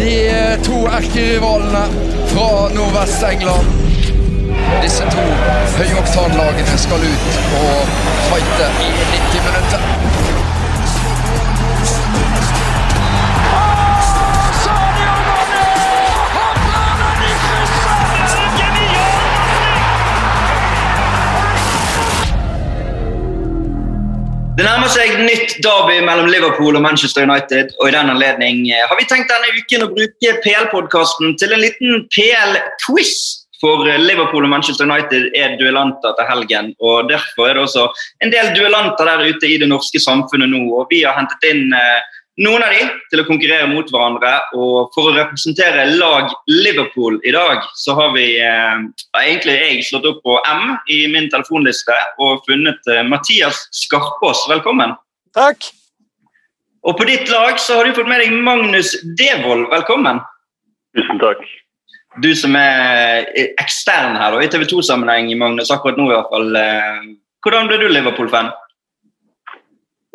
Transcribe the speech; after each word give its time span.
De 0.00 0.56
to 0.64 0.76
erkerivalene 0.86 1.84
fra 2.32 2.68
Nordvest-England. 2.74 3.66
Disse 4.82 5.04
to 5.12 5.24
høyoktanlagene 5.76 6.78
skal 6.84 7.04
ut 7.10 7.36
og 7.60 7.92
fighte 8.30 8.70
i 8.86 8.88
90 9.10 9.44
minutter. 9.48 9.80
Seg 24.90 25.20
nytt 25.22 25.58
derby 25.64 26.00
mellom 26.02 26.28
Liverpool 26.30 26.76
og 26.78 26.82
Manchester 26.82 27.26
United. 27.26 27.70
og 27.78 27.88
I 27.88 27.94
den 27.94 28.10
anledning 28.12 28.64
eh, 28.70 28.86
har 28.88 28.98
vi 28.98 29.06
tenkt 29.08 29.30
denne 29.30 29.52
uken 29.58 29.86
å 29.86 29.90
bruke 29.92 30.32
PL-podkasten 30.44 31.36
til 31.40 31.54
en 31.54 31.62
liten 31.62 32.02
PL-quiz. 32.14 33.14
For 33.60 33.86
eh, 33.86 34.00
Liverpool 34.00 34.46
og 34.46 34.52
Manchester 34.52 34.88
United 34.88 35.30
er 35.38 35.56
duellanter 35.60 36.16
til 36.18 36.30
helgen. 36.30 36.72
og 36.80 37.10
Derfor 37.10 37.50
er 37.50 37.58
det 37.58 37.66
også 37.68 37.86
en 38.24 38.34
del 38.34 38.50
duellanter 38.56 39.10
der 39.12 39.26
ute 39.30 39.50
i 39.50 39.58
det 39.62 39.68
norske 39.70 40.02
samfunnet 40.02 40.50
nå. 40.50 40.64
og 40.80 40.90
Vi 40.90 41.04
har 41.06 41.18
hentet 41.18 41.46
inn 41.52 41.70
eh, 41.76 42.00
noen 42.40 42.64
av 42.64 42.72
de 42.72 42.86
til 43.12 43.22
å 43.22 43.26
konkurrere 43.28 43.68
mot 43.70 43.88
hverandre. 43.92 44.32
Og 44.56 44.92
for 44.94 45.10
å 45.10 45.16
representere 45.16 45.88
lag 46.00 46.30
Liverpool 46.50 47.18
i 47.28 47.34
dag, 47.36 47.66
så 47.78 47.96
har 47.98 48.14
vi 48.16 48.26
eh, 48.40 48.86
egentlig 49.22 49.58
jeg 49.58 49.84
slått 49.90 50.08
opp 50.10 50.22
på 50.26 50.38
M 50.48 50.74
i 50.92 51.02
min 51.12 51.28
telefonliste 51.32 51.96
og 52.22 52.44
funnet 52.48 52.90
eh, 52.90 53.04
Mathias 53.06 53.66
Skarpaas. 53.76 54.46
Velkommen. 54.50 54.96
Takk. 55.36 55.70
Og 56.88 56.96
på 56.96 57.04
ditt 57.08 57.28
lag 57.28 57.58
så 57.60 57.76
har 57.76 57.88
du 57.88 57.96
fått 57.96 58.08
med 58.08 58.22
deg 58.24 58.36
Magnus 58.40 58.94
Devold. 59.18 59.68
Velkommen. 59.72 60.22
Tusen 60.96 61.20
takk. 61.20 61.42
Du 62.24 62.32
som 62.34 62.56
er 62.58 63.28
ekstern 63.62 64.16
her 64.18 64.34
da, 64.34 64.40
i 64.42 64.48
TV 64.50 64.64
2-sammenheng, 64.66 65.28
Magnus, 65.38 65.70
akkurat 65.70 66.00
nå 66.00 66.08
i 66.08 66.14
hvert 66.16 66.32
fall. 66.32 66.56
Eh, 66.58 67.04
hvordan 67.44 67.68
ble 67.68 67.78
du 67.80 67.86
Liverpool-fan? 67.92 68.50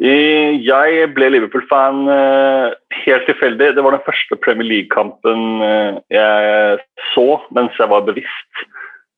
Jeg 0.04 1.06
ble 1.16 1.30
Liverpool-fan 1.32 2.02
eh, 2.12 2.74
helt 3.06 3.28
tilfeldig. 3.30 3.76
Det 3.78 3.84
var 3.84 3.96
den 3.96 4.04
første 4.04 4.36
Premier 4.44 4.68
League-kampen 4.68 5.62
eh, 5.64 6.00
jeg 6.12 6.82
så 7.14 7.28
mens 7.56 7.78
jeg 7.80 7.92
var 7.94 8.04
bevisst. 8.08 8.66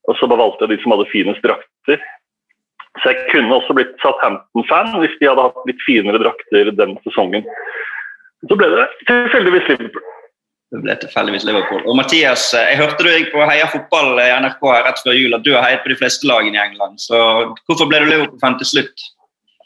Og 0.08 0.20
så 0.20 0.30
valgte 0.30 0.68
jeg 0.68 0.76
de 0.76 0.84
som 0.84 0.94
hadde 0.94 1.10
finest 1.10 1.42
drakter. 1.42 2.04
Så 3.02 3.10
jeg 3.10 3.26
kunne 3.32 3.58
også 3.58 3.74
blitt 3.78 3.98
Southampton-fan 4.04 4.94
hvis 5.02 5.18
de 5.18 5.32
hadde 5.32 5.48
hatt 5.50 5.66
litt 5.70 5.82
finere 5.86 6.22
drakter 6.22 6.70
den 6.78 6.96
sesongen. 7.08 7.50
Så 8.46 8.58
ble 8.58 8.70
det 8.70 8.86
tilfeldigvis 9.10 9.74
Liverpool. 9.74 10.06
Det 10.68 10.82
ble 10.84 10.96
tilfeldigvis 11.02 11.46
Liverpool. 11.48 11.84
Og 11.90 11.98
Mathias, 11.98 12.52
eh, 12.54 12.70
jeg 12.76 12.84
hørte 12.84 13.02
du 13.02 13.14
gikk 13.16 13.34
på 13.34 13.50
Heia 13.50 13.66
fotball 13.74 14.14
i 14.22 14.30
NRK 14.46 14.66
rett 14.86 15.02
før 15.02 15.18
jul, 15.18 15.34
at 15.34 15.46
du 15.46 15.56
har 15.56 15.66
heiet 15.66 15.82
på 15.82 15.90
de 15.90 15.98
fleste 16.06 16.30
lagene 16.30 16.60
i 16.60 16.66
England. 16.70 17.02
Så 17.02 17.18
hvorfor 17.66 17.90
ble 17.90 18.06
du 18.06 18.12
Liverpool-fan 18.14 18.62
til 18.62 18.76
slutt? 18.76 19.08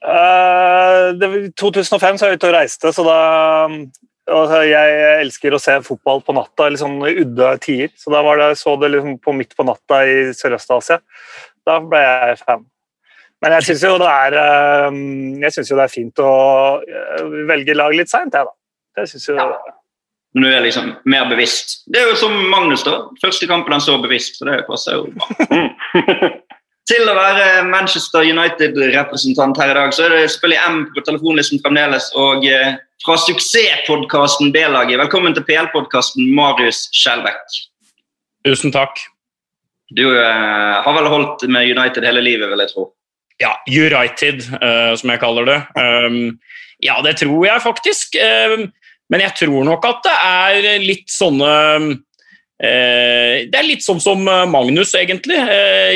Uh, 0.02 1.14
I 1.14 1.52
2005 1.54 2.18
så 2.18 2.26
er 2.26 2.32
jeg 2.32 2.40
ute 2.42 2.50
og 2.50 2.56
reiste, 2.56 2.90
så 2.96 3.04
da 3.06 3.20
Jeg 4.66 5.20
elsker 5.22 5.54
å 5.54 5.60
se 5.62 5.76
fotball 5.86 6.22
på 6.26 6.34
natta, 6.38 6.70
sånn 6.80 7.02
udde 7.04 7.50
tider. 7.64 7.92
Så 8.00 8.14
da 8.14 8.22
var 8.24 8.40
det, 8.40 8.54
så 8.62 8.78
det 8.80 8.94
liksom 8.94 9.18
på 9.20 9.34
midt 9.36 9.56
på 9.58 9.66
natta 9.68 10.04
i 10.08 10.32
Sørøst-Asia. 10.38 11.02
Da 11.68 11.80
ble 11.84 12.00
jeg 12.00 12.38
fan. 12.46 12.64
Men 13.42 13.58
jeg 13.58 13.66
syns 13.66 13.84
jo, 13.84 13.96
jo, 13.98 15.76
det 15.76 15.84
er 15.84 15.92
fint 15.92 16.22
å 16.22 16.32
velge 17.50 17.76
lag 17.76 17.95
litt 17.98 18.11
seint, 18.14 18.34
jeg, 18.38 18.45
da. 18.45 18.54
Det 18.95 19.10
synes 19.10 19.28
jo... 19.32 19.38
Ja. 19.42 19.50
Nå 20.38 20.48
er 20.48 20.54
jeg 20.54 20.67
liksom 20.70 20.94
mer 21.11 21.26
bevisst. 21.28 21.82
Det 21.92 22.00
er 22.00 22.14
jo 22.14 22.16
som 22.22 22.38
Magnus, 22.54 22.86
da. 22.88 23.02
Første 23.20 23.50
kampen 23.52 23.76
han 23.76 23.84
så 23.84 23.98
bevisst, 24.00 24.40
så 24.40 24.48
det 24.48 24.61
passer 24.70 24.95
jo 24.95 25.10
bra. 25.11 25.28
Til 26.89 27.05
å 27.05 27.14
være 27.14 27.61
Manchester 27.69 28.25
United-representant 28.25 29.59
her 29.61 29.69
i 29.69 29.75
dag, 29.77 29.92
så 29.93 30.08
er 30.08 30.15
det 30.15 30.31
selvfølgelig 30.33 30.61
M 30.65 30.80
på 30.95 31.03
telefonlisten 31.05 31.61
fremdeles. 31.61 32.08
Og 32.17 32.47
eh, 32.49 32.73
fra 33.05 33.17
suksesspodkasten 33.21 34.49
B-laget, 34.55 34.97
velkommen 34.99 35.36
til 35.37 35.45
PL-podkasten 35.45 36.31
Marius 36.36 36.87
Skjelbæk. 36.97 37.59
Tusen 38.47 38.73
takk. 38.73 38.97
Du 39.93 40.08
eh, 40.09 40.73
har 40.81 40.97
vel 40.97 41.09
holdt 41.11 41.45
med 41.53 41.69
United 41.69 42.08
hele 42.08 42.23
livet, 42.25 42.49
vil 42.49 42.65
jeg 42.65 42.73
tro? 42.73 42.87
Ja, 43.42 43.55
United, 43.69 44.43
uh, 44.61 44.93
som 44.98 45.09
jeg 45.13 45.21
kaller 45.21 45.48
det. 45.49 45.59
Um, 45.77 46.39
ja, 46.83 46.98
det 47.05 47.15
tror 47.21 47.45
jeg 47.45 47.63
faktisk. 47.63 48.17
Um, 48.17 48.67
men 49.09 49.23
jeg 49.25 49.33
tror 49.39 49.65
nok 49.67 49.86
at 49.86 50.02
det 50.05 50.17
er 50.17 50.81
litt 50.83 51.09
sånne 51.11 51.53
uh, 51.81 51.92
Det 52.61 53.58
er 53.58 53.65
litt 53.65 53.81
sånn 53.86 54.02
som 54.03 54.21
Magnus, 54.25 54.93
egentlig. 54.98 55.39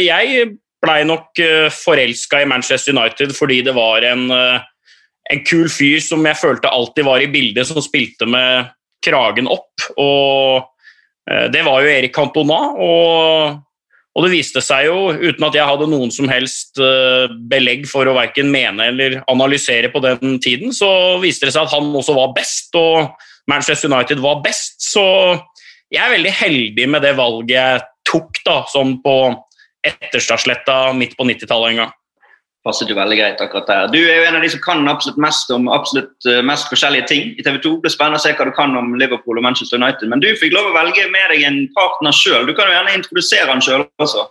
Jeg 0.01 0.55
blei 0.85 1.01
nok 1.07 1.41
eh, 1.41 1.67
forelska 1.73 2.41
i 2.41 2.47
Manchester 2.49 2.95
United 2.95 3.35
fordi 3.37 3.61
det 3.65 3.75
var 3.75 4.05
en, 4.05 4.29
uh, 4.31 4.61
en, 5.31 5.43
kul 5.47 5.67
fyr 5.71 5.99
som 6.03 6.23
jeg 6.25 6.39
følte 6.39 6.71
alltid 6.71 7.07
var 7.07 7.23
i 7.23 7.29
bildet, 7.31 7.67
som 7.67 7.81
spilte 7.83 8.27
med 8.29 8.71
kragen 9.05 9.49
opp. 9.51 9.87
Og 9.97 10.65
uh, 11.31 11.45
det 11.53 11.63
var 11.67 11.83
jo 11.83 11.93
Erik 11.93 12.15
Cantona. 12.15 12.59
Og, 12.77 13.55
og, 14.15 14.25
det 14.25 14.33
viste 14.33 14.63
seg 14.63 14.87
jo, 14.87 15.09
uten 15.13 15.47
at 15.47 15.57
jeg 15.57 15.67
hadde 15.67 15.89
noen 15.91 16.13
som 16.13 16.29
helst 16.31 16.79
belegg 17.51 17.83
for 17.91 18.07
å 18.07 18.15
verken 18.15 18.47
mene 18.53 18.91
eller 18.93 19.17
analysere 19.31 19.89
på 19.91 19.99
den 20.05 20.37
tiden, 20.39 20.71
så 20.71 21.17
viste 21.19 21.49
det 21.49 21.55
seg 21.57 21.67
at 21.67 21.75
han 21.75 21.89
også 21.91 22.15
var 22.15 22.31
best, 22.37 22.71
og 22.79 23.11
Manchester 23.51 23.91
United 23.91 24.23
var 24.23 24.39
best. 24.45 24.79
Så 24.87 25.03
jeg 25.91 25.99
er 25.99 26.15
veldig 26.15 26.31
heldig 26.31 26.87
med 26.93 27.03
det 27.03 27.11
valget 27.19 27.57
jeg 27.57 27.83
tok, 28.07 28.39
da, 28.45 28.61
sånn 28.71 28.95
på 29.03 29.17
Etterstadsletta 29.85 30.79
midt 30.97 31.15
på 31.17 31.27
90-tallet 31.27 31.73
en 31.73 31.81
gang. 31.83 31.93
Passet 32.65 32.89
jo 32.89 32.97
veldig 32.97 33.17
greit 33.19 33.41
akkurat 33.43 33.67
der. 33.69 33.89
Du 33.93 33.99
er 33.99 34.15
jo 34.17 34.25
en 34.25 34.39
av 34.39 34.41
de 34.41 34.49
som 34.49 34.61
kan 34.63 34.87
absolutt 34.89 35.19
mest 35.21 35.51
om 35.53 35.67
absolutt 35.69 36.29
eh, 36.29 36.41
mest 36.45 36.65
forskjellige 36.71 37.05
ting 37.11 37.27
i 37.35 37.43
TV 37.45 37.59
2. 37.61 37.75
Det 37.75 37.83
blir 37.83 37.93
spennende 37.93 38.17
å 38.17 38.23
se 38.23 38.31
hva 38.33 38.47
du 38.47 38.55
kan 38.57 38.73
om 38.79 38.95
Liverpool 38.97 39.37
og 39.37 39.45
Manchester 39.45 39.77
United. 39.77 40.09
Men 40.09 40.23
du 40.23 40.31
fikk 40.39 40.55
lov 40.55 40.71
å 40.71 40.77
velge 40.77 41.05
med 41.13 41.29
deg 41.29 41.45
en 41.45 41.59
partner 41.77 42.15
sjøl. 42.17 42.49
Du 42.49 42.55
kan 42.57 42.71
jo 42.71 42.73
gjerne 42.73 42.97
introdusere 42.97 43.51
han 43.51 43.61
sjøl 43.61 43.85
også. 44.01 44.25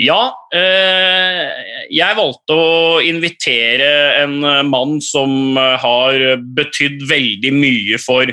Ja, 0.00 0.22
eh, 0.56 1.52
jeg 1.92 2.16
valgte 2.16 2.56
å 2.56 2.96
invitere 3.04 3.90
en 4.22 4.40
mann 4.68 4.98
som 5.04 5.56
har 5.56 6.40
betydd 6.56 7.04
veldig 7.08 7.52
mye 7.56 8.00
for 8.00 8.32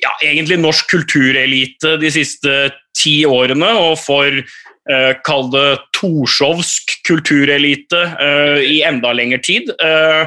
ja, 0.00 0.12
egentlig 0.24 0.58
norsk 0.60 0.90
kulturelite 0.90 1.96
de 2.00 2.10
siste 2.14 2.56
ti 2.96 3.20
årene, 3.28 3.70
og 3.78 3.98
for 4.00 4.42
uh, 4.90 5.14
kall 5.26 5.48
det 5.52 5.80
torshovsk 5.96 6.96
kulturelite 7.06 8.02
uh, 8.18 8.60
i 8.60 8.80
enda 8.86 9.12
lengre 9.16 9.40
tid. 9.44 9.70
Uh, 9.82 10.26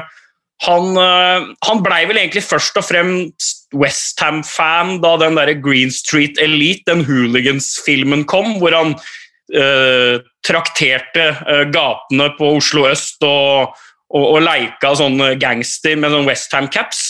han, 0.64 0.94
uh, 0.96 1.50
han 1.66 1.82
blei 1.84 2.04
vel 2.08 2.20
egentlig 2.22 2.44
først 2.46 2.78
og 2.80 2.86
fremst 2.88 3.66
Westham-fan 3.74 4.98
da 5.02 5.16
den 5.20 5.38
der 5.40 5.54
Green 5.60 5.92
Street 5.92 6.38
Elite, 6.42 6.86
den 6.90 7.04
Hooligans-filmen, 7.08 8.24
kom, 8.30 8.56
hvor 8.62 8.76
han 8.76 8.96
trakterte 9.44 11.24
gatene 11.68 12.30
på 12.38 12.46
Oslo 12.56 12.86
øst 12.88 13.20
og, 13.28 13.74
og, 14.08 14.22
og 14.22 14.38
leika 14.40 14.94
sånn 14.96 15.20
gangster 15.36 15.98
med 16.00 16.14
sånn 16.14 16.24
Westham-caps. 16.24 17.02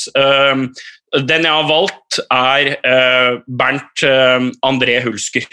den 1.15 1.47
jeg 1.47 1.55
har 1.55 1.69
valgt, 1.69 2.19
er 2.27 2.73
Bernt 3.47 4.03
André 4.67 4.99
Hulsker. 5.07 5.47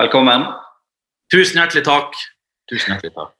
Velkommen. 0.00 0.46
Tusen 1.28 1.58
hjertelig 1.60 1.82
takk. 1.84 2.14
Tusen 2.70 2.94
hjertelig 2.94 3.12
takk. 3.12 3.32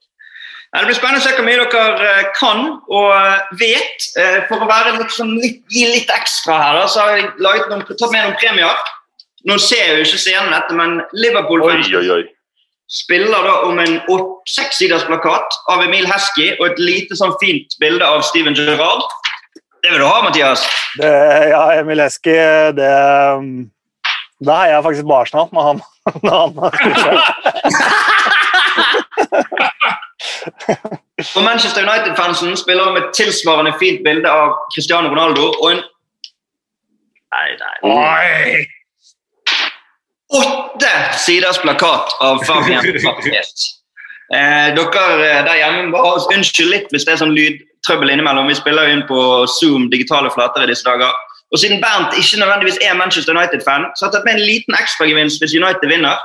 Det 0.73 0.83
blir 0.85 0.97
spennende 0.97 1.21
å 1.21 1.23
se 1.25 1.31
hvor 1.33 1.45
mye 1.47 1.63
dere 1.69 2.09
eh, 2.11 2.27
kan 2.37 2.59
og 2.93 3.07
eh, 3.09 3.53
vet. 3.57 4.05
Eh, 4.21 4.35
for 4.49 4.61
å 4.61 4.67
være 4.69 4.91
litt, 4.99 5.13
sånn, 5.15 5.31
litt, 5.41 5.63
gi 5.73 5.87
litt 5.89 6.11
ekstra 6.13 6.59
her, 6.61 6.77
så 6.89 7.07
har 7.07 7.17
jeg 7.17 7.31
noen, 7.41 7.81
tatt 7.89 8.13
med 8.13 8.19
noen 8.19 8.37
premier. 8.37 8.83
Nå 9.49 9.57
ser 9.61 9.81
jeg 9.81 9.95
jo 9.97 10.05
ikke 10.05 10.21
scenen 10.21 10.53
dette, 10.53 10.77
men 10.77 10.99
Liverpool 11.17 11.65
oi, 11.65 11.79
oi, 11.89 12.03
oi. 12.19 12.21
spiller 13.01 13.49
da 13.49 13.55
om 13.65 13.81
en 13.81 13.97
sekssiders 14.49 15.07
plakat 15.09 15.57
av 15.73 15.81
Emil 15.87 16.05
Heskey 16.09 16.53
og 16.59 16.67
et 16.67 16.81
lite 16.81 17.17
sånn 17.17 17.33
fint 17.41 17.73
bilde 17.81 18.05
av 18.05 18.21
Steven 18.29 18.53
Gerrard. 18.57 19.01
Det 19.81 19.89
vil 19.89 20.03
du 20.03 20.05
ha, 20.05 20.21
Mathias? 20.21 20.67
Det, 21.01 21.09
ja, 21.49 21.63
Emil 21.81 22.05
Heskey, 22.05 22.37
det 22.77 22.93
Da 24.43 24.61
heier 24.61 24.77
jeg 24.77 24.85
faktisk 24.85 25.09
på 25.09 25.17
Arsenal 25.17 25.49
med 25.49 25.69
han. 25.71 25.83
For 31.33 31.41
Manchester 31.41 31.81
United-fansen 31.83 32.57
spiller 32.57 32.91
med 32.93 33.13
tilsvarende 33.15 33.73
fint 33.79 34.03
bilde 34.03 34.29
av 34.31 34.49
Cristiano 34.75 35.09
Ronaldo 35.09 35.53
og 35.61 35.71
en 35.71 35.81
Nei, 37.33 37.49
nei. 37.57 37.77
Oi. 37.89 38.65
Åtte 40.37 40.91
siders 41.17 41.57
plakat 41.61 42.13
av 42.21 42.43
Fabian 42.45 42.85
Baptist. 43.03 43.57
Eh, 44.33 44.69
dere 44.77 45.29
eh, 45.29 45.41
der 45.45 45.57
hjemme, 45.57 45.91
bare 45.95 46.21
Unnskyld 46.35 46.69
litt 46.69 46.93
hvis 46.93 47.05
det 47.07 47.15
er 47.15 47.21
sånn 47.23 47.33
lydtrøbbel 47.33 48.13
innimellom. 48.13 48.49
Vi 48.51 48.59
spiller 48.59 48.91
inn 48.91 49.01
på 49.09 49.19
Zoom 49.49 49.89
digitale 49.93 50.29
flater 50.33 50.65
i 50.65 50.69
disse 50.69 50.85
dager. 50.85 51.09
Og 51.53 51.59
siden 51.61 51.81
Bernt 51.83 52.15
ikke 52.17 52.39
nødvendigvis 52.41 52.79
er 52.81 52.93
Manchester 52.97 53.31
United-fan, 53.37 53.83
så 53.95 53.99
har 54.05 54.09
jeg 54.09 54.15
tatt 54.15 54.27
med 54.27 54.33
en 54.39 54.47
liten 54.51 54.73
ekstragevinst 54.81 55.41
hvis 55.41 55.53
United 55.61 55.87
vinner. 55.93 56.17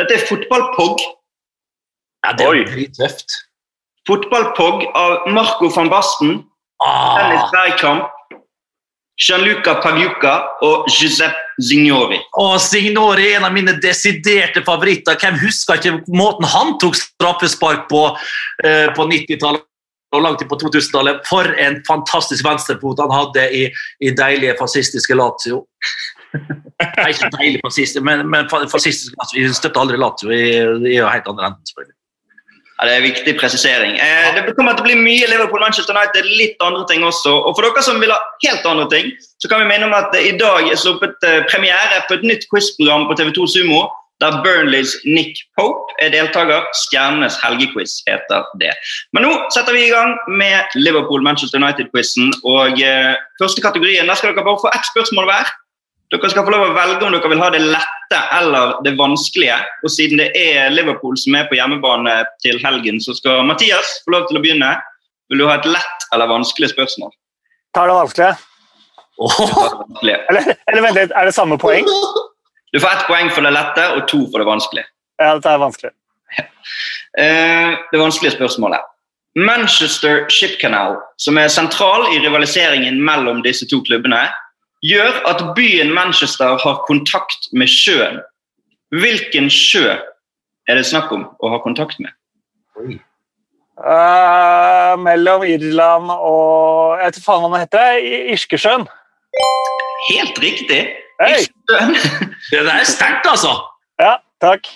Dette 0.00 0.16
er 0.16 0.26
fotballpog. 0.30 0.96
Ja, 2.24 2.32
det 2.36 2.46
er 2.46 2.50
Oi. 2.50 2.62
tøft. 2.64 2.72
drittøft. 2.76 3.28
Fotballpog 4.08 4.76
av 4.96 5.28
Marco 5.36 5.68
van 5.76 5.90
Basten, 5.92 6.30
Dennis 7.18 7.44
Ah. 7.44 7.50
Bergkamp, 7.52 8.08
Gianluca 9.20 9.74
Pagliuca 9.82 10.34
og 10.62 10.86
Giuseppe 10.88 11.36
Signori. 11.68 12.18
Og 12.40 12.60
Signori 12.60 13.26
er 13.28 13.36
en 13.36 13.44
av 13.44 13.52
mine 13.52 13.74
desiderte 13.82 14.62
favoritter. 14.64 15.18
Hvem 15.20 15.36
husker 15.42 15.76
ikke 15.76 15.98
måten 16.08 16.48
han 16.48 16.78
tok 16.80 16.96
straffespark 16.96 17.84
på 17.90 18.06
eh, 18.64 18.88
på 18.96 19.04
90-tallet 19.12 19.66
og 20.16 20.24
langt 20.24 20.42
inn 20.42 20.48
på 20.50 20.58
2000-tallet? 20.62 21.20
For 21.28 21.46
en 21.62 21.78
fantastisk 21.86 22.44
venstrefot 22.46 22.98
han 23.04 23.12
hadde 23.14 23.46
i, 23.54 23.66
i 24.02 24.10
deilige 24.16 24.56
fascistiske 24.58 25.14
Lazio. 25.18 25.64
Nei, 26.34 27.10
ikke 27.12 27.30
deilig 27.34 27.60
fascist, 27.64 27.98
men, 28.06 28.26
men 28.30 28.48
fa- 28.50 28.64
fascistisk 28.70 29.16
Lazio. 29.20 29.40
Vi 29.42 29.54
støtter 29.56 29.82
aldri 29.82 29.98
Lazio 30.00 30.30
i, 30.34 30.44
i 30.94 30.98
helt 31.00 31.26
andre 31.30 31.50
enden. 31.50 31.64
selvfølgelig. 31.70 31.96
Ja, 32.80 32.86
det 32.88 32.92
er 32.94 33.02
en 33.02 33.04
viktig 33.10 33.32
presisering. 33.36 33.96
Eh, 34.00 34.28
det 34.38 34.54
kommer 34.56 34.72
til 34.72 34.86
å 34.86 34.86
bli 34.86 34.94
mye 34.96 35.26
Liverpool-Manchester 35.28 35.92
United, 35.92 36.24
litt 36.40 36.62
andre 36.64 36.86
ting 36.88 37.02
også. 37.04 37.34
Og 37.44 37.52
for 37.58 37.66
dere 37.66 37.82
som 37.84 37.98
vil 38.00 38.08
ha 38.14 38.16
helt 38.46 38.64
andre 38.70 38.86
ting, 38.88 39.10
så 39.36 39.50
kan 39.52 39.60
vi 39.60 39.66
minne 39.68 39.84
om 39.90 39.96
at 39.98 40.14
i 40.16 40.32
dag 40.40 40.64
er 40.70 40.78
sluppet 40.80 41.26
eh, 41.28 41.42
premiere 41.50 41.98
på 42.08 42.16
et 42.16 42.24
nytt 42.30 42.46
quizprogram 42.48 43.04
på 43.10 43.18
TV2 43.20 43.44
Sumo, 43.52 43.82
der 44.20 44.42
Burnleys 44.44 44.92
Nick 45.04 45.38
Pope 45.56 45.94
er 46.04 46.12
deltaker. 46.12 46.66
Stjernenes 46.76 47.38
helgequiz 47.40 48.00
heter 48.08 48.44
det. 48.60 48.72
Men 49.16 49.24
nå 49.26 49.32
setter 49.54 49.76
vi 49.76 49.86
i 49.86 49.92
gang 49.92 50.12
med 50.28 50.76
Liverpool-Manchester 50.76 51.60
United-quizen. 51.62 52.34
Og 52.44 52.82
eh, 52.84 53.16
første 53.40 53.64
kategorien, 53.64 54.08
der 54.08 54.20
skal 54.20 54.34
dere 54.34 54.44
bare 54.44 54.60
få 54.60 54.72
ett 54.74 54.90
spørsmål 54.92 55.30
hver. 55.30 55.54
Dere 56.12 56.30
skal 56.32 56.44
få 56.44 56.52
lov 56.52 56.66
å 56.68 56.76
velge 56.76 57.06
om 57.06 57.14
dere 57.14 57.32
vil 57.32 57.42
ha 57.42 57.48
det 57.54 57.62
lette 57.64 58.20
eller 58.36 58.76
det 58.84 58.96
vanskelige. 58.98 59.56
Og 59.86 59.94
siden 59.94 60.20
det 60.20 60.30
er 60.36 60.72
Liverpool 60.74 61.16
som 61.20 61.38
er 61.38 61.48
på 61.48 61.56
hjemmebane 61.56 62.20
til 62.44 62.60
helgen, 62.64 63.00
så 63.00 63.16
skal 63.16 63.46
Mathias 63.48 64.00
få 64.04 64.18
lov 64.18 64.28
til 64.28 64.40
å 64.40 64.44
begynne. 64.44 64.74
Vil 65.30 65.40
du 65.40 65.48
ha 65.48 65.56
et 65.56 65.68
lett 65.70 66.08
eller 66.12 66.28
vanskelig 66.28 66.72
spørsmål? 66.74 67.14
Tar 67.76 67.88
det 67.88 68.00
vanskelige. 68.02 68.34
Vanskelig. 69.20 70.18
Eller, 70.32 70.56
eller 70.66 70.84
vent 70.88 70.98
litt, 70.98 71.14
er 71.14 71.30
det 71.30 71.36
samme 71.36 71.60
poeng? 71.62 71.88
Du 72.72 72.80
får 72.80 72.88
ett 72.94 73.06
poeng 73.08 73.30
for 73.34 73.42
det 73.46 73.50
lette 73.54 73.86
og 73.96 74.04
to 74.10 74.20
for 74.30 74.38
det 74.42 74.46
vanskelige. 74.48 74.86
Ja, 75.20 75.34
dette 75.38 75.56
er 75.56 75.62
vanskelig. 75.66 75.92
Eh, 77.18 77.72
det 77.90 77.98
vanskelige 77.98 78.36
spørsmålet. 78.36 78.84
Manchester 79.34 80.28
Ship 80.30 80.52
Canal, 80.60 80.92
som 81.18 81.38
er 81.42 81.48
sentral 81.50 82.04
i 82.14 82.20
rivaliseringen 82.22 83.00
mellom 83.02 83.40
disse 83.42 83.66
to 83.66 83.80
klubbene, 83.82 84.20
gjør 84.86 85.18
at 85.26 85.42
byen 85.56 85.90
Manchester 85.94 86.54
har 86.62 86.78
kontakt 86.86 87.48
med 87.52 87.66
sjøen. 87.66 88.20
Hvilken 88.94 89.50
sjø 89.50 89.96
er 90.68 90.78
det 90.78 90.86
snakk 90.86 91.10
om 91.16 91.26
å 91.42 91.50
ha 91.50 91.58
kontakt 91.64 91.98
med? 91.98 92.14
Uh, 93.80 94.94
mellom 95.02 95.42
Irland 95.48 96.10
og 96.14 97.00
Jeg 97.00 97.06
vet 97.08 97.18
ikke 97.18 97.26
faen 97.26 97.42
hva 97.42 97.50
den 97.54 97.62
heter. 97.64 97.98
I- 97.98 98.24
Irskesjøen. 98.36 98.86
Helt 100.12 100.38
riktig! 100.42 100.82
Hei! 101.20 101.44
Det 102.50 102.60
der 102.64 102.72
er 102.80 102.84
sterkt, 102.88 103.26
altså! 103.28 103.52
Ja, 104.00 104.14
takk. 104.40 104.66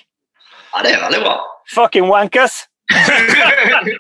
Ja, 0.75 0.83
det 0.85 0.93
er 0.97 1.05
veldig 1.07 1.21
bra. 1.25 1.37
Fucking 1.75 2.09
wankers. 2.11 2.63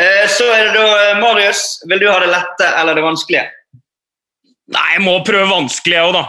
Eh, 0.00 0.24
Så 0.32 0.44
er 0.48 0.70
det 0.70 0.72
da 0.72 0.84
eh, 1.10 1.18
Marius. 1.20 1.58
Vil 1.90 2.00
du 2.00 2.06
ha 2.08 2.14
det 2.22 2.30
lette 2.32 2.64
eller 2.80 2.96
det 2.96 3.02
vanskelige? 3.04 3.42
Nei, 4.72 4.84
jeg 4.94 5.02
må 5.04 5.18
prøve 5.26 5.50
vanskelig, 5.50 5.98
jeg 5.98 6.06
òg, 6.08 6.14
da. 6.16 6.22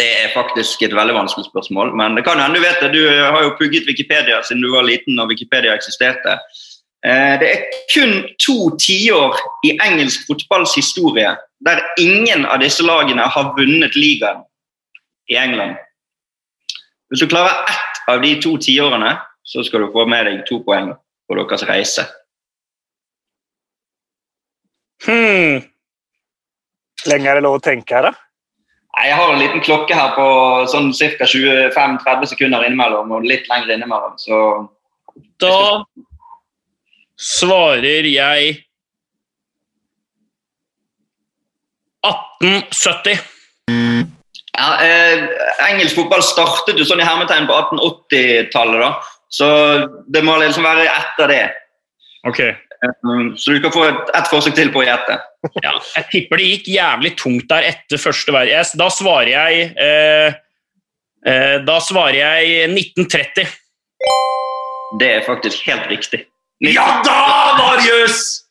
Det 0.00 0.06
er 0.24 0.32
faktisk 0.34 0.82
et 0.82 0.96
veldig 0.98 1.14
vanskelig 1.14 1.46
spørsmål, 1.46 1.92
men 1.98 2.18
det 2.18 2.24
kan 2.26 2.42
hende 2.42 2.58
du 2.58 2.64
vet 2.66 2.82
det. 2.82 2.90
Du 2.96 2.98
eh, 3.06 3.22
har 3.30 3.44
jo 3.46 3.52
pugget 3.60 3.86
Wikipedia 3.86 4.40
siden 4.42 4.64
du 4.66 4.72
var 4.74 4.82
liten 4.88 5.22
og 5.22 5.30
Wikipedia 5.30 5.76
eksisterte. 5.78 6.34
Eh, 7.06 7.36
Det 7.38 7.52
er 7.52 7.62
kun 7.94 8.16
to 8.42 8.56
tiår 8.82 9.38
i 9.70 9.76
engelsk 9.86 10.26
fotballs 10.26 10.74
historie 10.80 11.30
der 11.60 11.82
ingen 12.00 12.46
av 12.46 12.60
disse 12.62 12.84
lagene 12.84 13.26
har 13.28 13.52
vunnet 13.56 13.96
ligaen 13.96 14.44
i 15.28 15.36
England. 15.36 15.76
Hvis 17.10 17.20
du 17.20 17.28
klarer 17.28 17.64
ett 17.68 18.00
av 18.08 18.22
de 18.22 18.36
to 18.42 18.56
tiårene, 18.62 19.16
så 19.42 19.64
skal 19.66 19.84
du 19.84 19.92
få 19.92 20.06
med 20.08 20.26
deg 20.28 20.42
to 20.48 20.60
poeng 20.64 20.92
på 21.28 21.36
deres 21.38 21.64
reise. 21.68 22.06
Hmm. 25.04 25.62
Lenge 27.08 27.30
er 27.30 27.38
det 27.38 27.44
lov 27.44 27.58
å 27.58 27.64
tenke 27.64 27.96
her, 27.96 28.10
da? 28.10 28.14
Jeg 29.00 29.16
har 29.16 29.32
en 29.32 29.40
liten 29.40 29.62
klokke 29.64 29.96
her 29.96 30.12
på 30.16 30.26
sånn 30.68 30.90
ca. 30.92 31.26
25-30 31.26 32.32
sekunder 32.32 32.66
innimellom, 32.66 33.12
og 33.14 33.26
litt 33.28 33.48
lenger 33.48 33.76
innimellom. 33.76 34.16
Så 34.20 34.68
Da 35.40 35.84
svarer 37.20 38.06
jeg 38.08 38.58
1870. 42.06 43.20
ja, 44.56 44.68
eh, 44.84 45.24
Engelsk 45.68 45.96
fotball 45.98 46.22
startet 46.24 46.78
jo 46.80 46.86
sånn 46.88 47.02
i 47.02 47.06
hermetegn 47.06 47.48
på 47.48 47.56
1880-tallet, 47.56 48.80
da. 48.82 48.92
Så 49.30 49.46
det 50.10 50.24
må 50.26 50.34
liksom 50.40 50.66
være 50.66 50.88
etter 50.90 51.30
det. 51.30 51.44
Ok. 52.26 52.40
Um, 53.04 53.36
Så 53.36 53.52
du 53.52 53.60
kan 53.60 53.72
få 53.72 53.84
et, 53.90 54.12
et 54.16 54.30
forsøk 54.32 54.56
til 54.56 54.72
på 54.72 54.80
å 54.82 54.86
gjette. 54.86 55.18
Ja, 55.62 55.72
jeg 55.96 56.06
tipper 56.12 56.40
det 56.40 56.48
gikk 56.48 56.70
jævlig 56.72 57.12
tungt 57.20 57.48
der 57.52 57.68
etter 57.70 58.00
første 58.00 58.32
verden. 58.34 58.72
Da 58.80 58.88
svarer 58.92 59.30
jeg 59.32 59.70
eh, 59.80 60.38
eh, 61.28 61.56
Da 61.64 61.78
svarer 61.84 62.18
jeg 62.18 62.70
1930. 62.72 63.52
Det 65.00 65.10
er 65.18 65.26
faktisk 65.28 65.68
helt 65.68 65.86
riktig. 65.92 66.24
Ja 66.64 67.00
da, 67.06 67.20
Marius! 67.56 68.46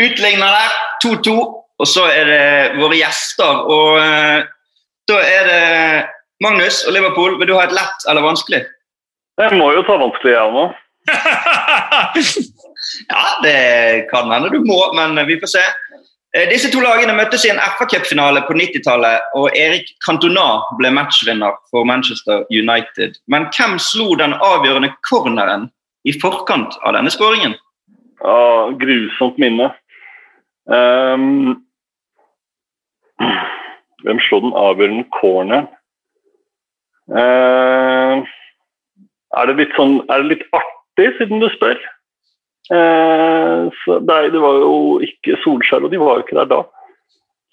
Utligner 0.00 0.56
der, 0.56 0.74
2-2. 1.04 1.36
Og 1.82 1.88
så 1.90 2.06
er 2.08 2.30
det 2.30 2.80
våre 2.80 2.96
gjester. 2.98 3.62
Og 3.68 3.98
eh, 4.00 4.46
da 5.10 5.20
er 5.22 5.50
det 5.50 6.06
Magnus 6.44 6.82
og 6.86 6.96
Liverpool. 6.96 7.36
Vil 7.40 7.50
du 7.50 7.56
ha 7.58 7.66
et 7.66 7.76
lett 7.76 8.08
eller 8.08 8.24
vanskelig? 8.24 8.62
Jeg 9.36 9.58
må 9.60 9.70
jo 9.76 9.84
ta 9.84 9.98
vanskelig, 10.00 10.36
jeg 10.36 10.56
nå. 10.56 10.66
Ja, 13.08 13.22
det 13.42 14.08
kan 14.12 14.30
hende 14.30 14.50
du 14.52 14.60
må, 14.64 14.76
men 14.94 15.18
vi 15.26 15.38
får 15.40 15.50
se. 15.56 15.62
Eh, 16.36 16.44
Disse 16.50 16.68
to 16.72 16.82
lagene 16.84 17.14
møttes 17.16 17.44
i 17.46 17.50
en 17.50 17.60
FA-cupfinale 17.78 18.42
på 18.46 18.54
90-tallet, 18.56 19.30
og 19.38 19.56
Erik 19.58 19.88
Cantona 20.04 20.60
ble 20.78 20.92
matchvinner 20.94 21.56
for 21.72 21.88
Manchester 21.88 22.44
United. 22.52 23.16
Men 23.32 23.48
hvem 23.56 23.78
slo 23.82 24.12
den 24.20 24.36
avgjørende 24.36 24.92
corneren 25.08 25.68
i 26.06 26.14
forkant 26.20 26.76
av 26.84 26.94
denne 26.98 27.10
skåringen? 27.12 27.56
Ja, 28.22 28.70
grusomt 28.80 29.40
minne. 29.42 29.72
Ehm, 30.72 31.56
hvem 34.04 34.20
slo 34.26 34.40
den 34.44 34.54
avgjørende 34.56 35.06
corneren? 35.16 35.68
Ehm, 37.16 38.24
er, 39.36 39.50
det 39.50 39.56
litt 39.60 39.76
sånn, 39.78 40.00
er 40.10 40.22
det 40.22 40.32
litt 40.34 40.46
artig, 40.56 41.12
siden 41.18 41.42
du 41.42 41.48
spør? 41.54 41.78
Så, 42.66 43.98
nei, 44.02 44.22
det 44.34 44.40
var 44.42 44.56
jo 44.58 44.98
ikke 45.06 45.36
Solskjær, 45.44 45.84
og 45.86 45.92
de 45.92 46.00
var 46.02 46.18
jo 46.18 46.24
ikke 46.24 46.38
der 46.40 46.48
da. 46.50 46.62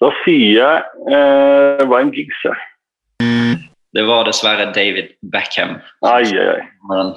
Da 0.02 0.10
sier 0.24 0.56
jeg 0.58 0.80
uh, 1.06 1.84
Ryan 1.86 2.10
Giggs. 2.10 2.40
jeg. 2.42 2.56
Det 3.94 4.02
var 4.08 4.26
dessverre 4.26 4.66
David 4.74 5.12
Beckham. 5.30 5.76
Ai, 6.02 6.24
ai, 6.26 6.46
ai. 6.56 6.64
Men, 6.90 7.12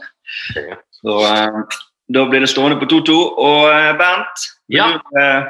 så 1.00 1.16
eh, 1.26 1.78
da 2.14 2.26
blir 2.30 2.44
det 2.46 2.52
stående 2.52 2.78
på 2.78 2.86
2-2. 2.92 3.16
Og 3.48 3.64
Bernt, 3.98 4.46
er 4.70 4.78
Ja. 4.78 4.86
du 4.94 5.18
eh, 5.18 5.48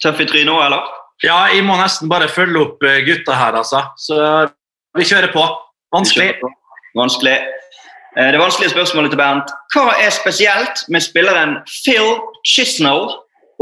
tøff 0.00 0.22
i 0.24 0.28
trynet 0.30 0.48
nå, 0.48 0.56
eller? 0.64 0.88
Ja, 1.22 1.44
jeg 1.54 1.62
må 1.64 1.76
nesten 1.78 2.08
bare 2.10 2.26
følge 2.30 2.58
opp 2.64 2.82
eh, 2.82 3.02
gutta 3.06 3.32
her, 3.38 3.52
altså. 3.60 3.82
Så 3.96 4.16
vi 4.98 5.04
kjører 5.06 5.30
på. 5.34 5.44
Vanskelig. 5.94 6.32
Vanskelig. 6.98 7.36
Eh, 8.16 8.30
Det 8.34 8.40
vanskelige 8.40 8.70
spørsmålet 8.74 9.10
til 9.14 9.18
Bernt. 9.20 9.50
Hva 9.74 9.92
er 10.02 10.10
spesielt 10.10 10.82
med 10.88 11.00
spilleren 11.04 11.56
Phil 11.70 12.16
Chisnell 12.44 13.06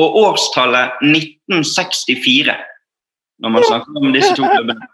og 0.01 0.17
årstallet 0.25 0.91
1964? 1.05 2.57
Når 3.41 3.49
man 3.49 3.65
snakker 3.69 3.93
om 4.01 4.13
disse 4.13 4.35
to 4.37 4.43
klubbene. 4.45 4.87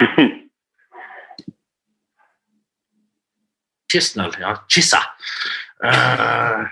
Chisnell, 3.92 4.32
ja. 4.40 4.54
Chissa. 4.70 4.98
Uh, 5.84 6.64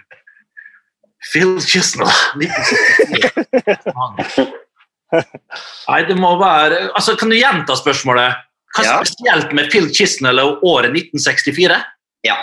Phil 1.32 1.60
Chisnell. 1.60 2.12
1964. 5.12 5.88
Nei, 5.88 6.02
det 6.08 6.16
må 6.20 6.34
være 6.40 6.90
Altså, 6.94 7.16
Kan 7.18 7.30
du 7.30 7.36
gjenta 7.36 7.76
spørsmålet? 7.76 8.44
Hva 8.76 8.84
Ja. 8.84 8.98
spesielt 9.02 9.52
med 9.56 9.70
Phil 9.70 9.88
Chisnell 9.94 10.38
året 10.62 10.92
1964? 10.92 11.78
Ja. 12.24 12.36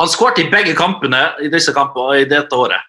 Han 0.00 0.08
skåret 0.08 0.38
i 0.38 0.50
begge 0.50 0.74
kampene 0.76 1.32
i 1.42 1.48
disse 1.48 1.72
kampene 1.74 2.20
i 2.20 2.24
dette 2.24 2.52
året. 2.54 2.80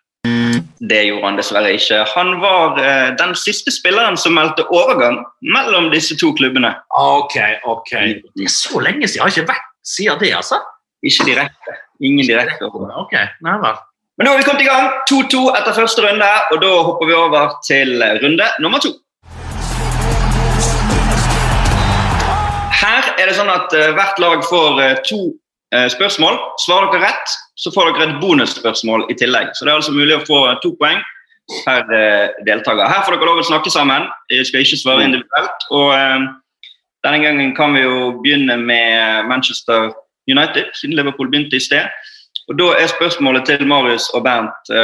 Det 0.79 0.99
gjorde 1.07 1.25
han 1.25 1.37
dessverre 1.39 1.71
ikke. 1.73 2.03
Han 2.13 2.35
var 2.41 2.77
eh, 2.77 3.15
den 3.17 3.33
siste 3.35 3.71
spilleren 3.73 4.17
som 4.19 4.35
meldte 4.37 4.65
overgang 4.69 5.23
mellom 5.41 5.89
disse 5.89 6.17
to 6.19 6.33
klubbene. 6.37 6.75
Ok, 6.93 7.37
ok. 7.65 7.91
Det 8.35 8.45
er 8.45 8.51
så 8.53 8.79
lenge 8.83 9.07
siden. 9.07 9.15
Jeg 9.17 9.23
har 9.23 9.33
ikke 9.33 9.53
vært 9.53 9.67
siden 9.87 10.19
det, 10.21 10.33
altså. 10.37 10.59
Ikke 11.03 11.25
direkte. 11.31 11.77
Ingen 12.03 12.27
direkte. 12.27 12.69
Ok, 12.69 13.13
nei 13.41 13.57
vel. 13.63 13.79
Men 14.17 14.25
nå 14.27 14.31
har 14.33 14.37
vi 14.41 14.45
kommet 14.49 14.61
i 14.65 14.69
gang. 14.69 14.91
2-2 15.09 15.41
etter 15.57 15.73
første 15.77 16.05
runde, 16.05 16.29
og 16.51 16.61
da 16.61 16.69
hopper 16.89 17.09
vi 17.09 17.13
over 17.17 17.57
til 17.65 17.97
runde 18.23 18.47
nummer 18.61 18.79
to. 18.83 18.93
Her 22.87 23.03
er 23.19 23.27
det 23.27 23.35
sånn 23.35 23.51
at 23.51 23.73
eh, 23.75 23.91
hvert 23.97 24.19
lag 24.21 24.43
får 24.47 24.79
eh, 24.79 24.95
to 25.07 25.19
eh, 25.75 25.87
spørsmål. 25.91 26.37
Svarer 26.63 26.91
dere 26.93 27.09
rett, 27.09 27.35
så 27.59 27.71
får 27.75 27.91
dere 27.91 28.07
et 28.07 28.19
bonusspørsmål 28.21 29.07
i 29.11 29.17
tillegg. 29.19 29.51
Så 29.57 29.65
det 29.65 29.73
er 29.73 29.81
altså 29.81 29.95
mulig 29.95 30.15
å 30.15 30.25
få 30.27 30.39
to 30.63 30.71
poeng 30.79 31.01
per 31.63 31.83
deltaker. 32.43 32.83
Her 32.91 33.05
får 33.07 33.15
dere 33.15 33.27
lov 33.29 33.39
å 33.39 33.47
snakke 33.47 33.71
sammen. 33.71 34.07
Jeg 34.31 34.49
skal 34.49 34.65
ikke 34.65 34.79
svare 34.81 35.05
individuelt. 35.07 35.67
Og 35.71 35.93
denne 37.07 37.21
gangen 37.23 37.53
kan 37.55 37.75
vi 37.75 37.85
jo 37.85 38.09
begynne 38.19 38.57
med 38.59 39.29
Manchester 39.31 39.93
United, 40.27 40.73
siden 40.75 40.97
Liverpool 40.99 41.31
begynte 41.31 41.55
i 41.55 41.63
sted. 41.63 41.87
Og 42.51 42.59
Da 42.59 42.73
er 42.81 42.91
spørsmålet 42.91 43.47
til 43.47 43.63
Marius 43.67 44.09
og 44.11 44.25
Bernt 44.27 44.75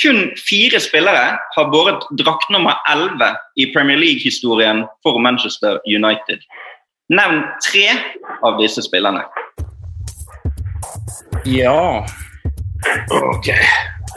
kun 0.00 0.32
fire 0.36 0.80
spillere 0.80 1.36
har 1.56 1.68
båret 1.72 2.04
drakt 2.20 2.48
nummer 2.52 2.80
11 2.88 3.36
i 3.56 3.68
Premier 3.76 3.96
League-historien 4.00 4.84
for 5.04 5.20
Manchester 5.20 5.78
United. 5.88 6.40
Nevn 7.08 7.42
tre 7.62 7.86
av 8.42 8.56
disse 8.60 8.82
spillerne. 8.82 9.22
Ja, 11.46 12.06
Ok. 13.10 13.46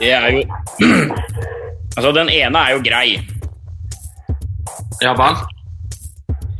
det 0.00 0.10
er 0.12 0.26
jo 0.34 0.42
Altså, 1.96 2.12
den 2.14 2.28
ene 2.30 2.58
er 2.58 2.70
jo 2.76 2.82
grei. 2.84 3.18
Ja 5.02 5.12
vel. 5.18 5.36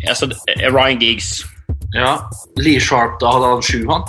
Altså, 0.09 0.27
Ryan 0.75 0.99
Giggs. 1.01 1.45
Ja. 1.95 2.17
Lee 2.59 2.81
Sharp, 2.83 3.19
da 3.23 3.31
hadde 3.35 3.51
han 3.53 3.63
sju, 3.63 3.85
han. 3.91 4.03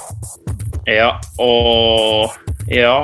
Ja, 0.90 1.12
og 1.40 2.34
Ja. 2.70 2.96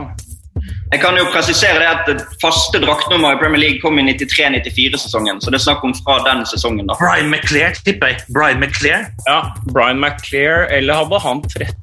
Jeg 0.92 1.02
kan 1.04 1.18
jo 1.20 1.26
presisere 1.34 1.82
det 1.82 1.88
at 1.88 2.22
faste 2.42 2.80
draktnummer 2.80 3.36
i 3.36 3.40
Premier 3.42 3.60
League 3.60 3.82
kom 3.84 4.00
i 4.00 4.06
93-94-sesongen. 4.08 5.42
Så 5.44 5.52
det 5.52 5.60
er 5.60 5.66
snakk 5.66 5.84
om 5.84 5.96
fra 6.00 6.22
den 6.28 6.46
sesongen. 6.48 6.88
da. 6.88 6.96
Brian 7.02 7.28
McClair, 7.34 7.76
tipper 7.86 8.14
jeg. 8.14 8.22
Brian 8.32 8.62
McClair. 8.64 9.10
ja 9.28 9.42
Brian 9.74 10.00
McClair, 10.00 10.68
eller 10.78 11.02
hadde 11.04 11.20
han 11.26 11.44
13? 11.50 11.76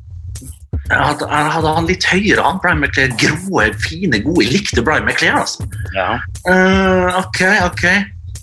Hadde, 0.90 1.28
hadde 1.28 1.74
han 1.76 1.86
litt 1.88 2.04
høyere, 2.08 2.42
han 2.44 2.58
Brian 2.64 2.80
McClair. 2.80 3.12
Grå, 3.20 3.68
fine, 3.84 4.20
gode. 4.24 4.44
Jeg 4.46 4.56
likte 4.56 4.84
Brian 4.84 5.04
McClair, 5.04 5.36
altså. 5.42 5.68
Ja. 5.96 6.18
Uh, 6.48 7.20
ok, 7.20 7.40
ok. 7.68 7.84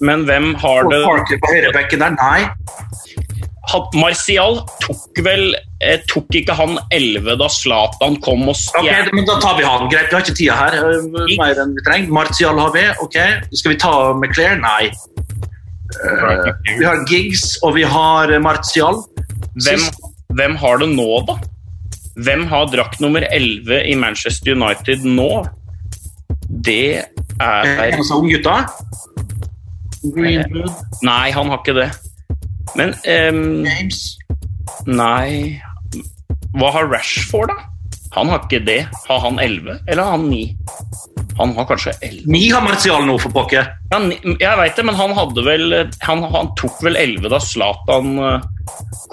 Men 0.01 0.25
hvem 0.30 0.56
har 0.62 0.88
det 0.89 1.03
Parker 1.06 1.41
på 1.41 1.51
høyrebekken 1.53 2.01
der? 2.01 2.15
Nei. 2.18 2.41
Martial 3.98 4.60
tok 4.84 5.22
vel 5.25 5.56
eh, 5.82 6.00
Tok 6.10 6.28
ikke 6.40 6.56
han 6.58 6.78
11 6.94 7.38
da 7.42 7.48
Zlatan 7.51 8.18
kom 8.24 8.44
og 8.51 8.56
stjal? 8.60 9.10
men 9.13 9.25
Da 9.30 9.38
tar 9.44 9.56
vi 9.60 9.63
han. 9.68 9.88
Greit, 9.92 10.10
vi 10.12 10.16
har 10.18 10.24
ikke 10.25 10.36
tida 10.38 10.58
her. 10.60 10.78
eh, 10.92 11.38
mer 11.40 11.62
enn 11.63 11.74
vi 11.78 11.84
trenger. 11.88 12.12
Martial 12.20 12.60
har 12.62 12.72
vi. 12.75 12.84
ok. 13.06 13.18
Skal 13.54 13.74
vi 13.75 13.80
ta 13.82 13.94
McClair? 14.13 14.58
Nei. 14.62 14.92
Uh, 15.92 16.51
vi 16.80 16.86
har 16.88 17.01
Giggs, 17.10 17.58
og 17.63 17.75
vi 17.75 17.84
har 17.84 18.32
Martial. 18.40 19.01
Hvem, 19.66 19.82
hvem 20.38 20.56
har 20.62 20.78
det 20.80 20.88
nå, 20.94 21.08
da? 21.28 21.36
Hvem 22.22 22.46
har 22.51 22.70
drakt 22.72 23.01
nummer 23.04 23.25
11 23.28 23.82
i 23.92 23.96
Manchester 24.00 24.56
United 24.56 25.04
nå? 25.08 25.32
Det 26.48 26.84
er 27.01 27.10
Eh, 27.42 27.98
altså 27.98 28.20
unggutta. 28.22 28.54
Greenwood, 30.16 30.72
Nei, 31.06 31.32
han 31.34 31.50
har 31.50 31.60
ikke 31.62 31.74
det. 31.78 31.88
Men 32.77 32.96
um, 32.96 33.65
James 33.65 34.00
Nei 34.88 35.60
Hva 36.56 36.72
har 36.75 36.89
Rashford, 36.91 37.51
da? 37.51 37.68
Han 38.12 38.27
har 38.27 38.41
ikke 38.44 38.60
det. 38.68 38.82
Har 39.08 39.22
han 39.24 39.39
11, 39.39 39.86
eller 39.88 40.03
har 40.03 40.18
han 40.18 40.25
9? 40.27 40.41
Han 41.38 41.53
har 41.56 41.68
kanskje 41.70 41.94
11. 42.01 42.25
Ni 42.27 42.41
har 42.51 42.63
Martial 42.65 43.06
nå, 43.08 43.15
for 43.24 43.32
pokker. 43.32 43.70
Ja, 43.94 44.00
jeg 44.27 44.60
veit 44.60 44.75
det, 44.75 44.86
men 44.88 44.98
han 45.00 45.13
hadde 45.15 45.46
vel 45.46 45.75
Han, 46.03 46.25
han 46.34 46.51
tok 46.60 46.82
vel 46.84 47.00
11 47.00 47.32
da 47.32 47.39
Zlatan 47.39 48.12
eh, 48.20 48.50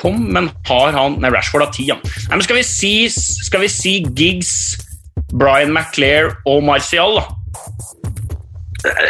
kom, 0.02 0.18
men 0.34 0.50
har 0.66 0.98
han 0.98 1.20
Nei, 1.22 1.30
Rashford 1.34 1.68
har 1.68 1.72
10, 1.76 1.92
han. 1.94 2.02
Nei, 2.26 2.40
men 2.40 2.46
skal 2.48 2.58
vi 2.58 2.66
si, 2.66 2.92
skal 3.14 3.62
vi 3.62 3.70
si 3.70 3.94
Giggs, 4.18 4.52
Brian 5.30 5.70
McClair 5.70 6.34
og 6.48 6.64
Martial, 6.66 7.20
da? 7.20 7.28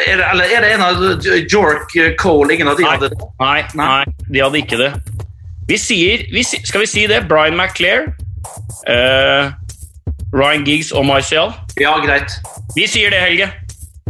Er 0.09 0.17
det, 0.21 0.27
eller 0.33 0.45
er 0.57 0.65
det 0.65 0.73
en 0.75 0.83
av 0.85 1.03
Jork 1.51 1.95
eh, 1.97 2.15
Cole? 2.21 2.55
Ingen 2.55 2.69
av 2.69 2.77
de 2.79 2.85
Nei. 2.87 2.93
hadde 2.97 3.09
det? 3.13 3.29
Nei, 3.41 3.63
nei, 3.79 4.05
de 4.29 4.43
hadde 4.43 4.61
ikke 4.63 4.79
det. 4.81 4.91
Vi 5.69 5.77
sier, 5.81 6.25
vi, 6.33 6.43
skal 6.49 6.85
vi 6.85 6.89
si 6.89 7.07
det? 7.11 7.23
Brian 7.29 7.57
McClair, 7.59 8.07
uh, 8.89 9.51
Ryan 10.33 10.65
Giggs 10.65 10.93
og 10.97 11.05
Martial. 11.09 11.53
Ja, 11.81 11.99
greit. 12.05 12.33
Vi 12.77 12.87
sier 12.89 13.13
det, 13.13 13.21
Helge. 13.21 13.51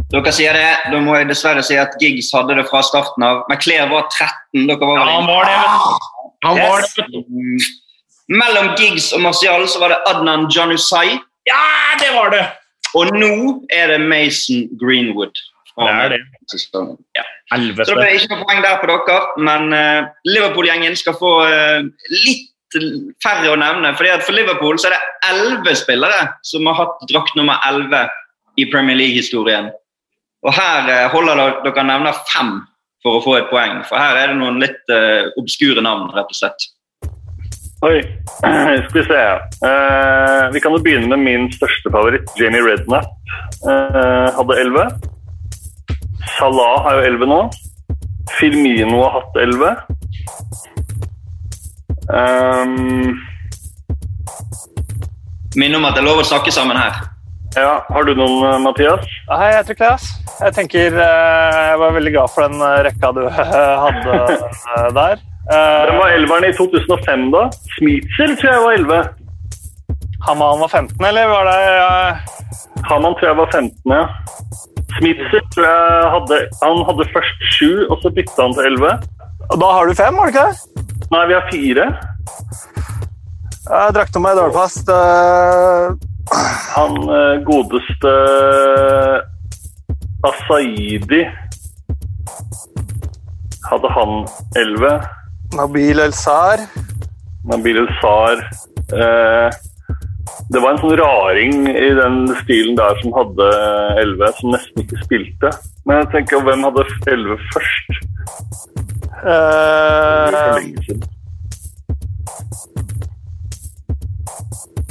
Dere 0.09 0.31
sier 0.33 0.55
det. 0.57 0.69
Da 0.89 1.01
må 1.03 1.17
jeg 1.19 1.27
dessverre 1.29 1.61
si 1.65 1.75
at 1.77 1.93
Giggs 2.01 2.31
hadde 2.33 2.55
det 2.57 2.65
fra 2.71 2.81
starten 2.85 3.25
av. 3.27 3.43
McClair 3.51 3.91
var 3.91 4.07
13. 4.07 4.65
Dere 4.71 4.79
var 4.79 4.97
Ja, 4.97 5.09
han 5.19 5.27
var 5.27 5.45
det. 5.45 5.57
vet 5.59 5.75
han 5.75 6.07
Han 6.47 6.61
var 6.63 6.81
det. 6.81 7.23
Mm. 7.27 7.59
Mellom 8.39 8.71
Giggs 8.79 9.11
og 9.13 9.21
Martial 9.21 9.67
så 9.69 9.81
var 9.83 9.93
det 9.93 9.99
Adnan 10.09 10.47
Janusai. 10.49 11.19
Ja, 11.49 11.61
det 11.99 12.09
var 12.15 12.31
det! 12.33 12.45
Og 12.97 13.11
nå 13.13 13.33
er 13.73 13.91
det 13.91 13.99
Mason 14.01 14.65
Greenwood. 14.81 15.33
Det 15.79 15.95
er 15.95 16.13
det. 16.13 16.19
Ja. 17.17 17.25
Så 17.49 17.95
det 17.95 17.97
ble 17.97 18.07
ikke 18.17 18.29
noe 18.33 18.45
poeng 18.45 18.61
der 18.65 18.79
på 18.81 18.89
dere, 18.89 19.19
men 19.47 19.73
uh, 19.73 20.07
Liverpool-gjengen 20.27 20.97
skal 20.99 21.17
få 21.17 21.33
uh, 21.47 22.07
litt 22.13 22.47
færre 23.23 23.49
å 23.49 23.57
nevne. 23.57 23.95
fordi 23.97 24.11
at 24.13 24.25
For 24.27 24.37
Liverpool 24.37 24.77
så 24.77 24.89
er 24.89 24.97
det 24.97 25.29
elleve 25.31 25.73
spillere 25.77 26.27
som 26.45 26.67
har 26.69 26.77
hatt 26.83 27.05
drakt 27.09 27.37
nummer 27.39 27.57
11 27.65 28.11
i 28.61 28.67
Premier 28.69 28.99
League-historien. 28.99 29.71
Og 30.45 30.53
her 30.55 30.91
uh, 30.91 31.05
holder 31.15 31.61
dere, 31.65 31.87
nevner 31.87 32.19
fem 32.29 32.59
for 33.03 33.17
å 33.17 33.23
få 33.23 33.37
et 33.39 33.47
poeng, 33.47 33.79
for 33.87 33.95
her 33.95 34.17
er 34.19 34.33
det 34.33 34.41
noen 34.41 34.57
litt 34.59 34.91
obskure 35.39 35.79
navn, 35.79 36.09
rett 36.11 36.27
og 36.27 36.35
slett. 36.35 36.65
Oi, 37.79 38.01
skal 38.43 38.91
vi 38.91 39.03
se. 39.07 39.19
Uh, 39.63 40.51
vi 40.51 40.59
kan 40.59 40.73
jo 40.75 40.81
begynne 40.83 41.07
med 41.13 41.21
min 41.23 41.45
største 41.53 41.87
favoritt, 41.93 42.27
Jamie 42.35 42.59
Redknapp. 42.65 43.07
Uh, 43.63 44.27
hadde 44.35 44.57
11. 44.65 44.97
Salah 46.37 46.83
har 46.85 46.99
jo 46.99 47.01
11 47.13 47.25
nå. 47.29 47.39
Firmino 48.39 49.01
har 49.03 49.11
hatt 49.19 49.37
11. 49.41 49.75
Um, 52.09 53.15
Minn 55.57 55.75
om 55.77 55.85
at 55.87 55.95
det 55.97 56.01
er 56.03 56.07
lov 56.07 56.21
å 56.21 56.25
snakke 56.27 56.51
sammen 56.53 56.77
her. 56.77 56.93
ja, 57.57 57.79
har 57.89 58.03
du 58.05 58.11
noen, 58.15 58.43
eh, 58.45 58.59
Mathias? 58.61 59.05
Hei, 59.29 59.47
jeg 59.49 59.57
heter 59.63 59.77
Klas. 59.79 60.03
Jeg 60.39 60.53
tenker 60.55 60.93
eh, 60.93 61.55
Jeg 61.71 61.79
var 61.81 61.95
veldig 61.95 62.11
glad 62.13 62.29
for 62.33 62.45
den 62.47 62.61
eh, 62.61 62.75
rekka 62.85 63.09
du 63.17 63.23
hadde 63.33 64.19
der. 64.95 65.23
Eh, 65.49 65.79
Hvem 65.89 65.97
var 65.97 66.13
elveren 66.13 66.45
i 66.49 66.53
2005, 66.57 67.25
da? 67.33 67.41
Smitser 67.77 68.35
tror 68.37 68.51
jeg 68.53 68.61
var 68.67 68.77
11. 68.77 69.09
Haman 70.27 70.59
var 70.61 70.67
15, 70.67 71.05
eller 71.09 71.27
var 71.31 71.49
det 71.49 71.57
ja. 71.63 71.89
Haman 72.89 73.13
tror 73.17 73.31
jeg 73.31 73.37
var 73.41 73.49
15, 73.55 73.97
ja. 73.97 74.05
Smitser 74.97 75.43
tror 75.53 75.65
jeg 75.67 76.09
hadde 76.15 76.37
Han 76.63 76.79
hadde 76.87 77.05
først 77.13 77.43
sju, 77.55 77.69
og 77.89 77.99
så 78.03 78.11
bytta 78.15 78.41
han 78.47 78.55
til 78.57 78.69
11. 78.71 78.93
Da 79.61 79.69
har 79.75 79.87
du 79.89 79.93
fem, 79.97 80.17
har 80.17 80.29
du 80.29 80.33
ikke 80.33 80.47
det? 80.49 80.85
Nei, 81.13 81.23
vi 81.29 81.33
har 81.37 81.45
fire. 81.51 81.85
Jeg 83.69 83.93
drakk 83.95 84.11
til 84.13 84.21
meg 84.25 84.37
dårlig 84.37 84.55
fast. 84.57 84.89
eh, 84.89 85.85
Han 86.75 86.97
eh, 87.09 87.39
godeste 87.47 88.13
Asaidi 90.29 91.21
Hadde 93.69 93.91
han 93.95 94.13
11. 94.57 94.91
Nabil 95.57 95.99
El-Sar. 96.03 96.61
Nabil 97.49 97.77
El-Sar 97.83 98.41
eh, 98.93 99.49
Det 100.49 100.57
var 100.63 100.73
en 100.73 100.79
sånn 100.81 100.95
raring 100.97 101.67
i 101.69 101.89
den 101.93 102.23
stilen 102.39 102.77
der 102.77 102.97
som 103.03 103.13
hadde 103.13 103.49
11, 104.01 104.31
som 104.39 104.55
nesten 104.55 104.81
ikke 104.81 105.01
spilte. 105.03 105.51
Men 105.85 106.01
jeg 106.01 106.09
tenker, 106.15 106.41
hvem 106.41 106.65
hadde 106.65 106.85
11 107.05 107.37
først? 107.53 107.89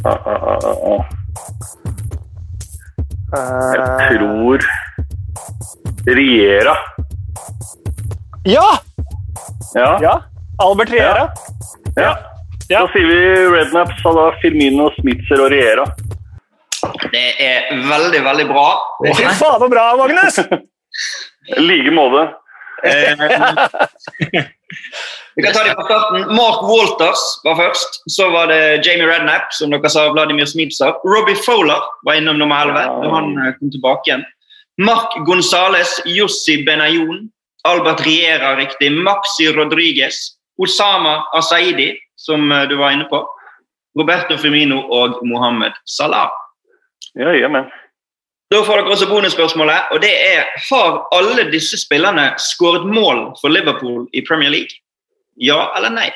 Ah, 0.06 0.14
ah, 0.14 0.46
ah, 0.46 0.58
ah, 0.62 0.78
ah. 0.94 1.04
Jeg 3.34 3.82
eh, 3.82 4.14
tror 4.14 4.58
Riera. 6.06 6.78
Ja! 8.46 8.70
Ja. 9.74 9.90
ja! 10.00 10.16
Albert 10.62 10.90
Riera. 10.94 11.28
ja. 11.96 12.02
Ja. 12.02 12.37
Da 12.68 12.82
sier 12.92 13.06
vi 13.08 13.20
Rednaps, 13.48 14.02
da 14.04 14.26
Firmino, 14.42 14.90
Smitzer 14.98 15.40
og 15.40 15.48
Riera. 15.54 15.86
Det 17.12 17.28
er 17.40 17.70
veldig, 17.88 18.20
veldig 18.26 18.44
bra. 18.50 18.66
Fy 19.06 19.24
faen, 19.24 19.38
så 19.40 19.68
bra, 19.72 19.86
Magnus! 19.96 20.36
I 21.56 21.62
like 21.64 21.94
måte. 21.96 22.26
Eh, 22.84 23.16
Vi 25.34 25.42
kan 25.42 25.54
ta 25.54 25.62
de 25.64 25.72
fra 25.78 25.84
starten. 25.86 26.26
Mark 26.36 26.60
Walters 26.68 27.22
var 27.44 27.56
først. 27.56 28.02
Så 28.10 28.28
var 28.34 28.50
det 28.52 28.82
Jamie 28.84 29.06
Redknapp, 29.08 29.48
som 29.56 29.72
dere 29.72 29.88
sa, 29.88 30.08
Vladimir 30.12 30.46
Smitser. 30.50 30.92
Robbie 31.08 31.38
Fowler 31.46 31.86
var 32.04 32.18
innom 32.20 32.36
nummer 32.42 32.68
11 32.68 32.98
og 32.98 33.14
han 33.14 33.30
eh, 33.46 33.54
kom 33.56 33.72
tilbake 33.72 34.10
igjen. 34.10 34.26
Mark 34.84 35.16
Gonzales, 35.26 35.96
Jossi 36.04 36.60
Benayon, 36.66 37.30
Albert 37.64 38.04
Riera, 38.04 38.52
riktig. 38.60 38.92
Maxi 38.92 39.48
Rodriguez, 39.56 40.20
Osama 40.60 41.22
Asaidi, 41.38 41.94
som 42.18 42.52
eh, 42.52 42.66
du 42.68 42.76
var 42.76 42.94
inne 42.94 43.08
på. 43.10 43.22
Roberto 43.98 44.36
Firmino 44.36 44.82
og 44.94 45.22
Mohammed 45.26 45.78
Salah. 45.86 46.30
Ja, 47.14 47.32
jamen. 47.34 47.70
Da 48.48 48.62
får 48.64 48.80
dere 48.80 48.92
også 48.94 49.08
bonusspørsmålet, 49.10 49.90
og 49.92 50.00
det 50.00 50.12
er 50.14 50.46
Har 50.70 51.08
alle 51.12 51.50
disse 51.52 51.76
spillerne 51.80 52.30
skåret 52.40 52.86
mål 52.86 53.34
for 53.40 53.48
Liverpool 53.52 54.08
i 54.12 54.24
Premier 54.28 54.50
League? 54.50 54.80
Ja 55.36 55.68
eller 55.76 55.92
nei? 55.94 56.08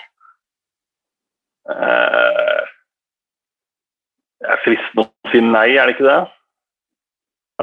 Uh, 1.68 2.62
det 4.40 4.48
er 4.54 4.62
fristende 4.64 5.04
å 5.04 5.30
si 5.30 5.42
nei, 5.44 5.68
er 5.76 5.86
det 5.86 5.94
ikke 5.94 6.08
det? 6.08 6.22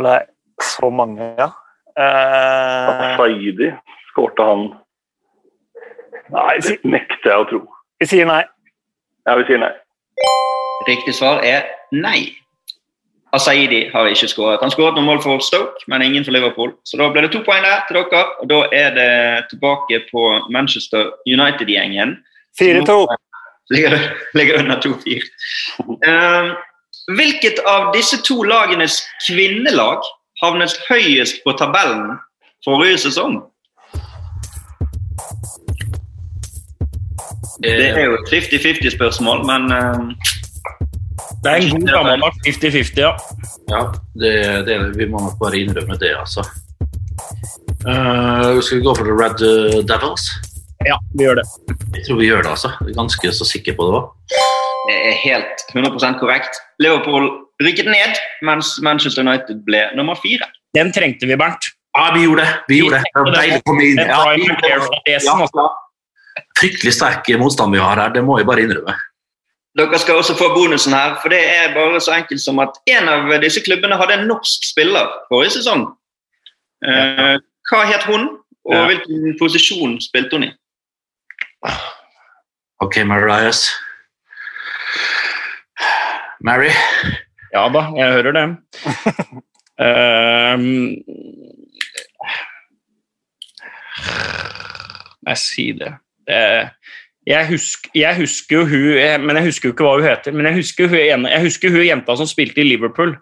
Nei, 0.05 0.19
så 0.63 0.91
mange, 0.93 1.33
ja. 1.41 1.49
Uh, 1.99 3.17
Saidi 3.19 3.73
skårte 4.11 4.45
han. 4.47 4.69
nei, 6.31 6.55
Det 6.63 6.77
nekter 6.87 7.33
jeg 7.33 7.43
å 7.43 7.49
tro. 7.49 7.61
Vi 7.99 8.07
sier 8.09 8.27
nei. 8.29 8.43
Ja, 9.27 9.35
vi 9.39 9.45
sier 9.47 9.61
nei. 9.61 9.73
Riktig 10.87 11.15
svar 11.15 11.43
er 11.45 11.67
nei. 11.91 12.29
Asaidi 13.35 13.83
har 13.93 14.07
ikke 14.09 14.27
skåret. 14.31 14.61
Han 14.63 14.71
skåret 14.73 14.97
noen 14.97 15.05
mål 15.05 15.19
for 15.21 15.43
Stoke, 15.45 15.83
men 15.91 16.01
ingen 16.01 16.25
for 16.25 16.33
Liverpool. 16.33 16.71
Så 16.87 16.97
da 16.97 17.11
ble 17.13 17.27
det 17.27 17.33
to 17.35 17.43
poeng 17.45 17.61
der 17.65 17.83
til 17.87 17.99
dere, 17.99 18.23
og 18.41 18.49
da 18.49 18.63
er 18.73 18.95
det 18.95 19.11
tilbake 19.51 20.01
på 20.09 20.23
Manchester 20.49 21.11
United-gjengen. 21.29 22.17
4-2. 22.59 22.95
Ligger, 23.69 23.97
ligger 24.33 24.59
under 24.63 24.81
2-4. 24.81 25.29
Eh, 26.09 26.49
hvilket 27.19 27.61
av 27.69 27.91
disse 27.93 28.17
to 28.25 28.41
lagenes 28.43 29.03
kvinnelag 29.27 30.01
havnet 30.41 30.73
høyest 30.89 31.43
på 31.45 31.53
tabellen 31.59 32.17
forrige 32.65 33.03
sesong? 33.05 33.43
Det 37.63 37.89
er 37.89 38.05
jo 38.05 38.17
et 38.19 38.29
50-50-spørsmål, 38.31 39.43
men 39.47 39.71
eh, 39.75 39.97
Det 41.43 41.51
er 41.51 41.55
en 41.55 41.71
god 41.75 41.91
gammeldags 41.95 42.37
50-50, 42.47 43.01
ja. 43.03 43.11
Ja, 43.69 43.81
det, 44.21 44.33
det, 44.67 44.77
vi 44.97 45.07
må 45.09 45.21
nok 45.23 45.39
bare 45.41 45.59
innrømme 45.59 45.97
det, 45.99 46.13
altså. 46.19 46.45
Uh, 47.85 48.59
skal 48.63 48.79
vi 48.79 48.83
gå 48.83 48.93
for 48.95 49.07
The 49.07 49.15
Red 49.15 49.43
eh, 49.43 49.81
Devils? 49.87 50.23
Ja, 50.87 50.95
vi 51.15 51.27
gjør 51.27 51.41
det. 51.41 51.45
Jeg 51.95 52.05
tror 52.07 52.19
vi 52.19 52.29
gjør 52.29 52.41
det, 52.45 52.53
altså. 52.55 52.71
Jeg 52.79 52.93
er 52.93 52.99
ganske 53.01 53.31
så 53.35 53.47
sikker 53.47 53.75
på 53.75 53.87
det 53.87 53.97
òg. 53.99 54.07
Det 54.87 54.95
er 55.09 55.17
helt 55.23 55.65
100% 55.75 56.19
korrekt. 56.21 56.61
Liverpool 56.79 57.27
rykket 57.63 57.91
ned, 57.91 58.15
mens 58.47 58.77
Manchester 58.83 59.27
United 59.27 59.59
ble 59.67 59.83
nummer 59.99 60.15
fire. 60.23 60.47
Den 60.77 60.93
trengte 60.95 61.27
vi, 61.27 61.35
Bernt. 61.39 61.71
Ja, 61.97 62.09
vi 62.15 62.23
gjorde 62.23 62.45
det. 62.45 62.55
Vi 62.69 62.79
gjorde 62.79 63.01
det. 63.01 63.11
det 63.15 63.25
var 63.27 63.35
deilig 63.35 63.59
å 63.59 63.63
komme 63.67 63.87
inn. 63.89 63.99
Ja, 63.99 64.19
vi 64.35 65.15
Ja. 65.19 65.69
Fryktelig 66.59 66.93
sterk 66.93 67.29
motstand 67.39 67.73
vi 67.75 67.79
har 67.83 67.99
her, 68.01 68.13
det 68.13 68.23
må 68.25 68.37
jeg 68.39 68.47
bare 68.49 68.65
innrømme. 68.65 68.95
Dere 69.77 69.99
skal 70.01 70.17
også 70.19 70.35
få 70.37 70.49
bonusen 70.55 70.93
her, 70.93 71.15
for 71.21 71.29
det 71.31 71.39
er 71.45 71.73
bare 71.75 72.01
så 72.01 72.15
enkelt 72.17 72.41
som 72.41 72.59
at 72.59 72.79
en 72.89 73.09
av 73.09 73.29
disse 73.43 73.61
klubbene 73.63 73.97
hadde 73.99 74.17
en 74.17 74.27
norsk 74.27 74.65
spiller 74.71 75.07
forrige 75.29 75.55
sesong. 75.59 75.87
Ja. 76.81 77.37
hva 77.69 77.83
het 77.85 78.03
hun, 78.07 78.29
og 78.65 78.73
Ja. 78.75 78.85
hvilken 78.87 79.35
posisjon 79.39 79.99
spilte 80.01 80.35
hun 80.35 80.43
i? 80.43 80.51
Ok, 82.79 82.97
Marias. 83.05 83.69
Mary? 86.41 86.69
Ja 87.53 87.67
da, 87.69 87.81
jeg 87.97 88.11
hører 88.13 88.31
det. 88.31 88.47
Jeg 95.29 95.37
sier 95.37 95.45
si 95.45 95.71
det. 95.77 95.91
det 95.91 96.08
jeg, 96.29 97.45
husker, 97.49 97.91
jeg 97.97 98.17
husker 98.19 98.55
jo 98.55 98.65
hun 98.69 99.25
Men 99.25 99.39
jeg 99.39 99.49
husker 99.49 99.69
jo 99.69 99.73
ikke 99.73 99.85
hva 99.85 99.95
hun 99.97 100.07
heter. 100.07 100.35
Men 100.35 100.49
jeg 100.49 100.59
husker 100.61 100.91
hun, 100.91 101.25
jeg 101.29 101.43
husker 101.45 101.73
hun 101.73 101.87
jenta 101.87 102.15
som 102.19 102.29
spilte 102.29 102.61
i 102.63 102.67
Liverpool. 102.67 103.15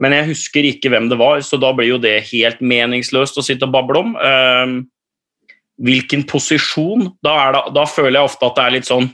Men 0.00 0.16
jeg 0.16 0.30
husker 0.30 0.64
ikke 0.64 0.90
hvem 0.92 1.10
det 1.10 1.18
var, 1.20 1.42
så 1.44 1.58
da 1.60 1.74
blir 1.76 1.92
jo 1.92 2.00
det 2.00 2.22
helt 2.30 2.62
meningsløst 2.64 3.36
å 3.36 3.44
sitte 3.44 3.68
og 3.68 3.74
bable 3.74 4.00
om. 4.00 4.14
Uh, 4.16 4.80
hvilken 5.84 6.24
posisjon? 6.28 7.10
Da, 7.24 7.36
det, 7.54 7.62
da 7.76 7.84
føler 7.88 8.16
jeg 8.16 8.30
ofte 8.30 8.48
at 8.48 8.56
det 8.56 8.64
er 8.64 8.76
litt 8.78 8.88
sånn 8.88 9.10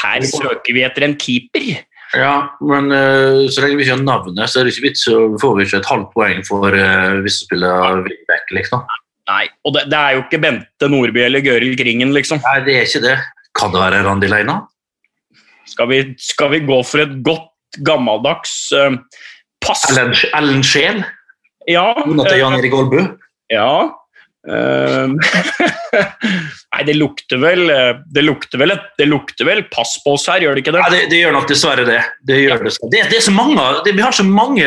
Her 0.00 0.24
søker 0.24 0.76
vi 0.76 0.84
etter 0.86 1.04
en 1.04 1.16
keeper. 1.20 1.82
Ja, 2.16 2.34
men 2.66 2.88
uh, 2.94 3.46
så 3.52 3.62
lenge 3.62 3.78
vi 3.78 3.84
ikke 3.84 3.98
har 3.98 4.06
navnet, 4.06 4.50
så 4.50 4.60
er 4.60 4.66
det 4.66 4.74
ikke 4.74 4.88
vits, 4.88 5.04
så 5.06 5.28
får 5.42 5.56
vi 5.58 5.66
ikke 5.66 5.82
et 5.82 5.90
halvt 5.90 6.10
poeng 6.16 6.42
for 6.48 6.72
uh, 6.72 7.20
hvis 7.20 7.42
vi 7.42 7.46
spiller 7.50 8.02
wingback, 8.06 8.54
liksom. 8.56 8.86
Nei, 9.30 9.46
og 9.66 9.76
det, 9.76 9.86
det 9.92 9.98
er 9.98 10.16
jo 10.16 10.24
ikke 10.24 10.40
Bente 10.42 10.88
Nordby 10.90 11.22
eller 11.22 11.44
Gøril 11.44 11.76
Kringen, 11.78 12.14
liksom. 12.16 12.40
Nei, 12.42 12.58
det 12.66 12.80
er 12.80 12.88
ikke 12.88 13.04
det. 13.04 13.16
Kan 13.58 13.74
det 13.74 13.82
være 13.82 14.02
Randi 14.06 14.30
Leina? 14.30 14.58
Skal 15.70 15.90
vi, 15.90 16.00
skal 16.18 16.50
vi 16.54 16.64
gå 16.66 16.80
for 16.86 17.04
et 17.04 17.14
godt, 17.26 17.46
gammeldags 17.86 18.54
uh, 18.74 18.96
pass? 19.62 19.84
Ellen, 19.92 20.16
Ellen 20.34 20.64
Scheel? 20.66 21.04
Ja. 21.70 21.92
Kona 22.02 22.26
til 22.26 22.40
Jan 22.40 22.56
eh, 22.56 22.62
Erik 22.62 22.76
Aalbu? 22.76 23.06
ja. 23.54 23.72
Uh, 24.40 25.12
Nei, 26.72 26.84
det 26.88 26.94
lukter 26.96 27.36
vel 27.42 27.66
Det 28.08 28.22
lukter 28.24 28.56
vel, 28.62 28.72
det 28.96 29.04
lukter 29.04 29.44
vel 29.44 29.60
pass 29.68 29.98
på 30.00 30.14
oss 30.16 30.24
her, 30.32 30.40
gjør 30.40 30.56
det 30.56 30.62
ikke 30.64 30.72
det? 30.72 30.80
Ja, 30.80 30.92
det, 30.94 31.02
det 31.12 31.18
gjør 31.20 31.34
nok 31.36 31.50
dessverre 31.50 31.84
det. 31.84 31.98
Det, 32.24 32.38
gjør 32.46 32.64
det. 32.64 32.72
Det, 32.80 33.02
det 33.12 33.18
er 33.20 33.26
så 33.26 33.34
mange, 33.36 33.66
det, 33.84 33.92
vi 33.98 34.06
har 34.06 34.16
så 34.16 34.24
mange 34.24 34.64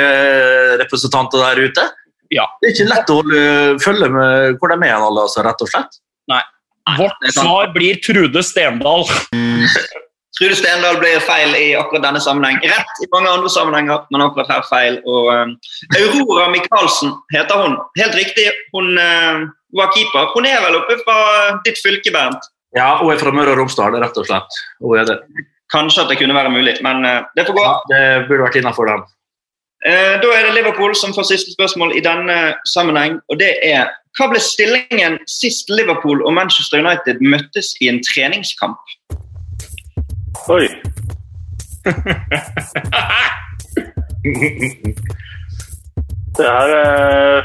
representanter 0.84 1.41
der 1.41 1.63
ute. 1.65 1.88
Ja. 2.34 2.48
Det 2.62 2.72
er 2.72 2.74
ikke 2.76 2.89
lett 2.89 3.12
å 3.13 3.19
følge 3.84 4.10
med 4.10 4.58
hvor 4.58 4.74
de 4.74 4.80
er, 4.80 4.96
hen, 4.96 5.06
alle, 5.06 5.28
altså, 5.28 5.46
rett 5.46 5.62
og 5.62 5.69
slett. 5.69 6.00
Vårt 6.98 7.19
det 7.22 7.32
er 7.32 7.38
svar 7.38 7.69
blir 7.76 8.00
Trude 8.04 8.43
Stendal. 8.43 9.06
Trude 10.38 10.56
Stendal 10.58 10.98
ble 11.00 11.13
feil 11.24 11.54
i 11.56 11.67
akkurat 11.78 12.04
denne 12.08 12.19
sammenheng. 12.24 12.58
Rett 12.65 13.04
i 13.06 13.08
mange 13.13 13.32
andre 13.32 13.52
sammenhenger, 13.54 14.04
men 14.12 14.26
akkurat 14.26 14.50
her 14.52 14.65
feil. 14.67 14.98
Og, 15.06 15.30
uh, 15.30 16.02
Aurora 16.02 16.50
Michaelsen 16.52 17.13
heter 17.36 17.62
hun. 17.62 17.78
Helt 18.00 18.17
riktig, 18.17 18.50
hun 18.76 18.98
uh, 18.98 19.46
var 19.78 19.93
keeper. 19.96 20.32
Hun 20.34 20.50
er 20.50 20.60
vel 20.65 20.80
oppe 20.82 21.00
fra 21.06 21.17
ditt 21.67 21.80
fylke, 21.86 22.12
Bernt? 22.15 22.52
Ja, 22.74 22.96
Hun 23.00 23.13
er 23.13 23.22
fra 23.22 23.32
Møre 23.32 23.54
og 23.54 23.62
Romsdal, 23.62 23.96
rett 24.02 24.17
og 24.17 24.26
slett. 24.28 24.62
Hun 24.82 24.98
er 24.98 25.08
det. 25.08 25.19
Kanskje 25.72 26.04
at 26.04 26.12
det 26.12 26.17
kunne 26.19 26.36
være 26.36 26.52
mulig, 26.54 26.76
men 26.86 27.06
uh, 27.06 27.22
det 27.38 27.48
får 27.48 27.60
gå. 27.60 27.67
Ja, 27.69 27.76
det 27.93 28.04
burde 28.28 28.50
vært 28.50 28.60
innafor 28.60 28.89
dem. 28.89 29.06
Eh, 29.86 30.15
Da 30.22 30.28
er 30.32 30.46
det 30.48 30.54
Liverpool 30.56 30.96
som 30.96 31.13
får 31.13 31.24
siste 31.32 31.52
spørsmål 31.54 31.98
i 31.98 32.04
denne 32.04 32.54
sammenheng. 32.65 33.19
og 33.30 33.39
det 33.39 33.58
er 33.63 33.88
Hva 34.17 34.28
ble 34.30 34.39
stillingen 34.39 35.17
sist 35.28 35.69
Liverpool 35.69 36.22
og 36.26 36.34
Manchester 36.34 36.78
United 36.80 37.17
møttes 37.22 37.74
i 37.82 37.88
en 37.89 38.00
treningskamp? 38.04 38.78
Oi. 40.50 40.67
Det 46.38 46.46
her 46.50 46.69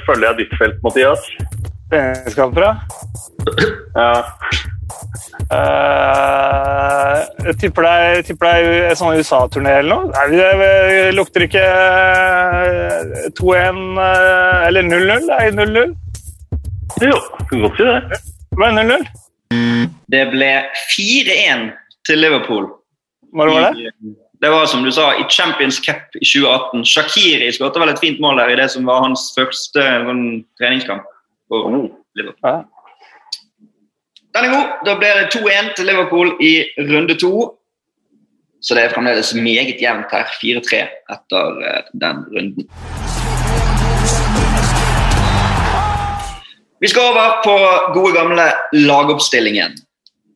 følger 0.07 0.29
jeg 0.29 0.37
ditt 0.39 0.55
felt, 0.61 0.79
Mathias. 0.85 1.25
Treningskamper, 1.93 2.63
ja. 2.63 2.73
Ja. 3.97 4.23
Eh, 5.49 7.21
jeg 7.49 7.55
tipper 7.63 7.87
det 7.87 7.93
er, 7.93 8.11
jeg 8.19 8.25
tipper 8.29 8.49
det 8.49 8.57
er 8.59 8.91
en 8.91 8.99
sånn 9.01 9.17
USA-turné 9.17 9.79
eller 9.81 9.95
noe. 9.95 10.11
Nei, 10.13 10.25
det, 10.35 10.49
det 10.61 11.15
lukter 11.17 11.47
ikke 11.47 11.63
eh, 11.65 13.29
2-1 13.39 13.81
eh, 14.05 14.67
eller 14.69 14.89
0-0. 14.91 15.29
Det 15.31 15.39
er 15.39 15.57
0-0. 15.57 15.95
Jo, 17.05 17.17
kan 17.49 17.65
godt 17.65 17.81
si 17.81 17.89
det. 17.89 18.21
Det 18.51 18.61
ble 18.61 18.71
0-0. 18.77 19.09
Det 20.13 20.25
ble 20.35 20.53
4-1 20.95 21.69
til 22.09 22.25
Liverpool. 22.25 22.69
Når 23.37 23.53
var 23.55 23.77
det? 23.77 23.93
Det 24.39 24.51
var 24.53 24.69
som 24.71 24.85
du 24.87 24.91
sa, 24.95 25.11
i 25.19 25.25
Champions 25.33 25.81
Cup 25.83 26.15
i 26.15 26.23
2018. 26.23 26.85
Shakiri 26.87 27.49
skåret 27.57 27.81
vel 27.83 27.91
et 27.91 28.03
fint 28.03 28.21
mål 28.23 28.39
der 28.39 28.53
i 28.53 28.59
det 28.61 28.69
som 28.71 28.87
var 28.87 29.03
hans 29.03 29.31
første 29.35 29.83
sånn, 30.05 30.27
treningskamp. 30.61 31.09
for 31.49 31.65
Oh. 31.65 31.89
Liverpool. 32.15 32.45
Ja. 32.45 32.61
Den 34.39 34.47
er 34.47 34.55
god. 34.55 34.67
Da 34.87 34.93
ble 34.95 35.09
det 35.19 35.31
2-1 35.35 35.69
til 35.75 35.89
Liverpool 35.89 36.29
i 36.39 36.53
runde 36.79 37.15
to. 37.19 37.31
Så 38.63 38.77
det 38.77 38.85
er 38.85 38.93
fremdeles 38.93 39.33
meget 39.35 39.81
jevnt 39.83 40.13
her. 40.15 40.31
4-3 40.43 40.83
etter 41.15 41.59
eh, 41.67 41.89
den 42.03 42.21
runden. 42.35 42.69
Vi 46.81 46.89
skal 46.93 47.03
over 47.11 47.43
på 47.43 47.57
gode 47.97 48.15
gamle 48.15 48.47
lagoppstillingen. 48.73 49.75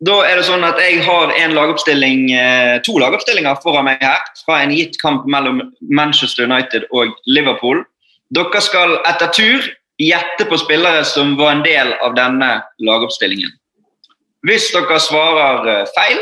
Da 0.02 0.18
er 0.26 0.40
det 0.40 0.48
sånn 0.50 0.66
at 0.66 0.82
Jeg 0.82 1.04
har 1.06 1.30
en 1.38 1.54
lagoppstilling, 1.54 2.26
eh, 2.34 2.82
to 2.82 2.98
lagoppstillinger 2.98 3.62
foran 3.62 3.86
meg 3.86 4.02
her 4.02 4.18
fra 4.42 4.64
en 4.64 4.74
gitt 4.74 4.98
kamp 4.98 5.30
mellom 5.30 5.62
Manchester 5.80 6.50
United 6.50 6.90
og 6.90 7.14
Liverpool. 7.26 7.84
Dere 8.34 8.66
skal 8.66 8.98
etter 9.06 9.30
tur 9.30 9.72
gjette 10.02 10.50
på 10.50 10.58
spillere 10.58 11.06
som 11.06 11.36
var 11.38 11.54
en 11.54 11.66
del 11.70 11.94
av 12.02 12.18
denne 12.18 12.56
lagoppstillingen. 12.82 13.61
Hvis 14.46 14.70
dere 14.74 14.98
svarer 15.02 15.68
eh, 15.70 15.88
feil, 15.94 16.20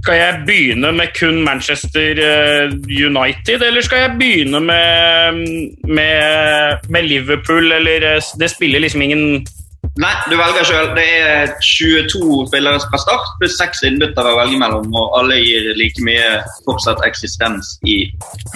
Skal 0.03 0.17
jeg 0.19 0.39
begynne 0.47 0.89
med 0.91 1.13
kun 1.15 1.37
Manchester 1.45 2.19
eh, 2.19 2.73
United, 3.07 3.61
eller 3.63 3.81
skal 3.81 4.01
jeg 4.01 4.15
begynne 4.19 4.59
med, 4.59 5.37
med, 5.87 6.89
med 6.89 7.07
Liverpool, 7.07 7.71
eller 7.71 8.03
eh, 8.15 8.31
Det 8.39 8.49
spiller 8.51 8.83
liksom 8.83 9.01
ingen 9.01 9.47
Nei, 9.99 10.11
du 10.25 10.35
velger 10.35 10.65
sjøl. 10.65 10.89
Det 10.97 11.05
er 11.21 11.53
22 11.61 12.47
spillere 12.49 12.81
fra 12.81 12.99
start 12.99 13.31
pluss 13.39 13.55
seks 13.61 13.83
innbyttere 13.87 14.31
å 14.33 14.39
velge 14.41 14.59
mellom, 14.59 14.89
og 14.91 15.19
alle 15.19 15.37
gir 15.39 15.71
like 15.79 16.03
mye 16.03 16.39
fortsatt 16.65 17.03
eksistens 17.07 17.77
i 17.87 17.99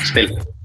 spillet. 0.09 0.56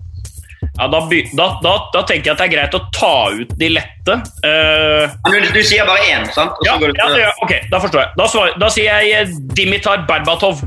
Ja, 0.78 0.87
da, 0.88 1.00
da, 1.37 1.46
da, 1.62 1.72
da 1.92 2.02
tenker 2.08 2.30
jeg 2.30 2.32
at 2.32 2.38
det 2.40 2.46
er 2.46 2.52
greit 2.54 2.74
å 2.78 2.80
ta 2.96 3.14
ut 3.37 3.50
de 3.61 3.68
lette. 3.74 4.14
Uh, 4.40 5.04
du, 5.28 5.37
du 5.52 5.61
sier 5.68 5.85
bare 5.88 6.06
én, 6.08 6.24
sant? 6.32 6.54
Og 6.56 6.64
så 6.64 6.70
ja, 6.70 6.76
går 6.80 6.94
ja, 6.96 7.08
til- 7.12 7.20
ja, 7.26 7.32
ok, 7.44 7.52
da 7.70 7.80
forstår 7.82 8.00
jeg. 8.04 8.12
Da, 8.20 8.28
svar, 8.32 8.54
da 8.62 8.70
sier 8.72 9.02
jeg 9.04 9.12
eh, 9.18 9.35
Dimitar 9.58 10.06
Berbatov. 10.08 10.62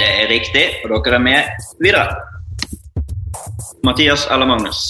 Det 0.00 0.08
er 0.24 0.26
riktig, 0.32 0.64
og 0.90 1.04
dere 1.06 1.20
er 1.20 1.24
med 1.24 1.68
videre. 1.84 2.06
Mathias 3.86 4.26
eller 4.30 4.46
Magnus? 4.50 4.80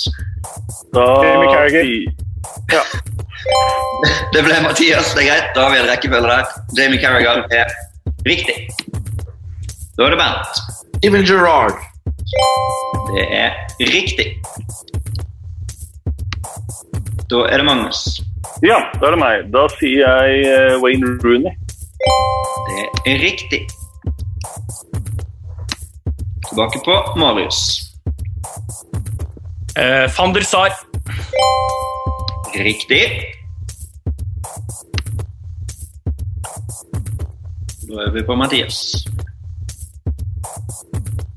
Da 0.97 1.05
Jamie 1.23 1.51
Carragher. 1.53 1.91
Det 4.33 4.43
ble 4.45 4.57
Mathias, 4.65 5.13
det 5.15 5.23
er 5.23 5.29
greit. 5.29 5.51
Da 5.55 5.67
har 5.67 5.71
vi 5.75 5.79
en 5.81 5.87
rekkefølge 5.89 6.29
der. 6.31 6.57
Jamie 6.77 7.01
Carragher 7.01 7.45
er 7.55 7.71
riktig. 8.27 8.57
Da 9.97 10.07
er 10.09 10.15
det 10.17 10.19
Bernt. 10.21 10.61
Even 11.07 11.25
Gerrard. 11.29 11.79
Det 12.27 13.25
er 13.33 13.51
riktig. 13.81 14.27
Da 17.31 17.37
er 17.37 17.57
det 17.57 17.65
Magnus. 17.65 18.21
Ja, 18.63 18.79
da 19.01 19.07
er 19.07 19.15
det 19.15 19.21
meg. 19.21 19.47
Da 19.55 19.67
sier 19.77 20.03
jeg 20.03 20.47
eh, 20.51 20.75
Wayne 20.83 21.15
Rooney. 21.23 21.53
Det 22.67 23.13
er 23.13 23.19
riktig. 23.23 23.61
Tilbake 26.49 26.83
på 26.85 26.97
Marius. 27.21 27.61
Eh, 29.79 30.11
Van 30.19 30.35
der 30.35 30.43
Sar. 30.43 30.75
Riktig. 32.57 33.03
Da 37.87 38.03
er 38.07 38.13
vi 38.13 38.23
på 38.27 38.35
Mathias. 38.35 39.05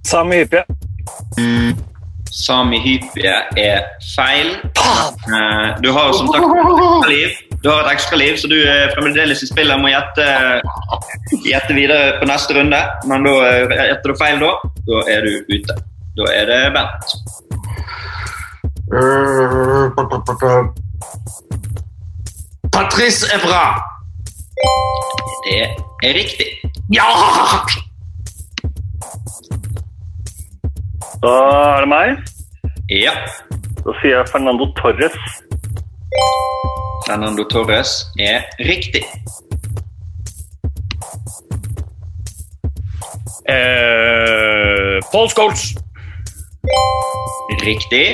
Samme 0.05 0.35
Hyppie. 0.35 0.78
Sami 2.31 2.77
Hypie 2.83 3.31
er 3.57 3.85
feil. 4.15 4.51
Eh, 4.77 5.69
Du 5.81 5.89
har 5.95 6.11
som 6.13 6.27
sagt 6.29 6.45
ekstra 6.45 7.09
liv. 7.09 7.29
Du 7.63 7.69
har 7.71 7.81
et 7.83 7.91
ekstra 7.95 8.17
liv, 8.21 8.35
så 8.39 8.47
du 8.47 8.55
er 8.61 8.91
fremdeles 8.95 9.41
i 9.43 9.47
spillet 9.49 9.81
må 9.81 9.89
gjette, 9.91 10.27
gjette 11.43 11.75
videre 11.75 12.13
på 12.21 12.27
neste 12.29 12.55
runde. 12.55 12.79
Men 13.09 13.25
da 13.27 13.33
eh, 13.49 13.73
gjetter 13.89 14.13
du 14.13 14.19
feil 14.21 14.39
da, 14.45 14.51
da 14.87 15.01
er 15.15 15.25
du 15.25 15.31
ute. 15.57 15.79
Da 16.19 16.29
er 16.35 16.45
det 16.49 16.61
Bent. 16.77 17.17
Pa- 18.89 20.05
pa- 20.09 20.21
pa- 20.25 20.37
pa- 20.39 20.73
Patrice 22.73 23.27
Evra. 23.35 23.63
Det 25.49 25.59
er 26.07 26.13
riktig. 26.15 26.47
Ja! 26.93 27.05
Da 31.21 31.31
er 31.75 31.79
det 31.83 31.89
meg. 31.91 32.09
Ja. 32.89 33.11
Da 33.83 33.95
sier 33.99 34.13
jeg 34.19 34.27
Fernando 34.31 34.69
Torres. 34.77 35.17
Fernando 37.07 37.43
Torres 37.51 37.91
er 38.19 38.45
riktig. 38.59 39.03
Eh, 43.49 44.99
Paul 45.11 45.29
Scholes. 45.29 45.75
Riktig. 47.65 48.07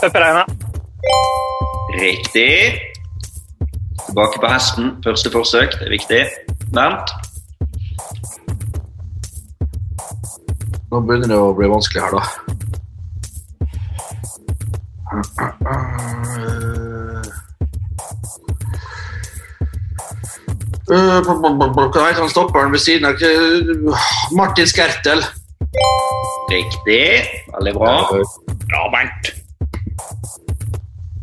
Pereina. 0.00 0.44
Riktig. 2.00 2.95
Tilbake 4.16 4.40
på 4.40 4.48
hesten. 4.48 4.84
Første 5.04 5.30
forsøk, 5.30 5.74
det 5.76 5.86
er 5.86 5.90
viktig. 5.92 6.20
Bernt. 6.72 7.10
Nå 10.88 11.00
begynner 11.04 11.28
det 11.28 11.36
å 11.36 11.50
bli 11.58 11.68
vanskelig 11.68 12.00
her, 12.00 12.16
da. 12.16 12.22
Uh, 20.88 21.20
Hva 21.28 22.08
heter 22.08 22.24
han 22.24 22.32
stopperen 22.32 22.72
ved 22.72 22.80
siden 22.86 23.12
av 23.12 23.20
Martin 24.32 24.72
Skertel. 24.72 25.20
Riktig. 26.48 27.04
Veldig 27.52 27.76
bra. 27.76 27.98
Bra, 28.64 28.86
Bernt. 28.96 29.34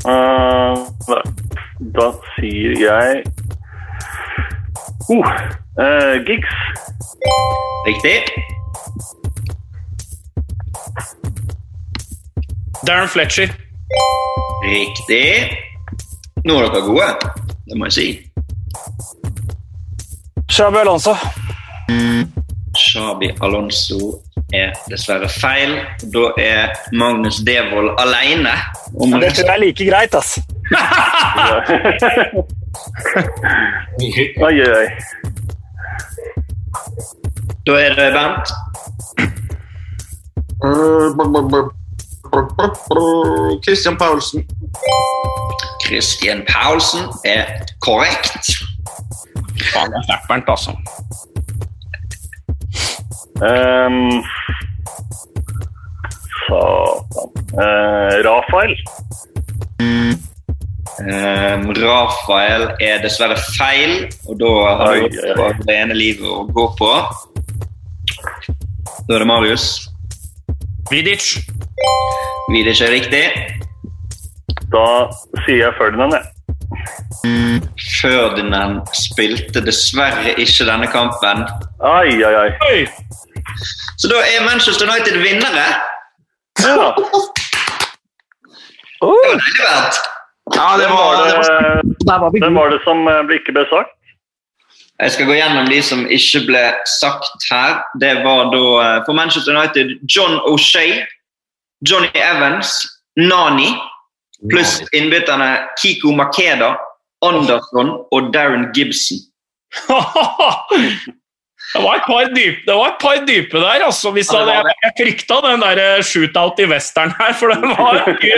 Eh, 0.06 1.33
da, 1.92 2.12
sier 2.36 2.78
jeg 2.80 3.24
oh, 5.10 5.28
uh, 5.80 6.16
Giggs. 6.26 6.56
Riktig. 7.88 8.18
Darren 12.88 13.08
Fletcher. 13.08 13.52
Riktig. 14.64 15.58
Nå 16.44 16.60
er 16.60 16.70
dere 16.72 16.84
gode, 16.88 17.10
det 17.68 17.80
må 17.80 17.92
jeg 17.92 17.98
si. 18.00 18.08
Xabi 20.52 20.84
Alonso. 20.84 21.16
Shabi 22.78 23.30
Alonso 23.42 24.24
er 24.54 24.74
dessverre 24.90 25.30
feil. 25.30 25.78
Da 26.14 26.32
er 26.42 26.74
Magnus 26.92 27.42
Devold 27.46 27.94
alene 28.02 28.54
Ja, 28.54 29.20
Det 29.20 29.34
tror 29.36 29.46
jeg 29.46 29.54
er 29.54 29.62
like 29.62 29.86
greit, 29.86 30.16
ass. 30.16 30.40
Oi, 34.44 34.62
oi, 34.62 34.74
oi. 34.78 34.88
Da 37.66 37.72
er 37.80 37.94
det 37.96 38.14
Bernt. 38.14 38.48
Christian 43.64 43.98
Paulsen. 43.98 44.46
Christian 45.86 46.44
Paulsen 46.48 47.00
er 47.26 47.46
korrekt. 47.82 48.48
Faen, 49.74 49.92
det 49.92 49.98
er 49.98 50.04
sterkt, 50.04 50.28
Bernt, 50.28 50.50
altså. 50.50 50.72
Um, 53.42 54.24
Satan. 56.48 57.30
Uh, 57.54 58.16
Rafael. 58.28 58.74
Um, 61.02 61.72
Rafael 61.74 62.68
er 62.82 63.02
dessverre 63.02 63.38
feil, 63.58 64.10
og 64.30 64.38
da 64.42 64.52
har 64.84 65.00
du 65.10 65.18
bare 65.40 65.66
det 65.66 65.78
ene 65.80 65.96
livet 65.98 66.28
å 66.30 66.44
gå 66.54 66.68
på. 66.78 66.92
Da 69.08 69.16
er 69.16 69.24
det 69.24 69.28
Marius. 69.28 69.66
Vidic. 70.92 71.32
Vidic 72.52 72.84
er 72.86 72.94
riktig. 72.94 73.24
Da 74.74 74.86
sier 75.46 75.64
jeg 75.64 75.74
Ferdinand, 75.80 76.14
jeg. 76.18 76.30
Ferdinand 78.02 78.82
spilte 78.98 79.62
dessverre 79.66 80.36
ikke 80.42 80.68
denne 80.70 80.90
kampen. 80.92 81.46
Ai, 81.82 82.18
ai, 82.22 82.34
ai. 82.44 82.50
Oi! 82.70 82.86
Så 83.98 84.10
da 84.12 84.22
er 84.22 84.46
Manchester 84.46 84.90
United 84.90 85.18
vinnere. 85.24 85.68
Ja, 86.62 86.92
Det 89.04 89.10
var 89.10 89.18
deilig, 89.26 89.56
Bernt. 89.60 89.98
Ja, 90.52 90.78
det 90.78 90.88
var, 90.92 91.26
det 91.26 91.34
var 92.06 92.32
det, 92.32 92.50
var 92.50 92.70
det 92.70 92.80
som 92.84 93.08
eh, 93.08 93.36
ikke 93.38 93.56
ble 93.56 93.64
sagt? 93.72 93.94
Jeg 95.00 95.12
skal 95.16 95.28
gå 95.30 95.38
gjennom 95.38 95.70
de 95.72 95.80
som 95.82 96.04
ikke 96.12 96.44
ble 96.48 96.64
sagt 97.00 97.48
her. 97.50 97.80
Det 98.04 98.12
var 98.26 98.52
da 98.52 98.64
eh, 98.84 99.00
for 99.08 99.16
Manchester 99.18 99.56
United 99.56 99.96
John 100.04 100.40
O'Shea, 100.52 101.06
Johnny 101.88 102.12
Evans, 102.14 102.76
Nani, 103.20 103.72
pluss 104.52 104.82
innbytterne 104.92 105.64
Kiko 105.80 106.12
Makeda, 106.16 106.74
Anderson 107.24 107.96
og 108.12 108.34
Darren 108.36 108.70
Gibson. 108.76 109.24
Det 111.74 111.82
var 111.82 111.96
et 111.98 112.04
par 112.06 112.28
dype, 112.36 112.60
det 112.68 112.74
var 112.78 112.92
et 112.92 113.00
par 113.02 113.24
dype 113.26 113.58
der, 113.58 113.86
altså. 113.86 114.12
Hvis 114.14 114.28
Ja, 114.30 114.44
det 114.46 114.54
hadde, 114.56 114.70
jeg, 114.70 114.76
jeg 114.84 114.92
frykta 115.00 115.40
den 115.42 115.64
der 115.64 115.80
eh, 115.82 116.04
shootout 116.06 116.60
i 116.62 116.68
western 116.70 117.14
her, 117.18 117.32
for 117.34 117.50
det 117.50 117.72
var 117.72 118.04
ikke 118.14 118.36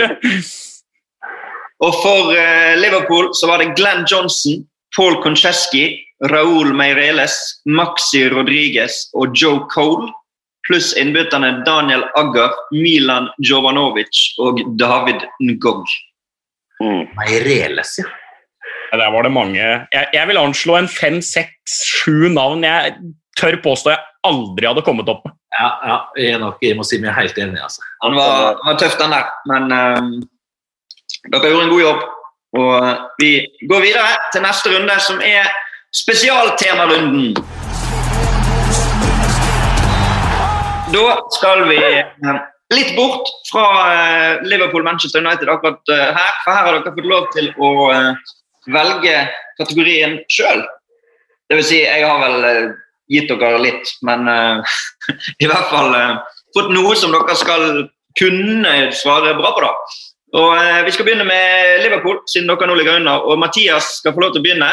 Og 1.84 1.96
for 2.02 2.32
eh, 2.32 2.74
Liverpool 2.80 3.30
så 3.36 3.50
var 3.50 3.60
det 3.60 3.74
Glenn 3.76 4.06
Johnson, 4.08 4.62
Paul 4.96 5.18
Koncheski, 5.22 5.90
Raúl 6.32 6.72
Meireles, 6.76 7.36
Maxi 7.68 8.24
Rodriguez 8.32 9.04
og 9.14 9.36
Joe 9.36 9.66
Cole, 9.72 10.08
pluss 10.66 10.94
innbytterne 10.96 11.60
Daniel 11.66 12.06
Agger, 12.16 12.54
Milan 12.72 13.28
Jovanovic 13.44 14.22
og 14.42 14.62
David 14.80 15.26
Ngog. 15.44 15.84
Mm. 16.80 17.04
Meireles, 17.18 17.98
ja. 18.00 18.08
Ja, 18.92 18.96
Der 18.98 19.12
var 19.12 19.22
det 19.22 19.32
mange. 19.32 19.60
Jeg, 19.92 20.06
jeg 20.12 20.28
vil 20.28 20.38
anslå 20.38 20.76
en 20.78 20.88
fem, 20.88 21.20
seks, 21.22 21.80
sju 21.90 22.28
navn 22.32 22.64
jeg 22.64 22.94
tør 23.36 23.58
påstå 23.64 23.92
jeg 23.92 24.04
aldri 24.26 24.68
hadde 24.68 24.84
kommet 24.86 25.10
opp 25.12 25.26
med. 25.26 25.34
Ja, 25.56 25.68
ja, 25.88 25.96
jeg, 26.16 26.36
er 26.36 26.40
nok, 26.42 26.62
jeg 26.64 26.76
må 26.78 26.84
si 26.86 26.98
meg 27.02 27.14
helt 27.16 27.36
enig. 27.40 27.60
altså. 27.62 27.84
Han 28.04 28.16
var, 28.16 28.56
han 28.62 28.72
var 28.72 28.80
tøff, 28.80 28.96
den 29.00 29.14
der, 29.14 29.28
men 29.50 29.76
eh, 29.76 30.00
dere 31.32 31.50
gjorde 31.50 31.66
en 31.66 31.74
god 31.74 31.82
jobb. 31.82 32.04
Og 32.56 32.74
eh, 32.86 32.98
vi 33.20 33.30
går 33.70 33.84
videre 33.84 34.12
til 34.32 34.44
neste 34.44 34.72
runde, 34.72 34.98
som 35.02 35.20
er 35.24 35.50
spesialtemarunden. 35.94 37.34
Da 40.94 41.06
skal 41.34 41.66
vi 41.68 41.76
eh, 41.82 42.40
litt 42.74 42.94
bort 42.96 43.28
fra 43.50 43.66
eh, 43.90 44.46
Liverpool-Manchester 44.46 45.24
United 45.24 45.50
akkurat 45.52 45.82
her. 45.90 46.32
For 46.44 46.52
her 46.54 46.64
har 46.68 46.78
dere 46.78 46.94
fått 46.94 47.12
lov 47.12 47.28
til 47.34 47.52
å 47.58 47.70
velge 48.72 49.18
kategorien 49.60 50.20
sjøl. 50.32 50.64
Det 51.46 51.60
vil 51.60 51.66
si, 51.66 51.82
jeg 51.84 52.02
har 52.02 52.22
vel 52.22 52.72
gitt 53.12 53.30
dere 53.30 53.60
litt, 53.62 53.92
men 54.06 54.26
uh, 54.26 54.78
i 55.42 55.46
hvert 55.46 55.70
fall 55.70 55.94
uh, 55.94 56.18
fått 56.56 56.72
noe 56.74 56.96
som 56.98 57.14
dere 57.14 57.36
skal 57.38 57.84
kunne 58.18 58.74
svare 58.96 59.36
bra 59.38 59.52
på. 59.54 59.62
da. 59.62 59.70
Og 60.36 60.52
eh, 60.56 60.84
Vi 60.86 60.92
skal 60.94 61.06
begynne 61.08 61.26
med 61.28 61.82
Liverpool, 61.84 62.20
siden 62.28 62.50
dere 62.50 62.68
nå 62.68 62.76
ligger 62.78 63.00
under. 63.00 63.24
Og 63.24 63.38
Mathias 63.40 63.98
skal 64.00 64.14
få 64.14 64.24
lov 64.24 64.34
til 64.34 64.42
å 64.42 64.46
begynne 64.46 64.70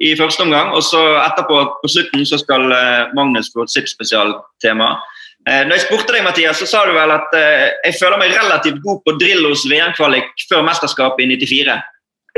i 0.00 0.14
første 0.16 0.44
omgang. 0.46 0.72
Og 0.76 0.84
så 0.86 1.00
etterpå 1.20 1.60
på 1.82 1.92
slutten 1.92 2.26
så 2.28 2.38
skal 2.40 2.66
eh, 2.72 3.14
Magnus 3.16 3.50
få 3.54 3.66
sitt 3.70 3.90
spesialtema. 3.90 4.94
Eh, 5.48 5.62
når 5.66 5.76
jeg 5.76 5.86
spurte 5.86 6.14
deg, 6.14 6.24
Mathias, 6.26 6.60
så 6.62 6.68
sa 6.68 6.84
du 6.86 6.94
vel 6.96 7.14
at 7.14 7.36
eh, 7.36 7.68
jeg 7.88 7.98
føler 8.00 8.20
meg 8.20 8.36
relativt 8.36 8.82
god 8.84 9.00
på 9.06 9.16
Drillos 9.20 9.64
VM-kvalik 9.70 10.46
før 10.50 10.66
mesterskapet 10.68 11.24
i 11.24 11.30
94. 11.34 11.78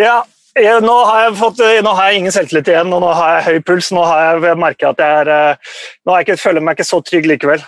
Ja, 0.01 0.21
jeg, 0.57 0.83
nå, 0.85 0.95
har 1.09 1.27
jeg 1.27 1.39
fått, 1.41 1.61
nå 1.85 1.95
har 1.97 2.11
jeg 2.11 2.23
ingen 2.23 2.35
selvtillit 2.35 2.71
igjen, 2.73 2.93
og 2.93 3.03
nå 3.05 3.13
har 3.17 3.39
jeg 3.39 3.47
høy 3.49 3.67
puls. 3.69 3.91
Nå 3.95 4.05
har 4.05 4.41
jeg 4.41 4.59
merket 4.61 4.91
at 4.95 5.01
jeg 5.01 5.25
er 5.25 5.61
Nå 6.07 6.17
jeg 6.17 6.27
ikke, 6.27 6.41
føler 6.41 6.61
jeg 6.61 6.69
meg 6.69 6.79
ikke 6.79 6.89
så 6.89 7.01
trygg 7.05 7.29
likevel. 7.31 7.65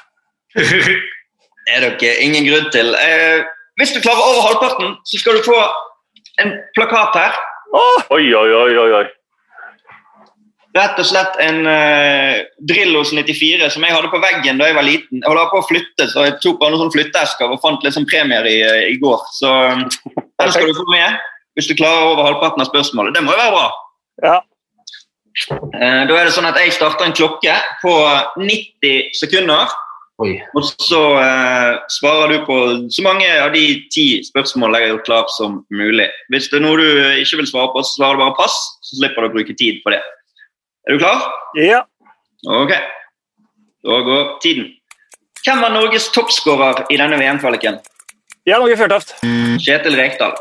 Det 1.65 1.73
er 1.73 1.85
dere 1.87 2.17
ingen 2.21 2.45
grunn 2.45 2.67
til. 2.75 2.91
Eh, 2.99 3.45
hvis 3.81 3.93
du 3.95 4.01
klarer 4.05 4.23
over 4.23 4.47
halvparten, 4.49 4.97
så 5.07 5.19
skal 5.19 5.39
du 5.39 5.47
få 5.47 5.59
en 6.43 6.57
plakat 6.77 7.19
her. 7.19 7.37
Oi, 7.75 8.25
oi, 8.31 8.49
oi, 8.55 8.73
oi. 8.79 8.91
oi. 9.03 9.05
Rett 10.75 10.99
og 10.99 11.07
slett 11.07 11.37
en 11.39 11.61
uh, 11.69 12.41
Drillos 12.67 13.13
94 13.15 13.69
som 13.71 13.85
jeg 13.87 13.95
hadde 13.95 14.11
på 14.11 14.19
veggen 14.23 14.59
da 14.59 14.67
jeg 14.67 14.75
var 14.75 14.87
liten. 14.87 15.21
Jeg 15.21 15.31
holdt 15.31 15.53
på 15.53 15.61
å 15.63 15.67
flytte, 15.69 16.09
så 16.11 16.25
jeg 16.27 16.41
tok 16.43 16.59
bare 16.63 16.75
noen 16.75 16.91
flytteesker 16.91 17.53
og 17.55 17.61
fant 17.63 17.87
litt 17.87 17.95
sånn 17.95 18.09
premier 18.11 18.47
i, 18.51 18.57
eh, 18.67 18.89
i 18.91 18.97
går. 19.03 19.23
Så 19.37 19.53
um, 19.71 19.85
den 20.19 20.51
skal 20.55 20.67
du 20.67 20.75
få 20.75 20.87
med 20.91 21.21
hvis 21.55 21.71
du 21.71 21.77
klarer 21.79 22.11
over 22.11 22.27
halvparten 22.27 22.65
av 22.65 22.71
spørsmålet. 22.73 23.15
Det 23.15 23.23
må 23.23 23.37
jo 23.37 23.39
være 23.39 23.55
bra. 23.55 23.69
ja. 24.27 24.41
Uh, 25.45 26.03
da 26.07 26.15
er 26.15 26.29
det 26.29 26.35
sånn 26.35 26.47
at 26.47 26.59
Jeg 26.63 26.77
starter 26.77 27.09
en 27.09 27.15
klokke 27.15 27.55
på 27.83 27.95
90 28.39 29.15
sekunder. 29.19 29.71
Oi. 30.23 30.37
Og 30.55 30.67
så 30.79 31.01
eh, 31.19 31.73
svarer 31.91 32.31
du 32.31 32.45
på 32.47 32.57
så 32.95 33.03
mange 33.03 33.27
av 33.43 33.51
de 33.55 33.65
ti 33.91 34.07
spørsmålene 34.23 34.79
jeg 34.79 34.87
har 34.87 34.93
gjort 34.93 35.09
klar 35.09 35.33
som 35.35 35.57
mulig. 35.75 36.07
Hvis 36.31 36.47
det 36.53 36.61
er 36.61 36.63
noe 36.63 36.79
du 36.79 36.87
ikke 37.19 37.41
vil 37.41 37.51
svare 37.51 37.73
på, 37.75 37.83
så 37.83 37.99
svarer 37.99 38.21
du 38.21 38.23
bare 38.23 38.37
pass, 38.39 38.55
så 38.87 39.01
slipper 39.01 39.25
du 39.25 39.31
å 39.31 39.35
bruke 39.35 39.57
tid 39.59 39.83
på 39.83 39.95
det. 39.95 39.99
Er 40.87 40.95
du 40.95 41.03
klar? 41.03 41.27
ja. 41.59 41.83
Ok. 42.45 42.75
Da 43.85 44.01
går 44.05 44.25
tiden. 44.45 44.69
Hvem 45.45 45.61
var 45.61 45.73
Norges 45.73 46.11
toppskårer 46.13 46.87
i 46.93 46.99
denne 47.01 47.19
VM-kvaliken? 47.21 47.81
Ja, 48.49 48.59
Norge 48.61 48.77
Fjørtoft. 48.77 49.15
Kjetil 49.65 49.97
Rekdal. 49.97 50.37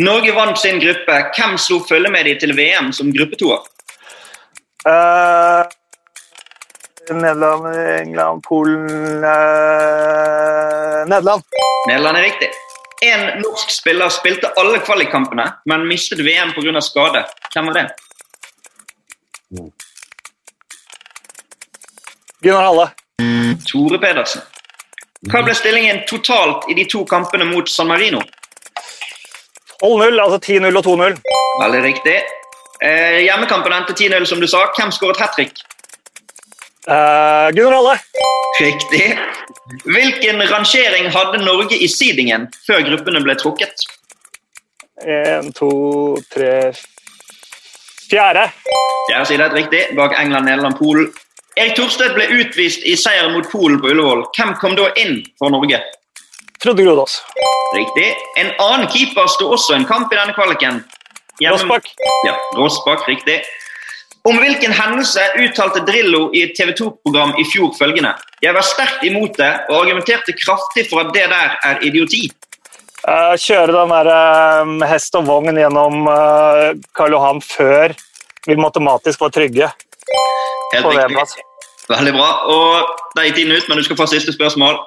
Norge 0.00 0.32
vant 0.34 0.58
sin 0.58 0.80
gruppe. 0.82 1.18
Hvem 1.36 1.58
slo 1.60 1.80
følge 1.86 2.10
med 2.14 2.26
de 2.30 2.36
til 2.40 2.54
VM 2.56 2.92
som 2.96 3.10
gruppetoer? 3.14 3.66
Uh, 4.86 5.66
Nederland, 7.10 7.66
England, 8.00 8.42
Polen 8.42 9.24
eh, 9.24 11.06
Nederland. 11.06 11.42
Nederland 11.88 12.18
er 12.18 12.22
riktig. 12.22 12.50
En 13.02 13.40
norsk 13.42 13.70
spiller 13.70 14.08
spilte 14.08 14.52
alle 14.56 14.78
kvalikkampene, 14.78 15.48
men 15.66 15.86
mistet 15.88 16.18
VM 16.22 16.52
pga. 16.54 16.80
skade. 16.80 17.24
Hvem 17.54 17.66
var 17.66 17.74
det? 17.74 17.86
Gunnar 22.42 22.62
Halle. 22.62 22.90
Tore 23.66 23.98
Pedersen. 23.98 24.42
Hva 25.30 25.42
ble 25.46 25.54
stillingen 25.54 26.04
totalt 26.06 26.66
i 26.70 26.74
de 26.74 26.86
to 26.90 27.04
kampene 27.06 27.44
mot 27.46 27.68
San 27.70 27.90
Marino? 27.90 28.22
12-0, 29.82 30.18
altså 30.22 30.38
10-0 30.38 30.78
og 30.78 30.86
2-0. 30.86 31.18
Veldig 31.62 31.82
riktig. 31.82 32.16
Eh, 32.82 33.20
hjemmekampen 33.26 33.74
endte 33.74 33.94
10-0, 33.98 34.26
som 34.26 34.40
du 34.42 34.46
sa. 34.50 34.64
Hvem 34.78 34.90
skåret 34.94 35.20
hat 35.22 35.34
trick? 35.36 35.62
Uh, 36.88 37.48
Gunnar 37.54 37.72
Halle. 37.78 37.98
Riktig. 38.60 39.18
Hvilken 39.84 40.42
rangering 40.50 41.08
hadde 41.14 41.38
Norge 41.44 41.78
i 41.78 41.88
seedingen 41.88 42.48
før 42.66 42.82
gruppene 42.88 43.22
ble 43.22 43.36
trukket? 43.38 43.84
Én, 45.02 45.48
to, 45.56 45.68
tre 46.30 46.72
Fjerde. 48.10 48.48
Fjerde 49.08 49.26
side 49.30 49.46
er 49.46 49.54
riktig, 49.56 49.82
bak 49.96 50.12
England, 50.20 50.46
Nederland, 50.50 50.76
Polen. 50.78 51.08
Erik 51.56 51.74
Thorstvedt 51.78 52.14
ble 52.16 52.26
utvist 52.42 52.84
i 52.88 52.94
seier 52.96 53.30
mot 53.32 53.48
Polen 53.52 53.80
på 53.80 53.90
Ullevål. 53.92 54.26
Hvem 54.36 54.52
kom 54.60 54.76
da 54.78 54.90
inn 55.00 55.22
for 55.40 55.52
Norge? 55.54 55.80
Frode 56.62 56.84
Grodås. 56.84 57.18
Riktig. 57.74 58.10
En 58.38 58.52
annen 58.62 58.86
keeper 58.92 59.26
sto 59.32 59.48
også 59.56 59.74
en 59.78 59.86
kamp 59.88 60.12
i 60.12 60.18
denne 60.18 60.34
kvaliken. 60.36 60.82
Hjemme- 61.40 61.56
Rossbakk. 61.56 61.88
Ja, 62.28 62.36
Rossbakk, 62.58 63.08
riktig. 63.08 63.40
Om 64.22 64.36
hvilken 64.38 64.70
hendelse 64.70 65.22
uttalte 65.42 65.80
Drillo 65.82 66.28
i 66.30 66.44
et 66.46 66.52
TV 66.54 66.70
2-program 66.78 67.32
i 67.42 67.44
fjor 67.50 67.72
følgende 67.74 68.12
Jeg 68.44 68.54
var 68.54 68.62
sterkt 68.62 69.02
imot 69.08 69.34
det 69.40 69.50
og 69.66 69.80
argumenterte 69.80 70.34
kraftig 70.38 70.84
for 70.90 71.02
at 71.02 71.10
det 71.16 71.24
der 71.32 71.56
er 71.66 71.82
idioti. 71.82 72.28
Uh, 73.02 73.34
kjøre 73.34 73.74
den 73.74 73.90
der 73.90 74.10
eh, 74.12 74.84
hest 74.92 75.16
og 75.18 75.26
vogn 75.26 75.58
gjennom 75.58 76.06
uh, 76.06 76.70
Karl 76.94 77.16
Johan 77.16 77.42
før 77.42 77.96
vi 78.46 78.54
matematisk 78.54 79.24
var 79.24 79.32
trygge 79.34 79.66
Helt 79.66 80.84
på 80.86 80.92
riktig. 80.92 81.02
VM, 81.02 81.18
altså. 81.18 81.42
Veldig 81.90 82.14
bra. 82.14 82.30
Og 82.54 82.94
Da 83.16 83.26
gikk 83.26 83.40
tiden 83.40 83.56
ut, 83.58 83.66
men 83.68 83.82
du 83.82 83.84
skal 83.84 83.98
få 83.98 84.06
siste 84.06 84.32
spørsmål. 84.32 84.78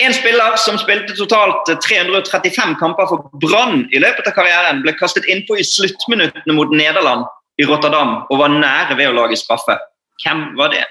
En 0.00 0.16
spiller 0.16 0.56
som 0.58 0.80
spilte 0.80 1.12
totalt 1.14 1.68
335 1.84 2.72
kamper 2.80 3.12
for 3.12 3.28
Brann 3.44 3.84
i 3.92 4.00
løpet 4.00 4.32
av 4.32 4.34
karrieren, 4.40 4.80
ble 4.82 4.96
kastet 4.96 5.28
innpå 5.28 5.60
i 5.60 5.68
sluttminuttene 5.68 6.56
mot 6.56 6.72
Nederland 6.72 7.28
i 7.60 7.66
Rotterdam 7.68 8.14
og 8.30 8.38
var 8.40 8.52
nære 8.54 8.96
ved 8.96 9.10
å 9.10 9.16
lage 9.16 9.36
straffe. 9.36 9.76
Hvem 10.22 10.44
var 10.58 10.72
det? 10.72 10.84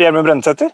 Gjermund 0.00 0.26
Brennesæter? 0.26 0.70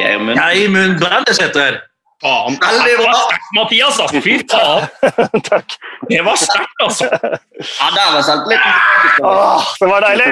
Gjermund 0.00 0.98
Brendesæter. 1.00 1.80
Faen. 2.22 2.56
Veldig 2.60 2.96
bra. 3.00 3.12
Mathias, 3.56 4.00
altså. 4.00 4.20
Fy 4.20 4.34
faen. 4.52 5.42
Takk. 5.46 5.76
Det 6.10 6.20
var 6.26 6.36
sterkt, 6.36 6.82
altså. 6.84 7.06
Ja, 7.06 7.86
der 7.96 8.10
var 8.14 8.22
selvtilliten. 8.26 9.24
Åh, 9.24 9.70
det 9.80 9.88
var 9.92 10.04
deilig! 10.08 10.28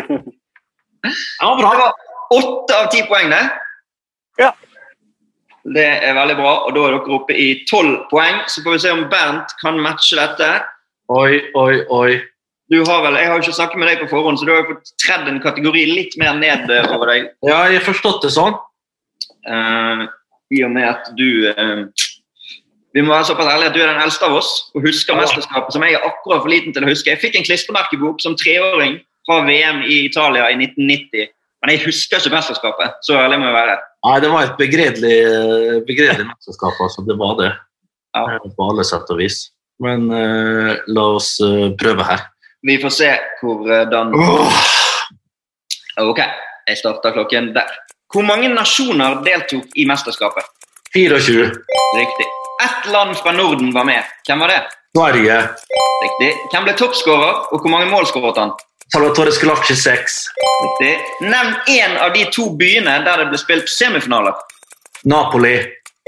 Bra. 1.41 1.55
Det 1.63 1.79
var 1.81 1.93
åtte 2.39 2.77
av 2.83 2.91
ti 2.93 3.01
poeng, 3.09 3.31
det. 3.33 3.41
Ja. 4.43 4.51
Det 5.75 5.85
er 5.85 6.17
veldig 6.17 6.37
bra, 6.39 6.55
og 6.67 6.75
da 6.77 6.87
er 6.87 6.97
dere 6.97 7.15
oppe 7.19 7.37
i 7.37 7.49
tolv 7.69 8.05
poeng. 8.13 8.43
Så 8.49 8.63
får 8.65 8.77
vi 8.77 8.83
se 8.85 8.93
om 8.95 9.07
Bernt 9.13 9.55
kan 9.63 9.81
matche 9.85 10.19
dette. 10.19 10.49
Oi, 11.13 11.41
oi, 11.57 11.81
oi. 11.89 12.19
Du 12.69 12.83
har 12.85 13.03
vel, 13.03 13.17
Jeg 13.17 13.29
har 13.29 13.39
jo 13.39 13.43
ikke 13.47 13.57
snakket 13.57 13.81
med 13.81 13.89
deg 13.89 14.03
på 14.03 14.11
forhånd, 14.11 14.39
så 14.39 14.45
du 14.45 14.53
har 14.53 14.61
jo 14.61 14.75
fått 14.75 14.91
tredd 15.01 15.29
en 15.31 15.41
kategori 15.41 15.87
litt 15.89 16.17
mer 16.21 16.37
ned 16.37 16.69
eh, 16.69 16.91
over 16.93 17.09
deg. 17.09 17.31
Ja, 17.49 17.63
jeg 17.73 17.81
har 17.81 17.87
forstått 17.87 18.27
det 18.27 18.33
sånn. 18.35 18.59
Uh, 19.49 20.05
I 20.53 20.65
og 20.67 20.75
med 20.75 20.85
at 20.85 21.09
du 21.17 21.49
uh, 21.49 21.87
Vi 22.93 23.01
må 23.01 23.15
være 23.15 23.31
såpass 23.31 23.49
ærlige 23.49 23.71
at 23.71 23.77
du 23.77 23.81
er 23.81 23.89
den 23.95 24.03
eldste 24.03 24.29
av 24.29 24.37
oss 24.37 24.51
og 24.77 24.85
husker 24.85 25.15
Ja. 25.15 25.23
mesterskapet 25.23 25.73
som 25.73 25.85
jeg 25.87 25.97
er 25.97 26.05
akkurat 26.05 26.43
for 26.45 26.53
liten 26.53 26.75
til 26.77 26.85
å 26.85 26.91
huske. 26.91 27.09
Jeg 27.09 27.23
fikk 27.23 27.39
en 27.39 27.47
klistremerkebok 27.49 28.21
som 28.21 28.37
treåring 28.37 28.99
fra 29.29 29.41
VM 29.49 29.85
i 29.89 30.05
Italia 30.09 30.51
i 30.53 30.57
1990. 30.61 31.33
Men 31.63 31.73
jeg 31.73 31.85
husker 31.87 32.21
ikke 32.21 32.37
mesterskapet. 32.37 33.01
Så 33.07 33.17
ærlig 33.17 33.41
må 33.41 33.49
jeg 33.49 33.57
være. 33.57 33.79
Nei, 34.07 34.19
det 34.23 34.31
var 34.31 34.47
et 34.47 34.59
begredelig, 34.59 35.17
begredelig 35.89 36.29
mesterskap, 36.29 36.77
altså. 36.85 37.03
Det 37.07 37.17
var 37.19 37.35
det. 37.41 37.53
Ja. 38.15 38.25
Eh, 38.37 38.51
På 38.57 38.71
alle 38.71 38.85
sett 38.87 39.11
og 39.11 39.19
vis. 39.19 39.49
Men 39.83 40.09
uh, 40.11 40.75
la 40.91 41.05
oss 41.17 41.37
uh, 41.43 41.71
prøve 41.79 42.07
her. 42.07 42.25
Vi 42.67 42.79
får 42.83 42.95
se 42.95 43.11
hvordan 43.43 44.15
Ok, 45.99 46.19
jeg 46.67 46.79
starter 46.79 47.15
klokken 47.15 47.53
der. 47.55 47.71
Hvor 48.11 48.25
mange 48.27 48.49
nasjoner 48.51 49.21
deltok 49.27 49.75
i 49.79 49.85
mesterskapet? 49.87 50.47
24. 50.95 51.49
Riktig. 51.99 52.29
Ett 52.65 52.93
land 52.93 53.17
fra 53.19 53.33
Norden 53.33 53.75
var 53.75 53.85
med. 53.85 54.07
Hvem 54.27 54.41
var 54.41 54.55
det? 54.55 54.63
Sverige. 54.97 55.37
Riktig. 56.03 56.31
Hvem 56.53 56.67
ble 56.67 56.75
toppskårer, 56.79 57.43
og 57.53 57.61
hvor 57.61 57.71
mange 57.71 57.91
mål 57.91 58.07
skåret 58.09 58.41
han? 58.41 58.55
Salvatore 58.93 59.33
Scolacci 59.33 59.77
6. 59.77 60.13
Nevn 61.21 61.55
én 61.67 61.97
av 61.97 62.13
de 62.13 62.25
to 62.33 62.49
byene 62.57 62.95
der 63.05 63.21
det 63.21 63.27
ble 63.29 63.41
spilt 63.41 63.69
semifinaler. 63.69 64.37
Napoli. 65.05 65.59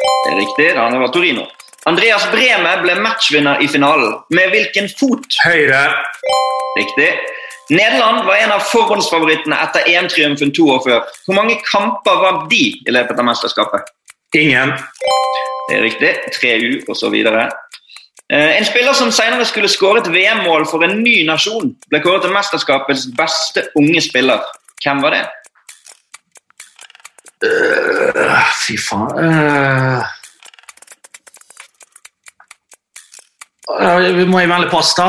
Det 0.01 0.31
er 0.33 0.39
riktig, 0.39 0.69
det 0.73 0.81
andre 0.81 1.03
var 1.03 1.13
Torino. 1.13 1.45
Andreas 1.89 2.25
Breme 2.33 2.73
ble 2.81 2.95
matchvinner 3.05 3.61
i 3.61 3.69
finalen. 3.69 4.17
Med 4.33 4.53
hvilken 4.55 4.89
fot? 4.97 5.29
Høyre. 5.45 5.83
Riktig. 6.79 7.11
Nederland 7.71 8.25
var 8.27 8.41
en 8.41 8.57
av 8.57 8.65
forhåndsfavorittene 8.73 9.61
etter 9.61 9.87
EM-triumfen 9.93 10.53
to 10.57 10.71
år 10.73 10.81
før. 10.87 11.05
Hvor 11.27 11.37
mange 11.37 11.61
kamper 11.69 12.25
vant 12.25 12.49
de 12.51 12.65
i 12.81 12.95
løpet 12.97 13.21
av 13.21 13.29
mesterskapet? 13.29 13.93
Ingen. 14.41 14.73
Det 15.69 15.77
er 15.77 15.85
riktig. 15.85 16.15
3U 16.41 16.81
osv. 16.91 17.17
Eh, 18.31 18.59
en 18.59 18.65
spiller 18.65 18.93
som 18.95 19.11
senere 19.11 19.45
skulle 19.49 19.69
skåre 19.69 20.05
et 20.05 20.09
VM-mål 20.15 20.63
for 20.71 20.87
en 20.87 21.01
ny 21.03 21.25
nasjon, 21.27 21.73
ble 21.91 22.01
kåret 22.05 22.23
til 22.23 22.35
mesterskapets 22.35 23.09
beste 23.19 23.65
unge 23.79 24.03
spiller. 24.05 24.45
Hvem 24.85 25.03
var 25.03 25.17
det? 25.17 25.25
Uh, 27.41 28.49
fy 28.61 28.75
faen 28.77 29.07
uh, 29.17 30.03
uh, 33.73 34.09
Vi 34.19 34.27
må 34.29 34.43
melde 34.45 34.69
pass, 34.69 34.93
da. 34.99 35.09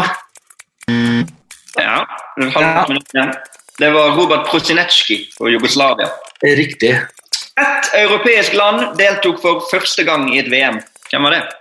Ja, 0.87 1.99
det 2.39 2.47
var 2.55 2.63
halvt 2.63 2.93
minutt 2.95 3.13
igjen. 3.13 3.33
Det 3.77 3.93
var 3.93 4.15
Robert 4.15 4.47
Prosinecki 4.47 5.21
fra 5.35 5.51
Jugoslavia. 5.51 6.09
Riktig. 6.41 6.95
Ett 7.59 7.93
europeisk 7.99 8.55
land 8.57 8.95
deltok 8.97 9.43
for 9.43 9.67
første 9.69 10.07
gang 10.07 10.31
i 10.31 10.39
et 10.41 10.49
VM. 10.49 10.81
Hvem 11.11 11.27
var 11.27 11.37
det? 11.37 11.60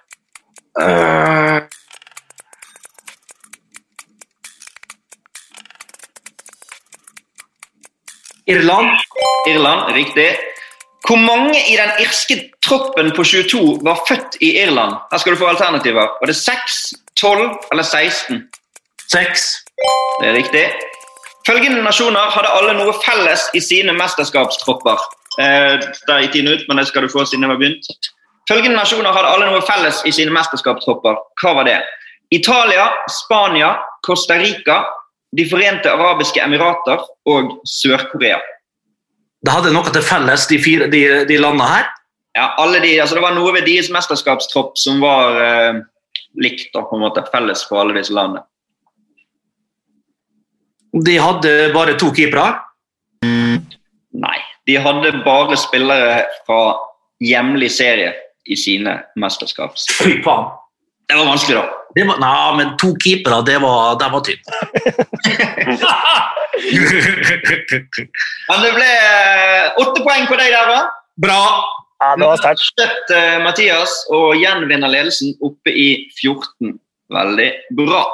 Øh. 0.78 1.62
Irland. 8.46 8.88
Irland, 9.48 9.94
riktig. 9.94 10.36
Hvor 11.06 11.16
mange 11.16 11.58
i 11.72 11.76
den 11.76 11.90
irske 12.00 12.50
troppen 12.62 13.12
på 13.16 13.24
22 13.24 13.78
var 13.82 13.98
født 14.08 14.36
i 14.40 14.62
Irland? 14.62 14.94
Her 15.12 15.18
skal 15.18 15.32
du 15.32 15.38
få 15.38 15.46
alternativer. 15.46 16.06
Var 16.20 16.26
det 16.26 16.36
6, 16.36 16.94
12 17.16 17.50
eller 17.72 17.82
16? 17.82 18.42
6. 19.12 19.64
Det 20.20 20.28
er 20.28 20.32
riktig. 20.32 20.64
Følgende 21.46 21.82
nasjoner 21.82 22.30
hadde 22.34 22.52
alle 22.58 22.74
noe 22.78 22.94
felles 23.04 23.48
i 23.54 23.60
sine 23.64 23.92
mesterskapstropper. 23.96 24.98
Eh, 25.40 25.76
der 26.06 26.22
gikk 26.22 26.32
tiden 26.32 26.52
ut, 26.52 26.66
men 26.68 26.78
det 26.78 26.86
skal 26.88 27.02
du 27.02 27.12
få 27.12 27.24
siden 27.24 27.46
jeg 27.46 27.50
har 27.50 27.58
begynt. 27.58 28.10
Følgende 28.50 28.80
nasjoner 28.80 29.14
hadde 29.14 29.30
alle 29.30 29.46
noe 29.46 29.62
felles 29.62 30.00
i 30.08 30.12
sine 30.14 30.34
mesterskapstropper. 30.34 31.18
Hva 31.38 31.52
var 31.60 31.68
det? 31.68 31.78
Italia, 32.34 32.88
Spania, 33.10 33.76
Costa 34.06 34.40
Rica, 34.40 34.84
De 35.30 35.44
forente 35.46 35.86
arabiske 35.86 36.40
emirater 36.42 37.04
og 37.30 37.52
Sør-Korea. 37.62 38.40
Det 39.46 39.52
hadde 39.54 39.70
noe 39.70 39.92
til 39.94 40.02
felles, 40.02 40.46
de, 40.50 40.56
fire, 40.58 40.88
de, 40.90 41.02
de 41.28 41.36
landene 41.38 41.68
her. 41.70 41.84
Ja, 42.34 42.48
alle 42.58 42.80
de, 42.82 42.96
altså 42.98 43.14
Det 43.14 43.22
var 43.22 43.36
noe 43.36 43.52
ved 43.54 43.62
deres 43.68 43.92
mesterskapstropp 43.94 44.74
som 44.82 44.98
var 44.98 45.38
eh, 45.38 45.78
likt 46.42 46.74
og 46.74 46.88
på 46.90 46.98
en 46.98 47.04
måte 47.04 47.22
felles 47.30 47.62
for 47.68 47.78
alle 47.78 47.94
disse 47.94 48.16
landene. 48.16 48.42
De 51.06 51.14
hadde 51.22 51.52
bare 51.78 51.94
to 52.02 52.10
keepere. 52.10 52.58
Nei, 53.22 54.38
de 54.66 54.80
hadde 54.82 55.14
bare 55.22 55.60
spillere 55.62 56.24
fra 56.42 56.74
hjemlig 57.22 57.70
serie 57.76 58.10
i 58.50 58.58
sine 58.58 58.96
mesterskaps. 59.20 59.86
Fy 60.00 60.18
faen. 60.24 60.50
Det 61.10 61.16
var 61.18 61.26
vanskelig, 61.26 61.56
da. 61.58 61.64
Det 61.94 62.04
var, 62.06 62.20
nei, 62.22 62.56
men 62.60 62.68
to 62.78 62.92
keepere, 63.02 63.40
det 63.46 63.56
var, 63.62 63.96
det 63.98 64.10
var 64.12 64.20
tynt. 64.22 64.46
Men 68.50 68.62
det 68.62 68.70
ble 68.76 68.86
eh, 68.86 69.80
åtte 69.82 70.04
poeng 70.04 70.28
på 70.30 70.38
deg 70.38 70.54
der, 70.54 70.70
da. 70.70 70.84
Bra. 71.20 71.40
Ja, 72.00 72.14
det 72.16 72.28
var 72.30 72.38
sterkt. 72.40 72.62
Støtt 72.62 73.10
eh, 73.16 73.40
Mathias 73.42 73.96
og 74.14 74.38
gjenvinner 74.38 74.92
ledelsen 74.92 75.34
oppe 75.44 75.74
i 75.74 75.88
14. 76.22 76.78
Veldig 77.10 77.50
bra. 77.74 78.04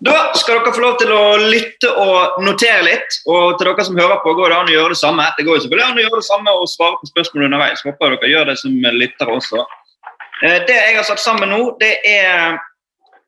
Da 0.00 0.30
skal 0.32 0.62
dere 0.62 0.72
få 0.72 0.80
lov 0.80 0.94
til 1.00 1.10
å 1.12 1.24
lytte 1.52 1.90
og 2.00 2.38
notere 2.40 2.80
litt. 2.86 3.18
Og 3.28 3.58
til 3.58 3.68
dere 3.68 3.84
som 3.84 3.98
hører 4.00 4.22
på, 4.24 4.32
går 4.38 4.48
det 4.48 4.56
an 4.56 4.70
å 4.70 4.72
gjøre 4.72 4.94
det 4.94 5.00
samme. 5.02 5.26
Det 5.36 5.44
går 5.44 5.58
jo 5.58 5.64
selvfølgelig 5.66 5.86
an 5.86 6.00
å 6.00 6.04
gjøre 6.06 6.20
det 6.22 6.28
samme 6.30 6.54
og 6.56 6.70
svare 6.72 6.96
på 7.02 7.10
spørsmål 7.10 7.46
underveis. 7.50 7.84
Håper 7.84 8.16
dere 8.16 8.32
gjør 8.32 8.48
det 8.48 8.56
som 8.62 8.88
lyttere 8.96 9.36
også. 9.36 9.66
Eh, 10.46 10.58
Det 10.64 10.78
jeg 10.78 10.96
har 10.96 11.04
satt 11.04 11.20
sammen 11.20 11.52
nå, 11.52 11.60
det 11.84 11.92
er 12.08 12.56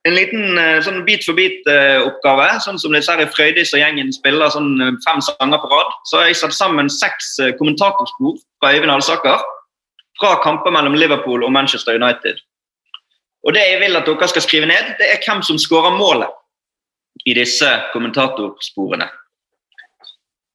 en 0.08 0.16
liten 0.16 0.58
eh, 0.58 0.80
sånn 0.80 1.04
bit 1.04 1.28
for 1.28 1.36
bit-oppgave. 1.36 2.48
Sånn 2.64 2.80
som 2.80 2.96
disse 2.96 3.12
her 3.12 3.28
Frøydis 3.36 3.76
og 3.76 3.84
gjengen 3.84 4.12
spiller 4.16 4.48
sånn 4.56 4.72
eh, 4.80 4.96
fem 5.04 5.20
sanger 5.28 5.60
på 5.60 5.72
rad. 5.76 5.92
Så 6.08 6.22
har 6.22 6.30
jeg 6.30 6.40
satt 6.40 6.56
sammen 6.56 6.88
seks 6.88 7.36
kommentatorspor 7.60 8.40
fra 8.62 8.72
Øyvind 8.72 8.96
Alsaker 8.96 9.44
fra 10.16 10.36
kamper 10.40 10.72
mellom 10.72 10.96
Liverpool 10.96 11.44
og 11.44 11.52
Manchester 11.52 12.00
United. 12.00 12.40
Og 13.44 13.52
det 13.52 13.60
jeg 13.60 13.80
vil 13.82 13.98
at 13.98 14.08
dere 14.08 14.28
skal 14.30 14.44
skrive 14.44 14.70
ned, 14.70 14.94
det 14.96 15.12
er 15.12 15.20
hvem 15.20 15.44
som 15.44 15.60
skårer 15.60 16.00
målet 16.00 16.32
i 17.24 17.34
disse 17.36 17.68
kommentatorsporene. 17.92 19.08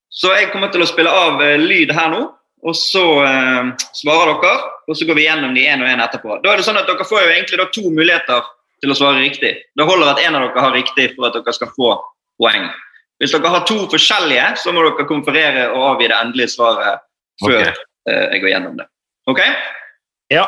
Så 0.09 0.31
jeg 0.33 0.49
kommer 0.51 0.71
til 0.73 0.81
å 0.81 0.89
spille 0.89 1.11
av 1.13 1.41
eh, 1.45 1.59
lyd 1.61 1.93
her 1.93 2.09
nå, 2.13 2.23
og 2.67 2.75
så 2.75 3.03
eh, 3.23 3.69
svarer 3.95 4.33
dere. 4.41 4.73
Og 4.87 4.97
så 4.97 5.05
går 5.07 5.19
vi 5.19 5.25
gjennom 5.27 5.55
de 5.55 5.65
én 5.67 5.83
og 5.83 5.89
én 5.89 6.01
etterpå. 6.01 6.39
Da 6.43 6.53
er 6.53 6.59
det 6.59 6.65
sånn 6.65 6.79
at 6.79 6.87
Dere 6.87 7.05
får 7.05 7.25
jo 7.25 7.31
egentlig 7.33 7.65
to 7.75 7.89
muligheter 7.91 8.45
til 8.81 8.93
å 8.93 8.97
svare 8.97 9.19
riktig. 9.19 9.53
Det 9.75 9.87
holder 9.87 10.13
at 10.13 10.21
en 10.23 10.37
av 10.37 10.45
dere 10.45 10.63
har 10.63 10.75
riktig 10.75 11.09
for 11.15 11.27
at 11.27 11.35
dere 11.35 11.55
skal 11.55 11.73
få 11.73 11.89
poeng. 12.39 12.69
Hvis 13.21 13.33
dere 13.33 13.51
har 13.51 13.65
to 13.67 13.81
forskjellige, 13.91 14.45
så 14.61 14.73
må 14.73 14.85
dere 14.85 15.07
konferere 15.09 15.65
og 15.73 15.89
avgi 15.91 16.09
det 16.11 16.17
endelige 16.17 16.53
svaret 16.53 17.03
før 17.43 17.57
okay. 17.59 17.73
eh, 18.09 18.23
jeg 18.35 18.43
går 18.43 18.53
gjennom 18.53 18.79
det. 18.79 18.87
Ok? 19.27 19.43
Ja. 20.33 20.47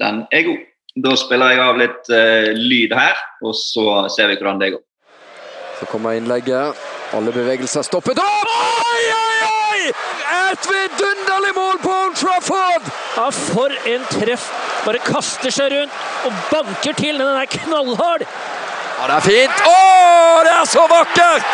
Den 0.00 0.24
er 0.32 0.48
god. 0.48 0.64
Da 1.06 1.12
spiller 1.20 1.52
jeg 1.52 1.60
av 1.60 1.80
litt 1.80 2.12
eh, 2.14 2.50
lyd 2.56 2.94
her, 2.96 3.18
og 3.44 3.52
så 3.58 4.06
ser 4.14 4.30
vi 4.30 4.38
hvordan 4.38 4.62
det 4.62 4.72
går. 4.78 4.84
Så 5.80 5.86
kommer 5.86 6.12
innlegget. 6.12 6.76
Alle 7.12 7.32
bevegelser 7.32 7.82
stoppet 7.82 8.18
opp! 8.18 8.52
Oi, 8.92 9.02
oi, 9.14 9.48
oi! 9.48 9.80
Et 10.50 10.68
vidunderlig 10.70 11.52
mål 11.54 11.78
på 11.82 11.90
Old 11.92 12.16
Trafford! 12.16 12.88
Ja, 13.16 13.30
for 13.30 13.74
en 13.86 14.06
treff! 14.10 14.48
Bare 14.86 15.02
kaster 15.04 15.52
seg 15.52 15.72
rundt 15.74 15.92
og 16.24 16.38
banker 16.50 16.96
til. 16.96 17.18
Den 17.20 17.36
er 17.42 17.50
knallhard. 17.50 18.24
Ja, 18.96 19.06
det 19.10 19.16
er 19.16 19.24
fint. 19.26 19.66
Å, 19.68 20.42
det 20.46 20.54
er 20.54 20.68
så 20.70 20.86
vakkert! 20.88 21.50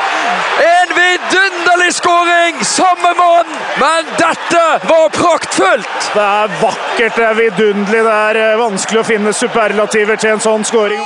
En 0.63 0.95
vidunderlig 0.97 1.91
skåring! 1.99 2.63
Samme 2.67 3.11
mann, 3.19 3.51
men 3.83 4.13
dette 4.21 4.63
var 4.87 5.11
praktfullt! 5.17 5.91
Det 6.15 6.29
er 6.29 6.55
vakkert, 6.63 7.19
det 7.19 7.27
er 7.27 7.41
vidunderlig. 7.41 8.05
Det 8.07 8.15
er 8.15 8.41
eh, 8.45 8.55
vanskelig 8.63 9.03
å 9.03 9.09
finne 9.11 9.35
superlativer 9.35 10.23
til 10.23 10.37
en 10.37 10.47
sånn 10.47 10.69
skåring. 10.69 11.03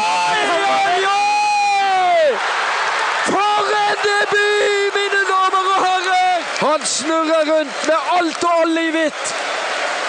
Snurrer 6.87 7.45
rundt 7.53 7.87
med 7.87 7.97
alt 8.19 8.45
og 8.45 8.61
alle 8.63 8.87
i 8.89 8.91
hvitt 8.95 9.35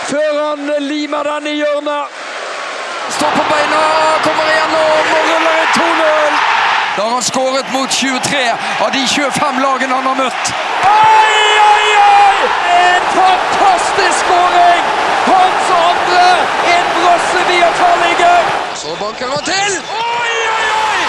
før 0.08 0.38
han 0.40 0.70
limer 0.80 1.24
den 1.24 1.48
i 1.52 1.56
hjørnet. 1.60 2.20
Står 3.18 3.32
på 3.36 3.44
beina, 3.50 3.82
kommer 4.24 4.52
igjennom 4.52 5.10
og 5.18 5.26
ruller 5.32 5.58
inn 5.64 5.74
2-0. 5.78 6.38
Da 6.98 7.04
har 7.04 7.12
han 7.14 7.26
skåret 7.28 7.74
mot 7.74 7.92
23 7.92 8.44
av 8.86 8.92
de 8.96 9.04
25 9.08 9.60
lagene 9.66 10.00
han 10.00 10.08
har 10.12 10.18
møtt. 10.22 10.54
Oi, 10.92 11.42
oi, 11.66 11.90
oi! 12.04 12.48
En 12.78 13.06
fantastisk 13.18 14.24
skåring! 14.24 14.88
Hans 15.28 15.70
andre 15.82 16.26
innbrosse 16.74 17.46
via 17.52 17.70
tverrligger. 17.80 18.52
Så 18.82 18.98
banker 19.04 19.36
han 19.36 19.46
til. 19.52 19.78
Oi, 20.00 20.36
oi, 20.56 20.66
oi! 20.82 21.00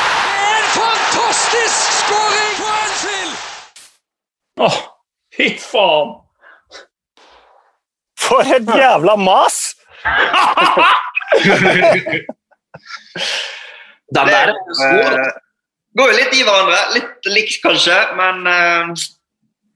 En 0.51 0.71
fantastisk 0.77 1.99
skåring 2.03 2.55
på 2.61 2.71
Anfield! 2.83 3.35
Åh, 4.69 4.79
fy 5.39 5.53
faen! 5.63 6.17
For 8.19 8.55
et 8.57 8.67
jævla 8.67 9.15
mas! 9.17 9.61
Den 14.15 14.27
der 14.27 14.33
er. 14.35 14.51
Eh, 14.51 15.31
går 15.99 16.13
jo 16.13 16.17
litt 16.17 16.35
i 16.35 16.45
hverandre. 16.47 16.81
Litt 16.97 17.29
likt, 17.31 17.59
kanskje, 17.65 17.97
men 18.19 18.47
uh, 18.49 18.93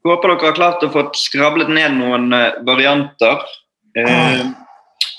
håper 0.09 0.33
dere 0.33 0.51
har 0.51 0.57
klart 0.57 0.85
å 0.87 0.91
få 0.93 1.07
skrablet 1.19 1.71
ned 1.73 1.99
noen 1.99 2.33
eh, 2.37 2.59
varianter. 2.67 3.45
Eh, 3.99 4.45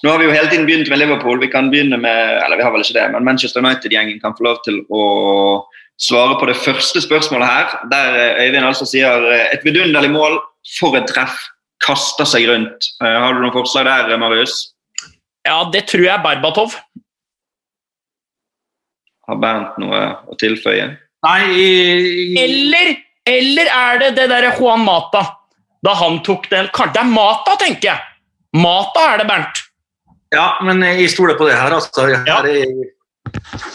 nå 0.04 0.12
har 0.12 0.20
vi 0.20 0.26
jo 0.28 0.34
hele 0.36 0.50
tiden 0.52 0.66
begynt 0.68 0.90
med 0.92 1.00
Liverpool. 1.00 1.40
Vi 1.40 1.48
kan 1.54 1.70
begynne 1.72 1.98
med, 2.02 2.40
eller 2.44 2.60
vi 2.60 2.64
har 2.66 2.74
vel 2.76 2.84
ikke 2.84 2.98
det, 2.98 3.06
men 3.14 3.24
Manchester 3.28 3.64
United-gjengen 3.64 4.20
kan 4.24 4.36
få 4.38 4.44
lov 4.50 4.60
til 4.66 4.82
å 4.92 5.04
svare 6.04 6.36
på 6.42 6.48
det 6.50 6.58
første 6.60 7.00
spørsmålet 7.06 7.48
her, 7.48 7.76
der 7.92 8.18
eh, 8.20 8.42
Øyvind 8.48 8.66
altså 8.68 8.88
sier 8.90 9.28
eh, 9.32 9.46
et 9.56 9.64
vidunderlig 9.64 10.12
mål 10.12 10.40
for 10.80 10.98
et 11.00 11.08
treff. 11.08 11.38
Kaster 11.84 12.28
seg 12.28 12.48
rundt. 12.50 12.90
Eh, 13.04 13.16
har 13.24 13.36
du 13.36 13.42
noen 13.44 13.56
forslag 13.56 13.88
der, 13.88 14.18
Marius? 14.20 14.74
Ja, 15.48 15.62
det 15.72 15.86
tror 15.92 16.06
jeg 16.06 16.14
er 16.16 16.24
Berbatov. 16.24 16.76
Har 19.28 19.40
Bernt 19.40 19.78
noe 19.80 20.02
å 20.28 20.36
tilføye? 20.40 20.90
Nei, 21.24 21.40
i- 21.56 22.38
Eller, 22.44 22.96
eller 23.26 23.70
er 23.72 24.00
det 24.00 24.16
det 24.18 24.28
derre 24.32 24.52
Juan 24.60 24.84
Mata? 24.84 25.24
Da 25.84 25.94
han 26.00 26.20
tok 26.24 26.50
den 26.50 26.68
det 26.68 27.00
er 27.00 27.08
Mata, 27.08 27.56
tenker 27.60 27.90
jeg. 27.94 28.00
Mata 28.56 29.14
er 29.14 29.18
det, 29.24 29.28
Bernt. 29.28 29.63
Ja, 30.34 30.48
men 30.66 30.84
jeg 30.86 31.12
stoler 31.14 31.38
på 31.40 31.48
det 31.48 31.56
her. 31.58 31.74
Altså. 31.78 32.10
Ja. 32.28 32.42
Er, 32.42 32.92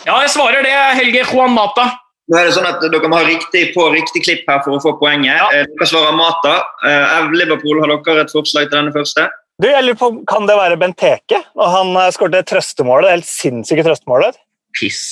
Ja, 0.04 0.18
jeg 0.22 0.30
svarer 0.34 0.62
det, 0.62 0.74
Helge. 0.98 1.24
Juan 1.32 1.54
Mata. 1.56 1.88
Nå 2.28 2.36
er 2.36 2.48
det 2.50 2.54
sånn 2.58 2.68
at 2.68 2.82
Dere 2.84 3.08
må 3.08 3.16
ha 3.16 3.24
riktig 3.24 3.70
på 3.72 3.86
riktig 3.94 4.20
klipp 4.26 4.48
her 4.50 4.60
for 4.64 4.76
å 4.76 4.82
få 4.84 4.92
poenget. 5.00 5.32
Ja. 5.38 5.46
Dere 5.48 5.88
svarer 5.88 6.16
Mata. 6.16 6.58
Eh, 6.84 7.30
Liverpool, 7.32 7.80
har 7.80 7.94
dere 7.94 8.26
et 8.26 8.34
forslag 8.34 8.68
til 8.68 8.76
denne 8.76 8.92
første? 8.92 9.24
Du, 9.58 9.66
jeg 9.70 9.86
lurer 9.86 9.98
på, 9.98 10.10
Kan 10.30 10.46
det 10.46 10.58
være 10.58 10.76
Benteke? 10.78 11.40
Og 11.56 11.72
han 11.72 11.96
eh, 11.96 12.12
skåret 12.14 12.46
trøstemålet, 12.50 13.08
det 13.08 13.16
helt 13.16 13.30
sinnssyke 13.30 13.86
trøstemålet. 13.86 14.38
Piss. 14.76 15.02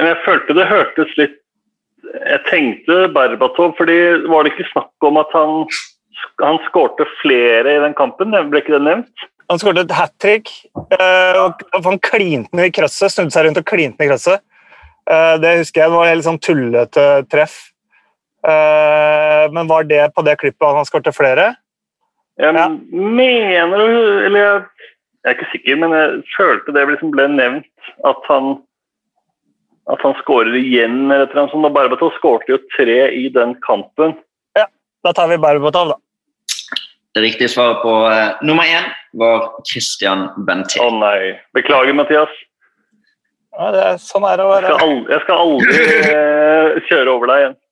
Men 0.00 0.14
jeg 0.14 0.22
følte 0.24 0.56
det 0.56 0.70
hørtes 0.70 1.16
litt 1.20 1.38
Jeg 2.12 2.40
tenkte 2.48 3.04
Berbatov, 3.14 3.76
fordi 3.78 3.98
var 4.32 4.44
det 4.44 4.54
ikke 4.54 4.72
snakk 4.72 5.06
om 5.06 5.20
at 5.20 5.30
han 5.36 5.66
han 6.42 6.58
skårte 6.68 7.04
flere 7.20 7.76
i 7.76 7.80
den 7.82 7.94
kampen? 7.98 8.34
Ble 8.50 8.62
ikke 8.62 8.76
det 8.76 8.84
nevnt? 8.86 9.24
Han 9.52 9.60
skåret 9.60 9.84
et 9.84 9.92
hat 9.96 10.14
trick. 10.22 10.48
eh, 10.96 11.36
og 11.42 11.60
Han 11.84 11.98
klinte 12.00 12.56
ned 12.56 12.70
i 12.70 12.74
krøsset, 12.74 13.12
snudde 13.12 13.34
seg 13.34 13.44
rundt 13.46 13.60
og 13.60 13.66
klinte 13.68 13.98
den 14.00 14.06
i 14.08 14.10
krøsset. 14.12 14.40
Eh, 15.10 15.34
Det 15.42 15.58
husker 15.60 15.82
jeg, 15.82 15.90
det 15.92 15.98
var 15.98 16.06
et 16.08 16.16
litt 16.16 16.28
sånn 16.28 16.40
tullete 16.40 17.06
treff. 17.28 17.56
Eh, 18.46 19.48
Men 19.52 19.68
var 19.68 19.84
det 19.84 20.06
på 20.14 20.24
det 20.24 20.38
klippet 20.40 20.74
han 20.76 20.84
skåret 20.88 21.12
flere? 21.14 21.56
Jeg 22.40 22.54
Ja. 22.54 22.68
mener 22.68 24.24
Eller 24.26 24.40
jeg, 24.40 24.62
jeg 25.24 25.30
er 25.30 25.34
ikke 25.36 25.52
sikker, 25.52 25.76
men 25.78 25.90
jeg 25.92 26.24
følte 26.36 26.72
det 26.72 26.88
liksom 26.88 27.10
ble 27.12 27.28
nevnt 27.28 27.66
at 28.04 28.16
han 28.28 28.62
at 29.90 29.98
han 30.00 30.14
skårer 30.22 30.54
igjen. 30.56 31.10
eller 31.10 31.24
et 31.26 31.30
eller 31.30 31.42
annet 31.42 31.52
sånt. 31.52 31.74
Berbatov 31.74 32.12
skårte 32.16 32.46
jo 32.48 32.58
tre 32.76 33.10
i 33.12 33.28
den 33.28 33.56
kampen. 33.66 34.16
Ja, 34.56 34.66
Da 35.04 35.12
tar 35.12 35.26
vi 35.28 35.36
Berbatov, 35.36 35.88
da. 35.88 35.94
Det 37.12 37.20
riktige 37.20 37.48
svaret 37.52 37.82
på 37.84 37.92
uh, 38.08 38.40
nummer 38.40 38.64
én 38.64 38.88
var 39.20 39.50
Christian 39.68 40.28
Bentin. 40.46 40.80
Å 40.80 40.88
nei. 40.96 41.34
Beklager, 41.56 41.92
Mathias. 41.96 42.32
Ja, 43.52 43.68
det 43.74 43.82
er, 43.84 43.98
sånn 44.00 44.24
er 44.24 44.40
det 44.40 44.46
å 44.48 44.54
Jeg 44.56 44.62
skal 44.64 44.72
være 44.72 44.86
aldri, 44.86 45.12
jeg 45.12 45.20
skal 45.26 45.36
aldri 45.44 45.72
uh, 46.08 46.68
kjøre 46.88 47.16
over 47.16 47.32
deg 47.32 47.38
igjen. 47.42 47.56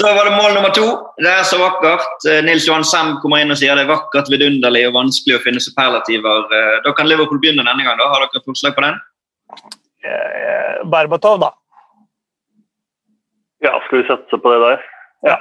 Da 0.00 0.14
var 0.16 0.24
det 0.24 0.32
mål 0.32 0.54
nummer 0.56 0.72
to. 0.72 0.86
Det 1.20 1.28
er 1.28 1.42
så 1.44 1.58
vakkert. 1.60 2.24
Eh, 2.24 2.38
Nils 2.46 2.64
Johan 2.64 2.86
Sem 2.88 3.10
kommer 3.20 3.42
inn 3.42 3.52
og 3.52 3.58
sier 3.60 3.76
det 3.76 3.82
er 3.84 3.90
vakkert, 3.90 4.30
vidunderlig 4.32 4.86
og 4.88 4.94
vanskelig 4.96 5.36
å 5.36 5.42
finne 5.44 5.60
superlativer. 5.60 6.46
Da 6.86 6.92
kan 6.96 7.04
Liverpool 7.04 7.36
begynne 7.42 7.66
denne 7.66 7.84
gang. 7.84 7.98
da. 8.00 8.06
Har 8.08 8.24
dere 8.24 8.40
forslag 8.46 8.72
på 8.78 8.86
den? 8.86 8.96
Eh, 10.08 10.80
Berbatov, 10.88 11.42
da. 11.44 11.50
Ja, 13.60 13.74
skal 13.84 14.00
vi 14.00 14.08
satse 14.08 14.40
på 14.40 14.54
det 14.54 14.60
der? 14.64 14.86
Ja. 15.28 15.36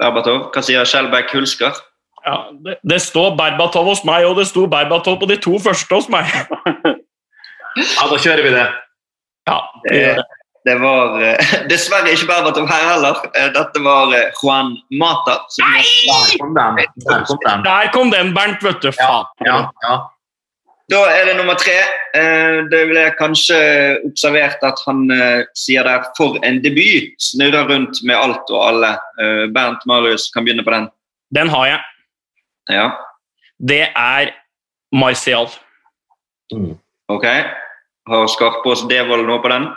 Berbatov. 0.00 0.48
Hva 0.54 0.64
sier 0.64 0.88
Skjelbæk 0.88 1.32
Hulsker? 1.36 1.78
Ja, 2.26 2.36
det, 2.64 2.76
det 2.84 3.00
står 3.04 3.36
Berbatov 3.38 3.88
hos 3.88 4.02
meg, 4.08 4.26
og 4.28 4.36
det 4.40 4.48
sto 4.50 4.66
Berbatov 4.70 5.20
på 5.22 5.28
de 5.30 5.38
to 5.40 5.56
første 5.62 5.94
hos 5.94 6.10
meg. 6.12 6.28
ja, 7.96 8.04
da 8.10 8.18
kjører 8.20 8.44
vi 8.44 8.52
det. 8.56 8.68
Ja, 9.48 9.58
vi 9.88 10.02
gjør 10.02 10.20
det. 10.20 10.28
Det 10.68 10.74
var 10.76 11.14
eh, 11.24 11.52
dessverre 11.72 12.12
ikke 12.12 12.28
Berbatov 12.28 12.66
her 12.68 12.82
heller. 12.92 13.20
Eh, 13.32 13.48
Dette 13.54 13.80
var 13.84 14.12
eh, 14.12 14.28
Juan 14.42 14.74
Mata. 15.00 15.38
Som 15.48 15.64
Der 15.72 16.34
kom 16.40 16.56
den. 16.58 16.80
Der 17.06 17.24
kom 17.28 17.38
den. 17.46 17.64
Der 17.64 17.92
kom 17.94 18.12
den, 18.12 18.34
Bernt. 18.36 18.64
vet 18.64 18.82
du. 18.84 18.90
Faen. 18.92 19.30
Ja, 19.46 19.62
ja. 19.86 19.94
Da 20.90 21.00
er 21.14 21.24
det 21.28 21.36
nummer 21.38 21.54
tre. 21.54 21.76
Eh, 22.18 22.64
Det 22.70 22.80
ble 22.90 23.04
kanskje 23.18 23.56
observert 24.08 24.58
at 24.66 24.80
han 24.86 25.04
eh, 25.10 25.44
sier 25.54 25.82
der 25.86 26.02
'for 26.16 26.38
en 26.44 26.58
debut'. 26.64 27.14
Snurrer 27.18 27.68
rundt 27.68 28.02
med 28.04 28.16
alt 28.16 28.50
og 28.50 28.66
alle. 28.68 28.90
Eh, 29.20 29.46
Bernt 29.54 29.86
Marius 29.86 30.30
kan 30.34 30.44
begynne 30.44 30.64
på 30.64 30.70
den. 30.70 30.88
Den 31.34 31.48
har 31.48 31.66
jeg. 31.66 31.80
Ja, 32.68 32.90
Det 33.68 33.88
er 33.96 34.30
Martial. 34.92 35.46
ok. 37.08 37.24
Har 38.08 38.26
Skarpaas 38.26 38.82
Devold 38.90 39.26
noe 39.26 39.42
på 39.42 39.48
den? 39.48 39.68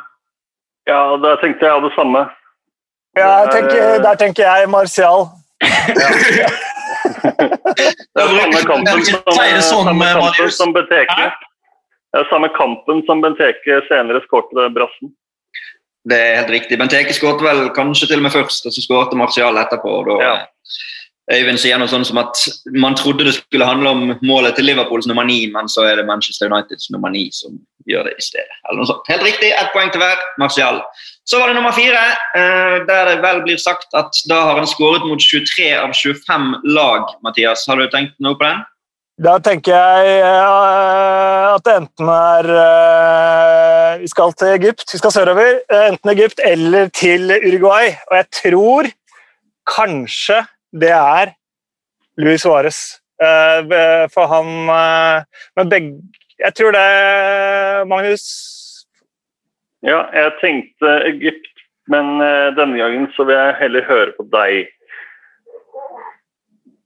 ja, 0.88 1.16
der 1.24 1.36
tenkte 1.41 1.66
jeg 1.66 1.82
det 1.84 1.91
samme. 1.95 2.20
Ja, 3.18 3.28
jeg 3.43 3.49
tenker, 3.51 4.01
der 4.03 4.16
tenker 4.16 4.43
jeg 4.43 4.70
Martial. 4.70 5.28
Det 7.78 8.24
er 8.24 8.32
samme 8.38 8.62
kampen 8.68 9.04
som, 9.08 9.20
sånn, 9.34 9.90
samme 9.90 10.14
kampen 10.20 10.54
som 10.54 10.74
Benteke. 10.76 11.28
Det 12.14 12.22
er 12.22 12.30
samme 12.30 12.50
kampen 12.54 13.04
som 13.08 13.22
Benteke 13.24 13.82
senere 13.90 14.22
skåret 14.28 14.74
brassen. 14.76 15.14
Det 16.04 16.20
er 16.20 16.42
helt 16.42 16.52
riktig. 16.52 16.78
Benteke 16.82 17.16
skåret 17.16 17.42
vel 17.42 17.70
kanskje 17.76 18.10
til 18.12 18.20
og 18.20 18.28
med 18.28 18.36
først, 18.36 18.68
og 18.68 18.76
så 18.76 18.84
skåret 18.84 19.16
Martial 19.18 19.58
etterpå. 19.62 20.00
og 20.02 20.12
da 20.12 20.18
Ja. 20.24 20.36
Øyvind 21.32 21.60
sier 21.62 21.80
noe 21.80 21.88
sånn 21.88 22.04
som 22.04 22.18
at 22.20 22.36
man 22.76 22.98
trodde 23.00 23.24
det 23.24 23.38
skulle 23.38 23.68
handle 23.68 23.94
om 23.94 24.02
målet 24.28 24.58
til 24.58 24.68
Liverpools 24.68 25.08
nummer 25.08 25.24
ni, 25.24 25.46
men 25.54 25.70
så 25.72 25.86
er 25.88 26.02
det 26.02 26.08
Manchester 26.10 26.52
Uniteds 26.52 26.90
nummer 26.92 27.14
ni 27.14 27.30
som 27.32 27.56
gjør 27.88 28.10
det 28.10 28.18
i 28.20 28.26
stedet. 28.26 28.58
Eller 28.68 28.82
noe 28.82 28.90
sånt. 28.90 29.08
Helt 29.08 29.24
riktig, 29.24 29.54
ett 29.56 29.72
poeng 29.72 29.92
til 29.94 30.04
hver. 30.04 30.20
Martial. 30.42 30.82
Så 31.24 31.40
var 31.40 31.48
det 31.48 31.56
nummer 31.56 31.72
fire, 31.72 32.02
eh, 32.36 32.84
der 32.90 33.08
det 33.08 33.22
vel 33.24 33.40
blir 33.46 33.62
sagt 33.62 33.96
at 33.96 34.20
da 34.28 34.42
har 34.50 34.60
han 34.60 34.68
skåret 34.68 35.08
mot 35.08 35.24
23 35.24 35.72
av 35.80 35.96
25 35.96 36.50
lag. 36.76 37.08
Mathias, 37.24 37.64
har 37.72 37.80
du 37.80 37.88
tenkt 37.88 38.20
noe 38.20 38.36
på 38.36 38.44
den? 38.50 38.64
Da 39.24 39.38
tenker 39.46 39.78
jeg 39.78 40.24
eh, 40.26 41.54
at 41.54 41.64
det 41.64 41.76
enten 41.78 42.10
er 42.10 42.48
eh, 42.50 44.00
Vi 44.02 44.10
skal 44.10 44.34
til 44.36 44.56
Egypt, 44.58 44.88
vi 44.90 45.00
skal 45.00 45.14
sørover. 45.16 45.62
Enten 45.86 46.12
Egypt 46.18 46.44
eller 46.44 46.92
til 46.92 47.32
Uruguay. 47.32 47.94
Og 48.10 48.20
jeg 48.20 48.30
tror 48.42 48.92
kanskje 49.70 50.42
det 50.74 50.90
er 50.92 51.34
Luis 52.18 52.44
Suárez. 52.46 53.00
Eh, 53.24 54.08
For 54.12 54.26
han 54.28 54.48
eh, 54.74 55.24
Men 55.56 55.70
begge 55.70 55.92
Jeg 56.42 56.54
tror 56.58 56.72
det 56.76 57.88
Magnus 57.88 58.24
Ja, 59.86 60.00
jeg 60.16 60.32
tenkte 60.42 60.94
Egypt, 61.08 61.52
men 61.94 62.18
eh, 62.26 62.50
denne 62.58 62.78
gangen 62.82 63.06
så 63.16 63.24
vil 63.28 63.36
jeg 63.38 63.56
heller 63.60 63.84
høre 63.88 64.12
på 64.18 64.24
deg. 64.34 64.68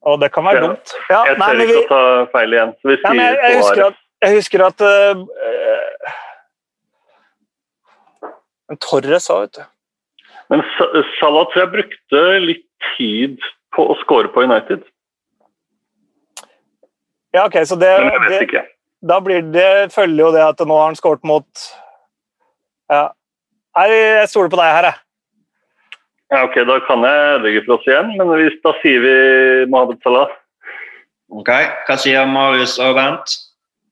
Og 0.08 0.20
det 0.22 0.32
kan 0.36 0.46
være 0.46 0.60
Ja. 0.62 0.68
dumt. 0.68 0.94
Ja, 1.10 1.24
Jeg 1.30 1.38
tør 1.38 1.62
ikke 1.64 1.74
vi, 1.74 1.80
å 1.80 1.88
ta 1.92 2.02
feil 2.36 2.54
igjen. 2.58 2.72
Så 2.82 2.90
vi 2.92 2.96
Ja, 3.04 3.14
men 3.14 3.26
jeg, 3.26 3.38
jeg 3.44 3.58
husker 3.62 3.84
at 3.88 3.98
Jeg 4.26 4.36
husker 4.40 4.66
at 4.66 4.82
uh, 4.82 5.26
Torres 8.84 9.28
sa, 9.30 9.40
vet 9.46 9.54
du. 9.60 9.64
Men 10.52 10.64
Salah 11.20 11.46
tror 11.52 11.62
jeg 11.64 11.74
brukte 11.76 12.24
litt 12.44 12.66
tid 12.98 13.38
på 13.78 13.86
å 13.91 13.95
score 14.01 14.32
på 14.34 14.43
United. 14.47 14.84
Ja, 17.36 17.45
ok, 17.45 17.59
så 17.69 17.78
det, 17.80 17.91
Men 18.01 18.09
jeg 18.15 18.21
vet 18.23 18.34
det, 18.34 18.45
ikke. 18.47 18.63
da 19.11 19.17
blir 19.21 19.43
det, 19.53 19.67
følger 19.93 20.23
jo 20.25 20.32
det 20.34 20.43
at 20.45 20.63
nå 20.65 20.78
har 20.80 20.89
han 20.91 20.97
skåret 20.99 21.23
mot 21.28 21.67
Ja. 22.89 23.09
Nei, 23.78 23.89
jeg 23.93 24.30
stoler 24.32 24.49
på 24.49 24.57
deg 24.57 24.71
her, 24.73 24.88
jeg. 24.89 24.97
Ja, 26.34 26.39
ok, 26.47 26.55
Da 26.67 26.80
kan 26.88 27.03
jeg 27.05 27.25
ødelegge 27.36 27.61
for 27.67 27.75
oss 27.78 27.86
igjen, 27.88 28.09
men 28.17 28.32
hvis, 28.39 28.55
da 28.65 28.73
sier 28.82 29.03
vi 29.03 29.11
Mohammed 29.71 29.99
Salah. 30.03 30.32
Ok, 31.30 31.51
Hva 31.88 31.97
sier 31.99 32.25
Marius 32.32 32.78
og 32.82 32.95
Bernt? 32.97 33.36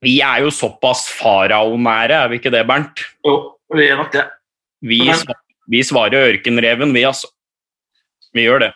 Vi 0.04 0.18
er 0.26 0.42
jo 0.44 0.50
såpass 0.54 1.06
faraonære, 1.20 2.18
er 2.24 2.32
vi 2.32 2.40
ikke 2.40 2.52
det, 2.54 2.66
Bernt? 2.68 3.04
Jo, 3.28 3.36
vi 3.76 3.88
er 3.92 4.00
nok 4.00 4.12
det. 4.16 4.26
Vi, 4.86 5.00
vi 5.72 5.84
svarer 5.86 6.32
ørkenreven, 6.32 6.92
vi, 6.96 7.06
altså. 7.08 7.30
Vi 8.36 8.42
gjør 8.44 8.60
det. 8.66 8.72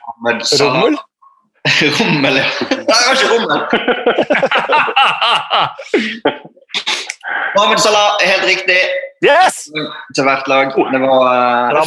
Rommel? 0.61 0.95
Rommel, 1.99 2.35
ja. 2.39 2.45
Nei, 2.69 2.79
det 2.79 3.07
var 3.07 3.15
ikke 3.15 3.31
Rommel. 3.33 3.59
Mohammed 7.55 7.79
Salah 7.81 8.17
er 8.23 8.27
helt 8.33 8.45
riktig 8.47 8.77
Yes! 9.25 9.55
til 10.15 10.23
hvert 10.23 10.47
lag. 10.47 10.65
Det 10.75 10.99
var 11.03 11.75
eh, 11.75 11.83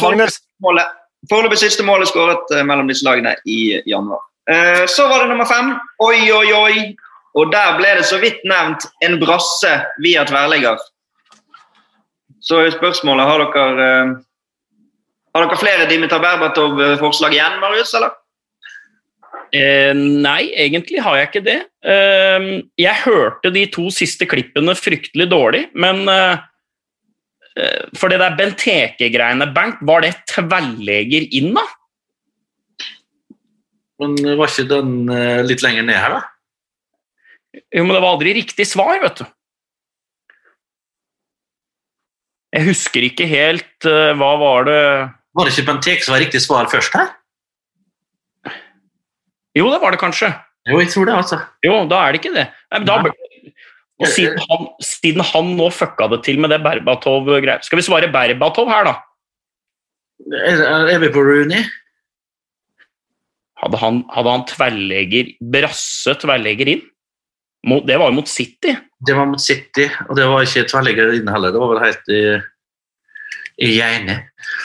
foreløpig 1.31 1.57
siste 1.63 1.83
målet 1.87 2.07
skåret 2.11 2.51
eh, 2.53 2.63
mellom 2.67 2.87
disse 2.91 3.05
lagene 3.07 3.31
i 3.49 3.79
januar. 3.89 4.21
Eh, 4.51 4.83
Så 4.91 5.03
var 5.09 5.17
det 5.23 5.29
nummer 5.31 5.47
fem. 5.49 5.67
Oi, 6.03 6.19
oi, 6.31 6.49
oi. 6.53 6.75
Og 7.33 7.49
der 7.49 7.77
ble 7.79 7.95
det 7.97 8.05
så 8.05 8.17
vidt 8.21 8.43
nevnt 8.45 8.85
en 9.01 9.15
brasse 9.21 9.71
via 10.05 10.21
tverrligger. 10.29 10.77
Så 12.43 12.59
er 12.61 12.69
spørsmålet 12.75 13.25
har 13.25 13.39
dere 13.55 13.87
eh, 13.89 14.13
Har 15.33 15.47
dere 15.47 15.57
flere 15.57 15.87
Dimitar 15.89 16.21
Berbatov-forslag 16.21 17.33
igjen, 17.33 17.57
Marius? 17.61 17.93
eller? 17.97 18.13
Eh, 19.53 19.93
nei, 19.93 20.49
egentlig 20.57 21.01
har 21.05 21.17
jeg 21.17 21.29
ikke 21.29 21.45
det. 21.45 21.59
Eh, 21.85 22.47
jeg 22.81 23.01
hørte 23.03 23.51
de 23.53 23.67
to 23.73 23.87
siste 23.93 24.25
klippene 24.29 24.73
fryktelig 24.77 25.27
dårlig, 25.29 25.63
men 25.77 26.03
eh, 26.09 26.41
eh, 27.57 27.81
For 27.97 28.13
det 28.13 28.21
der 28.21 28.37
Benteke-greiene, 28.37 29.49
Bernt, 29.53 29.81
var 29.85 30.05
det 30.05 30.15
tverrleger 30.29 31.25
inn, 31.33 31.53
da? 31.57 31.65
Men 34.01 34.17
var 34.37 34.49
ikke 34.49 34.69
den 34.69 34.95
eh, 35.13 35.41
litt 35.45 35.65
lenger 35.65 35.85
ned 35.89 36.01
her, 36.01 36.17
da? 36.19 36.23
Jo, 37.73 37.85
men 37.85 37.93
det 37.93 38.01
var 38.01 38.15
aldri 38.15 38.33
riktig 38.37 38.65
svar, 38.69 38.97
vet 39.01 39.21
du. 39.21 39.25
Jeg 42.53 42.69
husker 42.69 43.05
ikke 43.05 43.25
helt 43.25 43.85
eh, 43.89 44.13
Hva 44.17 44.33
var 44.41 44.65
det 44.69 44.81
Var 45.33 45.47
det 45.47 45.53
ikke 45.55 45.67
Bentek 45.71 46.03
som 46.05 46.13
var 46.13 46.21
riktig 46.21 46.41
svar 46.43 46.69
først 46.71 46.95
her? 46.97 47.11
Jo, 49.57 49.69
det 49.69 49.79
var 49.81 49.93
det 49.93 50.01
kanskje. 50.01 50.31
Jo, 50.69 50.79
jeg 50.79 50.89
tror 50.93 51.09
det, 51.09 51.15
altså. 51.19 51.39
Jo, 51.65 51.75
da 51.89 52.01
er 52.01 52.13
det 52.13 52.21
ikke 52.21 52.35
det. 52.35 52.47
Nei, 52.73 52.79
men 52.79 52.87
da, 52.87 52.99
og 54.01 54.09
siden 54.09 54.39
han, 54.49 54.67
siden 54.83 55.25
han 55.27 55.51
nå 55.57 55.69
fucka 55.73 56.07
det 56.11 56.23
til 56.25 56.39
med 56.41 56.51
det 56.51 56.63
Berbatov-greia 56.63 57.61
Skal 57.63 57.79
vi 57.79 57.85
svare 57.85 58.09
Berbatov 58.11 58.71
her, 58.71 58.89
da? 58.89 58.95
Er, 60.33 60.63
er 60.95 61.01
vi 61.03 61.11
på 61.13 61.21
Rooney? 61.23 61.65
Hadde 63.63 63.79
han, 63.79 64.01
hadde 64.11 64.33
han 64.33 64.47
tverrlegger, 64.49 65.35
brasse 65.53 66.15
tverrlegger 66.19 66.73
inn? 66.73 66.81
Mot, 67.69 67.85
det 67.87 67.95
var 67.99 68.09
jo 68.11 68.17
mot 68.17 68.27
City. 68.27 68.73
Det 69.07 69.15
var 69.15 69.29
mot 69.29 69.39
City, 69.39 69.85
og 70.09 70.17
det 70.19 70.25
var 70.27 70.43
ikke 70.43 70.65
tverrlegger 70.67 71.13
inne 71.15 71.31
heller. 71.31 71.53
Det 71.53 71.61
var 71.61 71.71
vel 71.71 71.83
helt 71.85 72.11
i, 72.11 72.23
i 73.63 73.71
Geine. 73.77 74.17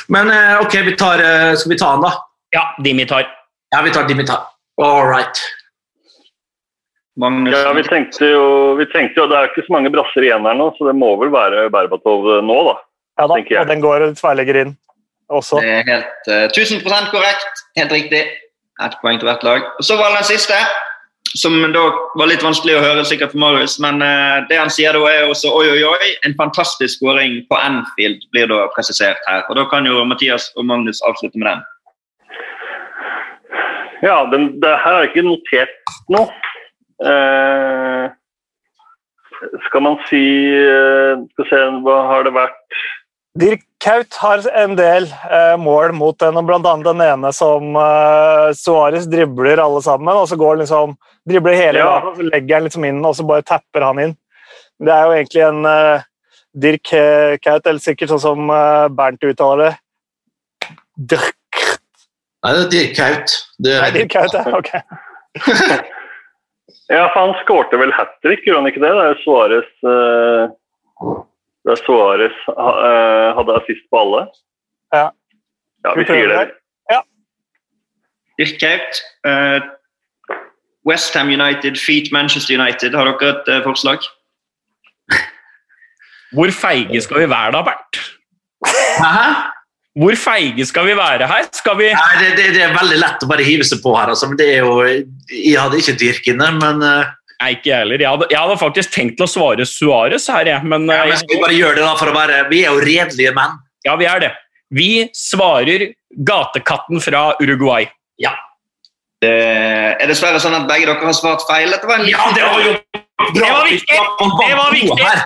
Men 0.09 0.31
eh, 0.35 0.57
ok, 0.65 0.75
vi 0.89 0.97
tar, 0.99 1.23
eh, 1.23 1.53
skal 1.61 1.73
vi 1.75 1.79
ta 1.79 1.93
han, 1.95 2.03
da? 2.05 2.13
Ja, 2.55 2.65
Dimitar. 2.85 3.29
Ja, 3.71 3.83
vi 3.85 3.93
tar 3.95 4.09
Dimitar. 4.09 4.49
All 4.83 5.07
right. 5.07 5.45
Magnus? 7.19 7.55
Ja, 7.55 7.73
vi 7.75 7.83
tenkte 7.83 8.27
jo, 8.31 8.75
vi 8.79 8.85
tenkte 8.93 9.19
jo 9.19 9.25
Det 9.27 9.35
er 9.35 9.49
ikke 9.49 9.65
så 9.67 9.75
mange 9.75 9.91
brasser 9.91 10.23
igjen 10.23 10.45
her 10.47 10.55
nå, 10.55 10.69
så 10.77 10.87
det 10.87 10.95
må 10.95 11.17
vel 11.19 11.33
være 11.35 11.65
Berbatov 11.75 12.29
nå, 12.47 12.59
da. 12.69 12.77
Ja 13.19 13.27
da, 13.27 13.39
og 13.43 13.71
den 13.73 13.81
går 13.83 14.05
tverrlegger 14.15 14.61
inn 14.61 14.77
også. 15.29 15.59
Det 15.59 15.73
er 15.81 15.89
helt 15.89 16.29
uh, 16.31 16.45
1000 16.47 17.11
korrekt. 17.11 17.65
Helt 17.77 17.93
riktig. 17.93 18.21
Ett 18.79 18.95
poeng 19.03 19.19
til 19.19 19.27
hvert 19.27 19.43
lag. 19.43 19.67
Og 19.79 19.85
Så 19.85 19.97
var 19.99 20.13
det 20.13 20.23
den 20.23 20.29
siste, 20.31 20.55
som 21.37 21.57
da 21.73 21.85
var 22.19 22.31
litt 22.31 22.45
vanskelig 22.45 22.77
å 22.79 22.83
høre 22.83 23.05
sikkert 23.07 23.35
for 23.35 23.43
Marius. 23.43 23.79
Men 23.83 24.03
eh, 24.05 24.39
det 24.51 24.59
han 24.61 24.73
sier 24.73 24.97
da, 24.97 25.03
er 25.11 25.29
også 25.29 25.53
oi, 25.55 25.67
oi, 25.75 25.81
oi. 25.89 26.13
En 26.27 26.37
fantastisk 26.39 26.99
skåring 26.99 27.41
på 27.51 27.59
Anfield 27.59 28.25
blir 28.33 28.49
da 28.51 28.67
presisert 28.75 29.21
her. 29.29 29.45
Og 29.49 29.59
Da 29.59 29.67
kan 29.71 29.89
jo 29.89 30.05
Mathias 30.09 30.51
og 30.57 30.69
Magnus 30.71 31.03
avslutte 31.09 31.41
med 31.41 31.51
den. 31.51 31.67
Ja, 34.03 34.23
den, 34.31 34.53
det 34.63 34.77
her 34.85 35.03
jeg 35.03 35.11
ikke 35.11 35.27
notert 35.27 35.97
noe. 36.13 36.31
Eh, 37.03 38.07
skal 39.69 39.85
man 39.87 40.01
si 40.09 40.23
eh, 40.51 41.15
Skal 41.31 41.45
vi 41.45 41.51
se, 41.51 41.61
hva 41.85 41.99
har 42.11 42.27
det 42.27 42.35
vært 42.35 42.81
Dirk 43.39 43.65
Kaut 43.79 44.17
har 44.19 44.43
en 44.59 44.73
del 44.75 45.05
eh, 45.31 45.55
mål 45.63 45.93
mot 45.95 46.17
den, 46.19 46.37
og 46.41 46.49
annet 46.51 46.87
den 46.89 47.03
ene 47.05 47.31
som 47.37 47.77
eh, 47.79 48.49
Suarez 48.59 49.07
dribler 49.11 49.61
alle 49.63 49.83
sammen, 49.85 50.11
og 50.11 50.27
så 50.31 50.39
går 50.41 50.65
liksom 50.65 50.97
dribler 51.29 51.55
hele 51.55 51.83
Ja. 51.85 51.93
Dagen, 51.93 52.09
og 52.11 52.17
så 52.19 52.27
legger 52.33 52.59
han 52.59 52.67
liksom 52.67 52.87
inn, 52.89 53.05
og 53.07 53.15
så 53.15 53.27
bare 53.29 53.47
tapper 53.47 53.87
han 53.87 54.01
inn. 54.03 54.17
Det 54.83 54.95
er 54.95 55.07
jo 55.07 55.15
egentlig 55.19 55.45
en 55.47 55.69
eh, 55.71 56.07
Dirk 56.59 56.91
Kaut, 57.45 57.69
eller 57.71 57.85
sikkert 57.85 58.11
sånn 58.15 58.25
som 58.25 58.51
eh, 58.51 58.89
Bernt 58.99 59.29
uttaler 59.31 59.69
det. 59.69 60.73
Dirk, 61.15 61.63
Nei, 62.43 62.53
det 62.55 62.65
er 62.65 62.73
Dirk 62.75 62.99
Kaut. 62.99 63.39
Det 63.63 63.77
nei, 63.77 63.87
er 63.87 63.97
Dirk 64.01 64.13
Kaut, 64.17 64.35
ja. 64.35 64.59
Ok. 64.59 64.75
Ja, 66.89 67.03
for 67.13 67.21
han 67.21 67.35
skårte 67.43 67.77
vel 67.77 67.91
hat 67.93 68.15
trick, 68.25 68.47
gjorde 68.47 68.63
han 68.63 68.71
ikke 68.71 68.81
det? 68.81 68.91
Det 68.97 69.03
er 69.03 69.11
jo 69.11 69.17
Suarez 69.21 69.89
eh, 69.91 71.19
Det 71.69 71.75
er 71.75 71.81
Suarez 71.85 72.37
ha, 72.49 72.69
eh, 72.89 73.27
hadde 73.37 73.57
assist 73.61 73.85
på 73.93 73.99
alle. 74.01 74.23
Ja. 74.95 75.11
Ja, 75.85 75.93
vi 75.99 76.07
sier 76.09 76.31
det. 76.33 76.39
det. 76.49 76.55
Dirk 78.39 78.57
Kaut. 78.63 79.03
Uh, 79.27 79.61
Westham 80.89 81.29
United, 81.29 81.77
Feet 81.77 82.09
Manchester 82.13 82.55
United. 82.57 82.95
Har 82.97 83.11
dere 83.11 83.35
et 83.35 83.51
uh, 83.53 83.61
forslag? 83.67 84.07
Hvor 86.37 86.55
feige 86.55 87.03
skal 87.05 87.21
vi 87.25 87.29
være 87.29 87.53
da, 87.53 87.63
Bernt? 87.67 88.01
Hæ? 89.03 89.29
Hvor 89.99 90.15
feige 90.15 90.65
skal 90.67 90.87
vi 90.87 90.97
være 90.97 91.27
her? 91.27 91.49
Skal 91.53 91.79
vi 91.79 91.91
Nei, 91.91 92.17
det, 92.23 92.33
det, 92.39 92.49
det 92.55 92.63
er 92.63 92.75
veldig 92.77 92.99
lett 93.03 93.25
å 93.25 93.29
bare 93.29 93.45
hive 93.45 93.67
seg 93.67 93.83
på 93.83 93.93
her. 93.99 94.13
Altså. 94.15 94.31
Men 94.31 94.39
det 94.41 94.49
er 94.55 94.63
jo, 94.63 94.81
jeg 95.35 95.59
hadde 95.59 95.81
ikke 95.83 95.99
Dirk 95.99 96.29
inne, 96.31 96.53
men, 96.61 96.85
eh, 96.87 97.11
Nei, 97.39 97.53
ikke 97.55 97.71
jeg 97.71 97.79
heller. 97.85 98.03
Jeg 98.03 98.11
hadde, 98.11 98.27
jeg 98.33 98.41
hadde 98.41 98.59
faktisk 98.59 98.95
tenkt 98.95 99.21
å 99.23 99.29
svare 99.31 99.67
Suárez 99.69 100.27
her, 100.33 100.51
jeg. 100.51 100.65
Men, 100.67 100.89
ja, 100.91 101.05
eh, 101.05 101.13
men 101.13 101.21
skal 101.21 101.37
vi 101.37 101.43
bare 101.45 101.59
gjøre 101.59 101.79
det 101.79 101.85
da 101.87 101.95
for 102.01 102.11
å 102.11 102.17
være 102.17 102.41
Vi 102.51 102.65
er 102.65 102.75
jo 102.75 102.83
redelige 102.83 103.35
menn. 103.37 103.61
ja, 103.87 103.95
vi 103.97 104.09
er 104.11 104.25
det. 104.27 104.33
Vi 104.75 104.91
svarer 105.17 105.87
gatekatten 106.29 107.01
fra 107.01 107.31
Uruguay. 107.41 107.87
Det 109.19 109.31
er 109.99 110.07
dessverre 110.07 110.39
sånn 110.39 110.55
at 110.55 110.69
begge 110.71 110.87
dere 110.87 111.03
har 111.03 111.15
svart 111.17 111.43
feil. 111.49 111.73
Dette 111.75 111.89
var 111.91 111.99
en 111.99 112.07
Ja, 112.07 112.29
det 112.37 112.45
var 112.45 112.61
jo 112.63 112.75
bra! 112.79 113.03
Det 113.35 113.49
var 113.51 113.65
viktig! 113.67 113.97
Det 114.39 114.53
var 114.55 114.71
viktig! 114.71 115.03
Her. 115.03 115.25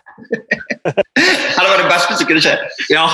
Her 1.59 1.69
var 1.69 1.83
det 1.83 1.91
beste 1.91 2.17
som 2.17 2.29
kunne 2.31 2.41
skje. 2.41 2.55
Ja. 2.89 3.05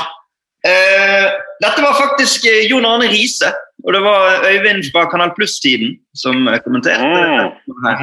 Eh, 0.67 1.27
dette 1.63 1.83
var 1.83 1.95
faktisk 1.95 2.47
eh, 2.51 2.65
Jon 2.67 2.87
Arne 2.87 3.07
Riise, 3.13 3.53
og 3.87 3.95
det 3.95 4.01
var 4.03 4.43
Øyvind 4.49 4.89
fra 4.91 5.05
Kanal 5.11 5.31
Pluss-tiden 5.37 5.95
som 6.19 6.49
eh, 6.49 6.59
kommenterte. 6.65 7.05
Mm. 7.05 7.77
Her. 7.85 8.03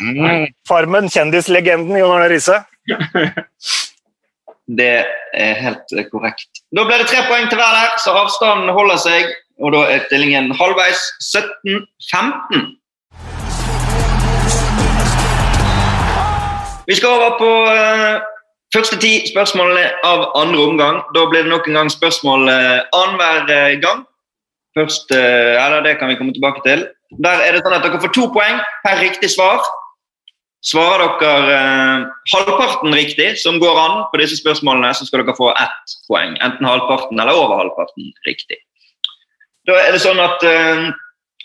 Mm. 0.00 0.46
Farmen, 0.68 1.10
kjendislegenden 1.10 1.98
Jon 1.98 2.14
Arne 2.14 2.30
Riise. 2.30 2.62
Det 4.64 5.04
er 5.36 5.58
helt 5.60 5.92
eh, 5.92 6.06
korrekt. 6.08 6.48
Da 6.72 6.86
ble 6.88 6.96
det 7.02 7.10
tre 7.10 7.20
poeng 7.28 7.50
til 7.50 7.58
hver 7.60 7.74
der, 7.76 7.90
så 8.00 8.14
avstanden 8.16 8.70
holder 8.72 8.96
seg. 9.02 9.34
Og 9.60 9.74
da 9.74 9.82
er 9.92 10.06
stillingen 10.06 10.54
halvveis 10.56 11.02
17-15. 11.34 12.62
Vi 16.88 16.96
skal 16.96 17.08
over 17.18 17.36
på 17.38 17.50
første 18.74 18.98
ti 19.00 19.12
spørsmålene 19.30 19.86
av 20.06 20.26
andre 20.38 20.66
omgang. 20.66 20.98
Da 21.14 21.24
blir 21.30 21.46
det 21.46 21.52
nok 21.52 21.68
en 21.70 21.78
gang 21.78 21.92
spørsmål 21.92 22.50
eh, 22.50 22.82
annenhver 22.96 23.54
eh, 23.54 23.78
gang. 23.82 24.02
Først, 24.74 25.14
eh, 25.14 25.54
eller 25.62 25.82
Det 25.86 25.98
kan 25.98 26.10
vi 26.10 26.18
komme 26.18 26.34
tilbake 26.34 26.62
til. 26.66 26.86
Der 27.22 27.42
er 27.46 27.54
det 27.54 27.62
sånn 27.62 27.76
at 27.76 27.86
Dere 27.86 28.02
får 28.02 28.14
to 28.14 28.28
poeng 28.34 28.60
per 28.84 28.98
riktig 29.02 29.30
svar. 29.30 29.62
Svarer 30.64 31.18
dere 31.20 31.54
eh, 31.54 32.04
halvparten 32.32 32.94
riktig, 32.96 33.34
som 33.38 33.60
går 33.60 33.78
an 33.78 34.04
på 34.10 34.20
disse 34.22 34.38
spørsmålene, 34.40 34.94
så 34.96 35.06
skal 35.06 35.22
dere 35.22 35.36
få 35.36 35.50
ett 35.52 35.96
poeng. 36.08 36.38
Enten 36.40 36.66
halvparten 36.66 37.20
eller 37.20 37.36
over 37.36 37.60
halvparten 37.60 38.10
riktig. 38.26 38.58
Da 39.68 39.76
er 39.80 39.92
det 39.92 40.00
sånn 40.02 40.20
at 40.20 40.42
eh, 40.48 40.88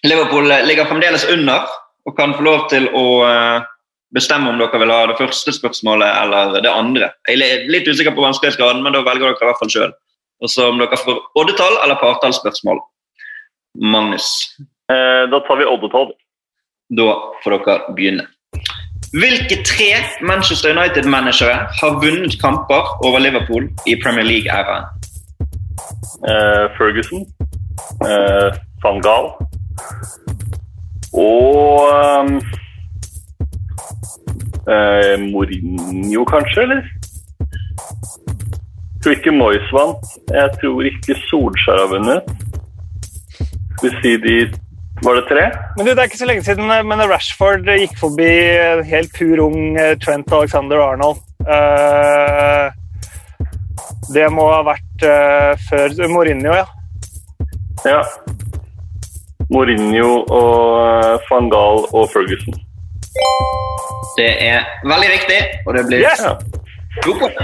Liverpool 0.07 0.47
ligger 0.65 0.87
fremdeles 0.87 1.27
under 1.29 1.67
og 2.07 2.15
kan 2.17 2.33
få 2.37 2.45
lov 2.47 2.65
til 2.71 2.87
å 2.95 3.05
eh, 3.27 3.67
bestemme 4.15 4.49
om 4.49 4.57
dere 4.57 4.79
vil 4.81 4.91
ha 4.93 5.05
det 5.07 5.17
første 5.19 5.53
spørsmålet 5.53 6.09
eller 6.23 6.61
det 6.65 6.71
andre. 6.71 7.11
Jeg 7.27 7.41
er 7.45 7.67
litt 7.69 7.87
usikker 7.87 8.15
på 8.15 8.23
vanskelighetsgraden, 8.25 8.81
men 8.83 8.93
da 8.95 9.03
velger 9.05 9.29
dere 9.29 9.43
i 9.43 9.49
hvert 9.51 9.61
fall 9.61 9.73
sjøl. 9.73 9.93
Og 10.41 10.49
så 10.49 10.69
om 10.71 10.79
dere 10.81 10.97
får 10.97 11.19
oddetall 11.37 11.77
eller 11.83 11.99
partallsspørsmål. 12.01 12.81
Magnus, 13.79 14.29
Eh, 14.89 15.23
da 15.29 15.39
tar 15.45 15.57
vi 15.59 15.65
oddetall. 15.69 16.13
da 16.97 17.03
får 17.43 17.51
dere 17.65 17.93
begynne. 17.93 18.23
Hvilke 19.13 19.63
tre 19.65 19.89
Manchester 20.21 20.71
United-managere 20.73 21.67
har 21.81 21.99
vunnet 22.01 22.33
kamper 22.41 22.89
over 23.05 23.19
Liverpool 23.19 23.69
i 23.85 23.95
Premier 24.01 24.25
League-æraen? 24.25 24.85
Eh, 26.25 26.65
Ferguson. 26.77 27.25
Eh, 28.05 28.57
Van 28.83 28.99
Gaal. 29.01 29.29
Og 31.13 31.89
ehm, 31.93 32.39
eh, 34.75 35.15
Mourinho, 35.31 36.25
kanskje, 36.29 36.63
eller? 36.65 36.81
Jeg 37.39 39.03
tror 39.03 39.15
ikke 39.15 39.31
Moyes 39.31 39.69
vant. 39.71 40.09
Jeg 40.27 40.49
tror 40.61 40.87
ikke 40.89 41.15
Solskjær 41.29 41.83
har 41.83 41.91
vunnet. 41.93 42.33
Skal 43.79 43.85
vi 43.85 43.93
si 44.03 44.15
de 44.25 44.33
Var 44.99 45.15
det 45.15 45.23
tre? 45.29 45.45
Men 45.77 45.85
du, 45.85 45.91
Det 45.93 45.99
er 46.01 46.09
ikke 46.09 46.19
så 46.19 46.27
lenge 46.27 46.43
siden 46.43 46.71
eh, 46.75 46.83
men 46.83 47.05
Rashford 47.07 47.69
gikk 47.79 47.95
forbi 48.01 48.27
en 48.59 48.83
helt 48.83 49.13
pur 49.15 49.45
ung 49.45 49.77
eh, 49.79 49.95
Trent 50.03 50.33
Alexander 50.35 50.83
Arnold. 50.83 51.21
Eh, 51.47 52.65
det 54.13 54.25
må 54.35 54.49
ha 54.51 54.59
vært 54.67 55.05
eh, 55.07 55.53
før 55.69 55.95
Mourinho, 56.11 56.51
ja. 56.57 56.65
Ja. 57.87 58.01
Mourinho 59.49 60.25
og 60.27 60.81
eh, 60.83 61.29
van 61.29 61.47
Gaal 61.53 61.85
og 61.95 62.09
Ferguson. 62.11 62.59
Det 64.17 64.29
er 64.43 64.65
veldig 64.83 65.09
riktig, 65.13 65.39
og 65.67 65.77
det 65.77 65.85
blir 65.87 66.03
Yes! 66.03 66.19
Ja. 66.19 66.33
to 67.03 67.13
poeng. 67.19 67.35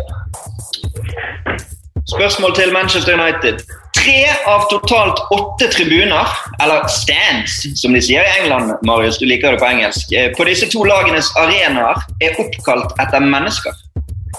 Spørsmål 2.15 2.55
til 2.55 2.73
Manchester 2.73 3.13
United. 3.13 3.61
Tre 3.95 4.17
av 4.45 4.67
totalt 4.69 5.21
åtte 5.33 5.69
tribuner, 5.73 6.27
eller 6.61 6.87
stands, 6.91 7.55
som 7.81 7.93
de 7.95 8.01
sier 8.03 8.21
i 8.21 8.33
England, 8.41 8.75
Marius, 8.85 9.17
du 9.17 9.25
liker 9.25 9.55
det 9.55 9.61
på 9.63 9.69
engelsk, 9.69 10.11
eh, 10.13 10.29
på 10.37 10.45
disse 10.45 10.67
to 10.69 10.83
lagenes 10.83 11.31
arenaer 11.41 12.03
er 12.21 12.37
oppkalt 12.43 12.93
etter 13.01 13.19
mennesker. 13.23 13.73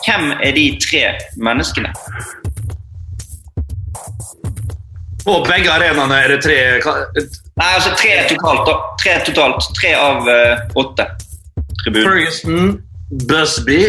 Hvem 0.04 0.32
er 0.44 0.52
de 0.52 0.66
tre 0.84 1.04
menneskene? 1.40 1.90
På 5.24 5.40
begge 5.48 5.72
arenaene 5.72 6.20
er 6.22 6.28
det 6.36 6.42
tre 6.44 6.58
Nei, 7.56 7.70
altså 7.72 7.90
tre 7.98 8.12
totalt. 8.30 8.68
Tre 9.00 9.14
totalt. 9.26 9.64
Tre 9.80 9.94
av 9.98 10.28
eh, 10.28 10.60
åtte 10.78 11.06
tribuner. 11.82 12.08
Ferguson, 12.08 12.76
Busby 13.30 13.80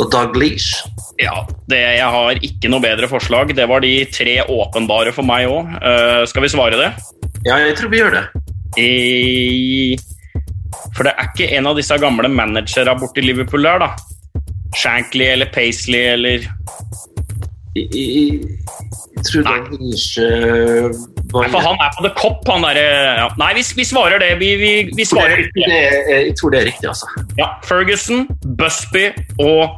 og 0.00 0.08
Dalglish. 0.10 0.82
Ja, 1.22 1.44
det, 1.70 1.78
jeg 1.78 2.08
har 2.16 2.40
ikke 2.42 2.70
noe 2.72 2.82
bedre 2.82 3.08
forslag. 3.10 3.52
Det 3.54 3.68
var 3.70 3.84
de 3.84 3.92
tre 4.10 4.40
åpenbare 4.42 5.12
for 5.14 5.26
meg 5.26 5.46
òg. 5.50 5.70
skal 6.30 6.42
vi 6.42 6.50
svare 6.50 6.80
det? 6.80 6.90
Ja, 7.46 7.60
jeg 7.62 7.76
tror 7.78 7.92
vi 7.92 8.02
gjør 8.02 8.18
det. 8.18 8.24
I... 8.80 9.94
For 10.94 11.06
det 11.06 11.14
er 11.14 11.30
ikke 11.30 11.50
en 11.54 11.68
av 11.70 11.78
disse 11.78 11.96
gamle 12.02 12.28
managerne 12.30 12.96
borti 12.98 13.22
Liverpool 13.22 13.66
der, 13.66 13.84
da. 13.84 13.92
Shankly 14.74 15.28
eller 15.30 15.50
Paisley 15.54 16.02
eller 16.14 16.46
I, 17.78 17.82
jeg, 17.84 18.40
jeg 19.14 19.24
tror 19.28 19.46
Nei. 19.46 19.54
er 20.22 20.90
uh, 20.90 20.98
Nei, 21.34 21.48
for 21.50 21.64
han 21.64 21.80
er 21.82 21.90
på 21.96 22.04
the 22.06 22.12
cop, 22.18 22.44
han 22.46 22.62
derre 22.62 22.84
ja. 23.18 23.26
Nei, 23.40 23.50
vi, 23.58 23.64
vi 23.80 23.86
svarer 23.88 24.22
det. 24.22 24.30
Vi, 24.38 24.52
vi, 24.60 24.72
vi 24.94 25.06
svarer 25.08 25.42
det, 25.42 25.50
det, 25.56 25.82
Jeg 26.28 26.36
tror 26.40 26.54
det 26.54 26.60
er 26.62 26.68
riktig, 26.70 26.88
altså. 26.92 27.10
ja. 27.40 27.50
Ferguson, 27.66 28.28
Busby 28.58 29.08
og 29.42 29.74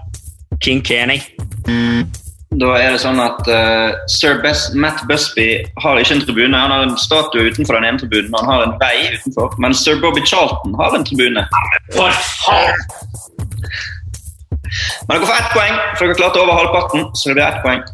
King 0.62 0.84
Kenny. 0.84 1.20
Da 2.56 2.68
er 2.78 2.94
det 2.94 3.00
sånn 3.02 3.18
at 3.20 3.48
uh, 3.50 3.96
sir 4.08 4.38
Bes 4.44 4.68
Matt 4.78 5.02
Busby 5.10 5.48
har 5.82 5.98
ikke 6.00 6.14
en 6.16 6.22
tribune. 6.24 6.56
Han 6.56 6.72
har 6.72 6.86
en 6.86 6.94
statue 7.00 7.50
utenfor 7.50 7.76
den 7.76 7.88
ene 7.88 8.00
tribunen, 8.00 8.32
han 8.38 8.48
har 8.48 8.64
en 8.68 8.76
vei 8.80 9.10
utenfor. 9.16 9.56
Men 9.62 9.74
sir 9.76 9.98
Bobby 10.00 10.22
Charlton 10.24 10.76
har 10.78 10.96
en 10.96 11.04
tribune. 11.08 11.42
For 11.96 12.22
faen! 12.46 12.86
Men 15.08 15.18
dere 15.18 15.26
for 15.28 15.36
ett 15.36 15.52
poeng, 15.54 15.76
for 15.98 16.06
dere 16.06 16.18
klarte 16.18 16.42
over 16.42 16.58
halvparten. 16.60 17.06
så 17.14 17.30
det 17.30 17.36
blir 17.38 17.46
ett 17.46 17.62
poeng. 17.66 17.84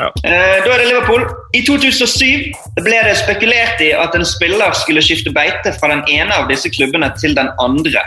Ja. 0.00 0.08
Eh, 0.24 0.58
da 0.64 0.70
er 0.72 0.80
det 0.80 0.86
Liverpool. 0.88 1.24
I 1.54 1.60
2007 1.66 2.54
ble 2.86 3.00
det 3.04 3.16
spekulert 3.20 3.82
i 3.84 3.90
at 3.92 4.14
en 4.16 4.24
spiller 4.24 4.72
skulle 4.78 5.02
skifte 5.04 5.32
beite 5.36 5.74
fra 5.76 5.90
den 5.92 6.02
ene 6.08 6.32
av 6.40 6.48
disse 6.48 6.70
klubbene 6.72 7.10
til 7.20 7.36
den 7.36 7.50
andre. 7.60 8.02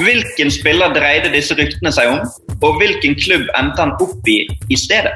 Hvilken 0.00 0.50
spiller 0.52 0.90
dreide 0.96 1.30
disse 1.32 1.54
ryktene 1.56 1.92
seg 1.94 2.10
om, 2.12 2.24
og 2.60 2.80
hvilken 2.80 3.14
klubb 3.22 3.46
endte 3.60 3.80
han 3.84 3.94
opp 4.02 4.26
i 4.28 4.40
i 4.68 4.76
stedet? 4.80 5.14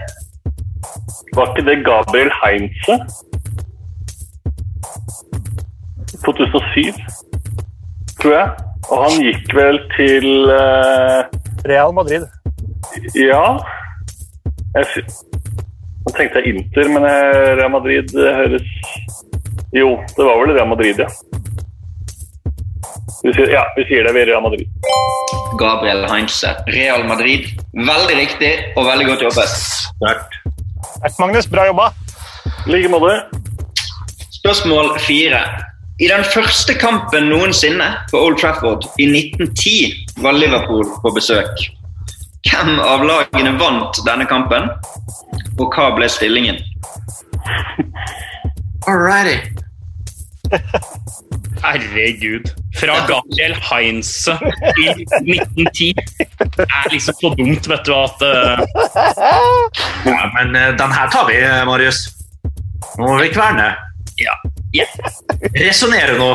Var 1.37 1.51
ikke 1.51 1.67
det 1.67 1.81
Gabriel 1.85 2.31
Heinze? 2.41 2.97
2007, 6.25 6.95
tror 8.23 8.35
jeg. 8.37 8.49
Og 8.91 9.03
han 9.05 9.21
gikk 9.25 9.53
vel 9.55 9.79
til 9.97 10.27
uh... 10.51 11.27
Real 11.69 11.93
Madrid. 11.95 12.25
Ja. 13.15 13.59
Jeg, 14.75 14.87
sy- 14.95 15.30
nå 16.11 16.17
tenkte 16.19 16.43
jeg 16.43 16.57
Inter, 16.57 16.91
men 16.91 17.07
Real 17.07 17.71
Madrid 17.71 18.11
det 18.11 18.35
høres 18.35 18.67
Jo, 19.77 19.95
det 20.17 20.27
var 20.27 20.41
vel 20.43 20.57
Real 20.57 20.69
Madrid, 20.69 20.99
ja. 20.99 21.07
Vi 23.21 23.33
sier, 23.37 23.51
ja, 23.53 23.63
vi 23.77 23.85
sier 23.85 24.07
det. 24.07 24.15
Vi 24.17 24.23
er 24.23 24.31
Real 24.31 24.43
Madrid. 24.43 24.67
Gabriel 25.61 26.07
Heinze. 26.09 26.55
Real 26.73 27.05
Madrid. 27.05 27.51
Veldig 27.77 28.17
riktig 28.17 28.53
og 28.81 28.87
veldig 28.89 29.07
godt 29.11 29.25
jobbet. 29.27 29.53
Sterkt. 29.61 30.39
Takk, 31.03 31.19
Magnus. 31.21 31.49
Bra 31.53 31.67
jobba. 31.69 31.91
I 32.65 32.73
like 32.73 32.89
måte. 32.89 33.19
Spørsmål 34.41 34.95
fire. 35.05 35.43
I 36.01 36.09
den 36.09 36.25
første 36.33 36.75
kampen 36.81 37.29
noensinne 37.29 37.91
på 38.09 38.25
Old 38.25 38.41
Trafford 38.41 38.89
i 38.97 39.11
1910 39.11 40.23
var 40.25 40.41
Liverpool 40.41 40.89
på 41.05 41.13
besøk. 41.13 41.67
Hvem 42.49 42.79
av 42.81 43.05
lagene 43.05 43.53
vant 43.61 44.01
denne 44.07 44.25
kampen, 44.25 44.71
og 45.61 45.75
hva 45.75 45.91
ble 45.97 46.09
stillingen? 46.11 46.61
Alrighty. 48.89 49.37
Herregud. 51.61 52.49
Fra 52.81 52.95
Gabriel 53.09 53.55
Heinze 53.69 54.37
til 54.41 55.03
1910. 55.05 55.93
Det 56.57 56.65
er 56.65 56.89
liksom 56.95 57.19
så 57.21 57.33
dumt, 57.37 57.69
vet 57.69 57.85
du, 57.87 57.93
at 57.95 58.25
uh... 58.25 58.63
Ja, 60.07 60.23
men 60.39 60.57
uh, 60.57 60.71
den 60.81 60.97
her 60.97 61.13
tar 61.13 61.29
vi, 61.29 61.37
eh, 61.45 61.61
Marius. 61.69 62.07
Nå 62.97 63.07
må 63.07 63.19
vi 63.21 63.29
kverne. 63.35 63.69
Ja. 64.21 64.37
Yeah. 64.75 64.89
Resonnere 65.57 66.17
nå. 66.19 66.31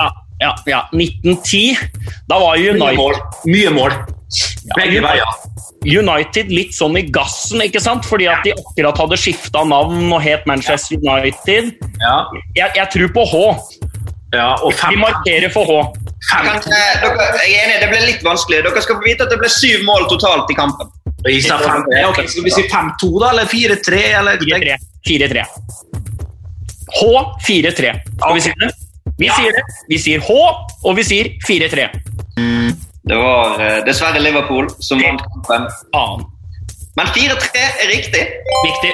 Ja, 0.00 0.08
ja, 0.40 0.54
ja. 0.66 0.80
1910. 0.92 1.78
Da 2.30 2.40
var 2.40 2.56
Mye 2.56 2.74
United, 2.74 2.96
mål. 2.96 3.20
Mye 3.46 3.74
mål. 3.76 3.96
Begge 4.76 5.02
veier. 5.04 5.38
United 5.80 6.50
litt 6.52 6.74
sånn 6.76 6.98
i 7.00 7.06
gassen, 7.08 7.62
ikke 7.64 7.80
sant? 7.80 8.04
Fordi 8.08 8.28
at 8.28 8.44
de 8.44 8.52
akkurat 8.52 8.98
hadde 9.00 9.18
skifta 9.20 9.62
navn 9.64 10.10
og 10.12 10.20
het 10.22 10.44
Manchester 10.48 11.00
United. 11.00 11.72
Ja. 12.02 12.16
Jeg, 12.58 12.74
jeg 12.76 12.86
tror 12.94 13.14
på 13.16 13.24
H. 13.30 13.40
ja 14.36 14.50
og 14.60 14.76
Vi 14.76 15.00
markerer 15.00 15.50
for 15.54 15.64
H. 15.66 15.78
fem 16.28 16.46
Kan, 16.46 16.60
eh, 16.76 17.00
dere, 17.02 17.28
jeg 17.40 17.56
er 17.56 17.64
enig, 17.64 17.78
Det 17.80 17.88
ble 17.90 18.00
litt 18.06 18.26
vanskelig. 18.26 18.62
Dere 18.66 18.82
skal 18.84 19.00
få 19.00 19.06
vite 19.08 19.24
at 19.24 19.32
det 19.32 19.40
ble 19.40 19.48
syv 19.50 19.86
mål 19.88 20.06
totalt 20.12 20.52
i 20.52 20.58
kampen. 20.58 20.92
Vi 21.24 21.40
sa 21.44 21.58
fem. 21.60 21.84
Ja, 21.96 22.08
ok, 22.12 22.28
Skal 22.28 22.44
vi 22.44 22.52
si 22.54 22.62
5-2, 22.68 23.10
da? 23.20 23.32
Eller 23.32 23.48
4-3? 23.48 24.04
Eller 24.20 24.38
4-3. 24.44 24.76
4-3. 25.08 25.44
H4-3. 27.00 27.96
Skal 28.20 28.34
vi 28.34 28.40
si 28.44 28.52
det? 28.60 28.70
Vi 29.20 29.28
sier 29.28 29.52
det. 29.52 29.64
Vi 29.88 29.98
sier 30.00 30.22
H, 30.24 30.36
og 30.84 30.96
vi 30.96 31.04
sier 31.04 31.32
4-3. 31.44 31.88
Det 33.10 33.16
var 33.16 33.60
eh, 33.60 33.84
dessverre 33.84 34.20
Liverpool 34.22 34.68
som 34.78 35.00
vant 35.02 35.22
kampen. 35.22 35.64
Annen. 35.98 36.26
Men 36.96 37.06
4-3 37.06 37.62
er 37.82 37.88
riktig. 37.90 38.20
Viktig. 38.66 38.92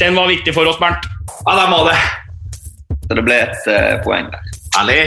Den 0.00 0.14
var 0.14 0.28
viktig 0.30 0.54
for 0.54 0.70
oss, 0.70 0.78
Bernt. 0.78 1.08
Ja, 1.44 1.56
der 1.58 1.70
må 1.72 1.80
det. 1.88 1.96
Så 3.08 3.16
det 3.18 3.24
ble 3.26 3.40
et 3.48 3.66
eh, 3.72 3.96
poeng 4.04 4.30
der. 4.30 4.46
Ærlig. 4.78 5.00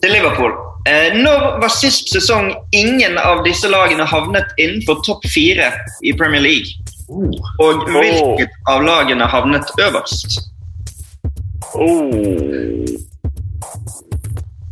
Til 0.00 0.14
Liverpool. 0.16 0.56
Eh, 0.88 1.18
når 1.20 1.60
var 1.60 1.74
sist 1.76 2.08
sesong 2.14 2.48
ingen 2.72 3.20
av 3.20 3.44
disse 3.44 3.68
lagene 3.68 4.08
havnet 4.08 4.56
innenfor 4.56 5.04
topp 5.04 5.28
fire 5.28 5.68
i 6.00 6.14
Premier 6.16 6.40
League? 6.40 6.80
Og 7.12 7.84
hvilket 7.92 8.56
av 8.72 8.88
lagene 8.88 9.28
havnet 9.28 9.68
øverst? 9.76 10.40
Oh. 11.76 12.88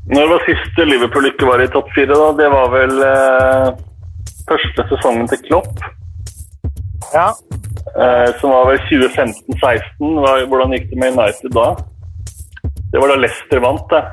Når 0.07 0.29
var 0.31 0.45
siste 0.47 0.85
Liverpool 0.87 1.27
ikke 1.33 1.49
var 1.49 1.63
i 1.65 1.69
topp 1.73 1.89
fire, 1.97 2.15
da? 2.15 2.29
Det 2.39 2.47
var 2.53 2.69
vel 2.75 2.93
eh, 3.03 3.71
første 4.47 4.85
sesongen 4.93 5.27
til 5.33 5.41
Klopp, 5.49 5.81
Ja. 7.15 7.29
eh, 7.97 8.29
som 8.41 8.53
var 8.55 8.69
vel 8.71 8.79
2015-16. 8.87 10.47
Hvordan 10.51 10.77
gikk 10.77 10.87
det 10.93 11.01
med 11.03 11.19
United 11.19 11.51
da? 11.57 11.67
Det 12.93 13.03
var 13.03 13.11
da 13.13 13.19
Leicester 13.25 13.61
vant, 13.65 13.87
det. 13.91 14.05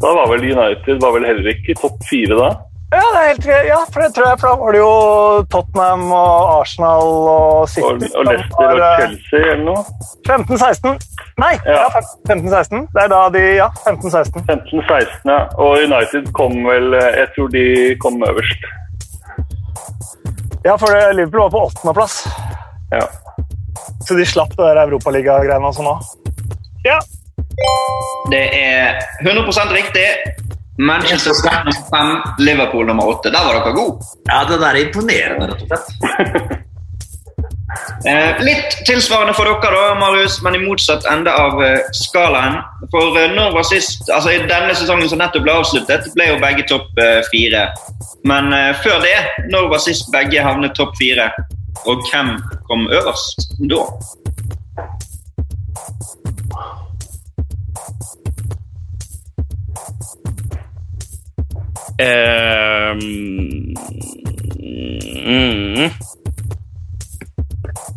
Da 0.00 0.14
var 0.16 0.30
vel 0.32 0.46
United 0.48 1.00
var 1.04 1.12
vel 1.18 1.28
heller 1.28 1.52
ikke 1.52 1.74
i 1.74 1.78
topp 1.80 2.00
fire 2.08 2.38
da? 2.40 2.50
Ja, 2.90 3.00
det 3.14 3.18
er 3.20 3.26
helt. 3.28 3.44
Ja, 3.68 3.76
for 3.92 4.02
det 4.02 4.08
tror 4.16 4.26
jeg, 4.26 4.38
for 4.40 4.48
da 4.48 4.54
var 4.58 4.72
det 4.74 4.80
jo 4.80 4.94
Tottenham 5.52 6.00
og 6.10 6.48
Arsenal 6.60 7.10
og 7.30 7.68
City. 7.70 7.86
Og, 7.86 8.16
og 8.18 8.24
Leicester 8.26 8.64
og 8.66 8.80
eh, 8.86 8.96
Chelsea 9.04 9.52
eller 9.52 9.64
noe? 9.68 9.84
15-16. 10.26 10.96
Nei, 11.40 11.52
Ja. 11.68 11.76
ja. 11.86 12.02
15-16. 12.26 12.82
Det 12.96 13.04
er 13.04 13.12
da 13.14 13.20
de 13.36 13.44
Ja, 13.60 13.68
15-16. 13.86 14.42
15-16, 14.50 15.30
ja. 15.30 15.38
Og 15.62 15.78
United 15.86 16.32
kom 16.36 16.58
vel 16.66 16.92
eh, 16.98 17.06
Jeg 17.22 17.30
tror 17.36 17.52
de 17.54 17.64
kom 18.02 18.18
øverst. 18.26 18.66
Ja, 20.66 20.74
for 20.76 20.90
Liverpool 21.14 21.46
var 21.46 21.54
på 21.54 21.62
åttendeplass. 21.70 22.18
Ja. 22.92 23.06
Så 24.04 24.18
de 24.18 24.26
slapp 24.26 24.50
det 24.58 24.66
der 24.66 24.82
Europaliga-greiene 24.82 25.70
og 25.70 25.78
sånn 25.78 25.88
òg. 25.94 26.02
Ja. 26.84 26.98
Det 28.30 28.42
er 28.58 28.98
100% 29.24 29.72
riktig. 29.78 30.04
Manchester 30.80 31.32
nummer 31.34 31.72
fem, 31.92 32.10
Liverpool 32.38 32.86
nummer 32.86 33.12
åtte. 33.12 33.30
Der 33.30 33.44
var 33.44 33.60
dere 33.60 33.76
gode. 33.76 34.10
Ja, 34.30 34.44
det 34.48 34.60
der 34.60 34.74
er 34.74 34.82
imponerende, 34.86 35.52
rett 35.52 35.62
og 35.62 35.68
slett. 35.68 36.58
Eh, 38.04 38.40
litt 38.42 38.80
tilsvarende 38.86 39.34
for 39.36 39.46
dere, 39.46 39.70
da, 39.70 39.94
Marius, 40.00 40.40
men 40.42 40.56
i 40.56 40.62
motsatt 40.62 41.04
ende 41.06 41.30
av 41.30 41.60
eh, 41.62 41.84
skalaen. 41.94 42.56
For 42.90 43.18
eh, 43.20 43.30
når 43.36 43.52
var 43.54 43.66
sist, 43.68 44.08
altså 44.10 44.32
I 44.34 44.40
denne 44.50 44.74
sesongen 44.74 45.10
som 45.10 45.20
nettopp 45.20 45.44
ble 45.46 45.54
avsluttet, 45.60 46.08
ble 46.16 46.30
jo 46.32 46.40
begge 46.42 46.64
topp 46.70 46.98
eh, 46.98 47.20
fire. 47.30 47.68
Men 48.26 48.50
eh, 48.56 48.72
før 48.82 49.04
det, 49.04 49.14
når 49.52 49.70
var 49.74 49.84
sist 49.84 50.10
begge 50.14 50.42
havnet 50.42 50.74
topp 50.78 50.96
fire? 50.98 51.28
Og 51.86 52.02
hvem 52.10 52.34
kom 52.66 52.88
øverst 52.90 53.52
da? 53.70 53.84
Ehm, 62.00 63.02
mm. 65.26 65.90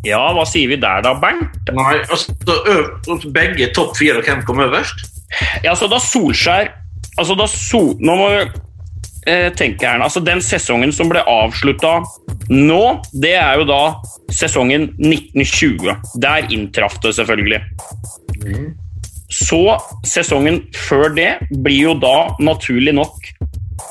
Ja, 0.04 0.20
hva 0.36 0.44
sier 0.50 0.68
vi 0.74 0.78
der 0.82 1.04
da, 1.06 1.14
Bernt? 1.16 1.72
Nei, 1.72 1.96
altså, 2.12 2.36
begge 3.32 3.70
topp 3.76 3.96
fire, 4.00 4.20
og 4.20 4.28
hvem 4.28 4.44
kom 4.48 4.60
øverst? 4.66 5.06
Ja, 5.64 5.76
så 5.76 5.88
da 5.90 6.02
Solskjær 6.04 6.74
Altså 7.18 7.36
da 7.38 7.46
Sol... 7.50 7.94
Nå 8.02 8.16
må 8.18 8.30
vi 8.32 8.40
eh, 9.30 9.50
tenke 9.54 9.86
her. 9.86 10.02
Altså 10.02 10.22
Den 10.24 10.42
sesongen 10.42 10.94
som 10.96 11.12
ble 11.12 11.22
avslutta 11.30 12.00
nå, 12.50 12.82
det 13.24 13.36
er 13.40 13.62
jo 13.62 13.68
da 13.70 13.82
sesongen 14.34 14.90
1920. 14.98 15.94
Der 16.22 16.50
inntraff 16.52 16.98
det 17.06 17.14
selvfølgelig. 17.20 17.62
Så 19.34 19.62
sesongen 20.06 20.60
før 20.76 21.14
det 21.16 21.30
blir 21.64 21.92
jo 21.92 21.94
da 22.02 22.34
naturlig 22.44 22.94
nok 22.98 23.30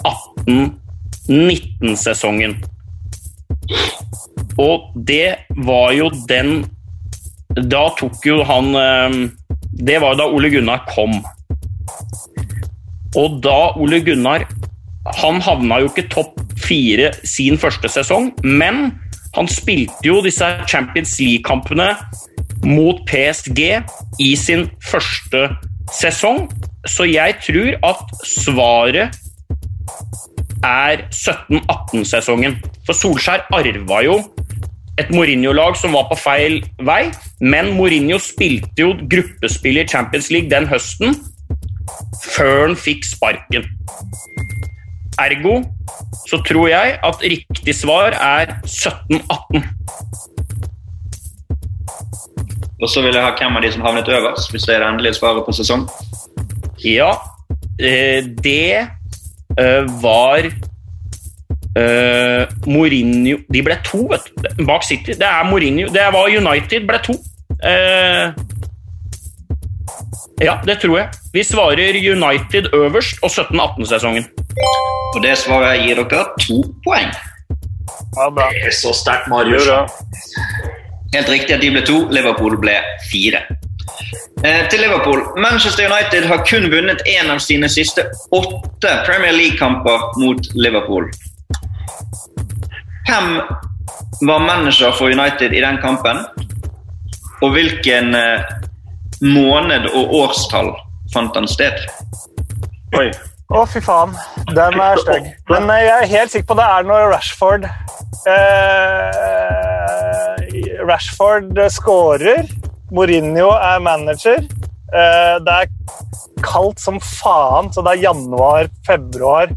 18-19-sesongen. 0.06 2.54
Og 4.60 4.92
det 5.08 5.48
var 5.64 5.92
jo 5.96 6.10
den 6.28 6.66
Da 7.70 7.88
tok 7.96 8.26
jo 8.26 8.42
han 8.44 8.74
eh, 8.76 9.10
Det 9.72 10.00
var 10.02 10.14
da 10.18 10.26
Ole 10.28 10.50
Gunnar 10.52 10.84
kom. 10.90 11.24
Og 13.16 13.40
da 13.44 13.72
Ole 13.80 14.00
Gunnar 14.04 14.44
Han 15.20 15.40
havna 15.44 15.80
jo 15.82 15.92
ikke 15.92 16.08
topp 16.12 16.40
fire 16.62 17.10
sin 17.26 17.56
første 17.58 17.88
sesong, 17.90 18.30
men 18.44 18.92
han 19.34 19.48
spilte 19.50 20.06
jo 20.06 20.20
disse 20.22 20.46
Champions 20.70 21.16
League-kampene 21.18 21.88
mot 22.62 23.00
PSG 23.08 23.80
i 24.22 24.28
sin 24.38 24.68
første 24.84 25.48
sesong. 25.90 26.44
Så 26.86 27.08
jeg 27.10 27.34
tror 27.42 27.72
at 27.88 28.14
svaret 28.28 29.18
er 30.66 31.06
17-18-sesongen. 31.10 32.58
For 32.86 32.96
Solskjær 32.96 33.46
arva 33.54 34.02
jo 34.06 34.18
et 35.00 35.10
Mourinho-lag 35.10 35.76
som 35.80 35.94
var 35.96 36.08
på 36.10 36.18
feil 36.20 36.58
vei, 36.84 37.06
men 37.40 37.72
Mourinho 37.78 38.18
spilte 38.20 38.84
jo 38.84 38.92
gruppespill 39.10 39.80
i 39.80 39.86
Champions 39.88 40.30
League 40.30 40.52
den 40.52 40.68
høsten 40.68 41.16
før 42.32 42.66
han 42.68 42.76
fikk 42.78 43.06
sparken. 43.08 43.64
Ergo 45.20 45.60
så 46.28 46.38
tror 46.46 46.68
jeg 46.70 46.98
at 47.04 47.24
riktig 47.24 47.74
svar 47.76 48.16
er 48.16 48.56
17-18. 48.64 49.64
Og 52.82 52.88
så 52.90 53.02
vil 53.04 53.14
jeg 53.14 53.22
ha 53.22 53.34
hvem 53.38 53.58
av 53.58 53.62
de 53.62 53.70
som 53.72 53.84
havnet 53.86 54.08
øverst, 54.10 54.50
hvis 54.50 54.64
det 54.66 54.74
er 54.74 54.82
det 54.82 54.88
endelige 54.88 55.18
svaret 55.18 55.44
på 55.46 55.54
sesong. 55.54 55.84
Ja, 56.82 57.12
eh, 57.78 58.24
det 58.42 58.88
var 60.02 60.48
eh, 61.76 62.46
Mourinho 62.66 63.38
De 63.52 63.62
ble 63.64 63.76
to, 63.84 64.06
vet 64.10 64.30
du, 64.32 64.64
bak 64.66 64.84
City. 64.84 65.16
Det 65.18 65.28
er 65.28 65.44
Mourinho. 65.48 65.88
Det 65.92 66.06
var 66.14 66.28
United 66.28 66.86
ble 66.88 67.00
to. 67.04 67.16
Eh, 67.64 68.32
ja, 70.42 70.58
det 70.66 70.78
tror 70.82 70.98
jeg. 70.98 71.08
Vi 71.32 71.44
svarer 71.44 71.98
United 71.98 72.72
øverst 72.74 73.22
og 73.22 73.30
17-18-sesongen. 73.30 74.24
Og 75.14 75.22
det 75.22 75.36
svaret 75.38 75.84
gir 75.84 76.00
dere 76.02 76.24
to 76.40 76.62
poeng. 76.84 77.12
ja 78.16 78.30
bra. 78.30 78.48
Det 78.50 78.72
er 78.72 78.76
så 78.76 78.92
sterkt, 78.96 79.28
Marius. 79.28 79.68
Helt 81.14 81.28
riktig 81.28 81.54
at 81.54 81.60
de 81.62 81.70
ble 81.70 81.84
to, 81.86 82.06
Liverpool 82.10 82.56
ble 82.60 82.78
fire. 83.10 83.44
Eh, 84.44 84.68
til 84.70 84.80
Liverpool. 84.80 85.22
Manchester 85.40 85.86
United 85.86 86.26
har 86.28 86.44
kun 86.50 86.70
vunnet 86.72 87.02
én 87.06 87.30
av 87.30 87.38
sine 87.38 87.68
siste 87.68 88.04
åtte 88.30 88.94
Premier 89.06 89.32
League-kamper 89.32 89.98
mot 90.20 90.54
Liverpool. 90.54 91.06
Hvem 93.08 93.40
var 94.26 94.38
manager 94.38 94.92
for 94.98 95.06
United 95.06 95.52
i 95.52 95.60
den 95.60 95.78
kampen? 95.82 96.16
Og 97.42 97.50
hvilken 97.50 98.14
eh, 98.14 98.40
måned 99.22 99.88
og 99.94 100.14
årstall 100.22 100.72
fant 101.14 101.36
han 101.38 101.48
sted? 101.48 101.78
Oi. 102.98 103.10
Å, 103.52 103.66
fy 103.68 103.80
faen. 103.84 104.14
Den 104.56 104.80
er 104.80 104.96
stygg. 105.02 105.26
Men 105.50 105.70
eh, 105.70 105.84
jeg 105.86 105.96
er 105.96 106.12
helt 106.16 106.30
sikker 106.34 106.48
på 106.52 106.58
det 106.60 106.66
er 106.76 106.82
når 106.88 107.00
Rashford 107.12 107.62
eh, 108.32 109.12
Rashford 110.88 111.58
scorer. 111.70 112.42
Mourinho 112.92 113.50
er 113.56 113.80
manager. 113.80 114.42
Eh, 114.92 115.36
det 115.44 115.52
er 115.52 115.70
kaldt 116.44 116.80
som 116.82 116.98
faen, 117.00 117.70
så 117.72 117.84
det 117.84 117.94
er 117.94 118.04
januar-februar. 118.08 119.54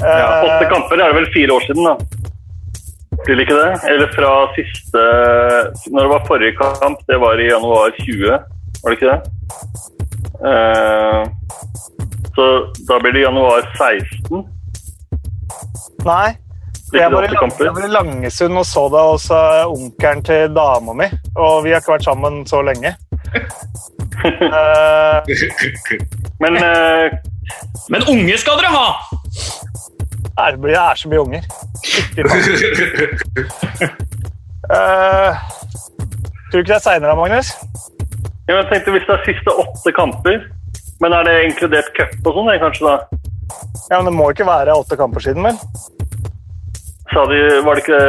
Ja, 0.00 0.28
åtte 0.44 0.68
kamper 0.70 1.00
er 1.00 1.10
det 1.10 1.18
vel 1.18 1.32
fire 1.34 1.56
år 1.56 1.66
siden, 1.66 1.88
da. 1.88 1.94
Blir 3.24 3.38
det 3.38 3.46
ikke 3.46 3.58
det? 3.58 3.72
Eller 3.88 4.10
fra 4.12 4.30
siste 4.56 5.02
Når 5.92 6.00
det 6.00 6.10
var 6.10 6.24
forrige 6.28 6.56
kamp, 6.58 6.98
det 7.08 7.18
var 7.22 7.40
i 7.40 7.46
januar 7.48 7.94
20, 8.00 8.30
var 8.82 8.90
det 8.90 8.96
ikke 8.98 9.12
det? 9.12 9.20
Eh, 10.50 11.20
så 12.36 12.48
da 12.88 12.98
blir 13.00 13.14
det 13.16 13.24
januar 13.24 13.66
16. 13.78 14.44
Nei. 16.04 16.34
Jeg 16.94 17.10
var, 17.12 17.24
i, 17.26 17.28
jeg 17.64 17.74
var 17.74 17.84
i 17.84 17.90
Langesund 17.90 18.58
og 18.60 18.66
så 18.66 18.84
det 18.92 19.00
hos 19.02 19.24
onkelen 19.66 20.22
til 20.26 20.52
dama 20.54 20.92
mi. 20.94 21.08
Og 21.36 21.64
vi 21.64 21.72
har 21.74 21.80
ikke 21.82 21.94
vært 21.96 22.06
sammen 22.06 22.42
så 22.46 22.60
lenge. 22.62 22.94
uh, 24.24 25.18
Men 26.42 26.58
uh, 26.60 27.06
Men 27.90 28.06
unge 28.08 28.38
skal 28.38 28.60
dere 28.62 28.70
ha! 28.74 28.86
Det 30.34 30.58
blir- 30.60 30.74
det 30.74 30.80
er 30.82 30.94
så 30.98 31.08
mye 31.10 31.20
unger. 31.24 31.42
uh. 32.18 33.98
Eh, 34.64 35.30
tror 36.48 36.56
du 36.56 36.58
ikke 36.62 36.70
det 36.70 36.76
er 36.78 36.84
seinere, 36.86 37.12
Magnus? 37.18 37.50
ja, 38.48 38.54
jeg 38.56 38.66
tenkte 38.70 38.94
hvis 38.94 39.04
det 39.04 39.12
er 39.18 39.26
siste 39.26 39.52
åtte 39.60 39.92
kamper 39.92 40.38
Men 41.04 41.12
er 41.18 41.26
det 41.28 41.34
inkludert 41.50 41.90
cup 41.96 42.14
og 42.30 42.38
sånn, 42.38 42.48
det, 42.48 42.54
kanskje 42.62 42.86
da? 42.86 42.94
Ja, 43.90 43.98
men 43.98 44.08
Det 44.08 44.14
må 44.16 44.30
ikke 44.32 44.46
være 44.48 44.72
åtte 44.80 44.96
kamper 44.96 45.20
siden, 45.20 45.44
vel? 45.44 45.58
Sa 47.12 47.24
du 47.30 47.60
Var 47.66 47.74
det 47.74 47.82
ikke 47.84 48.00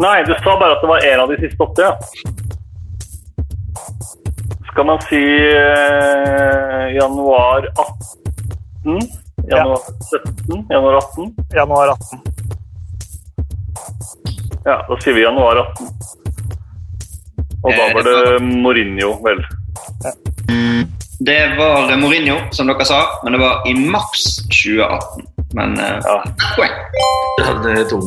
Nei, 0.00 0.18
du 0.24 0.32
sa 0.40 0.56
bare 0.56 0.72
at 0.76 0.82
det 0.82 0.88
var 0.88 1.04
en 1.04 1.20
av 1.20 1.28
de 1.28 1.36
siste 1.42 1.60
åtte, 1.60 1.82
ja. 1.84 1.94
Skal 4.70 4.86
man 4.88 5.00
si 5.04 5.20
eh, 5.20 6.84
januar 6.96 7.66
18? 7.68 9.00
Januar 9.50 9.78
17? 10.08 10.64
Januar 10.70 10.94
18? 11.02 11.34
Januar 11.54 11.88
18. 11.88 12.20
Ja, 14.64 14.76
da 14.88 15.00
sier 15.00 15.14
vi 15.18 15.22
januar 15.26 15.56
18. 15.66 15.86
Og 17.60 17.70
da 17.76 17.90
var 17.92 18.02
det 18.08 18.40
Mourinho, 18.46 19.12
vel. 19.24 19.44
Det 21.20 21.40
var 21.58 21.96
Mourinho, 22.00 22.38
som 22.56 22.72
dere 22.72 22.84
sa, 22.88 23.02
men 23.24 23.36
det 23.36 23.40
var 23.42 23.68
i 23.68 23.74
mars 23.76 24.24
2018. 24.48 25.39
Men 25.54 25.78
eh, 25.78 25.98
Ja. 26.06 26.22
poeng. 26.56 26.76
Den 27.64 27.76
er 27.78 27.88
tung. 27.88 28.06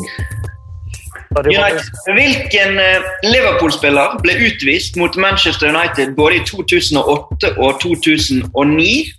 United. 1.33 1.81
Hvilken 2.13 2.79
eh, 2.79 3.01
Liverpool-spiller 3.25 4.19
ble 4.21 4.35
utvist 4.47 4.97
mot 5.01 5.15
Manchester 5.17 5.71
United 5.73 6.13
både 6.15 6.35
i 6.35 6.43
2008 6.45 7.55
og 7.57 7.79
2009 7.81 9.13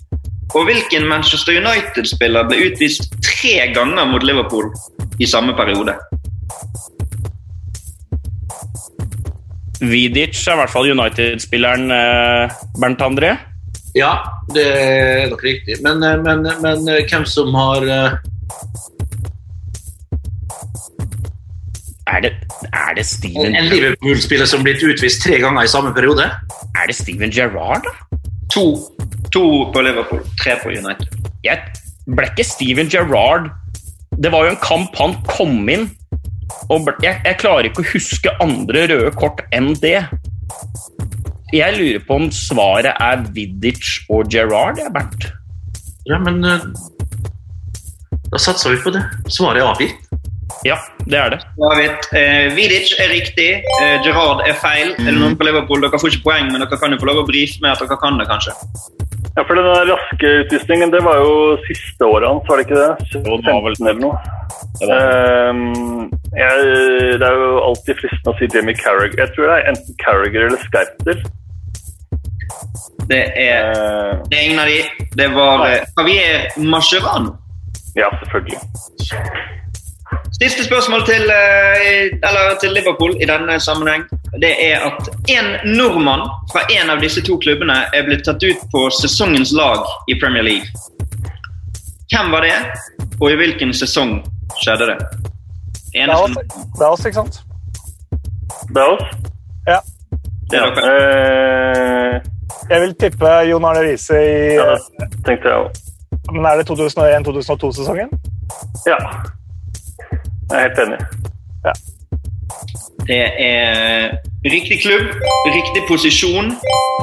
Og 0.55 0.65
hvilken 0.69 1.09
Manchester 1.11 1.57
United-spiller 1.59 2.47
ble 2.47 2.69
utvist 2.69 3.09
tre 3.27 3.57
ganger 3.75 4.07
mot 4.07 4.23
Liverpool 4.23 4.69
i 5.19 5.27
samme 5.27 5.57
periode? 5.59 5.97
Vidic 9.81 10.39
er 10.47 10.55
i 10.55 10.61
hvert 10.61 10.71
fall 10.71 10.91
United-spilleren 10.93 11.91
eh, 11.91 12.55
Bernt 12.79 13.03
André. 13.03 13.35
Ja, 13.95 14.15
det 14.55 14.65
er 14.67 15.29
nok 15.31 15.43
riktig. 15.47 15.79
Men, 15.83 16.03
eh, 16.03 16.19
men, 16.23 16.43
men 16.63 16.89
eh, 16.91 17.05
hvem 17.07 17.27
som 17.27 17.55
har 17.55 17.87
eh, 17.87 18.17
Er 22.11 22.21
det, 22.21 22.33
er 22.69 22.95
det 22.99 23.05
Steven 23.07 23.55
En 23.57 23.71
Liverpool-spiller 23.71 24.47
som 24.47 24.63
blitt 24.67 24.83
utvist 24.85 25.23
tre 25.25 25.39
ganger 25.43 25.65
i 25.65 25.71
samme 25.71 25.95
periode? 25.95 26.27
Er 26.75 26.91
det 26.91 26.97
Steven 26.99 27.33
Gerrard, 27.33 27.87
da? 27.87 28.19
To. 28.55 28.67
To 29.33 29.45
på 29.73 29.83
Liverpool, 29.83 30.21
tre 30.43 30.59
på 30.63 30.75
United. 30.75 31.09
Jeg 31.47 31.63
ble 32.07 32.29
ikke 32.29 32.45
Steven 32.47 32.91
Gerrard 32.93 33.49
Det 34.21 34.31
var 34.31 34.45
jo 34.45 34.53
en 34.53 34.63
kamp 34.63 34.95
han 35.01 35.17
kom 35.31 35.57
inn 35.71 35.89
og 36.73 36.85
ble, 36.87 36.95
jeg, 37.03 37.19
jeg 37.25 37.39
klarer 37.41 37.67
ikke 37.69 37.83
å 37.83 37.91
huske 37.95 38.33
andre 38.43 38.85
røde 38.91 39.11
kort 39.19 39.41
enn 39.53 39.73
det. 39.83 40.05
Jeg 41.55 41.77
lurer 41.79 42.03
på 42.09 42.17
om 42.19 42.29
svaret 42.35 42.95
er 42.99 43.23
Vidic 43.37 43.85
og 44.11 44.27
Gerrard, 44.33 44.81
ja, 44.83 44.89
Bernt. 44.95 45.29
Ja, 46.09 46.19
men 46.21 46.43
eh, 46.45 46.65
da 48.33 48.41
satser 48.43 48.75
vi 48.75 48.81
på 48.83 48.93
det. 48.95 49.05
Svaret 49.33 49.63
er 49.63 49.71
avgitt. 49.71 49.95
Ja, 50.67 50.77
det 51.09 51.19
er 51.19 51.31
det. 51.35 51.39
David, 51.61 52.09
eh, 52.17 52.49
Vidic 52.57 52.91
er 53.01 53.09
riktig, 53.13 53.49
eh, 53.81 53.95
Gerrard 54.05 54.43
er 54.49 54.57
feil. 54.61 54.93
Er 54.99 55.11
det 55.13 55.17
noen 55.21 55.37
på 55.39 55.47
Liverpool? 55.47 55.83
Dere 55.85 56.01
får 56.01 56.13
ikke 56.15 56.27
poeng, 56.29 56.51
men 56.53 56.61
dere 56.65 56.79
kan 56.81 56.93
jo 56.95 56.99
få 57.01 57.09
lov 57.11 57.23
å 57.23 57.27
brife 57.29 57.61
med 57.63 57.73
at 57.75 57.85
dere 57.85 57.99
kan 58.03 58.19
det, 58.21 58.27
kanskje. 58.31 58.55
Ja, 59.35 59.43
for 59.49 59.59
den 59.59 59.67
der 59.67 59.89
raske 59.91 60.29
utvisningen, 60.45 60.93
det 60.95 61.01
var 61.03 61.17
jo 61.19 61.57
siste 61.67 62.07
året 62.07 62.29
hans, 62.31 62.45
var 62.49 62.61
det 62.61 62.67
ikke 62.69 62.81
det? 62.83 63.09
Så 63.11 63.23
det 63.25 63.33
var 63.33 63.63
vel- 63.67 63.79
15 63.79 63.89
eller 63.89 64.01
noe. 64.01 64.19
Det 64.79 64.89
var- 64.89 65.01
Ehm, 65.05 66.11
jeg, 66.39 66.53
det 67.19 67.27
er 67.29 67.35
jo 67.41 67.49
alltid 67.69 67.99
fristende 67.99 68.31
å 68.35 68.39
si 68.39 68.47
Jamie 68.55 68.75
Carragher. 68.79 69.17
Jeg 69.25 69.33
tror 69.35 69.49
det 69.51 69.57
er 69.57 69.69
enten 69.73 69.97
Carragher 70.05 70.47
eller 70.47 70.61
Skypter. 70.69 71.25
Det 73.09 73.23
er, 73.37 73.71
Eh, 74.15 74.19
det 74.29 74.37
er 74.39 74.43
ingen 74.45 74.59
av 74.59 74.67
de. 74.67 74.85
Det 75.17 75.29
var 75.29 75.67
eh, 75.69 75.81
Javier 75.97 76.49
Mascherano. 76.71 77.37
ja, 77.95 78.09
selvfølgelig. 78.21 78.59
Siste 80.43 80.65
spørsmål 80.65 81.05
til, 81.07 81.23
eh, 81.31 82.19
eller 82.29 82.59
til 82.61 82.73
Liverpool 82.73 83.17
i 83.23 83.27
denne 83.27 83.61
sammenheng. 83.61 84.03
Det 84.43 84.53
er 84.73 84.81
at 84.89 85.09
en 85.31 85.77
nordmann 85.77 86.25
fra 86.53 86.61
en 86.81 86.91
av 86.91 87.01
disse 87.01 87.23
to 87.23 87.39
klubbene 87.39 87.77
er 87.95 88.03
blitt 88.07 88.25
tatt 88.27 88.43
ut 88.43 88.61
på 88.73 88.91
sesongens 88.91 89.53
lag 89.53 89.79
i 90.09 90.19
Premier 90.21 90.43
League. 90.43 90.67
Hvem 92.11 92.31
var 92.31 92.41
det, 92.41 92.57
og 93.21 93.31
i 93.31 93.37
hvilken 93.39 93.73
sesong 93.75 94.19
skjedde 94.63 94.87
det? 94.91 94.99
Det 95.95 96.03
er 96.03 96.11
oss, 96.11 96.31
Eneste, 96.31 96.69
det 96.79 96.85
er 96.85 96.91
oss 96.91 97.07
ikke 97.07 97.15
sant? 97.23 97.41
Det 98.75 98.83
er 98.83 98.89
oss. 98.91 99.05
Ja. 99.69 99.79
det 100.51 100.59
er 100.59 100.75
dere. 100.75 102.17
Eh, 102.17 102.34
Jeg 102.71 102.81
vil 102.81 102.95
tippe 103.01 103.31
Jon 103.51 103.65
Arne 103.65 103.83
Riise 103.85 104.19
i 104.19 104.55
ja, 104.57 104.77
tenkte 105.27 105.49
jeg 105.49 105.57
også. 105.57 105.83
Men 106.33 106.47
er 106.49 106.57
det 106.61 106.71
2001-2002-sesongen? 106.71 108.09
Ja. 108.87 108.97
Jeg 110.51 110.57
er 110.57 110.63
helt 110.63 110.79
enig. 110.87 111.01
Det 113.07 113.23
er 113.39 114.17
riktig 114.45 114.81
klubb, 114.83 115.07
riktig 115.47 115.83
posisjon, 115.89 116.53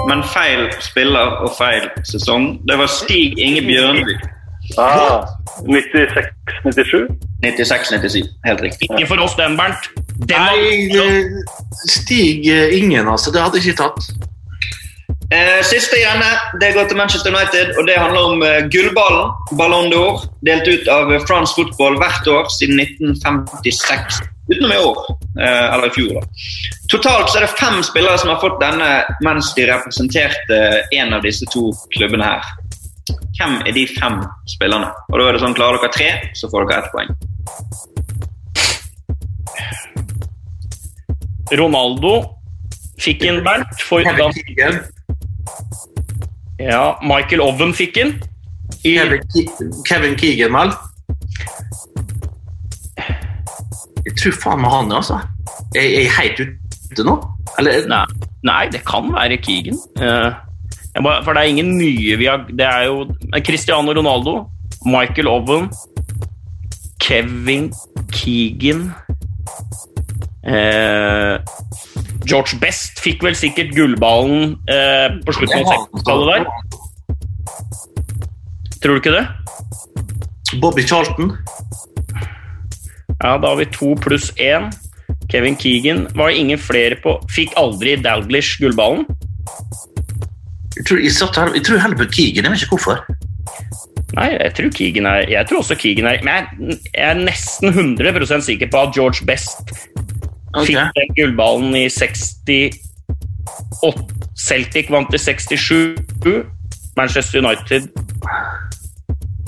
men 0.09 0.23
feil 0.33 0.65
spiller 0.81 1.37
og 1.45 1.51
feil 1.57 1.89
sesong. 2.09 2.55
Det 2.69 2.77
var 2.81 2.89
Stig 2.89 3.37
Inge 3.39 3.61
Bjørneby. 3.61 4.15
Ah, 4.77 5.25
96-97? 5.67 7.05
96-97. 7.45 8.27
Helt 8.45 8.61
riktig. 8.61 8.89
Ikke 8.89 9.07
for 9.07 9.21
oss, 9.25 9.35
den, 9.35 9.57
Bernt. 9.57 9.89
Den 10.29 10.41
Nei, 10.41 10.97
var, 10.97 11.05
eh, 11.05 11.23
Stig 11.89 12.47
ingen, 12.73 13.07
altså. 13.07 13.31
Det 13.31 13.41
hadde 13.41 13.57
jeg 13.57 13.65
ikke 13.65 13.83
tatt. 13.83 14.30
Eh, 15.31 15.63
siste 15.63 15.95
igjen 15.95 16.23
det 16.59 16.73
går 16.75 16.89
til 16.89 16.97
Manchester 16.99 17.31
United, 17.31 17.69
og 17.79 17.85
det 17.87 17.95
handler 17.95 18.25
om 18.33 18.41
eh, 18.43 18.65
gullballen. 18.73 19.29
Ballon 19.55 19.87
d'Or, 19.93 20.25
delt 20.43 20.67
ut 20.67 20.89
av 20.91 21.13
eh, 21.13 21.23
France 21.23 21.55
Football 21.55 21.95
hvert 22.01 22.27
år 22.27 22.49
siden 22.51 22.81
1956. 22.83 24.19
Utenom 24.51 24.73
i 24.75 24.81
år, 24.81 24.99
eh, 25.39 25.67
eller 25.71 25.87
i 25.87 25.93
fjor. 25.95 26.19
da. 26.19 26.25
Totalt 26.91 27.31
så 27.31 27.39
er 27.39 27.47
det 27.47 27.55
fem 27.55 27.79
spillere 27.87 28.19
som 28.19 28.33
har 28.33 28.41
fått 28.43 28.59
denne 28.59 28.89
mens 29.23 29.53
de 29.55 29.69
representerte 29.71 30.59
en 30.99 31.15
av 31.15 31.23
disse 31.23 31.47
to 31.55 31.69
klubbene 31.95 32.27
her. 32.33 32.51
Hvem 33.39 33.61
er 33.63 33.71
de 33.79 33.87
fem 33.87 34.19
spillerne? 34.51 34.91
Og 35.07 35.15
da 35.15 35.29
er 35.29 35.39
det 35.39 35.45
sånn, 35.47 35.55
Klarer 35.55 35.79
dere 35.79 35.95
tre, 35.95 36.11
så 36.35 36.51
får 36.51 36.67
dere 36.67 36.83
ett 36.83 36.91
poeng. 36.91 37.11
Ronaldo 41.55 42.17
fikk 42.99 43.23
inn 43.31 43.39
ja, 46.69 46.83
Michael 47.01 47.41
Oven 47.41 47.73
fikk 47.73 47.95
den. 47.95 48.15
I, 48.85 48.95
Kevin, 48.97 49.21
Ke- 49.33 49.69
Kevin 49.87 50.15
Keegan, 50.19 50.53
vel? 50.55 50.71
Jeg 54.05 54.15
tror 54.17 54.37
faen 54.41 54.61
meg 54.63 54.71
han, 54.73 54.93
altså. 54.97 55.19
Jeg 55.75 55.91
jeg 55.93 56.05
er 56.07 56.15
helt 56.19 56.39
ute 56.91 57.05
nå. 57.07 57.17
Eller 57.59 57.85
nei, 57.91 58.05
nei, 58.47 58.63
det 58.73 58.81
kan 58.87 59.11
være 59.13 59.37
Keegan. 59.43 59.77
Jeg 60.01 61.03
bare, 61.05 61.21
for 61.23 61.33
det 61.37 61.43
er 61.43 61.51
ingen 61.53 61.69
nye 61.79 62.17
vi 62.19 62.25
har 62.27 62.41
Det 62.49 62.65
er 62.67 62.87
jo 62.89 63.05
Cristiano 63.45 63.93
Ronaldo, 63.95 64.33
Michael 64.85 65.27
Oven, 65.31 65.69
Kevin 67.01 67.69
Keegan 68.11 68.89
eh, 70.43 71.37
George 72.27 72.59
Best 72.61 73.01
fikk 73.01 73.23
vel 73.25 73.35
sikkert 73.37 73.73
gullballen 73.75 74.55
eh, 74.69 75.09
på 75.25 75.33
slutten 75.35 75.63
av 75.63 75.71
60-tallet 75.71 76.27
der. 76.31 76.43
Tror 78.81 78.93
du 78.97 79.01
ikke 79.01 79.15
det? 79.15 79.25
Bobby 80.61 80.83
Charlton. 80.85 81.33
Ja, 83.21 83.37
da 83.37 83.51
har 83.51 83.57
vi 83.59 83.67
to 83.73 83.93
pluss 84.01 84.31
én. 84.37 84.71
Kevin 85.31 85.55
Keegan 85.55 86.07
var 86.17 86.31
det 86.31 86.37
ingen 86.41 86.59
flere 86.59 86.97
på 86.99 87.13
Fikk 87.31 87.53
aldri 87.59 87.95
Dalglish 88.01 88.59
gullballen. 88.61 89.05
Jeg 90.75 90.85
tror, 90.87 91.01
jeg, 91.03 91.13
satt 91.13 91.37
her, 91.37 91.51
jeg 91.55 91.65
tror 91.67 91.81
heller 91.83 91.99
på 91.99 92.09
Keegan. 92.11 92.47
Jeg 92.47 92.53
vet 92.53 92.65
ikke 92.65 92.77
hvorfor. 92.77 93.03
Nei, 94.17 94.27
jeg 94.35 94.53
tror 94.57 94.73
Keegan 94.75 95.05
er 95.07 95.29
Jeg 95.31 95.47
tror 95.47 95.61
også 95.61 95.75
Keegan 95.79 96.09
er 96.09 96.17
Men 96.25 96.33
jeg, 96.33 96.79
jeg 96.91 97.05
er 97.13 97.19
nesten 97.21 97.69
100 97.71 98.41
sikker 98.43 98.67
på 98.67 98.81
at 98.81 98.95
George 98.95 99.23
Best 99.27 99.71
Ok. 100.53 100.65
fikk 100.67 100.97
den 100.97 101.13
gullballen 101.17 101.75
i 101.75 101.85
68 101.89 102.79
Celtic 104.37 104.89
vant 104.91 105.13
i 105.13 105.19
67. 105.19 106.43
Manchester 106.97 107.39
United 107.39 107.87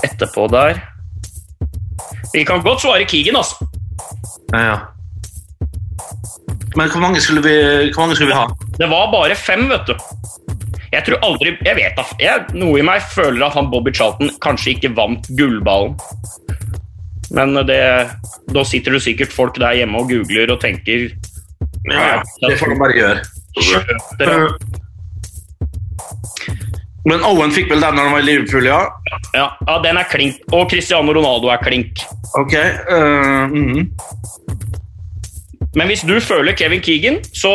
etterpå 0.03 0.47
der. 0.51 0.79
Vi 2.33 2.43
kan 2.43 2.63
godt 2.63 2.81
svare 2.81 3.05
Keegan, 3.05 3.35
altså. 3.35 3.67
Ja, 4.53 4.59
ja. 4.59 4.77
Men 6.75 6.89
hvor 6.89 6.99
mange 6.99 7.21
skulle 7.21 7.43
vi, 7.43 7.55
hvor 7.93 8.01
mange 8.01 8.15
skulle 8.15 8.31
vi 8.31 8.37
ha? 8.37 8.47
Det 8.79 8.89
var 8.89 9.11
bare 9.11 9.35
fem, 9.35 9.67
vet 9.69 9.87
du. 9.87 9.93
Jeg 10.93 11.03
tror 11.07 11.23
aldri 11.25 11.55
Jeg 11.65 11.75
vet 11.75 11.97
da 11.97 12.33
Noe 12.53 12.77
i 12.79 12.85
meg 12.85 13.01
føler 13.13 13.47
at 13.47 13.55
han 13.57 13.69
Bobby 13.71 13.93
Charlton 13.95 14.29
kanskje 14.41 14.75
ikke 14.75 14.93
vant 14.97 15.29
gullballen. 15.37 15.95
Men 17.33 17.55
det, 17.65 17.81
da 18.53 18.63
sitter 18.67 18.97
det 18.97 19.03
sikkert 19.03 19.33
folk 19.33 19.57
der 19.61 19.73
hjemme 19.79 19.97
og 19.97 20.09
googler 20.11 20.53
og 20.53 20.61
tenker 20.61 21.09
Ja, 21.89 22.21
det 22.45 22.57
får 22.59 22.73
de 22.73 22.79
bare 22.79 22.95
gjøre. 22.97 23.19
Men 27.09 27.23
Owen 27.27 27.51
fikk 27.51 27.71
vel 27.71 27.81
den 27.83 27.97
når 27.97 28.05
han 28.07 28.13
var 28.15 28.23
i 28.23 28.27
Liverpool, 28.29 28.67
ja? 28.69 28.79
Ja, 29.35 29.49
ja, 29.67 29.79
den 29.83 29.99
er 29.99 30.07
klink. 30.07 30.37
Og 30.55 30.69
Cristiano 30.71 31.11
Ronaldo 31.15 31.49
er 31.51 31.59
klink. 31.65 31.99
Ok. 32.39 32.53
Uh, 32.53 33.49
mm 33.51 33.73
-hmm. 33.73 33.89
Men 35.75 35.87
hvis 35.87 36.01
du 36.01 36.19
føler 36.19 36.53
Kevin 36.53 36.81
Keegan, 36.81 37.17
så, 37.33 37.53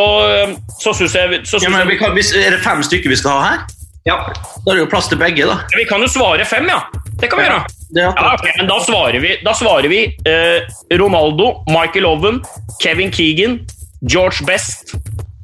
så 0.83 0.93
syns 0.93 1.14
jeg, 1.14 1.41
så 1.45 1.57
ja, 1.57 1.61
synes 1.61 1.76
men 1.76 1.87
vi 1.87 1.93
jeg 1.93 1.99
kan, 1.99 2.12
hvis, 2.12 2.33
Er 2.33 2.51
det 2.51 2.61
fem 2.61 2.83
stykker 2.83 3.09
vi 3.09 3.16
skal 3.16 3.31
ha 3.31 3.41
her? 3.49 3.59
Ja. 4.07 4.16
Da 4.64 4.70
er 4.70 4.74
det 4.74 4.81
jo 4.81 4.91
plass 4.91 5.09
til 5.09 5.18
begge, 5.18 5.47
da. 5.47 5.57
Vi 5.76 5.85
kan 5.89 6.01
jo 6.01 6.09
svare 6.09 6.45
fem, 6.45 6.66
ja. 6.66 6.81
Det 7.20 7.31
kan 7.31 7.39
vi 7.39 7.45
gjøre. 7.45 7.78
Ja, 7.97 8.11
okay, 8.34 8.53
men 8.59 8.68
Da 8.68 8.80
svarer 8.84 9.20
vi, 9.20 9.36
da 9.45 9.55
svarer 9.57 9.89
vi 9.89 10.03
eh, 10.28 10.61
Ronaldo, 11.01 11.64
Michael 11.72 12.07
Owen, 12.07 12.43
Kevin 12.82 13.12
Keegan, 13.12 13.61
George 14.05 14.45
Best 14.47 14.95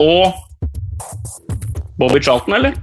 og 0.03 0.34
Bobby 1.99 2.20
Charlton, 2.20 2.55
eller? 2.55 2.74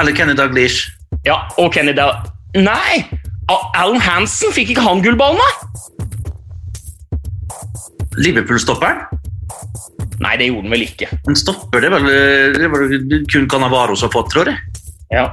Eller 0.00 0.12
Kenny 0.16 0.36
Daglish. 0.38 0.90
Ja, 1.26 1.42
og 1.58 1.72
Kenny 1.74 1.94
Dal... 1.96 2.14
Nei! 2.54 3.02
Alan 3.50 4.00
Hansen 4.00 4.52
fikk 4.54 4.70
ikke 4.72 4.84
han 4.84 5.02
gullballen, 5.04 5.40
da? 5.40 5.50
Liverpool-stopperen? 8.20 9.02
Nei, 10.22 10.36
det 10.38 10.46
gjorde 10.48 10.68
han 10.68 10.74
vel 10.76 10.84
ikke. 10.86 11.08
Men 11.26 11.36
stopper, 11.36 11.82
det 11.82 11.90
vel, 11.92 12.06
det 12.54 12.70
var 12.70 12.86
vel 12.86 13.24
kun 13.32 13.48
Canavaro 13.50 13.96
som 13.98 14.08
har 14.08 14.14
fått, 14.14 14.30
tror 14.32 14.52
jeg. 14.52 14.73
Ja. 15.14 15.24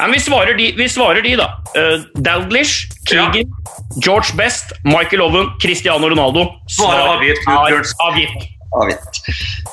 Men 0.00 0.14
vi, 0.14 0.20
svarer 0.20 0.56
de, 0.58 0.70
vi 0.76 0.88
svarer 0.90 1.22
de, 1.22 1.36
da. 1.38 1.48
Uh, 1.76 2.02
Dalglish, 2.26 2.88
Keegan, 3.08 3.50
George 4.04 4.34
Best, 4.36 4.74
Michael 4.84 5.22
Owen, 5.26 5.52
Cristiano 5.62 6.08
Ronaldo. 6.10 6.46
Svar 6.68 7.14
avgitt, 7.14 7.38
avgitt. 7.46 8.48
Avgitt. 8.80 9.20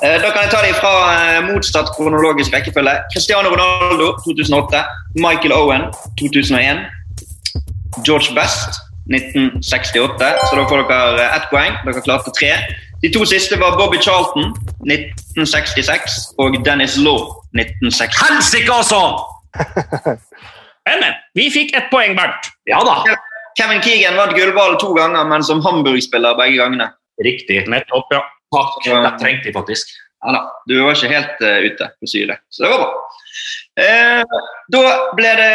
Uh, 0.02 0.18
Da 0.22 0.30
kan 0.34 0.44
jeg 0.46 0.52
ta 0.54 0.62
de 0.66 0.74
fra 0.78 0.94
uh, 1.10 1.40
motsatt 1.50 1.90
kronologisk 1.98 2.54
rekkefølge. 2.54 2.98
Cristiano 3.14 3.50
Ronaldo 3.54 4.14
2008. 4.26 4.84
Michael 5.16 5.54
Owen 5.58 5.90
2001. 6.22 6.86
George 8.06 8.34
Best 8.38 8.78
1968. 9.10 10.36
Så 10.50 10.56
da 10.56 10.66
får 10.70 10.84
dere 10.90 11.24
eh, 11.24 11.38
ett 11.38 11.48
poeng. 11.52 11.80
Dere 11.86 12.04
klarte 12.04 12.34
tre. 12.36 12.52
De 13.02 13.12
to 13.14 13.26
siste 13.30 13.58
var 13.62 13.78
Bobby 13.78 14.00
Charlton 14.02 14.52
1966 14.90 16.18
og 16.42 16.58
Dennis 16.66 16.98
Law 16.98 17.20
1966. 17.54 18.22
Helsike, 18.24 18.74
altså! 18.74 19.02
Men, 20.88 21.02
men. 21.04 21.16
Vi 21.36 21.50
fikk 21.52 21.74
ett 21.76 21.90
poeng, 21.92 22.14
Bernt. 22.16 22.46
Ja 22.64 22.78
da. 22.88 22.94
Kevin 23.60 23.82
Keegan 23.84 24.16
vant 24.16 24.32
gullballen 24.38 24.78
to 24.80 24.94
ganger, 24.96 25.26
men 25.28 25.44
som 25.44 25.60
Hamburg-spiller 25.66 26.38
begge 26.40 26.62
gangene. 26.62 26.88
Riktig. 27.24 27.66
Nettopp, 27.68 28.14
ja. 28.16 28.22
Takk. 28.56 28.78
Det 28.86 29.12
trengte 29.20 29.50
de 29.50 29.54
faktisk. 29.58 29.92
Ja 30.24 30.32
da, 30.34 30.46
du 30.70 30.78
var 30.80 30.96
ikke 30.96 31.12
helt 31.12 31.44
uh, 31.44 31.58
ute 31.68 31.90
på 32.00 32.10
syre, 32.10 32.38
så 32.50 32.64
det 32.64 32.72
var 32.72 32.80
bra. 32.86 32.94
Eh, 33.78 34.38
da 34.74 34.80
ble 35.18 35.34
det 35.38 35.52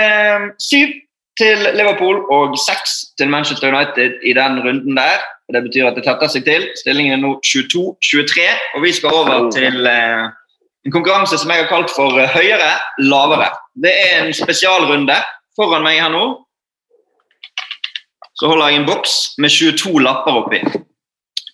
syv 0.63 0.93
til 1.41 1.65
Liverpool 1.75 2.21
og 2.31 2.55
seks 2.61 2.99
til 3.19 3.33
Manchester 3.33 3.73
United 3.73 4.21
i 4.23 4.35
den 4.37 4.61
runden 4.63 5.01
der. 5.01 5.25
Det 5.53 5.65
betyr 5.65 5.89
at 5.89 5.99
det 5.99 6.05
tetter 6.07 6.31
seg 6.31 6.47
til. 6.47 6.69
Stillingen 6.79 7.17
er 7.17 7.23
nå 7.25 7.35
22-23, 7.43 8.47
og 8.77 8.87
vi 8.87 8.93
skal 8.95 9.17
over 9.17 9.51
til 9.53 9.89
eh, 9.89 10.31
en 10.87 10.95
konkurranse 10.95 11.41
som 11.41 11.51
jeg 11.53 11.65
har 11.65 11.71
kalt 11.73 11.93
for 11.97 12.21
eh, 12.21 12.31
høyere, 12.37 12.71
lavere. 13.03 13.51
Det 13.73 13.93
er 13.93 14.25
en 14.27 14.35
spesialrunde 14.37 15.17
foran 15.57 15.85
meg 15.85 16.01
her 16.03 16.13
nå. 16.13 16.25
Så 18.37 18.49
holder 18.51 18.73
jeg 18.73 18.83
en 18.83 18.89
boks 18.89 19.17
med 19.41 19.53
22 19.53 20.03
lapper 20.03 20.41
oppi. 20.43 20.61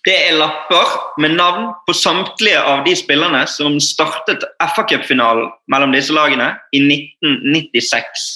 Det 0.07 0.15
er 0.15 0.37
lapper 0.39 0.91
med 1.21 1.35
navn 1.37 1.73
på 1.87 1.93
samtlige 1.93 2.59
av 2.59 2.85
de 2.85 2.95
spillerne 2.97 3.43
som 3.51 3.75
startet 3.83 4.45
FA-cupfinalen 4.63 5.51
mellom 5.71 5.91
disse 5.93 6.15
lagene 6.15 6.53
i 6.75 6.81
1996. 6.81 8.27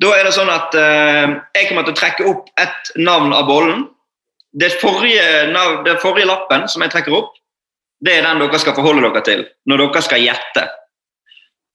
Da 0.00 0.10
er 0.16 0.26
det 0.26 0.34
sånn 0.34 0.50
at 0.50 0.74
eh, 0.76 1.36
jeg 1.56 1.68
kommer 1.68 1.86
til 1.86 1.94
å 1.94 2.00
trekke 2.00 2.28
opp 2.30 2.50
et 2.60 2.92
navn 2.98 3.34
av 3.36 3.46
bollen. 3.48 3.86
Det 4.50 4.72
forrige, 4.80 5.52
navn, 5.54 5.82
det 5.86 6.00
forrige 6.02 6.28
lappen 6.28 6.66
som 6.72 6.82
jeg 6.82 6.92
trekker 6.94 7.14
opp, 7.14 7.34
det 8.00 8.16
er 8.16 8.24
den 8.24 8.40
dere 8.42 8.60
skal 8.60 8.74
forholde 8.78 9.04
dere 9.06 9.22
til 9.26 9.44
når 9.68 9.84
dere 9.84 10.02
skal 10.04 10.24
gjette. 10.24 10.66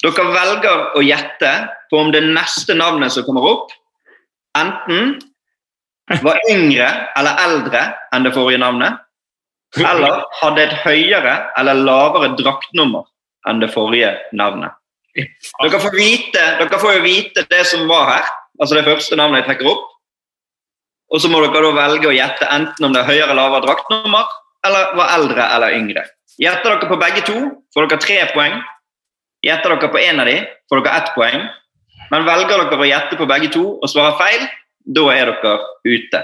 Dere 0.06 0.26
velger 0.36 0.84
å 0.99 1.01
gjette 1.01 1.51
på 1.89 1.97
om 1.97 2.12
det 2.14 2.22
neste 2.28 2.76
navnet 2.78 3.14
som 3.16 3.26
kommer 3.26 3.47
opp, 3.49 3.72
enten 4.58 5.16
var 6.22 6.38
yngre 6.51 6.88
eller 7.18 7.41
eldre 7.41 7.82
enn 8.14 8.28
det 8.28 8.34
forrige 8.36 8.62
navnet, 8.62 8.99
eller 9.82 10.22
hadde 10.41 10.62
et 10.62 10.76
høyere 10.86 11.36
eller 11.58 11.82
lavere 11.88 12.36
draktnummer 12.38 13.08
enn 13.49 13.62
det 13.64 13.72
forrige 13.74 14.14
navnet. 14.38 14.78
Dere 15.16 15.80
får, 15.80 15.95
vite, 15.95 16.43
dere 16.60 16.80
får 16.80 16.97
jo 16.97 17.03
vite 17.06 17.45
det 17.49 17.64
som 17.68 17.88
var 17.89 18.10
her, 18.12 18.32
altså 18.60 18.78
det 18.78 18.86
første 18.88 19.18
navnet 19.18 19.41
jeg 19.41 19.49
trekker 19.49 19.72
opp. 19.72 19.91
Og 21.14 21.22
så 21.22 21.30
må 21.32 21.41
dere 21.43 21.64
da 21.64 21.74
velge 21.78 22.10
å 22.12 22.16
gjette 22.16 22.49
enten 22.51 22.88
om 22.88 22.93
det 22.93 23.01
er 23.01 23.10
høyere 23.10 23.32
eller 23.32 23.41
lavere 23.41 23.66
draktnummer, 23.66 24.30
eller 24.66 24.95
var 24.99 25.14
eldre 25.16 25.49
eller 25.56 25.78
yngre. 25.78 26.06
Gjetter 26.41 26.74
dere 26.74 26.89
på 26.89 26.99
begge 26.99 27.26
to, 27.26 27.38
får 27.74 27.88
dere 27.88 28.03
tre 28.03 28.22
poeng. 28.34 28.58
Gjetter 29.46 29.76
dere 29.76 29.91
på 29.93 30.02
én 30.02 30.20
av 30.22 30.26
de, 30.30 30.39
får 30.70 30.82
dere 30.82 31.02
ett 31.02 31.12
poeng. 31.16 31.43
Men 32.12 32.26
velger 32.26 32.64
dere 32.66 32.82
å 32.82 32.88
gjette 32.89 33.18
på 33.20 33.28
begge 33.30 33.52
to 33.54 33.66
og 33.78 33.89
svare 33.91 34.18
feil, 34.20 34.46
da 34.98 35.06
er 35.14 35.32
dere 35.32 35.54
ute. 35.86 36.22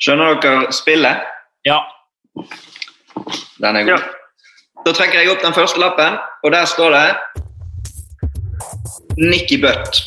Skjønner 0.00 0.40
dere 0.40 0.72
spillet? 0.76 1.16
Ja. 1.68 1.80
Den 3.60 3.76
er 3.76 3.88
god. 3.88 4.04
Da 4.84 4.94
trekker 4.96 5.20
jeg 5.20 5.32
opp 5.32 5.42
den 5.44 5.56
første 5.56 5.80
lappen, 5.80 6.16
og 6.44 6.54
der 6.54 6.64
står 6.68 6.96
det 6.96 7.08
Nicky 9.20 9.60
Butt. 9.60 10.00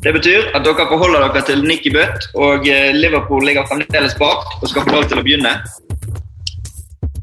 Det 0.00 0.14
betyr 0.16 0.48
at 0.56 0.64
dere 0.64 0.88
forholder 0.88 1.26
dere 1.26 1.44
til 1.48 1.64
Nicky 1.64 1.92
Butt, 1.92 2.30
og 2.40 2.68
eh, 2.68 2.92
Liverpool 2.96 3.44
ligger 3.44 3.68
fremdeles 3.68 4.16
bak 4.20 4.60
og 4.60 4.68
skal 4.68 4.86
få 4.86 4.96
lov 4.96 5.04
til 5.10 5.20
å 5.20 5.24
begynne. 5.26 5.52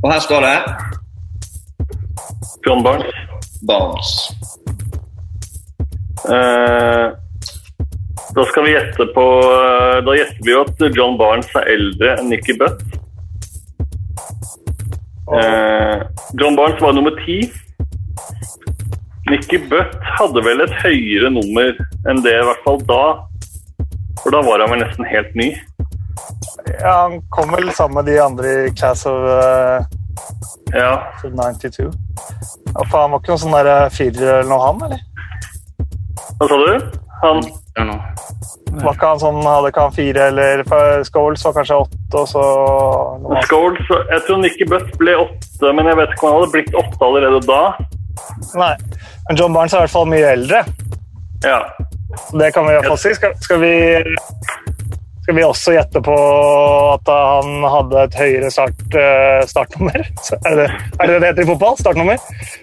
Og 0.03 0.11
her 0.11 0.21
står 0.21 0.45
det 0.45 0.57
John 2.67 2.83
Barnes. 2.83 3.13
Barnes. 3.61 4.29
Eh, 6.29 7.11
da 8.35 8.45
skal 8.45 8.63
vi 8.63 8.73
gjette 8.73 9.05
på 9.15 9.25
eh, 9.39 9.99
Da 10.03 10.15
gjetter 10.17 10.41
vi 10.43 10.51
jo 10.51 10.63
at 10.65 10.81
John 10.97 11.15
Barnes 11.19 11.53
er 11.55 11.69
eldre 11.71 12.17
enn 12.17 12.27
Nicky 12.27 12.57
Butt. 12.59 12.81
Eh, 15.37 16.03
John 16.41 16.57
Barnes 16.59 16.81
var 16.83 16.97
nummer 16.97 17.15
ti. 17.21 17.37
Nicky 19.31 19.61
Butt 19.71 19.95
hadde 20.17 20.43
vel 20.43 20.65
et 20.65 20.75
høyere 20.81 21.31
nummer 21.31 21.71
enn 22.11 22.19
det, 22.25 22.35
i 22.35 22.49
hvert 22.49 22.65
fall 22.65 22.83
da. 22.89 23.03
For 24.25 24.35
da 24.35 24.41
var 24.43 24.65
han 24.65 24.73
vel 24.73 24.83
nesten 24.83 25.07
helt 25.07 25.31
ny. 25.39 25.53
Ja, 26.81 26.97
han 27.05 27.21
kom 27.31 27.55
vel 27.55 27.71
sammen 27.71 28.01
med 28.01 28.11
de 28.11 28.19
andre 28.19 28.53
i 28.65 28.75
Class 28.75 29.05
of 29.07 29.23
uh, 29.23 29.87
Ja, 30.75 31.13
92. 31.23 31.87
Ja, 32.73 32.85
faen, 32.91 33.01
han 33.01 33.13
var 33.15 33.21
ikke 33.21 33.33
noen 33.33 33.43
sånn 33.43 33.57
der 33.57 33.71
eh, 33.73 33.89
firer 33.93 34.33
eller 34.39 34.51
noe, 34.51 34.65
han, 34.67 34.83
eller? 34.87 35.05
hva 36.37 36.47
sa 36.49 36.57
du? 36.61 36.87
Han. 37.23 37.41
Var 37.77 38.93
ikke 38.93 39.09
han 39.09 39.19
sånn, 39.21 39.37
Hadde 39.45 39.69
ikke 39.71 39.83
han 39.85 39.93
fire, 39.95 40.27
eller 40.31 40.63
for 40.69 41.03
Scholes 41.07 41.45
var 41.45 41.55
kanskje 41.55 41.77
åtte, 41.83 42.21
og 42.21 42.27
så. 42.29 42.45
Scholes 43.47 43.91
Jeg 44.11 44.23
tror 44.27 44.41
Nikki 44.41 44.67
Butt 44.69 44.89
ble 45.01 45.15
åtte, 45.17 45.71
men 45.77 45.89
jeg 45.89 45.99
vet 45.99 46.13
ikke 46.13 46.25
om 46.25 46.33
han 46.33 46.39
hadde 46.41 46.53
blitt 46.55 46.77
åtte 46.81 47.09
allerede 47.09 47.41
da. 47.45 47.61
Nei. 48.57 48.73
Men 49.27 49.39
John 49.39 49.55
Barnes 49.55 49.73
er 49.73 49.81
i 49.81 49.85
hvert 49.85 49.95
fall 49.95 50.09
mye 50.09 50.33
eldre. 50.33 50.63
Ja. 51.45 51.61
Så 52.17 52.37
Det 52.41 52.51
kan 52.53 52.65
vi 52.65 52.73
i 52.73 52.77
hvert 52.77 52.89
fall 52.91 53.01
si. 53.01 53.13
Skal, 53.17 53.33
skal, 53.45 53.61
vi, 53.61 53.73
skal 55.27 55.35
vi 55.35 55.43
også 55.43 55.73
gjette 55.75 55.99
på 55.99 56.13
at 56.93 57.09
han 57.11 57.65
hadde 57.67 58.03
et 58.05 58.13
høyere 58.15 58.47
start, 58.47 58.79
eh, 58.95 59.41
startnummer? 59.43 60.05
Er 60.47 60.53
det, 60.55 60.67
er 60.71 61.09
det 61.09 61.17
det 61.19 61.31
heter 61.33 61.43
i 61.43 61.47
fotball? 61.49 61.75
Startnummer? 61.81 62.21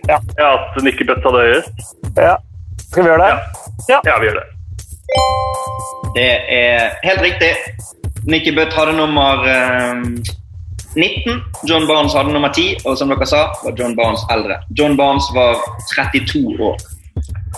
Ja. 0.08 0.16
ja 0.38 0.46
at 0.54 0.78
Nicky 0.80 1.04
Bøtt 1.04 1.20
hadde 1.28 1.42
høyest? 1.44 1.82
ja. 2.16 2.38
Skal 2.86 3.04
vi 3.04 3.10
gjøre 3.10 3.26
det? 3.26 3.60
Ja, 3.90 3.98
vi 4.22 4.30
gjør 4.30 4.38
det. 4.38 4.46
Det 6.16 6.30
er 6.56 6.96
helt 7.04 7.20
riktig. 7.26 7.52
Nicky 8.32 8.56
Bøtt 8.56 8.72
hadde 8.72 8.96
nummer 8.96 9.44
eh, 9.44 10.00
19. 10.96 11.44
John 11.68 11.84
Barnes 11.90 12.16
hadde 12.16 12.32
nummer 12.32 12.48
10, 12.48 12.80
og 12.88 12.96
som 12.96 13.12
dere 13.12 13.28
sa, 13.28 13.44
var 13.60 13.76
John 13.76 13.92
Barnes 13.98 14.24
eldre. 14.32 14.56
John 14.72 14.96
Barnes 14.96 15.28
var 15.36 15.60
32 15.92 16.56
år. 16.64 16.80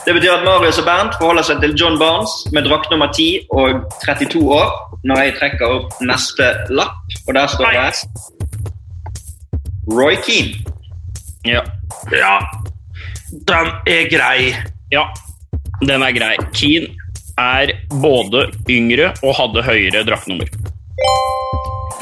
Det 0.04 0.14
betyr 0.14 0.32
at 0.36 0.44
Marius 0.44 0.78
og 0.82 0.86
Bernt 0.86 1.16
forholder 1.18 1.46
seg 1.46 1.62
til 1.62 1.74
John 1.78 1.98
Barnes 1.98 2.32
med 2.54 2.66
drakt 2.68 2.90
nummer 2.92 3.08
10 3.12 3.46
og 3.50 3.86
32 4.04 4.42
år 4.54 4.68
når 5.06 5.22
jeg 5.22 5.34
trekker 5.40 5.74
opp 5.78 6.00
neste 6.02 6.50
lapp, 6.74 7.16
og 7.26 7.34
der 7.34 7.46
står 7.50 7.74
det 7.74 7.94
Roy 9.90 10.16
Keane. 10.26 10.54
Ja. 11.46 11.62
Ja. 12.10 12.36
Den 13.46 13.70
er 13.86 14.08
grei. 14.10 14.54
ja. 14.92 15.04
Den 15.86 16.02
er 16.02 16.12
grei. 16.16 16.34
Keane 16.56 16.88
er 17.38 17.72
både 18.02 18.46
yngre 18.70 19.12
og 19.22 19.34
hadde 19.38 19.62
høyere 19.62 20.02
draktnummer. 20.08 20.50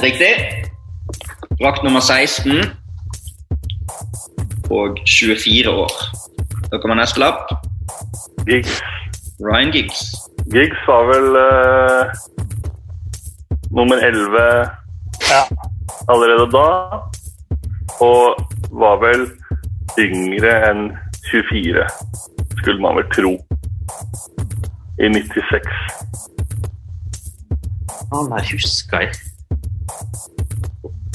Riktig. 0.02 0.32
Drakt 1.60 1.84
nummer 1.84 2.00
16 2.00 2.70
og 4.70 4.98
24 5.06 5.70
år. 5.70 5.92
Da 6.70 6.78
kommer 6.80 6.96
neste 6.98 7.20
lapp. 7.20 7.52
Giggs, 8.46 8.80
Ryan 9.40 9.70
Giggs. 9.72 10.00
Giggs 10.52 10.76
var 10.86 11.06
vel 11.08 11.28
uh, 11.36 12.12
nummer 13.70 13.96
11 13.96 14.70
Ja. 15.30 15.42
allerede 16.08 16.46
da. 16.52 16.68
Og 18.04 18.36
var 18.74 18.98
vel 19.00 19.26
yngre 19.98 20.52
enn 20.68 20.88
24, 21.30 21.86
skulle 22.58 22.80
man 22.82 22.98
vel 22.98 23.08
tro. 23.14 23.32
I 25.00 25.08
96. 25.08 25.70
Han 28.12 28.28
der 28.30 28.50
huska 28.52 29.00
jeg. 29.06 29.14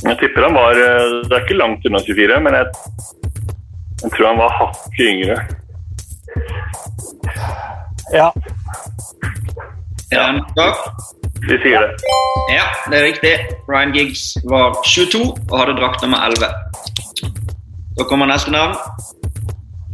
Jeg 0.03 0.15
tipper 0.21 0.45
han 0.47 0.55
var 0.55 0.77
eh, 0.79 1.13
Det 1.27 1.35
er 1.35 1.43
ikke 1.43 1.57
langt 1.59 1.85
unna 1.87 1.99
24, 2.07 2.39
men 2.43 2.55
jeg, 2.55 2.65
jeg 4.03 4.11
tror 4.15 4.27
han 4.31 4.39
var 4.39 4.55
hakket 4.59 5.05
yngre. 5.11 5.37
Ja. 8.11 8.33
Sak? 10.55 10.75
Vi 11.41 11.57
sier 11.57 11.81
det. 11.81 11.95
Ja, 12.51 12.65
det 12.89 12.97
er 12.97 13.03
riktig. 13.03 13.33
Ryan 13.67 13.93
Giggs 13.93 14.37
var 14.43 14.75
22 14.83 15.21
og 15.51 15.55
hadde 15.59 15.77
drakt 15.77 16.01
nummer 16.01 16.25
11. 16.25 16.49
Da 17.97 18.03
kommer 18.09 18.29
neste 18.29 18.51
navn. 18.51 18.75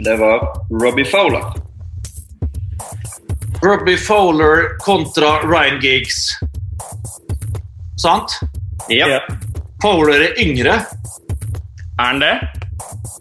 Det 0.05 0.17
var 0.19 0.47
Robbie 0.83 1.05
Fowler. 1.05 1.43
Robbie 3.63 3.97
Fowler 3.97 4.77
kontra 4.79 5.39
Ryan 5.43 5.79
Giggs. 5.81 6.15
Sant? 8.01 8.39
Ja. 8.89 9.19
Fowler 9.81 10.21
er 10.29 10.41
yngre. 10.41 10.79
Er 11.99 12.03
han 12.05 12.19
det? 12.19 12.35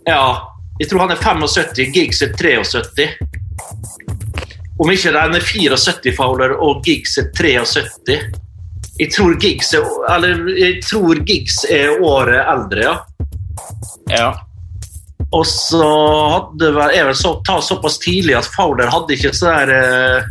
Ja, 0.06 0.54
jeg 0.80 0.90
tror 0.90 1.04
han 1.04 1.14
er 1.14 1.20
75, 1.22 1.92
Giggs 1.94 2.22
er 2.22 2.32
73. 2.34 3.08
Om 4.78 4.90
ikke 4.90 5.12
den 5.14 5.36
er 5.38 5.44
74 5.46 6.16
Fowler 6.16 6.56
og 6.58 6.80
Giggs 6.86 7.18
er 7.20 7.28
73. 7.36 8.16
Jeg 8.98 9.10
tror 9.14 9.36
Giggs 9.42 9.72
er, 9.74 9.84
eller, 10.14 10.40
jeg 10.58 10.80
tror 10.86 11.20
Giggs 11.26 11.60
er 11.70 12.02
året 12.02 12.40
eldre, 12.42 12.82
ja. 12.82 12.94
Ja. 14.10 14.28
Og 15.34 15.46
så 15.46 15.82
hadde 16.34 16.70
vel, 16.76 16.94
er 16.94 17.08
vel 17.08 17.16
så, 17.18 17.36
ta 17.46 17.60
såpass 17.62 17.98
tidlig 18.02 18.36
at 18.38 18.50
Fowler 18.54 18.90
hadde 18.92 19.16
ikke 19.16 19.32
så 19.34 19.50
der 19.50 19.72
eh, 19.74 20.28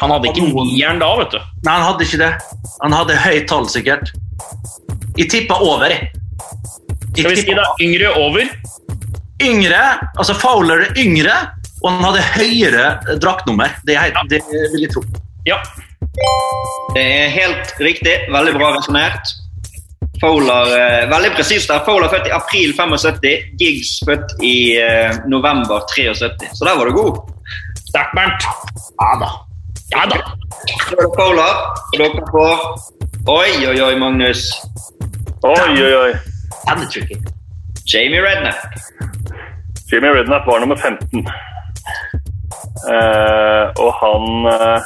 Han 0.00 0.12
hadde 0.12 0.30
ikke 0.30 0.46
nieren 0.52 1.00
da, 1.00 1.10
vet 1.20 1.32
du. 1.36 1.40
Nei, 1.66 1.74
han 1.74 1.86
hadde 1.90 2.06
ikke 2.06 2.20
det. 2.20 2.30
Han 2.82 2.96
hadde 2.96 3.18
høyt 3.24 3.48
tall, 3.48 3.68
sikkert. 3.72 4.12
Jeg 5.16 5.30
tippa 5.32 5.56
over, 5.64 5.88
jeg. 5.88 6.10
Jeg 7.16 7.24
Skal 7.24 7.30
vi 7.32 7.36
si 7.40 7.56
da 7.56 7.68
yngre 7.80 8.12
over? 8.20 8.56
yngre, 9.42 9.80
altså 10.16 10.32
Fowler 10.40 10.86
er 10.86 10.94
yngre, 10.96 11.34
og 11.86 11.92
han 11.94 12.02
hadde 12.08 12.22
høyere 12.34 13.16
draktnummer. 13.22 13.76
Det, 13.86 13.94
er, 13.94 14.14
det 14.30 14.40
vil 14.50 14.82
jeg 14.82 14.90
tro. 14.90 15.04
Ja. 15.46 15.60
Det 16.96 17.02
er 17.02 17.28
helt 17.30 17.74
riktig. 17.78 18.16
Veldig 18.34 18.54
bra 18.56 18.72
resonnert. 18.74 19.34
Fowler, 20.20 20.72
eh, 20.74 21.04
veldig 21.10 21.30
presist 21.36 21.70
der. 21.70 21.84
Fowler 21.86 22.10
født 22.10 22.26
i 22.26 22.34
april 22.34 22.72
75, 22.74 23.32
Giggs 23.60 23.92
født 24.08 24.34
i 24.42 24.56
eh, 24.80 25.14
november 25.30 25.84
73. 25.94 26.50
Så 26.58 26.66
der 26.66 26.78
var 26.78 26.90
du 26.90 26.96
god. 26.96 27.20
Sterkt, 27.86 28.16
Bernt. 28.16 28.48
Ja 28.98 29.12
da. 29.22 29.30
Ja 29.94 30.06
da. 30.10 30.20
Så 30.88 30.96
er 30.96 31.02
det 31.04 31.10
Fowler, 31.14 31.58
og 31.92 31.98
dere 32.00 32.28
får 32.32 32.54
Oi, 33.26 33.66
oi, 33.66 33.78
oi, 33.82 33.94
Magnus. 33.98 34.48
Oi, 35.42 35.82
oi, 35.82 35.94
oi. 36.02 36.12
Jamie 37.92 38.22
Redknapp. 38.22 38.56
Jamie 39.92 40.10
Redknapp 40.14 40.46
var 40.46 40.60
nummer 40.60 40.76
15. 40.76 41.26
Eh, 42.76 43.64
og 43.80 43.92
han 44.00 44.24
eh, 44.52 44.80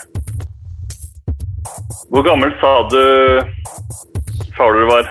Hvor 2.10 2.22
gammel 2.22 2.52
sa 2.60 2.70
du 2.92 3.02
Fowler 4.56 4.86
var? 4.90 5.08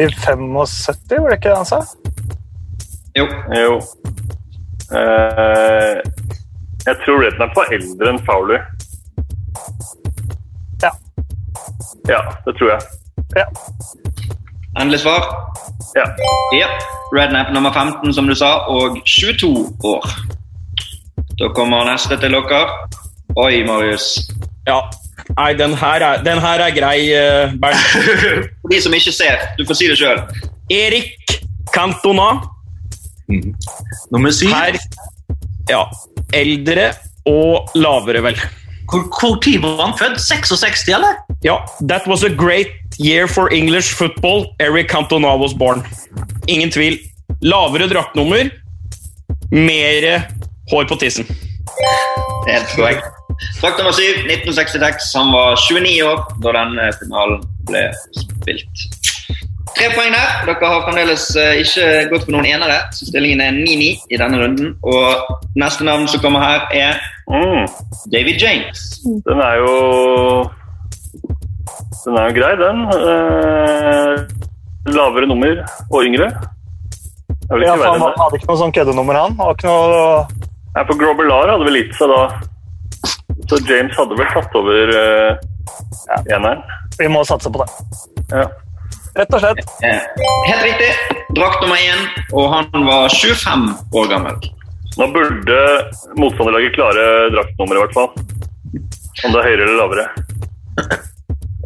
I 0.00 0.06
75, 0.12 1.22
var 1.22 1.28
det 1.30 1.38
ikke 1.38 1.48
det 1.50 1.56
han 1.56 1.68
sa? 1.68 1.80
Jo. 3.16 3.26
Jo. 3.56 3.74
Eh, 4.96 5.96
jeg 6.86 6.96
tror 7.04 7.20
Redknapp 7.24 7.56
var 7.56 7.72
eldre 7.76 8.12
enn 8.12 8.20
Fowler. 8.28 8.64
Ja. 10.82 10.92
Ja, 12.08 12.20
det 12.46 12.56
tror 12.58 12.72
jeg. 12.74 12.80
ja. 13.36 13.46
Endelig 14.80 15.00
svar? 15.04 15.26
Ja. 15.98 16.06
Ja. 16.56 16.68
Redknapp 17.16 17.52
nummer 17.54 17.72
15, 17.72 18.12
som 18.14 18.26
du 18.30 18.34
sa, 18.34 18.54
og 18.70 19.00
22 19.04 19.52
år. 19.84 20.06
Da 21.40 21.48
kommer 21.56 21.86
neste 21.88 22.18
til 22.20 22.34
dere. 22.36 22.64
Oi, 23.40 23.62
Marius. 23.64 24.10
Ja. 24.68 24.82
Nei, 25.38 25.52
den 25.56 25.72
her 25.78 26.02
er, 26.04 26.22
den 26.26 26.40
her 26.42 26.60
er 26.66 26.74
grei, 26.74 26.98
eh, 27.16 27.52
Bernt. 27.62 27.84
For 28.60 28.72
de 28.72 28.80
som 28.84 28.96
ikke 28.96 29.12
ser, 29.14 29.44
du 29.56 29.62
får 29.68 29.78
si 29.78 29.88
det 29.88 29.96
sjøl. 30.00 30.20
Erik 30.74 31.38
Cantona. 31.72 32.32
Nummer 34.10 34.34
syv. 34.34 34.52
Her 34.52 34.76
Ja. 35.70 35.84
Eldre 36.34 36.90
og 37.30 37.70
lavere, 37.78 38.22
vel. 38.26 38.40
Hvor, 38.90 39.06
hvor 39.20 39.38
tid 39.42 39.62
var 39.62 39.80
han 39.84 39.94
født? 39.98 40.20
66, 40.20 40.88
eller? 40.88 41.22
Ja. 41.46 41.56
That 41.80 42.08
was 42.10 42.24
a 42.26 42.28
great 42.28 42.98
year 42.98 43.28
for 43.30 43.48
English 43.54 43.94
football. 43.94 44.48
Eric 44.60 44.90
Cantona 44.90 45.36
was 45.38 45.54
born. 45.54 45.86
Ingen 46.48 46.70
tvil. 46.74 46.98
Lavere 47.40 47.88
draktnummer. 47.88 48.50
Mere 49.52 50.20
hår 50.70 50.88
på 50.90 50.98
tissen. 51.00 51.26
Helt 52.48 52.70
korrekt. 52.76 53.04
Fakt 53.60 53.78
nummer 53.78 53.92
syv, 53.96 54.24
1966. 54.26 55.10
Han 55.16 55.32
var 55.32 55.56
29 55.56 56.02
år 56.04 56.24
da 56.44 56.52
denne 56.56 56.90
finalen 56.98 57.44
ble 57.68 57.84
spilt. 58.16 58.86
Tre 59.76 59.86
poeng 59.94 60.10
der. 60.12 60.30
Dere 60.48 60.66
har 60.72 60.82
fremdeles 60.84 61.24
eh, 61.38 61.60
ikke 61.62 61.84
gått 62.10 62.24
for 62.26 62.34
noen 62.34 62.48
enere, 62.50 62.80
så 62.96 63.06
stillingen 63.06 63.40
er 63.44 63.54
9-9 63.54 63.90
i 64.10 64.18
denne 64.18 64.40
runden. 64.42 64.72
Og 64.82 65.36
neste 65.60 65.86
navn 65.86 66.08
som 66.10 66.22
kommer 66.24 66.42
her, 66.44 66.66
er 66.74 67.00
Mm, 67.30 67.68
David 68.10 68.40
James. 68.42 68.80
den 69.06 69.38
er 69.38 69.60
jo 69.62 69.74
Den 72.04 72.16
er 72.18 72.24
jo 72.26 72.34
grei, 72.40 72.54
den. 72.58 72.80
Eh, 72.96 74.16
lavere 74.96 75.28
nummer 75.30 75.60
og 75.92 76.02
yngre. 76.08 76.26
Ja, 77.50 77.56
ikke 77.56 77.76
for 77.78 77.92
han 77.92 78.18
hadde 78.18 78.38
ikke 78.40 78.48
noe 78.50 78.58
sånn 78.64 78.74
køddenummer, 78.74 79.14
han. 79.20 79.36
Han 79.38 79.46
var 79.46 79.54
ikke 79.54 79.70
noe... 79.70 80.39
Nei, 80.74 80.84
for 80.86 80.96
Grobelar 81.00 81.50
hadde 81.50 81.66
vel 81.66 81.78
gitt 81.80 81.94
seg 81.98 82.12
da. 82.12 82.22
Så 83.50 83.58
James 83.66 83.96
hadde 83.98 84.18
vel 84.18 84.28
tatt 84.30 84.54
over 84.58 84.92
uh, 84.94 85.32
eneren. 86.30 86.60
Vi 86.98 87.08
må 87.10 87.24
satse 87.26 87.50
på 87.50 87.62
det. 87.62 87.70
Ja. 88.30 88.46
Rett 89.16 89.34
og 89.34 89.42
slett. 89.42 89.60
Eh, 89.82 90.02
Helt 90.46 90.62
riktig. 90.62 90.90
Drakt 91.34 91.62
nummer 91.64 91.80
én, 91.82 92.04
og 92.36 92.46
han 92.54 92.86
var 92.86 93.10
25 93.10 93.66
år 93.98 94.10
gammel. 94.12 94.38
Nå 94.98 95.06
burde 95.14 95.58
motstanderlaget 96.18 96.74
klare 96.76 97.06
draktnummeret, 97.34 97.78
i 97.78 97.84
hvert 97.84 97.96
fall. 97.96 98.10
Om 99.24 99.34
det 99.34 99.40
er 99.40 99.48
høyere 99.48 99.66
eller 99.66 99.78
lavere. 99.80 100.06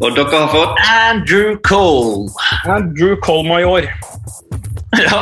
Og 0.03 0.11
dere 0.17 0.39
har 0.41 0.49
fått 0.51 0.81
Andrew 0.91 1.53
Cole. 1.65 2.29
Andrew 2.65 3.15
Cole-major. 3.25 3.87
Ja. 4.99 5.21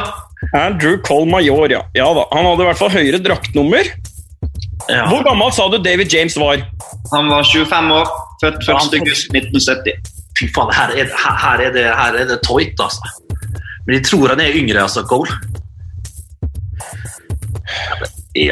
Andrew 0.51 0.97
Colmajor, 1.01 1.71
ja. 1.71 1.81
ja 1.93 2.07
da. 2.13 2.25
Han 2.33 2.45
hadde 2.49 2.65
i 2.65 2.69
hvert 2.69 2.81
fall 2.81 2.91
høyere 2.93 3.21
draktnummer. 3.23 3.89
ja. 4.89 5.05
Hvor 5.09 5.23
gammel 5.25 5.53
sa 5.55 5.69
du 5.71 5.79
David 5.83 6.13
James 6.13 6.35
var? 6.37 6.65
Han 7.13 7.31
var 7.31 7.47
25 7.47 7.91
år, 7.95 8.11
født 8.43 8.61
1. 8.61 8.69
august 8.99 9.33
1970. 9.33 10.13
Fy 10.39 10.47
faen, 10.55 10.71
her 10.73 10.95
er, 10.95 11.03
det, 11.09 11.17
her, 11.23 11.61
er 11.67 11.75
det, 11.75 11.83
her 11.93 12.21
er 12.21 12.31
det 12.31 12.39
tøyt, 12.45 12.79
altså. 12.81 13.13
Men 13.85 13.99
jeg 13.99 14.07
tror 14.07 14.33
han 14.33 14.41
er 14.41 14.55
yngre, 14.57 14.81
altså, 14.81 15.03
Cole. 15.07 15.29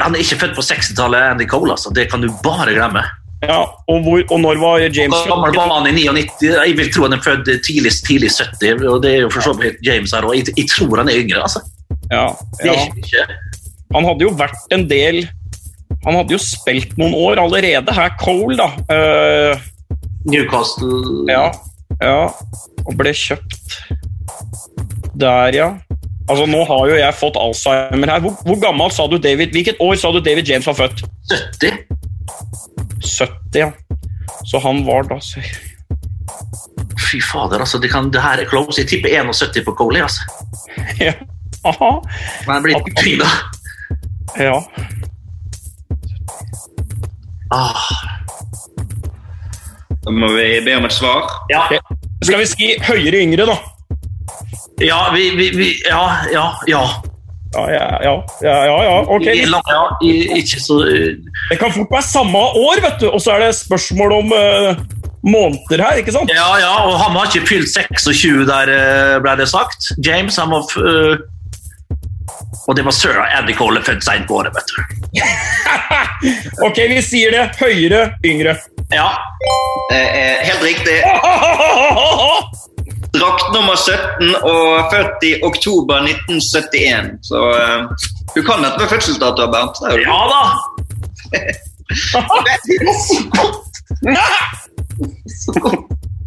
Han 0.02 0.14
er 0.14 0.22
ikke 0.22 0.38
født 0.44 0.53
på 0.60 0.64
60-tallet, 0.68 1.32
Andy 1.34 1.48
Cole. 1.49 1.74
altså. 1.74 1.90
Det 1.95 2.06
kan 2.11 2.22
du 2.22 2.30
bare 2.44 2.70
glemme. 2.76 3.03
Ja, 3.41 3.61
og, 3.90 4.03
hvor, 4.06 4.22
og 4.30 4.40
når 4.40 4.60
var 4.61 4.84
James 4.86 5.15
Hvor 5.18 5.30
gammel 5.34 5.56
var 5.57 5.80
han 5.80 5.88
i 5.90 6.03
99? 6.03 6.44
Jeg 6.45 6.76
vil 6.78 6.91
tro 6.94 7.07
han 7.07 7.15
er 7.15 7.22
født 7.26 7.48
tidlig, 7.65 7.91
tidlig 8.06 8.30
70, 8.38 8.84
og 8.86 8.99
det 9.02 9.15
er 9.15 9.24
jo 9.24 9.32
for 9.34 9.41
så 9.41 9.53
vidt 9.57 9.82
James 9.82 10.14
her, 10.14 10.28
òg. 10.30 10.36
jeg, 10.38 10.53
jeg 10.57 10.68
tror 10.70 11.02
han 11.02 11.10
er 11.10 11.18
yngre. 11.24 11.41
altså. 11.41 11.64
Ja, 12.12 12.26
ja. 12.66 12.76
Han 13.96 14.08
hadde 14.08 14.26
jo 14.26 14.32
vært 14.36 14.74
en 14.76 14.84
del 14.90 15.22
Han 16.06 16.18
hadde 16.18 16.36
jo 16.36 16.40
spilt 16.42 16.98
noen 17.00 17.16
år 17.16 17.40
allerede 17.44 17.96
her, 17.96 18.14
Cole, 18.20 18.58
da. 18.60 18.70
Uh, 18.92 19.70
Newcastle 20.28 21.26
ja, 21.32 21.48
ja. 22.02 22.28
Og 22.86 22.94
ble 23.00 23.14
kjøpt 23.16 23.80
der, 25.22 25.56
ja. 25.56 25.70
Altså, 26.30 26.46
Nå 26.50 26.62
har 26.66 26.86
jo 26.90 26.98
jeg 26.98 27.18
fått 27.18 27.38
Alzheimer 27.40 28.14
her. 28.14 28.22
Hvor, 28.24 28.38
hvor 28.48 28.60
gammel 28.62 28.94
sa 28.94 29.08
du 29.12 29.18
David 29.22 29.52
Hvilket 29.56 29.82
år 29.84 29.98
sa 30.00 30.14
du 30.14 30.22
David 30.24 30.48
James 30.50 30.68
var 30.70 30.78
født? 30.80 31.04
70. 31.30 31.84
70, 33.04 33.60
ja. 33.60 33.72
Så 34.48 34.62
han 34.64 34.86
var 34.88 35.06
da 35.10 35.20
så... 35.22 35.44
Fy 37.02 37.20
fader, 37.20 37.60
altså. 37.60 37.80
Det, 37.82 37.92
kan, 37.92 38.08
det 38.14 38.22
her 38.24 38.40
er 38.40 38.48
close. 38.50 38.80
Jeg 38.80 38.88
tipper 38.88 39.12
71 39.12 39.66
på 39.68 39.76
Cole. 39.76 40.04
altså. 40.04 40.24
ja. 41.06 41.14
Jeg 41.66 42.64
blir 42.64 42.80
utvida. 42.82 43.28
Ja. 44.40 44.58
Ah. 47.52 47.82
Da 50.02 50.12
må 50.16 50.30
vi 50.34 50.48
be 50.66 50.76
om 50.80 50.86
et 50.88 50.96
svar. 50.96 51.28
Ja, 51.52 51.66
Skal 52.24 52.40
vi 52.42 52.48
si 52.50 52.72
høyere 52.88 53.22
yngre, 53.26 53.46
da? 53.50 53.58
ja, 54.82 54.98
vi, 55.14 55.28
vi, 55.38 55.50
vi 55.58 55.68
Ja, 55.86 56.02
ja, 56.34 56.46
ja. 56.70 56.82
Ja, 57.52 57.66
ja, 57.68 57.88
ja. 58.06 58.14
ja, 58.42 58.54
ja, 58.66 58.76
ja. 58.88 58.94
Ok. 59.12 59.26
I- 59.28 59.44
ja 59.44 59.82
i- 60.08 60.40
ikke 60.40 60.60
så 60.64 60.78
eh, 60.88 61.18
Det 61.52 61.58
kan 61.60 61.72
fort 61.76 61.92
være 61.92 62.02
samme 62.08 62.38
år, 62.40 62.80
vet 62.82 63.02
du. 63.02 63.10
Og 63.12 63.20
så 63.22 63.34
er 63.36 63.40
det 63.46 63.56
spørsmål 63.60 64.14
om 64.22 64.32
uh, 64.32 64.80
måneder 65.28 65.84
her, 65.84 66.00
ikke 66.00 66.12
sant? 66.16 66.32
Ja, 66.34 66.48
ja, 66.64 66.72
og 66.88 66.96
han 67.04 67.12
har 67.18 67.28
ikke 67.28 67.46
fylt 67.52 67.68
26 67.76 68.46
der, 68.48 68.72
eh, 68.72 69.20
ble 69.22 69.36
det 69.38 69.50
sagt. 69.52 69.92
James, 70.06 70.40
han 70.40 70.50
var 70.56 70.64
f- 70.72 70.80
eh, 70.80 71.18
Og 72.68 72.76
det 72.78 72.84
var 72.86 72.92
sir 72.96 73.16
Andy 73.24 73.54
Cole 73.58 73.82
født 73.84 74.04
seint 74.06 74.28
på 74.30 74.36
året, 74.42 74.54
vet 74.56 74.68
du. 74.70 74.74
ok, 76.68 76.78
vi 76.92 77.00
sier 77.06 77.30
det. 77.34 77.44
Høyere, 77.62 78.02
yngre. 78.26 78.54
Ja. 78.94 79.10
Eh, 79.92 80.10
er 80.22 80.46
helt 80.50 80.64
riktig. 80.66 80.98
drakt 83.14 83.54
nummer 83.54 83.76
17 83.76 84.36
og 84.42 84.92
født 84.92 85.24
i 85.28 85.44
oktober 85.44 85.96
1971. 85.96 87.12
Så 87.22 87.56
eh, 87.56 87.84
du 88.36 88.44
kan 88.44 88.64
dette 88.64 88.80
med 88.80 88.88
fødselsdato, 88.90 89.48
Bernt. 89.52 89.76
Er 89.88 90.00
Ja 90.06 90.28
da! 90.32 90.42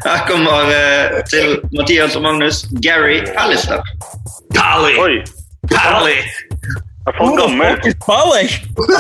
Her 0.05 0.27
kommer 0.29 0.61
eh, 0.69 1.25
til 1.31 1.61
Mathias 1.73 2.17
og 2.17 2.23
Magnus 2.23 2.67
Gary 2.83 3.25
Pallister. 3.37 3.81
Pally! 4.55 5.23
Pally! 5.71 6.19
I 7.05 7.11
hvert 7.11 7.19
fall 7.19 7.35
gammel. 7.37 7.79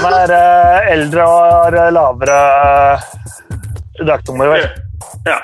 Han 0.04 0.16
er 0.18 0.32
eh, 0.36 0.92
eldre 0.92 1.24
og 1.24 1.44
har 1.44 1.76
eh, 1.80 1.92
lavere 1.96 2.40
uh, 2.64 3.06
draktnummer, 4.02 4.52
vel. 4.52 4.66
Ja. 5.24 5.38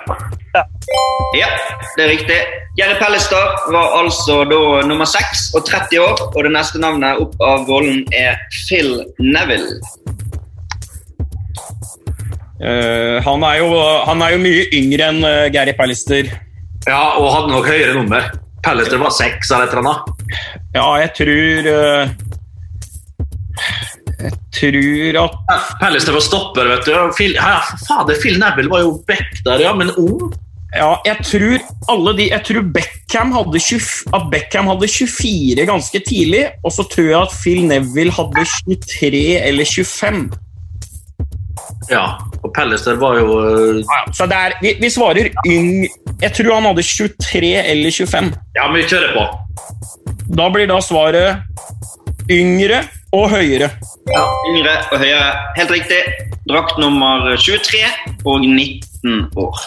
Ja, 1.38 1.48
det 1.97 2.05
er 2.05 2.10
riktig. 2.10 2.38
Gary 2.76 2.97
Pallister 3.01 3.72
var 3.72 3.97
altså 4.01 4.42
da 4.51 4.60
nummer 4.88 5.09
6 5.09 5.47
og 5.56 5.64
30 5.68 6.02
år, 6.05 6.22
og 6.34 6.44
det 6.44 6.52
neste 6.52 6.80
navnet 6.82 7.22
opp 7.22 7.36
av 7.44 7.64
volden 7.68 8.05
er 8.16 8.36
Phil 8.52 8.98
Neville. 9.18 9.80
Eh, 12.60 13.16
han, 13.24 13.42
er 13.48 13.56
jo, 13.62 13.72
han 14.05 14.20
er 14.20 14.34
jo 14.34 14.42
mye 14.42 14.68
yngre 14.76 15.09
enn 15.09 15.24
eh, 15.24 15.48
Gary 15.55 15.72
Pallister. 15.78 16.28
Ja, 16.84 17.16
og 17.16 17.30
hadde 17.32 17.55
nok 17.55 17.68
høyere 17.68 17.97
nummer. 17.97 18.26
Pallister 18.62 19.01
var 19.01 19.15
seks 19.15 19.51
eller 19.51 19.66
et 19.66 19.74
eller 19.74 19.89
annet. 19.89 20.27
Ja, 20.74 20.87
jeg 21.01 21.15
tror 21.16 21.70
eh, 21.73 22.12
Jeg 24.20 24.37
tror 24.53 25.19
at 25.24 25.73
Pelleter 25.81 26.12
var 26.12 26.24
stopper, 26.24 26.69
vet 26.74 26.87
du. 26.87 26.93
Phil, 27.16 27.35
ja, 27.39 27.59
fader, 27.87 28.20
Phil 28.20 28.39
Neville 28.41 28.70
var 28.73 28.85
jo 28.85 28.95
back 29.09 29.43
der, 29.47 29.65
ja, 29.65 29.73
men 29.77 29.93
ung. 29.97 30.31
Ja, 30.70 30.93
jeg 31.03 31.24
tror 31.27 31.65
alle 31.91 32.12
de 32.15 32.28
Jeg 32.28 32.45
tror 32.47 32.66
Beckham 32.74 33.32
hadde 33.35 33.59
20, 33.59 33.81
at 34.15 34.28
Beckham 34.31 34.69
hadde 34.70 34.89
24 34.89 35.66
ganske 35.66 36.03
tidlig, 36.07 36.45
og 36.62 36.73
så 36.77 36.85
tror 36.93 37.09
jeg 37.09 37.20
at 37.20 37.35
Phil 37.41 37.65
Neville 37.66 38.15
hadde 38.15 38.45
23 38.69 39.24
eller 39.49 39.65
25. 39.65 40.31
Ja, 41.91 42.05
og 42.43 42.53
Pallister 42.57 42.97
var 43.01 43.19
jo 43.21 43.41
øh, 43.45 43.77
Ja, 43.81 43.99
ja, 44.07 44.12
Så 44.17 44.27
det 44.31 44.37
er, 44.37 44.55
vi, 44.62 44.75
vi 44.81 44.91
svarer 44.91 45.29
yng... 45.47 45.87
Jeg 46.23 46.33
tror 46.37 46.55
han 46.55 46.69
hadde 46.71 46.83
23 46.83 47.53
eller 47.73 47.91
25. 47.91 48.33
Ja, 48.57 48.67
men 48.69 48.77
vi 48.81 48.87
kjører 48.89 49.12
på. 49.17 49.27
Da 50.37 50.49
blir 50.53 50.69
da 50.71 50.79
svaret 50.85 52.31
yngre 52.31 52.83
og 53.12 53.31
høyere. 53.33 53.71
Ja, 54.11 54.25
Yngre 54.53 54.75
og 54.93 54.99
høyere. 55.03 55.31
Helt 55.57 55.73
riktig. 55.75 56.01
Drakt 56.49 56.79
nummer 56.79 57.25
23 57.37 57.81
og 58.25 58.45
19 58.47 59.31
år. 59.37 59.62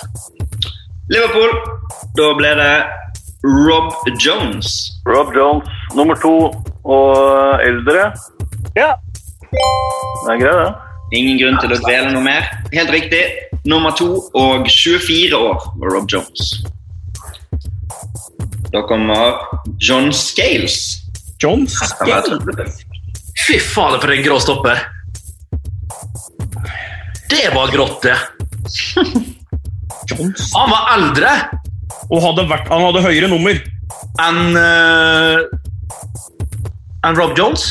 Liverpool. 1.12 1.52
Da 2.18 2.30
ble 2.38 2.54
det 2.60 2.74
Rob 3.44 3.92
Jones. 4.24 4.70
Rob 5.08 5.34
Jones, 5.36 5.68
nummer 5.96 6.16
to 6.16 6.36
og 6.86 7.60
eldre. 7.64 8.12
Ja. 8.78 8.94
Det 9.54 10.32
er 10.34 10.40
greit, 10.40 10.62
det. 10.64 10.93
Ingen 11.14 11.38
grunn 11.38 11.60
til 11.62 11.74
å 11.76 11.80
dvele 11.84 12.12
noe 12.14 12.24
mer. 12.26 12.48
Helt 12.74 12.90
riktig. 12.94 13.22
Nummer 13.70 13.94
to 13.98 14.08
og 14.36 14.66
24 14.68 15.38
år 15.38 15.60
var 15.82 15.94
Rob 15.94 16.08
Jones. 16.12 16.54
Da 18.74 18.82
kommer 18.90 19.38
John 19.78 20.10
Scales. 20.18 20.80
John 21.44 21.68
Kan 21.70 22.08
være 22.10 22.24
Scale. 22.26 22.56
tøft. 22.58 22.86
Fy 23.46 23.60
fader, 23.60 24.00
for 24.02 24.14
en 24.14 24.24
grå 24.26 24.40
stopper. 24.42 24.82
Det 27.30 27.46
var 27.54 27.72
grått, 27.74 28.04
det. 28.06 28.18
Han 30.54 30.70
var 30.70 30.90
eldre 30.98 31.30
Og 32.12 32.20
hadde 32.22 32.44
vært, 32.50 32.68
han 32.68 32.82
hadde 32.84 33.02
høyere 33.06 33.30
nummer. 33.32 33.56
enn 34.22 34.58
uh, 34.58 35.40
enn 37.08 37.16
Rob 37.18 37.32
Jones. 37.40 37.64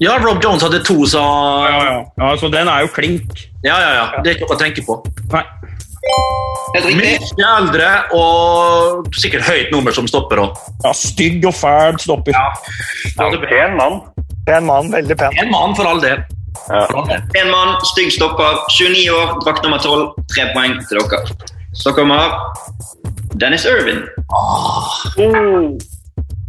Ja, 0.00 0.14
Rob 0.22 0.42
Jones 0.44 0.62
hadde 0.62 0.78
to, 0.86 0.94
så 1.10 1.18
Ja, 1.18 1.78
ja. 1.84 2.04
ja, 2.18 2.36
Så 2.38 2.48
den 2.52 2.68
er 2.70 2.80
jo 2.84 2.88
klink. 2.94 3.32
Ja, 3.64 3.78
ja, 3.82 3.90
ja. 3.96 4.04
Det 4.22 4.30
er 4.30 4.36
ikke 4.38 4.46
noe 4.48 4.56
å 4.56 4.60
tenke 4.60 4.84
på. 4.86 4.98
Nei. 5.32 5.44
Mye 6.94 7.16
eldre 7.58 7.88
og 8.14 9.08
sikkert 9.18 9.46
høyt 9.48 9.72
nummer 9.72 9.92
som 9.96 10.06
stopper 10.08 10.42
òg. 10.44 10.58
Ja, 10.84 10.92
stygg 10.94 11.44
og 11.48 11.54
fæl 11.56 11.98
stopper. 12.00 12.36
Ja, 12.36 13.28
pen 13.48 13.76
mann. 13.80 13.98
Pen 14.46 14.66
mann. 14.68 14.90
Veldig 14.92 15.16
pen. 15.18 15.34
En 15.42 15.50
mann 15.50 15.74
for 15.76 15.88
all 15.90 16.00
del. 16.04 16.20
Ja. 16.68 16.84
For 16.86 17.00
all 17.02 17.08
del. 17.10 17.24
En 17.40 17.50
mann, 17.50 17.74
stygg 17.90 18.12
stopper, 18.14 18.62
29 18.78 19.08
år, 19.16 19.34
drakt 19.44 19.64
nummer 19.66 19.82
12. 19.82 20.06
Tre 20.34 20.46
poeng 20.54 20.78
til 20.88 21.02
dere. 21.02 21.50
Så 21.78 21.92
kommer 21.96 22.36
Dennis 23.40 23.66
Irvin. 23.68 24.04
Oh. 24.30 25.76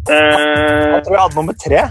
Eh, 0.09 0.13
Jeg 0.13 1.03
tror 1.05 1.15
jeg 1.15 1.21
hadde 1.23 1.35
nummer 1.37 1.57
tre. 1.65 1.81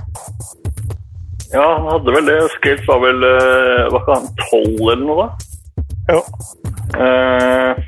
Ja, 1.53 1.65
han 1.79 1.87
hadde 1.89 2.15
vel 2.17 2.27
det. 2.29 2.39
Scales 2.57 2.89
var 2.89 3.01
vel 3.05 3.25
eh, 3.25 3.87
Var 3.93 4.03
ikke 4.03 4.17
han 4.19 4.29
tolv 4.43 4.83
eller 4.93 5.07
noe, 5.07 5.25
da? 5.25 5.29
Jo. 6.13 6.21
Eh, 6.99 7.81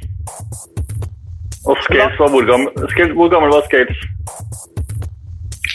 og 1.68 1.76
Scales 1.84 2.16
var 2.20 2.32
hvor 2.32 2.46
gammel? 2.48 2.88
Scales, 2.94 3.14
hvor 3.18 3.28
gammel 3.32 3.52
var 3.52 3.66
Scales? 3.68 4.00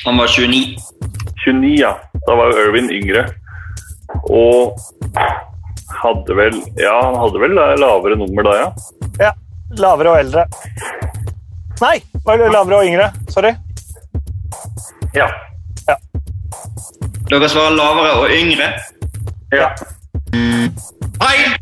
Han 0.05 0.17
var 0.21 0.27
29. 0.27 0.77
29, 1.45 1.73
ja. 1.79 1.93
Da 2.27 2.37
var 2.37 2.51
jo 2.53 2.65
Irvin 2.67 2.89
yngre. 2.93 3.25
Og 4.29 4.77
hadde 6.01 6.35
vel 6.37 6.55
Ja, 6.79 6.93
han 7.01 7.17
hadde 7.19 7.41
vel 7.41 7.55
lavere 7.81 8.17
nummer 8.19 8.45
da, 8.47 8.55
ja. 8.63 8.69
Ja. 9.21 9.31
Lavere 9.81 10.13
og 10.13 10.19
eldre. 10.21 10.45
Nei, 11.81 11.97
lavere 12.25 12.77
og 12.77 12.85
yngre. 12.85 13.09
Sorry. 13.33 13.51
Ja. 15.17 15.27
Dere 17.29 17.49
svarer 17.49 17.75
lavere 17.75 18.11
og 18.21 18.29
yngre. 18.33 18.71
ja. 19.53 19.69
Hei! 21.21 21.37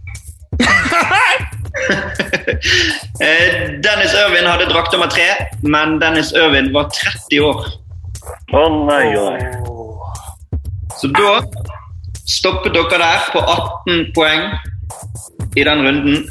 Eh, 3.23 3.79
Dennis 3.83 4.13
Irvin 4.13 4.45
hadde 4.47 4.65
drakt 4.69 4.91
nummer 4.93 5.07
tre, 5.11 5.25
men 5.61 5.97
Dennis 6.01 6.31
Irvin 6.35 6.69
var 6.73 6.89
30 6.93 7.39
år. 7.43 7.65
Å 8.53 8.61
nei, 8.87 9.05
å 9.17 9.23
nei. 9.33 9.41
Så 10.99 11.09
da 11.15 11.33
stoppet 12.29 12.75
dere 12.75 12.99
der 13.01 13.25
på 13.33 13.41
18 13.41 14.13
poeng 14.15 14.45
i 15.59 15.65
den 15.65 15.83
runden. 15.87 16.23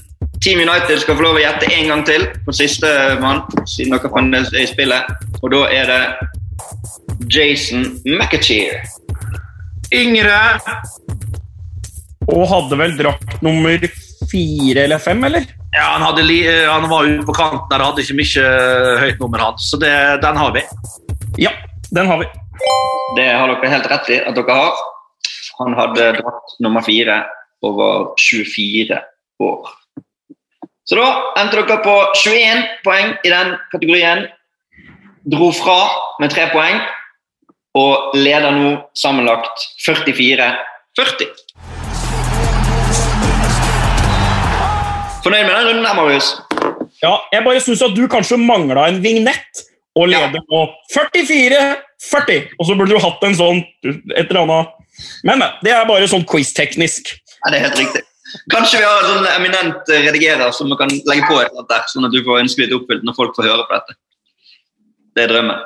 Team 0.42 0.62
United 0.62 1.02
skal 1.02 1.18
få 1.18 1.26
lov 1.26 1.38
å 1.40 1.42
gjette 1.42 1.68
en 1.74 1.90
gang 1.92 2.04
til 2.08 2.26
på 2.46 2.54
siste 2.56 2.88
mann, 3.22 3.42
siden 3.68 3.94
dere 3.96 4.12
fremdeles 4.12 4.52
er 4.54 4.64
i 4.64 4.70
spillet. 4.70 5.28
Og 5.42 5.52
da 5.54 5.64
er 5.72 5.90
det 5.92 6.02
Jason 7.34 7.86
McAteer. 8.06 8.82
Yngre. 9.92 10.38
Og 12.32 12.46
hadde 12.48 12.78
vel 12.78 12.94
drakt 12.96 13.42
nummer 13.44 13.82
fire 14.30 14.86
eller 14.86 15.02
fem, 15.02 15.24
eller? 15.24 15.44
Ja, 15.72 15.88
han, 15.94 16.04
hadde 16.06 16.24
li 16.24 16.38
eh, 16.46 16.68
han 16.68 16.86
var 16.88 17.08
ute 17.08 17.26
på 17.26 17.34
kanten 17.36 17.68
der, 17.70 17.84
hadde 17.84 18.04
ikke 18.04 18.16
mye 18.20 18.46
eh, 18.46 19.02
høyt 19.02 19.20
nummer, 19.20 19.44
han. 19.48 19.60
Så 19.60 19.80
det, 19.80 19.92
den 20.22 20.38
har 20.40 20.54
vi. 20.54 20.62
Ja, 21.42 21.52
den 21.90 22.08
har 22.08 22.22
vi. 22.22 22.28
Det 23.16 23.28
har 23.28 23.50
dere 23.50 23.72
helt 23.74 23.90
rett 23.90 24.10
i 24.12 24.18
at 24.22 24.36
dere 24.38 24.56
har. 24.56 24.82
Han 25.60 25.76
hadde 25.76 26.10
drakt 26.20 26.56
nummer 26.64 26.84
fire 26.84 27.22
og 27.62 27.76
var 27.78 28.06
24 28.20 28.98
år. 29.44 29.72
Så 30.88 30.98
da 30.98 31.08
endte 31.40 31.60
dere 31.60 31.82
på 31.84 31.96
21 32.24 32.64
poeng 32.86 33.12
i 33.22 33.32
den 33.32 33.54
kategorien. 33.74 34.26
Dro 35.32 35.52
fra 35.54 35.78
med 36.20 36.32
tre 36.32 36.48
poeng 36.50 36.80
og 37.78 38.16
leder 38.16 38.52
nå 38.52 38.72
sammenlagt 38.98 39.64
44-40. 39.86 40.52
Fornøyd 45.22 45.46
med 45.46 45.54
den 45.54 45.68
runden, 45.68 45.86
her, 45.86 45.94
Marius? 45.96 46.32
Ja, 47.02 47.16
jeg 47.32 47.44
bare 47.46 47.62
syns 47.62 47.82
at 47.84 47.94
du 47.96 48.04
kanskje 48.10 48.38
mangla 48.40 48.88
en 48.90 49.00
vignett 49.04 49.64
og 49.98 50.10
leder 50.10 50.44
på 50.50 50.62
44-40. 50.92 52.52
Og 52.58 52.68
så 52.68 52.76
burde 52.76 52.92
du 52.92 53.02
hatt 53.02 53.26
en 53.26 53.36
sånn 53.38 53.62
et 53.84 54.28
eller 54.28 54.44
annet 54.44 54.78
Men, 55.24 55.38
men. 55.40 55.48
Det 55.64 55.72
er 55.72 55.88
bare 55.88 56.08
sånn 56.10 56.24
quiz-teknisk. 56.28 57.14
Ja, 57.40 57.50
det 57.52 57.58
er 57.58 57.64
helt 57.70 57.78
riktig. 57.80 58.02
Kanskje 58.52 58.80
vi 58.80 58.86
har 58.86 59.00
en 59.00 59.10
sånn 59.10 59.28
eminent 59.30 59.90
eh, 59.92 60.04
redigerer 60.06 60.52
som 60.56 60.68
vi 60.68 60.76
kan 60.80 60.92
legge 60.92 61.24
på 61.28 61.38
et 61.40 61.48
eller 61.48 61.62
annet 61.62 61.70
der, 61.72 61.86
sånn 61.88 62.06
at 62.08 62.12
du 62.14 62.20
får 62.24 62.42
ønsket 62.42 62.66
ditt 62.66 62.76
oppfylt 62.76 63.04
når 63.06 63.16
folk 63.16 63.36
får 63.36 63.48
høre 63.48 63.64
på 63.68 63.76
dette. 63.76 63.96
Det 65.16 65.24
er 65.24 65.32
drømmen. 65.32 65.64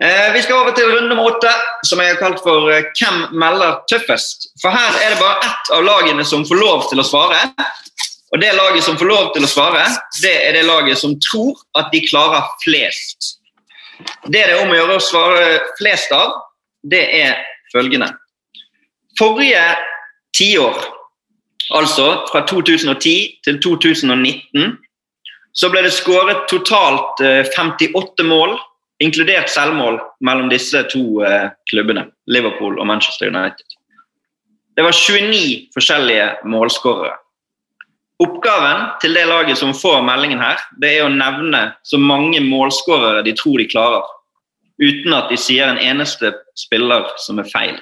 Eh, 0.00 0.32
vi 0.32 0.42
skal 0.42 0.58
over 0.60 0.74
til 0.76 0.90
runde 0.92 1.08
nummer 1.08 1.30
åtte, 1.30 1.50
som 1.88 2.00
jeg 2.02 2.12
har 2.12 2.18
kalt 2.20 2.42
for 2.44 2.68
eh, 2.68 2.90
Hvem 2.98 3.38
melder 3.40 3.78
tøffest? 3.88 4.50
For 4.60 4.68
her 4.74 4.98
er 5.00 5.14
det 5.14 5.22
bare 5.22 5.40
ett 5.48 5.70
av 5.72 5.86
lagene 5.86 6.24
som 6.28 6.44
får 6.44 6.60
lov 6.60 6.84
til 6.90 7.00
å 7.00 7.06
svare. 7.06 7.38
Og 8.34 8.42
det 8.42 8.52
laget 8.58 8.84
som 8.84 8.98
får 9.00 9.08
lov 9.08 9.30
til 9.32 9.46
å 9.46 9.48
svare, 9.48 9.86
det 10.20 10.34
er 10.48 10.52
det 10.58 10.66
laget 10.68 11.00
som 11.00 11.14
tror 11.30 11.56
at 11.80 11.88
de 11.94 12.02
klarer 12.04 12.44
flest. 12.60 13.38
Det 14.28 14.34
det 14.34 14.44
er 14.50 14.60
om 14.60 14.74
å 14.74 14.76
gjøre 14.76 14.98
å 14.98 15.04
svare 15.06 15.44
flest 15.78 16.12
av, 16.12 16.34
det 16.84 17.00
er 17.16 17.40
følgende. 17.72 18.10
Forrige 19.16 19.64
tiår, 20.36 20.76
altså 21.72 22.10
fra 22.28 22.44
2010 22.44 23.40
til 23.46 23.60
2019, 23.64 24.76
så 25.56 25.72
ble 25.72 25.86
det 25.86 25.96
skåret 25.96 26.44
totalt 26.52 27.24
eh, 27.24 27.46
58 27.56 28.26
mål, 28.28 28.58
inkludert 29.02 29.50
selvmål, 29.52 29.98
mellom 30.24 30.48
disse 30.52 30.82
to 30.92 31.22
eh, 31.26 31.50
klubbene, 31.70 32.06
Liverpool 32.30 32.78
og 32.80 32.88
Manchester 32.88 33.28
United. 33.28 33.76
Det 34.76 34.84
var 34.84 34.92
29 34.92 35.70
forskjellige 35.74 36.26
målskårere. 36.44 37.14
Oppgaven 38.24 38.86
til 39.00 39.16
det 39.16 39.26
laget 39.28 39.58
som 39.60 39.74
får 39.76 40.00
meldingen 40.04 40.40
her, 40.40 40.60
det 40.80 40.94
er 40.96 41.04
å 41.04 41.12
nevne 41.12 41.66
så 41.84 42.00
mange 42.00 42.40
målskårere 42.44 43.24
de 43.26 43.34
tror 43.36 43.60
de 43.60 43.68
klarer, 43.68 44.06
uten 44.80 45.16
at 45.16 45.28
de 45.32 45.36
sier 45.40 45.68
en 45.68 45.80
eneste 45.80 46.32
spiller 46.56 47.08
som 47.20 47.40
er 47.40 47.50
feil. 47.52 47.76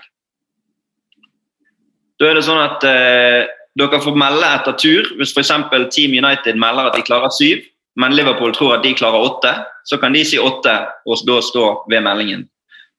Da 2.19 2.31
er 2.31 2.39
det 2.39 2.47
sånn 2.47 2.63
at 2.63 2.87
eh, 2.87 3.47
dere 3.79 4.03
får 4.03 4.19
melde 4.19 4.51
etter 4.57 4.77
tur. 4.79 5.09
Hvis 5.19 5.35
f.eks. 5.35 5.51
Team 5.95 6.15
United 6.15 6.59
melder 6.59 6.91
at 6.91 6.99
de 6.99 7.07
klarer 7.07 7.33
syv, 7.35 7.65
men 7.99 8.15
Liverpool 8.15 8.55
tror 8.55 8.77
at 8.77 8.85
de 8.87 8.95
klarer 8.95 9.27
åtte, 9.27 9.55
så 9.85 9.99
kan 10.01 10.15
de 10.17 10.25
si 10.27 10.41
åtte 10.41 10.75
og 11.07 11.25
da 11.29 11.41
stå 11.45 11.65
ved 11.91 12.05
meldingen. 12.05 12.47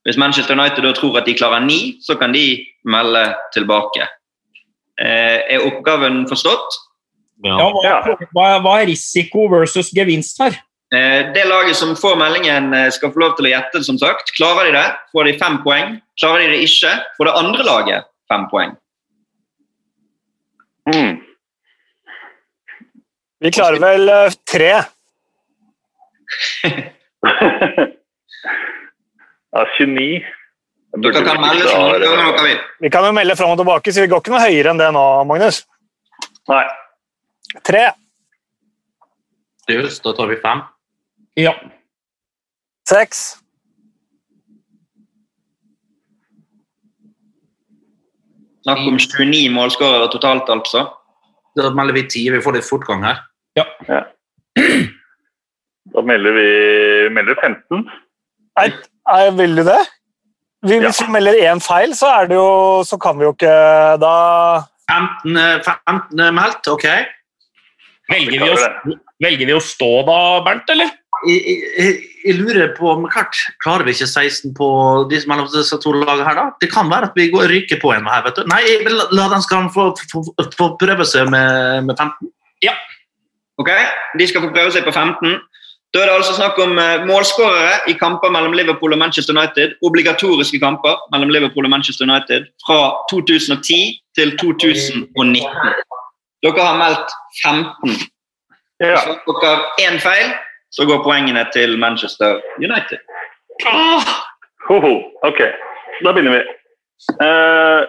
Hvis 0.06 0.20
Manchester 0.22 0.54
United 0.54 0.86
da 0.86 0.94
tror 0.94 1.18
at 1.18 1.26
de 1.26 1.34
klarer 1.38 1.64
ni, 1.66 1.98
så 2.02 2.16
kan 2.20 2.34
de 2.34 2.62
melde 2.86 3.24
tilbake. 3.56 4.06
Eh, 5.02 5.40
er 5.56 5.66
oppgaven 5.66 6.24
forstått? 6.30 6.78
Ja, 7.44 7.58
hva, 7.58 8.16
hva, 8.32 8.46
hva 8.64 8.76
er 8.80 8.90
risiko 8.94 9.50
versus 9.52 9.90
gevinst 9.96 10.40
her? 10.40 10.56
Eh, 10.94 11.34
det 11.34 11.48
laget 11.50 11.76
som 11.76 11.96
får 11.98 12.16
meldingen, 12.22 12.74
eh, 12.74 12.92
skal 12.94 13.12
få 13.12 13.20
lov 13.20 13.36
til 13.36 13.50
å 13.50 13.54
gjette. 13.56 13.84
som 13.84 13.98
sagt. 13.98 14.32
Klarer 14.38 14.66
de 14.66 14.78
det, 14.78 14.88
får 15.12 15.24
de 15.26 15.38
fem 15.40 15.58
poeng. 15.64 16.02
Klarer 16.20 16.46
de 16.46 16.54
det 16.54 16.64
ikke, 16.70 16.92
får 17.18 17.26
det 17.26 17.38
andre 17.42 17.64
laget 17.64 18.06
fem 18.32 18.48
poeng. 18.52 18.76
Mm. 20.94 21.22
Vi 23.42 23.52
klarer 23.52 23.80
vel 23.80 24.10
eh, 24.10 24.38
tre. 24.46 24.74
Ja, 29.56 29.66
29. 29.78 30.24
Dere 30.96 31.22
kan 31.26 31.42
melde 31.44 31.60
ikke 31.60 31.70
så 31.70 31.78
mange 31.80 31.98
klare- 32.00 32.08
ganger 32.08 32.32
dere 32.38 32.44
vil. 32.48 32.60
Vi 32.86 32.90
kan 32.94 33.04
jo 33.08 33.12
melde 33.18 33.36
fram 33.36 33.52
og 33.56 33.60
tilbake, 33.60 33.92
så 33.92 34.02
vi 34.06 34.12
går 34.12 34.22
ikke 34.24 34.34
noe 34.36 34.44
høyere 34.46 34.72
enn 34.74 34.80
det 34.82 34.90
nå, 34.96 35.06
Magnus. 35.28 35.58
Nei. 36.52 36.64
Tre. 37.66 37.84
Just, 39.72 40.04
da 40.06 40.14
tar 40.16 40.28
vi 40.32 40.38
fem. 40.44 40.62
Ja. 41.40 41.54
Seks. 42.88 43.26
Snakk 48.66 48.82
om 48.90 48.98
29 48.98 49.50
målskårere 49.54 50.08
totalt, 50.14 50.50
altså. 50.50 50.86
Da 51.56 51.70
melder 51.78 51.94
vi 52.00 52.06
ti. 52.12 52.24
Vi 52.34 52.42
får 52.44 52.58
litt 52.58 52.68
fortgang 52.70 53.06
her. 53.06 53.22
Da 55.96 56.04
melder 56.04 56.36
vi 56.36 56.48
vi 57.06 57.14
melder 57.16 57.38
15. 57.42 57.86
Nei, 58.60 59.24
vil 59.38 59.60
du 59.60 59.64
det? 59.68 59.82
Vi, 60.66 60.80
hvis 60.82 61.02
vi 61.04 61.12
melder 61.14 61.38
én 61.46 61.62
feil, 61.62 61.94
så, 61.96 62.10
er 62.22 62.30
det 62.32 62.40
jo, 62.40 62.82
så 62.88 62.98
kan 62.98 63.20
vi 63.20 63.28
jo 63.28 63.36
ikke 63.36 63.54
da 64.02 64.16
15, 64.90 65.38
eh, 65.38 65.60
15 65.62 66.24
er 66.26 66.34
meldt, 66.34 66.70
ok. 66.72 66.86
Velger 68.10 68.44
vi, 68.44 68.50
å, 68.50 68.96
velger 69.22 69.50
vi 69.50 69.56
å 69.56 69.62
stå 69.62 69.92
da, 70.08 70.18
Bernt, 70.46 70.70
eller? 70.74 70.92
Jeg, 71.26 71.56
jeg, 71.80 71.94
jeg 72.26 72.36
lurer 72.38 72.74
på 72.78 72.90
om 72.92 73.06
klart, 73.10 73.38
Klarer 73.64 73.88
vi 73.88 73.96
ikke 73.96 74.10
16 74.10 74.54
på 74.58 74.68
de 75.10 75.22
som 75.22 75.32
mellom 75.32 75.48
disse 75.54 75.80
to 75.82 75.94
lagene 75.96 76.28
her, 76.28 76.38
da? 76.38 76.46
Det 76.62 76.70
kan 76.74 76.90
være 76.92 77.10
at 77.10 77.18
vi 77.18 77.30
går 77.34 77.50
ryker 77.50 77.82
på 77.82 77.94
en 77.96 78.10
her, 78.10 78.26
vet 78.28 78.42
du. 78.42 78.46
Nei, 78.52 78.62
jeg 78.68 78.84
vil 78.86 78.98
la, 79.00 79.08
la 79.16 79.30
den 79.34 79.46
skal 79.46 79.70
få, 79.74 79.92
få, 80.12 80.26
få 80.58 80.72
prøve 80.82 81.08
seg 81.10 81.32
med, 81.34 81.86
med 81.88 81.98
15. 81.98 82.30
Ok, 83.62 83.72
De 84.20 84.28
skal 84.28 84.44
få 84.44 84.52
prøve 84.54 84.74
seg 84.76 84.86
på 84.86 84.94
15. 84.94 85.38
Da 85.96 86.02
er 86.02 86.10
det 86.10 86.16
altså 86.20 86.34
snakk 86.36 86.58
om 86.60 86.74
eh, 86.76 87.06
målskårere 87.08 87.76
i 87.88 87.94
kamper 87.96 88.32
mellom 88.36 88.54
Liverpool 88.60 88.92
og 88.92 89.00
Manchester 89.00 89.32
United. 89.38 89.78
Obligatoriske 89.88 90.60
kamper 90.60 90.98
mellom 91.14 91.30
Liverpool 91.32 91.64
og 91.64 91.72
Manchester 91.72 92.04
United 92.04 92.50
fra 92.66 92.80
2010 93.12 93.78
til 94.18 94.34
2019. 94.42 95.40
Dere 96.44 96.66
har 96.68 96.76
meldt 96.84 97.16
15. 97.46 97.96
Ja. 98.84 98.92
Hvis 98.92 99.24
dere 99.30 99.54
har 99.54 99.62
én 99.86 100.02
feil, 100.04 100.36
så 100.76 100.84
går 100.90 101.04
poengene 101.08 101.46
til 101.56 101.80
Manchester 101.80 102.42
United. 102.58 103.00
Hoho. 104.68 104.94
Ok, 105.24 105.40
da 106.04 106.12
begynner 106.12 106.36
vi. 106.36 106.42
Uh, 107.24 107.82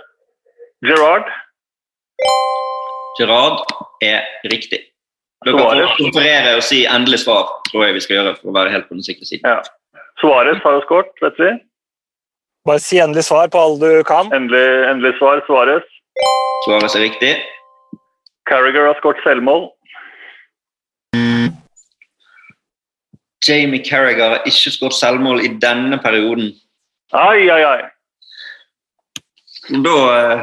Gerard. 0.86 1.26
Gerard 3.18 3.58
er 4.02 4.20
riktig. 4.54 4.86
Dere 5.46 5.62
får 5.62 5.96
konferere 6.00 6.56
og 6.58 6.64
si 6.66 6.82
endelig 6.90 7.20
svar, 7.22 7.50
tror 7.70 7.86
jeg 7.86 7.96
vi 7.96 8.02
skal 8.04 8.18
gjøre 8.18 8.34
for 8.40 8.50
å 8.50 8.56
være 8.56 8.72
helt 8.74 8.88
på 8.88 8.96
den 8.98 9.06
sikre 9.06 9.28
siden. 9.28 9.46
Ja. 9.46 10.02
Suarez 10.20 10.58
har 10.64 10.78
jo 10.78 10.82
skåret, 10.86 11.12
vet 11.22 11.38
vi. 11.38 11.52
Bare 12.66 12.82
si 12.82 12.98
endelig 12.98 13.28
svar 13.28 13.52
på 13.52 13.60
alle 13.62 13.92
du 14.00 14.02
kan. 14.08 14.32
Endelig, 14.34 14.64
endelig 14.90 15.14
svar, 15.20 15.44
Svares. 15.46 15.86
Suarez 16.64 16.96
er 16.98 17.04
riktig. 17.06 17.32
Carragher 18.50 18.88
har 18.88 18.98
skåret 18.98 19.22
selvmål. 19.22 19.68
Jamie 23.46 23.84
Carragher 23.84 24.28
har 24.34 24.48
ikke 24.48 24.72
skåret 24.74 24.96
selvmål 24.98 25.44
i 25.46 25.52
denne 25.62 25.98
perioden. 26.02 26.50
Ai, 27.14 27.46
ai, 27.52 27.62
ai. 27.62 27.82
Da, 29.70 29.94
eh, 30.16 30.42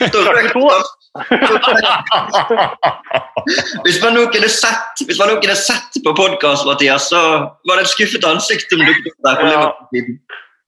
da 0.00 0.34
to, 0.52 0.66
da. 0.68 0.82
Hvis 3.84 3.98
man 4.02 4.14
nå 4.16 4.22
kunne 4.32 4.48
sett, 4.48 5.02
hvis 5.04 5.18
man 5.20 5.28
nå 5.28 5.34
kunne 5.42 5.56
sett 5.58 5.92
på 6.04 6.10
podkast, 6.16 6.64
Mathias, 6.68 7.08
så 7.12 7.20
var 7.68 7.74
det 7.76 7.82
et 7.84 7.92
skuffet 7.92 8.24
ansikt 8.28 8.68
som 8.72 8.80
dukket 8.80 9.06
opp 9.12 9.20
der. 9.26 9.34
på 9.40 9.44
Ja. 9.50 9.62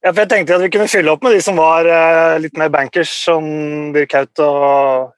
Ja, 0.04 0.08
for 0.12 0.20
jeg 0.20 0.28
tenkte 0.34 0.52
at 0.58 0.62
vi 0.66 0.68
kunne 0.68 0.88
fylle 0.92 1.10
opp 1.14 1.22
med 1.24 1.32
de 1.32 1.40
som 1.40 1.56
var 1.56 1.80
eh, 1.88 2.36
litt 2.44 2.56
mer 2.60 2.68
bankers, 2.68 3.08
som 3.24 3.40
Dirk 3.94 4.12
Haut 4.12 4.36
og 4.44 5.08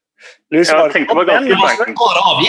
Louis 0.55 0.69
Ja, 0.71 0.77
jeg 0.85 0.93
tenkte 0.95 1.11
det 1.11 1.19
var 1.19 1.27
ganske 1.33 1.57
bankers. 1.59 1.91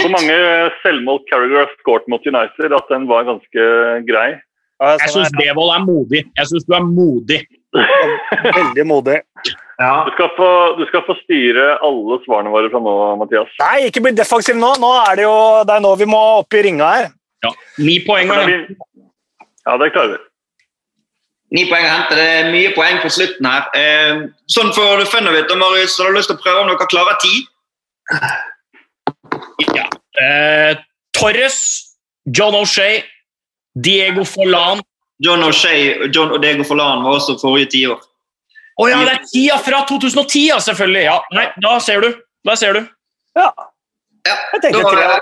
Så 0.04 0.10
mange 0.14 0.38
selvmål 0.84 1.18
Carragher 1.32 1.60
har 1.64 1.70
skåret 1.80 2.06
mot 2.14 2.22
United 2.30 2.70
at 2.78 2.86
den 2.94 3.04
var 3.10 3.26
ganske 3.26 3.62
grei. 4.06 4.30
Jeg 4.78 5.10
syns 5.16 5.34
Devold 5.34 5.72
er 5.74 5.82
modig. 5.88 6.22
Jeg 6.38 6.46
synes 6.52 6.62
du 6.70 6.74
er 6.78 6.86
modig. 6.86 7.42
Veldig 7.76 8.86
modig. 8.88 9.22
Ja. 9.78 10.06
Du 10.08 10.12
skal, 10.16 10.30
få, 10.38 10.50
du 10.80 10.86
skal 10.90 11.04
få 11.06 11.16
styre 11.22 11.76
alle 11.86 12.18
svarene 12.24 12.54
våre 12.54 12.72
fra 12.74 12.82
nå, 12.82 12.94
Mathias. 13.20 13.52
Nei, 13.62 13.90
ikke 13.90 14.02
bli 14.06 14.16
defensiv 14.18 14.58
nå. 14.58 14.72
Nå 14.82 14.94
er 15.04 15.20
det 15.20 15.28
jo 15.28 15.36
det 15.68 15.76
er 15.76 15.84
nå 15.86 15.92
vi 16.00 16.08
må 16.10 16.22
opp 16.40 16.58
i 16.58 16.64
ringa 16.66 16.88
her. 16.96 17.12
Ja. 17.46 17.52
Ni 17.84 18.00
poeng. 18.08 18.32
For 18.32 18.42
da 18.42 18.58
Ja, 19.68 19.76
det 19.82 19.92
klarer 19.94 20.16
vi. 20.16 20.24
Ni 21.58 21.64
poeng 21.70 21.86
å 21.86 21.92
hente. 21.92 22.16
Det 22.18 22.26
er 22.40 22.50
mye 22.52 22.72
poeng 22.76 22.98
på 23.04 23.12
slutten 23.14 23.48
her. 23.48 23.68
Eh, 23.78 24.26
sånn 24.52 24.74
for 24.76 25.04
fun 25.12 25.30
of 25.30 25.38
it, 25.38 25.52
og 25.54 25.62
Marius, 25.62 26.00
har 26.02 26.12
du 26.12 26.18
lyst 26.18 26.32
til 26.32 26.40
å 26.40 26.44
prøve 26.44 26.64
om 26.64 26.72
dere 26.72 26.90
klarer 26.92 27.20
ti? 27.24 27.36
Ja. 29.78 29.86
Eh, 30.24 30.74
Torres, 31.16 31.60
John 32.26 32.58
O'Shay, 32.58 33.04
Diego 33.78 34.26
Forlan 34.28 34.82
John 35.24 35.42
O'Shay 35.44 36.10
John 36.14 36.32
Odego 36.36 36.64
Forlan 36.68 37.04
var 37.06 37.12
også 37.18 37.34
forrige 37.42 37.70
tiår. 37.74 38.00
Å 38.78 38.80
ja, 38.92 38.98
det 39.08 39.14
er 39.16 39.22
tida 39.32 39.58
fra 39.66 39.80
2010, 39.90 40.44
ja, 40.52 40.58
selvfølgelig. 40.62 41.04
Ja. 41.08 41.18
Nei, 41.34 41.48
da 41.64 41.72
ser 41.82 42.00
du. 42.06 42.10
Da 42.46 42.54
ser 42.60 42.72
du. 42.78 42.82
Ja, 43.38 43.50
Ja, 44.28 44.36
jeg 44.54 44.60
tenkte 44.62 44.82
da 44.84 44.90
tre. 44.92 45.04
eh, 45.08 45.20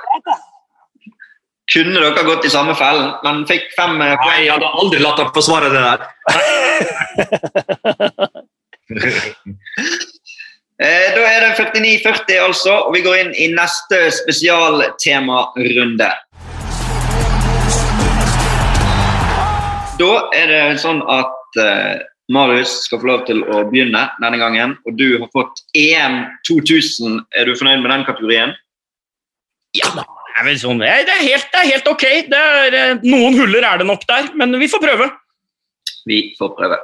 kunne 1.74 2.00
dere 2.02 2.24
gått 2.28 2.46
i 2.46 2.50
samme 2.52 2.74
fellen, 2.78 3.10
men 3.24 3.46
fikk 3.50 3.64
fem 3.78 3.94
eh, 4.02 4.16
Nei, 4.26 4.38
jeg 4.46 4.52
hadde 4.56 4.70
aldri 4.82 5.00
latt 5.04 5.20
ham 5.22 5.32
forsvare 5.36 5.70
det 5.74 5.84
der. 5.86 6.00
Eh, 10.76 11.08
da 11.16 11.22
er 11.24 11.40
det 11.40 11.56
49-40, 11.56 12.36
altså, 12.44 12.74
og 12.84 12.92
vi 12.98 13.02
går 13.06 13.16
inn 13.22 13.30
i 13.40 13.46
neste 13.56 14.10
spesialtemarunde. 14.12 16.10
Da 19.96 20.28
er 20.36 20.50
det 20.52 20.62
sånn 20.84 21.00
at 21.08 21.60
uh, 21.62 21.96
Marius 22.36 22.82
skal 22.84 23.00
få 23.00 23.08
lov 23.08 23.22
til 23.30 23.44
å 23.48 23.62
begynne 23.70 24.02
denne 24.20 24.40
gangen. 24.42 24.74
Og 24.84 24.98
du 25.00 25.06
har 25.22 25.30
fått 25.32 25.62
EM 25.78 26.24
2000. 26.50 27.22
Er 27.38 27.48
du 27.48 27.56
fornøyd 27.56 27.84
med 27.84 27.94
den 27.94 28.06
kategorien? 28.08 28.52
Ja, 29.78 29.92
det 29.96 30.04
er 30.36 30.48
vel 30.50 30.58
sånn. 30.60 30.82
Det 30.84 30.90
er, 30.90 31.22
helt, 31.22 31.48
det 31.54 31.62
er 31.62 31.72
helt 31.72 31.88
ok. 31.92 32.04
Det 32.32 32.42
er, 32.42 32.78
eh, 32.80 33.06
noen 33.08 33.38
huller 33.40 33.64
er 33.68 33.80
det 33.80 33.88
nok 33.88 34.04
der, 34.10 34.28
men 34.36 34.58
vi 34.60 34.68
får 34.72 34.84
prøve. 34.84 35.08
Vi 36.10 36.20
får 36.40 36.52
prøve. 36.58 36.80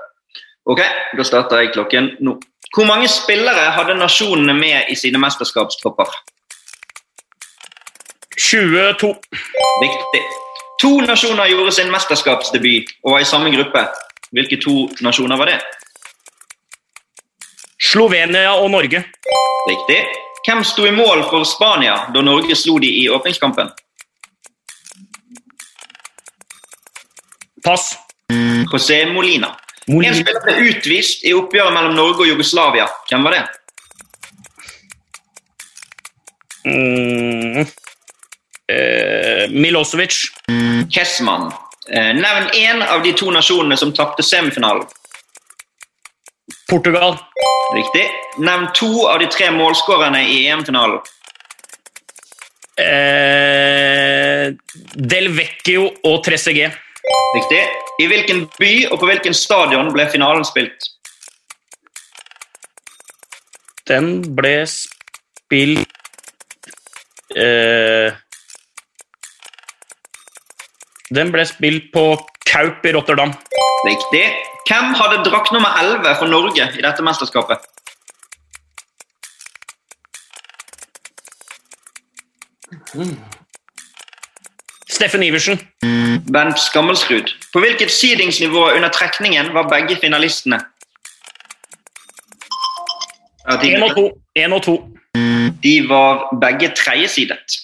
Ok, 0.71 0.79
Da 1.17 1.25
starter 1.25 1.63
jeg 1.63 1.73
klokken 1.75 2.13
nå. 2.23 2.37
Hvor 2.71 2.87
mange 2.87 3.09
spillere 3.11 3.73
hadde 3.75 3.97
nasjonene 3.99 4.55
med 4.55 4.93
i 4.93 4.95
sine 4.95 5.19
mesterskapstropper? 5.19 6.13
22. 8.39 9.11
Riktig. 9.81 10.23
To 10.81 10.95
nasjoner 11.05 11.45
gjorde 11.51 11.71
sin 11.75 11.91
mesterskapsdebut 11.93 12.89
og 13.03 13.13
var 13.13 13.21
i 13.21 13.29
samme 13.29 13.51
gruppe. 13.53 13.83
Hvilke 14.33 14.57
to 14.61 14.87
nasjoner 15.05 15.37
var 15.37 15.51
det? 15.51 15.59
Slovenia 17.91 18.55
og 18.57 18.71
Norge. 18.73 19.03
Riktig. 19.69 19.99
Hvem 20.45 20.63
sto 20.65 20.87
i 20.89 20.93
mål 20.95 21.21
for 21.29 21.45
Spania 21.45 21.99
da 22.13 22.23
Norge 22.25 22.55
slo 22.57 22.79
de 22.81 22.89
i 23.03 23.09
åpningskampen? 23.13 23.69
Pass. 27.63 27.93
José 28.71 29.03
Molina. 29.13 29.51
En 29.87 29.93
Molina. 29.93 30.15
spiller 30.17 30.41
ble 30.45 30.71
utvist 30.71 31.25
i 31.27 31.35
oppgjøret 31.37 31.75
mellom 31.75 31.93
Norge 31.93 32.25
og 32.25 32.31
Jugoslavia. 32.31 32.87
Hvem 33.09 33.27
var 33.27 33.37
det? 33.37 33.43
Mm. 36.65 37.69
Eh, 38.71 39.49
Milosevic. 39.49 40.13
Kessmann. 40.89 41.51
Eh, 41.89 42.13
Nevn 42.13 42.49
én 42.53 42.81
av 42.81 43.03
de 43.03 43.13
to 43.13 43.31
nasjonene 43.31 43.77
som 43.77 43.93
tapte 43.93 44.23
semifinalen. 44.23 44.85
Portugal. 46.69 47.17
Riktig. 47.75 48.05
Nevn 48.37 48.67
to 48.73 49.07
av 49.07 49.19
de 49.19 49.27
tre 49.27 49.51
målskårerne 49.51 50.23
i 50.27 50.45
EM-finalen. 50.47 50.99
Eh, 52.79 54.53
Del 54.95 55.27
Vecchio 55.35 55.89
og 56.03 56.23
Trezeguet. 56.23 56.77
Riktig. 57.35 57.61
I 58.01 58.07
hvilken 58.07 58.45
by 58.59 58.73
og 58.91 58.99
på 59.01 59.09
hvilken 59.09 59.35
stadion 59.35 59.91
ble 59.93 60.07
finalen 60.11 60.45
spilt? 60.47 60.87
Den 63.89 64.21
ble 64.37 64.55
spilt 64.69 65.89
eh, 67.35 68.13
Den 71.15 71.31
ble 71.31 71.43
spilt 71.45 71.91
på 71.91 72.05
Kaup 72.47 72.85
i 72.87 72.93
Rotterdam. 72.95 73.33
Riktig. 73.85 74.23
Hvem 74.69 74.93
hadde 74.95 75.23
drakt 75.27 75.51
nummer 75.51 75.75
11 75.81 76.15
for 76.19 76.31
Norge 76.31 76.67
i 76.77 76.83
dette 76.83 77.03
mesterskapet? 77.03 77.59
Steffen 84.89 85.23
Iversen. 85.23 85.59
Bent 86.31 86.59
Skammelsrud. 86.59 87.33
På 87.53 87.59
hvilket 87.59 87.91
seedingsnivå 87.91 88.69
under 88.75 88.89
trekningen 88.89 89.53
var 89.53 89.67
begge 89.67 89.97
finalistene? 89.99 90.61
Én 93.51 93.83
og 93.83 93.95
to. 93.97 94.05
En 94.35 94.53
og 94.53 94.63
to. 94.63 94.77
De 95.63 95.75
var 95.89 96.29
begge 96.39 96.71
tredjesidet. 96.77 97.59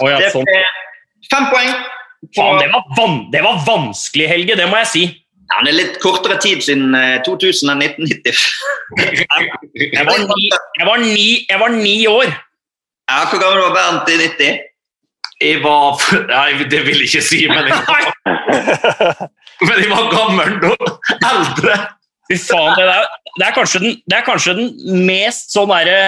Oh, 0.00 0.08
ja, 0.08 0.30
sånn. 0.32 0.48
fem 1.28 1.50
poeng. 1.52 1.74
Faen, 2.36 2.58
det 2.60 2.68
var, 2.72 2.84
van 2.96 3.16
det 3.32 3.42
var 3.44 3.62
vanskelig, 3.66 4.28
Helge. 4.30 4.56
Det 4.58 4.66
må 4.70 4.80
jeg 4.82 4.90
si. 4.92 5.04
Ja, 5.46 5.60
det 5.62 5.70
er 5.70 5.76
litt 5.78 5.98
kortere 6.02 6.38
tid 6.42 6.62
siden 6.64 6.94
eh, 6.98 7.18
2000 7.26 7.70
enn 7.70 7.84
1990. 7.84 8.40
Jeg 9.94 10.06
var 10.08 10.18
ni, 10.22 10.48
jeg 10.50 10.88
var 10.88 11.02
ni, 11.02 11.28
jeg 11.46 11.60
var 11.60 11.74
ni 11.74 11.96
år. 12.10 12.32
Ja, 13.06 13.20
Hvor 13.30 13.38
gammel 13.38 13.62
var 13.62 13.76
Bernt 13.76 14.10
i 14.10 14.16
90? 14.24 14.64
Jeg 15.44 15.60
var 15.62 16.00
Nei, 16.32 16.64
det 16.70 16.80
vil 16.86 17.02
jeg 17.04 17.10
ikke 17.10 17.22
si, 17.22 17.42
men 17.50 17.68
jeg 17.68 17.76
var, 17.86 18.08
men 19.68 19.82
jeg 19.82 19.90
var 19.92 20.08
gammel 20.10 20.56
da. 20.64 20.72
Eldre. 21.30 21.76
Fy 22.26 22.38
faen, 22.42 22.72
det, 22.74 22.86
er, 22.90 23.04
det, 23.36 23.46
er 23.46 23.78
den, 23.78 24.00
det 24.02 24.16
er 24.18 24.24
kanskje 24.26 24.56
den 24.58 25.04
mest 25.06 25.54
sånn 25.54 25.70
derre 25.70 26.00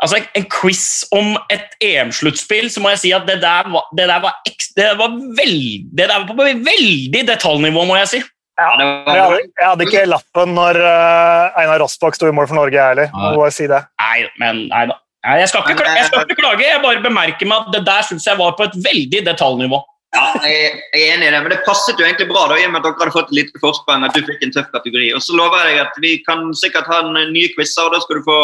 Altså, 0.00 0.16
en 0.38 0.46
quiz 0.48 0.82
om 1.12 1.34
et 1.52 1.74
EM-sluttspill, 1.84 2.70
så 2.72 2.80
må 2.80 2.88
jeg 2.94 3.00
si 3.02 3.10
at 3.16 3.26
det 3.28 3.38
der 3.42 3.68
var, 3.68 3.84
det 3.98 4.06
der 4.08 4.22
var, 4.24 4.38
eks- 4.48 4.70
det 4.76 4.86
var, 4.98 5.12
veld, 5.36 5.90
det 5.98 6.06
der 6.08 6.22
var 6.22 6.30
på 6.30 6.46
veldig 6.70 7.24
detaljnivå, 7.28 7.84
må 7.88 7.98
jeg 8.00 8.08
si. 8.14 8.22
Ja, 8.60 8.70
det 8.80 8.86
Jeg 8.86 9.22
hadde, 9.24 9.36
jeg 9.60 9.66
hadde 9.68 9.84
ikke 9.88 10.06
lappen 10.08 10.50
når 10.56 10.76
eh, 10.84 11.60
Einar 11.62 11.80
Rossbakk 11.80 12.16
sto 12.16 12.28
i 12.28 12.34
mål 12.36 12.48
for 12.50 12.58
Norge, 12.58 12.76
jeg 12.76 12.92
heller. 12.94 13.12
Må 13.36 13.46
si 13.52 13.68
det. 13.70 13.78
Nei, 14.02 14.24
men 14.42 14.66
nei 14.72 14.82
da. 14.90 14.96
Nei, 15.28 15.36
Jeg 15.42 15.48
skal, 15.52 15.64
ikke, 15.68 15.84
jeg 15.96 16.08
skal 16.08 16.24
ikke 16.26 16.40
klage, 16.40 16.64
jeg 16.64 16.80
bare 16.84 17.00
bemerker 17.04 17.48
meg 17.48 17.66
at 17.66 17.72
det 17.76 17.80
der 17.88 18.04
syns 18.08 18.24
jeg 18.28 18.38
var 18.40 18.54
på 18.56 18.64
et 18.68 18.76
veldig 18.84 19.20
detaljnivå. 19.28 19.80
Ja, 20.16 20.24
jeg 20.42 20.60
jeg 20.96 21.02
er 21.06 21.14
enig 21.14 21.28
i 21.28 21.32
det, 21.36 21.40
men 21.44 21.52
det 21.52 21.60
passet 21.66 22.00
jo 22.00 22.04
egentlig 22.08 22.26
bra 22.32 22.46
da, 22.50 22.56
i 22.58 22.64
og 22.66 22.72
med 22.72 22.80
at 22.80 22.88
dere 22.88 23.04
hadde 23.04 23.14
fått 23.14 23.28
et 23.30 23.36
lite 23.36 23.60
forsprang 23.62 24.04
at 24.08 24.16
du 24.16 24.24
fikk 24.26 24.40
en 24.48 24.52
tøff 24.56 24.70
kategori. 24.72 25.10
Og 25.14 25.22
så 25.22 25.36
lover 25.38 25.60
jeg 25.60 25.76
deg 25.76 25.82
at 25.84 26.00
vi 26.02 26.12
kan 26.26 26.48
sikkert 26.56 26.88
ha 26.90 27.02
en 27.04 27.12
ny 27.36 27.44
quiz, 27.54 27.76
og 27.84 27.92
da 27.94 28.00
skal 28.02 28.18
du 28.18 28.24
få 28.26 28.38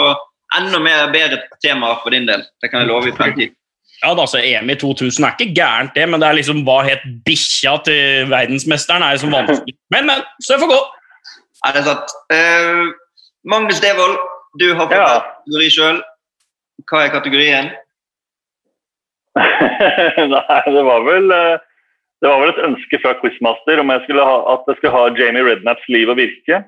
enda 0.57 0.79
mer 0.83 1.09
bedre 1.13 1.41
temaer 1.65 1.99
for 2.03 2.15
din 2.15 2.29
del. 2.29 2.45
Det 2.63 2.71
kan 2.71 2.83
jeg 2.85 2.91
love 2.91 3.09
i 3.11 3.15
fremtiden. 3.17 3.55
Ja, 4.03 4.13
da, 4.15 4.27
så 4.29 4.39
EM 4.45 4.71
i 4.71 4.77
2000 4.77 5.25
er 5.25 5.35
ikke 5.35 5.55
gærent, 5.57 5.95
det, 5.97 6.05
men 6.09 6.21
det 6.21 6.29
er 6.29 6.37
liksom 6.37 6.61
hva 6.67 6.83
het 6.85 7.05
bikkja 7.25 7.79
til 7.87 8.29
verdensmesteren? 8.31 9.03
er 9.03 9.17
liksom 9.17 9.33
vanskelig. 9.33 9.75
Men, 9.95 10.07
men. 10.11 10.21
Så 10.45 10.53
det 10.53 10.61
får 10.63 10.73
gå. 10.75 10.81
Ja, 11.65 11.73
det 11.73 11.81
er 11.81 11.87
sant. 11.89 12.13
Uh, 12.29 12.93
Magnus 13.49 13.81
Devold, 13.81 14.19
du 14.61 14.69
har 14.75 14.83
fått 14.85 14.95
Ja. 14.99 15.07
kategori 15.25 15.71
sjøl. 15.73 16.03
Hva 16.91 17.07
er 17.07 17.15
kategorien? 17.15 17.73
Nei, 20.35 20.61
det 20.77 20.85
var 20.85 21.03
vel 21.09 21.33
eh, 21.33 21.57
det 22.25 22.29
var 22.31 22.41
vel 22.41 22.53
et 22.53 22.63
ønske 22.65 23.01
fra 23.03 23.13
Quizmaster 23.21 23.81
om 23.83 23.91
jeg 23.93 24.05
skulle 24.07 24.25
ha, 24.25 24.37
at 24.55 24.69
jeg 24.71 24.79
skulle 24.79 24.97
ha 24.97 25.03
Jamie 25.19 25.45
Rednaps 25.45 25.89
liv 25.93 26.09
og 26.13 26.17
virke. 26.21 26.63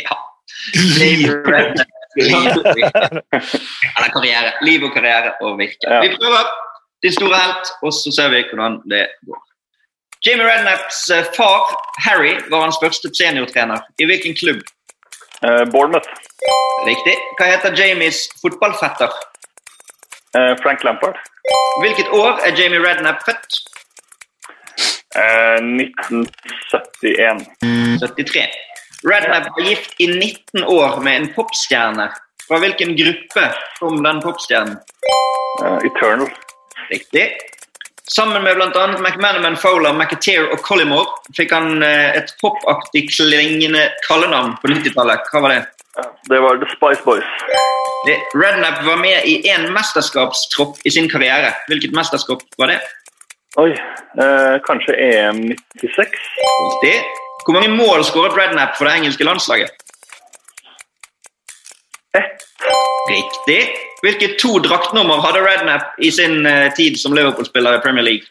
Ja. 0.00 0.16
Liv 2.16 2.50
og. 2.60 2.66
Eller 3.96 4.10
karriere. 4.16 4.52
Liv 4.62 4.84
og 4.84 4.92
karriere 4.96 5.32
og 5.40 5.58
virke. 5.58 5.80
Ja. 5.86 6.00
Vi 6.04 6.16
prøver 6.16 6.44
din 7.02 7.12
store 7.12 7.38
helt, 7.44 7.66
og 7.82 7.92
så 7.92 8.12
ser 8.16 8.28
vi 8.34 8.44
hvordan 8.50 8.80
det 8.92 9.06
går. 9.26 9.40
Jamie 10.26 10.46
Rednaps 10.46 11.10
eh, 11.10 11.24
far, 11.36 11.62
Harry, 12.06 12.34
var 12.50 12.60
hans 12.62 12.78
første 12.82 13.10
seniortrener. 13.18 13.80
I 13.98 14.04
hvilken 14.04 14.34
klubb? 14.42 14.60
Uh, 15.46 15.64
Bournemouth. 15.72 16.10
Riktig. 16.86 17.16
Hva 17.38 17.44
heter 17.50 17.74
Jamies 17.74 18.18
fotballfetter? 18.42 19.10
Uh, 20.38 20.54
Frank 20.62 20.84
Lampard. 20.86 21.18
Hvilket 21.82 22.08
år 22.14 22.38
er 22.46 22.52
Jamie 22.58 22.82
Rednap 22.86 23.18
født? 23.26 23.52
Uh, 25.18 25.58
1971. 25.58 27.42
73. 27.98 28.71
Rednap 29.10 29.48
var 29.56 29.64
gift 29.66 29.94
i 29.98 30.06
19 30.06 30.64
år 30.64 31.00
med 31.02 31.16
en 31.16 31.30
popstjerne. 31.34 32.10
Fra 32.48 32.58
hvilken 32.62 32.96
gruppe 32.98 33.48
kom 33.78 34.02
den 34.04 34.20
popstjernen? 34.22 34.76
Uh, 35.62 35.78
Eternal. 35.86 36.30
Riktig. 36.90 37.32
Sammen 38.14 38.42
med 38.42 38.56
bl.a. 38.56 38.86
McManaman, 38.98 39.56
Fowler, 39.56 39.92
McAteer 39.92 40.50
og 40.52 40.58
Collymore 40.66 41.06
fikk 41.36 41.54
han 41.54 41.82
eh, 41.86 42.16
et 42.18 42.32
popaktig 42.42 43.06
klingende 43.14 43.86
kallenavn 44.08 44.56
på 44.60 44.68
90-tallet. 44.72 45.30
Hva 45.30 45.42
var 45.44 45.54
det? 45.54 45.60
Eh, 46.02 46.08
Det 46.28 46.40
var 46.42 46.58
The 46.60 46.68
Spice 46.74 47.02
Boys. 47.06 47.30
Rednap 48.34 48.82
var 48.84 48.98
med 49.00 49.24
i 49.24 49.38
én 49.48 49.68
mesterskapstropp 49.72 50.82
i 50.84 50.90
sin 50.90 51.08
karriere. 51.08 51.54
Hvilket 51.70 51.94
mesterskap 51.96 52.42
var 52.58 52.74
det? 52.74 52.80
Oi, 53.62 53.70
eh, 53.72 54.56
kanskje 54.66 54.98
EM 54.98 55.42
96? 55.80 56.18
Riktig. 56.66 56.96
Hvor 57.44 57.54
mange 57.56 57.68
mål 57.68 58.04
skåret 58.04 58.36
Rednap 58.38 58.76
for 58.78 58.86
det 58.86 58.94
engelske 59.00 59.24
landslaget? 59.24 59.70
Ett. 62.14 62.44
Riktig. 63.08 63.62
Hvilke 64.02 64.28
to 64.38 64.58
draktnummer 64.58 65.20
hadde 65.24 65.42
Rednap 65.46 65.98
i 65.98 66.10
sin 66.10 66.46
eh, 66.46 66.72
tid 66.76 66.98
som 67.00 67.14
Liverpool-spiller 67.14 67.78
i 67.78 67.82
Premier 67.84 68.04
League? 68.04 68.26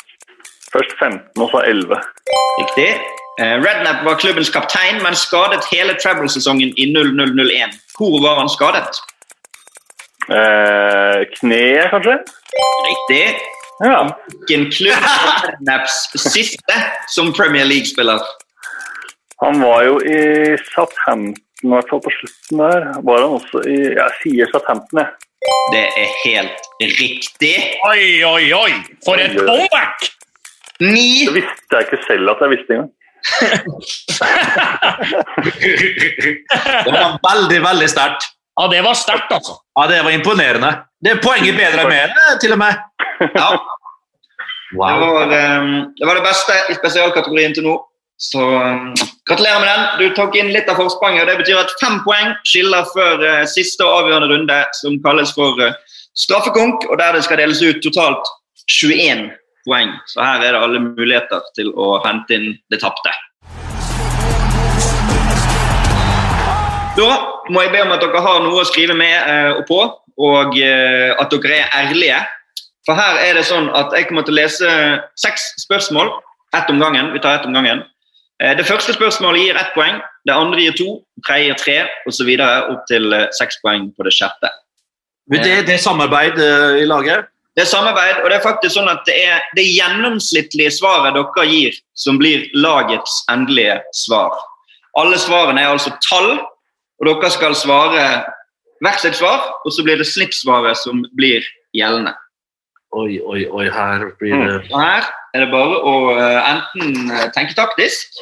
Først 0.73 0.93
15 0.99 1.41
og 1.43 1.49
så 1.51 1.63
11. 1.67 1.99
Riktig. 2.59 2.89
Eh, 3.39 3.55
Rednap 3.65 4.05
var 4.05 4.19
klubbens 4.19 4.49
kaptein, 4.49 5.01
men 5.03 5.15
skadet 5.15 5.67
hele 5.71 5.95
treble-sesongen 6.03 6.73
i 6.77 6.85
0001. 6.93 7.79
Hvor 7.97 8.19
var 8.23 8.39
han 8.39 8.49
skadet? 8.49 9.01
Eh, 10.31 11.19
kneet, 11.39 11.89
kanskje? 11.91 12.17
Riktig. 12.89 13.25
Ja. 13.83 13.99
Hvilken 14.27 14.71
klubb 14.71 15.03
var 15.07 15.49
Rednaps 15.49 15.97
siste 16.15 16.77
som 17.09 17.33
Premier 17.33 17.65
League-spiller? 17.65 18.19
Han 19.41 19.57
var 19.61 19.83
jo 19.87 19.95
i 20.05 20.17
Southampton, 20.69 21.35
i 21.63 21.67
hvert 21.71 21.89
fall 21.89 22.01
på 22.05 22.11
slutten 22.13 22.57
der. 22.61 22.81
Var 23.07 23.17
han 23.23 23.31
også 23.39 23.57
i 23.69 23.77
Jeg 23.97 24.11
sier 24.21 24.45
Southampton, 24.53 24.97
jeg. 25.01 25.09
Det 25.73 25.85
er 25.97 26.07
helt 26.25 26.59
riktig. 27.01 27.55
Oi, 27.89 28.03
oi, 28.27 28.45
oi! 28.53 28.71
For 29.05 29.15
et 29.21 29.33
comeback! 29.39 29.97
Ni 30.81 31.25
Det 31.25 31.33
visste 31.39 31.71
jeg 31.73 31.81
ikke 31.87 31.99
selv 32.07 32.25
at 32.33 32.39
jeg 32.45 32.49
visste 32.53 32.69
engang. 32.75 32.91
Det 36.85 36.91
var 36.93 37.17
veldig, 37.25 37.59
veldig 37.65 37.89
sterkt. 37.89 38.23
Ja, 38.59 38.67
det 38.67 38.81
var 38.85 38.93
sterkt, 38.97 39.31
altså. 39.33 39.53
Ja, 39.79 39.83
det 39.89 40.01
var 40.05 40.11
imponerende. 40.13 40.71
Det 41.01 41.11
er 41.15 41.19
poenget 41.23 41.55
bedre 41.57 41.81
enn 41.85 41.89
mer, 41.89 42.09
til 42.41 42.51
og 42.53 42.59
med. 42.61 42.73
Ja, 43.21 43.47
det 43.57 44.97
var, 45.01 45.31
eh, 45.37 45.61
det 45.97 46.05
var 46.09 46.15
det 46.19 46.25
beste 46.25 46.53
i 46.69 46.73
spesialkategorien 46.77 47.53
til 47.57 47.65
nå. 47.69 47.75
Så 48.21 48.41
um, 48.41 48.93
gratulerer 49.29 49.59
med 49.59 49.69
den. 49.69 49.85
Du 49.97 50.15
tok 50.15 50.35
inn 50.37 50.51
litt 50.53 50.67
av 50.69 50.77
forspranget. 50.77 51.23
og 51.23 51.29
Det 51.31 51.39
betyr 51.39 51.61
at 51.63 51.71
fem 51.81 51.97
poeng 52.05 52.35
skiller 52.45 52.85
før 52.93 53.23
uh, 53.25 53.45
siste 53.49 53.81
og 53.81 54.03
avgjørende 54.03 54.29
runde, 54.29 54.57
som 54.77 54.99
kalles 55.01 55.33
for 55.33 55.57
uh, 55.57 55.73
straffekonk, 56.13 56.85
og 56.91 56.99
der 57.01 57.17
det 57.17 57.23
skal 57.25 57.41
deles 57.41 57.63
ut 57.65 57.81
totalt 57.81 58.29
21 58.69 59.25
poeng. 59.65 59.95
Så 60.13 60.21
her 60.21 60.45
er 60.45 60.53
det 60.53 60.61
alle 60.61 60.83
muligheter 60.85 61.41
til 61.57 61.73
å 61.73 61.95
hente 62.05 62.37
inn 62.37 62.47
det 62.69 62.83
tapte. 62.83 63.15
Da 67.01 67.11
må 67.49 67.65
jeg 67.65 67.73
be 67.73 67.81
om 67.87 67.93
at 67.95 68.05
dere 68.05 68.21
har 68.21 68.41
noe 68.45 68.61
å 68.61 68.69
skrive 68.69 68.93
med 69.01 69.17
uh, 69.17 69.57
og 69.57 69.65
på, 69.65 69.81
og 70.21 70.57
eh, 70.61 71.09
at 71.17 71.31
dere 71.33 71.63
er 71.63 71.77
ærlige. 71.79 72.19
For 72.85 72.93
her 72.93 73.17
er 73.23 73.39
det 73.39 73.47
sånn 73.47 73.71
at 73.73 73.95
jeg 73.97 74.09
kommer 74.09 74.27
til 74.27 74.35
å 74.35 74.43
lese 74.43 74.73
seks 75.17 75.55
spørsmål, 75.63 76.11
Ett 76.51 76.69
om 76.69 76.81
gangen. 76.83 77.13
Vi 77.13 77.19
tar 77.23 77.37
ett 77.37 77.45
om 77.47 77.53
gangen. 77.55 77.79
Eh, 78.41 78.57
Det 78.57 78.65
første 78.65 78.93
spørsmålet 78.93 79.45
gir 79.45 79.59
ett 79.59 79.73
poeng, 79.75 80.01
det 80.25 80.33
andre 80.33 80.61
gir 80.61 80.77
to, 80.77 80.89
tredje 81.27 81.45
gir 81.47 81.59
tre, 81.61 81.77
osv. 82.09 82.31
opp 82.41 82.87
til 82.89 83.13
eh, 83.13 83.27
seks 83.37 83.61
poeng 83.61 83.91
på 83.95 84.07
det 84.07 84.13
sjette. 84.17 84.49
Det, 85.31 85.43
det 85.67 85.75
er 85.75 85.81
samarbeid 85.81 86.39
eh, 86.41 86.81
i 86.81 86.87
laget. 86.89 87.29
Det 87.55 87.65
er 87.65 87.69
samarbeid, 87.69 88.21
og 88.23 88.29
det 88.31 88.37
er 88.37 88.45
faktisk 88.45 88.77
sånn 88.77 88.89
at 88.89 89.03
det 89.05 89.17
er 89.27 89.41
det 89.57 89.65
gjennomsnittlige 89.67 90.71
svaret 90.71 91.17
dere 91.17 91.47
gir, 91.49 91.75
som 91.93 92.17
blir 92.17 92.47
lagets 92.55 93.25
endelige 93.31 93.81
svar. 93.93 94.37
Alle 94.97 95.19
svarene 95.19 95.61
er 95.61 95.73
altså 95.73 95.91
tall, 96.07 96.37
og 96.39 97.09
dere 97.09 97.31
skal 97.33 97.55
svare 97.55 98.05
hvert 98.81 99.03
sitt 99.03 99.19
svar, 99.19 99.51
og 99.65 99.75
så 99.75 99.83
blir 99.85 99.99
det 99.99 100.07
snittsvaret 100.07 100.79
som 100.79 101.03
blir 101.19 101.43
gjeldende. 101.75 102.15
Oi, 102.91 103.21
oi, 103.23 103.45
oi, 103.47 103.65
her 103.71 104.09
blir 104.19 104.35
det 104.35 104.55
mm. 104.65 104.73
her 104.75 105.05
er 105.31 105.45
det 105.45 105.51
bare 105.51 105.77
å 105.87 105.93
eh, 106.11 106.49
enten 106.49 107.11
eh, 107.11 107.27
tenke 107.35 107.55
taktisk, 107.55 108.19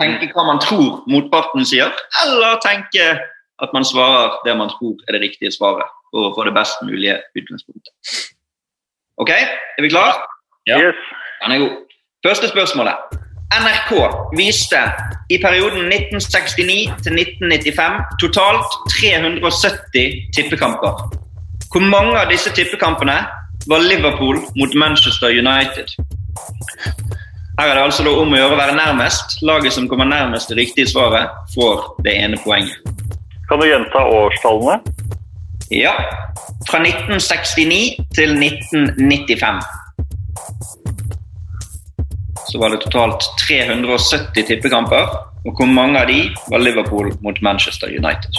tenke 0.00 0.30
hva 0.32 0.46
man 0.48 0.62
tror 0.64 1.02
motparten 1.10 1.66
sier, 1.68 1.92
eller 2.22 2.56
tenke 2.64 3.10
at 3.58 3.74
man 3.76 3.84
svarer 3.84 4.38
det 4.46 4.54
man 4.56 4.72
tror 4.72 4.96
er 5.06 5.16
det 5.16 5.24
riktige 5.26 5.52
svaret, 5.52 5.90
for 6.08 6.30
å 6.30 6.32
få 6.36 6.46
det 6.48 6.54
best 6.56 6.80
mulige 6.86 7.18
utgangspunktet. 7.36 7.92
Ok, 9.18 9.34
er 9.34 9.84
vi 9.84 9.92
klar? 9.92 10.22
Ja. 10.70 10.78
Yes. 10.78 11.06
Den 11.42 11.54
er 11.54 11.64
god. 11.66 11.76
Første 12.24 12.48
spørsmålet. 12.48 13.18
NRK 13.48 13.92
viste 14.36 14.80
i 15.32 15.38
perioden 15.40 15.88
1969 15.88 16.98
til 17.04 17.16
1995 17.16 18.00
totalt 18.20 18.76
370 18.92 20.28
tippekamper. 20.36 21.08
Hvor 21.72 21.84
mange 21.84 22.16
av 22.20 22.28
disse 22.32 22.52
tippekampene 22.56 23.16
var 23.68 23.78
Liverpool 23.78 24.36
mot 24.56 24.74
Manchester 24.74 25.28
United? 25.28 25.86
Her 27.58 27.68
er 27.68 27.74
det 27.74 27.82
altså 27.82 28.04
om 28.06 28.32
å 28.32 28.38
gjøre 28.38 28.54
å 28.54 28.60
være 28.60 28.76
nærmest. 28.78 29.40
Laget 29.44 29.74
som 29.74 29.88
kommer 29.90 30.08
nærmest 30.08 30.48
det 30.48 30.56
riktige 30.60 30.88
svaret, 30.88 31.34
får 31.54 32.00
det 32.06 32.14
ene 32.16 32.38
poenget. 32.44 32.78
Kan 33.48 33.60
du 33.60 33.66
gjenta 33.68 34.04
årstallene? 34.04 34.78
Ja. 35.74 35.92
Fra 36.70 36.80
1969 36.80 37.98
til 38.16 38.32
1995. 38.38 39.60
Så 42.48 42.60
var 42.62 42.72
det 42.72 42.80
totalt 42.86 43.26
370 43.44 44.48
tippekamper. 44.48 45.12
Og 45.44 45.52
hvor 45.56 45.68
mange 45.68 46.00
av 46.00 46.08
de 46.08 46.22
var 46.48 46.64
Liverpool 46.64 47.12
mot 47.24 47.42
Manchester 47.44 47.92
United? 47.92 48.32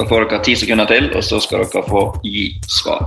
Da 0.00 0.06
får 0.08 0.24
dere 0.24 0.40
ti 0.44 0.54
sekunder 0.56 0.86
til, 0.88 1.10
og 1.12 1.24
så 1.24 1.36
skal 1.44 1.66
dere 1.68 1.82
få 1.84 2.00
gi 2.24 2.46
svar. 2.72 3.04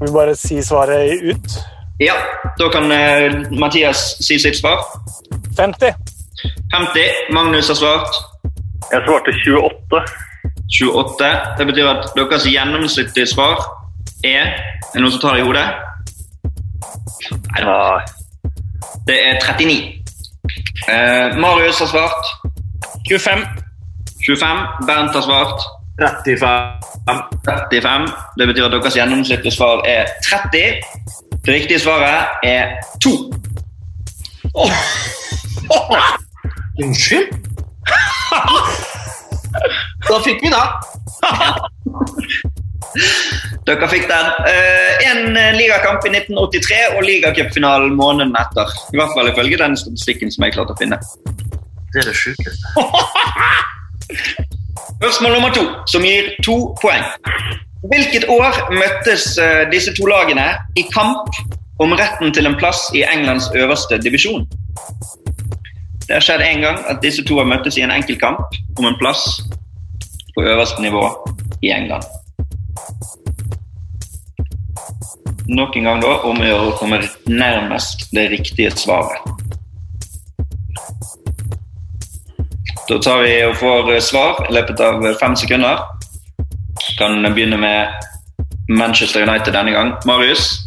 Vil 0.00 0.08
vi 0.08 0.12
bare 0.16 0.38
si 0.40 0.62
svaret 0.64 1.20
ut? 1.20 1.60
Ja, 2.00 2.16
da 2.56 2.72
kan 2.72 2.88
eh, 2.92 3.36
Mathias 3.52 4.16
si 4.24 4.40
sitt 4.40 4.56
svar. 4.56 4.80
50. 5.60 5.92
50. 6.72 7.32
Magnus 7.36 7.68
har 7.68 7.76
svart. 7.76 8.20
Jeg 8.88 9.04
svarte 9.04 9.36
28. 9.44 10.06
28. 10.80 11.34
Det 11.58 11.66
betyr 11.66 11.92
at 11.92 12.14
deres 12.16 12.48
gjennomsnittlige 12.48 13.34
svar 13.36 13.60
er 14.24 14.48
Er 14.94 14.96
det 14.96 15.02
noen 15.02 15.12
som 15.12 15.20
tar 15.20 15.36
det 15.36 15.42
i 15.42 15.50
hodet? 15.52 15.93
Nei. 17.64 18.00
Det 19.06 19.28
er 19.28 19.34
39. 19.40 20.02
Eh, 20.88 21.40
Marius 21.40 21.78
har 21.78 21.86
svart 21.86 22.26
25. 23.08 23.38
25. 24.26 24.58
Bernt 24.86 25.12
har 25.12 25.22
svart 25.22 25.60
35. 26.00 26.78
35. 27.44 28.08
Det 28.38 28.46
betyr 28.46 28.64
at 28.64 28.72
deres 28.72 28.96
gjennomsnittlige 28.96 29.54
svar 29.54 29.82
er 29.86 30.04
30. 30.30 30.58
Det 31.46 31.54
riktige 31.54 31.78
svaret 31.78 32.26
er 32.42 32.66
2. 33.04 33.10
Unnskyld? 36.82 37.28
da 40.08 40.14
fikk 40.24 40.42
vi 40.42 40.48
det. 40.56 40.66
Dere 43.66 43.88
fikk 43.90 44.06
den. 44.10 44.26
Én 45.04 45.24
en 45.24 45.36
eh, 45.36 45.56
ligakamp 45.56 46.06
i 46.06 46.10
1983 46.10 46.96
og 46.96 47.02
ligacupfinalen 47.02 47.94
måneden 47.94 48.36
etter. 48.38 48.70
I 48.92 49.00
hvert 49.00 49.14
fall 49.16 49.30
ifølge 49.30 49.60
den 49.60 49.76
statistikken 49.76 50.32
som 50.32 50.46
jeg 50.46 50.56
klarte 50.56 50.74
å 50.74 50.80
finne. 50.80 50.98
Det 51.94 52.02
er 52.02 52.10
det 52.10 52.16
sjukeste. 52.18 52.74
Spørsmål 54.98 55.36
nummer 55.36 55.54
to, 55.54 55.64
som 55.90 56.06
gir 56.06 56.32
to 56.46 56.56
poeng. 56.82 57.04
Hvilket 57.84 58.24
år 58.32 58.52
møttes 58.72 59.34
uh, 59.38 59.64
disse 59.72 59.92
to 59.96 60.06
lagene 60.08 60.46
i 60.80 60.86
kamp 60.94 61.28
om 61.82 61.92
retten 61.98 62.32
til 62.32 62.48
en 62.48 62.56
plass 62.56 62.86
i 62.96 63.04
Englands 63.04 63.50
øverste 63.54 63.98
divisjon? 64.00 64.46
Det 66.04 66.16
har 66.16 66.24
skjedd 66.24 66.44
en 66.44 66.64
gang 66.64 66.80
at 66.88 67.02
disse 67.04 67.24
to 67.24 67.38
har 67.40 67.48
møttes 67.48 67.78
i 67.78 67.84
en 67.84 67.92
enkeltkamp 67.92 68.58
om 68.78 68.88
en 68.88 68.98
plass 69.00 69.26
på 70.34 70.44
øverste 70.44 70.82
nivå 70.82 71.04
i 71.62 71.72
England. 71.72 72.04
Nok 75.46 75.76
en 75.76 75.84
gang 75.84 76.00
da 76.00 76.12
om 76.24 76.38
å 76.40 76.46
gjøre 76.46 76.68
å 76.70 76.76
komme 76.78 77.02
nærmest 77.28 78.06
det 78.16 78.30
riktige 78.32 78.70
svaret. 78.80 79.20
Da 82.88 82.98
tar 83.00 83.22
vi 83.24 83.34
og 83.44 83.56
får 83.60 83.90
svar 84.04 84.40
i 84.48 84.54
løpet 84.56 84.80
av 84.84 85.04
fem 85.20 85.36
sekunder. 85.36 85.84
Kan 86.98 87.20
begynne 87.34 87.58
med 87.60 88.72
Manchester 88.72 89.24
United 89.28 89.52
denne 89.52 89.72
gang. 89.72 89.92
Marius? 90.08 90.64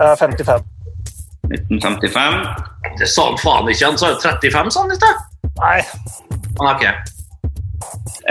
Eh, 0.03 0.17
55. 0.19 0.65
1955. 1.43 2.35
Det 2.99 3.09
sa 3.09 3.23
han 3.29 3.39
faen 3.45 3.69
ikke. 3.71 3.87
Han 3.87 3.99
sa 3.99 4.07
35, 4.23 4.71
sa 4.71 4.81
han 4.85 4.93
i 4.95 4.99
sted. 5.01 5.15
Nei, 5.63 5.79
Han 6.59 6.67
har 6.67 6.75
ikke. 6.79 6.95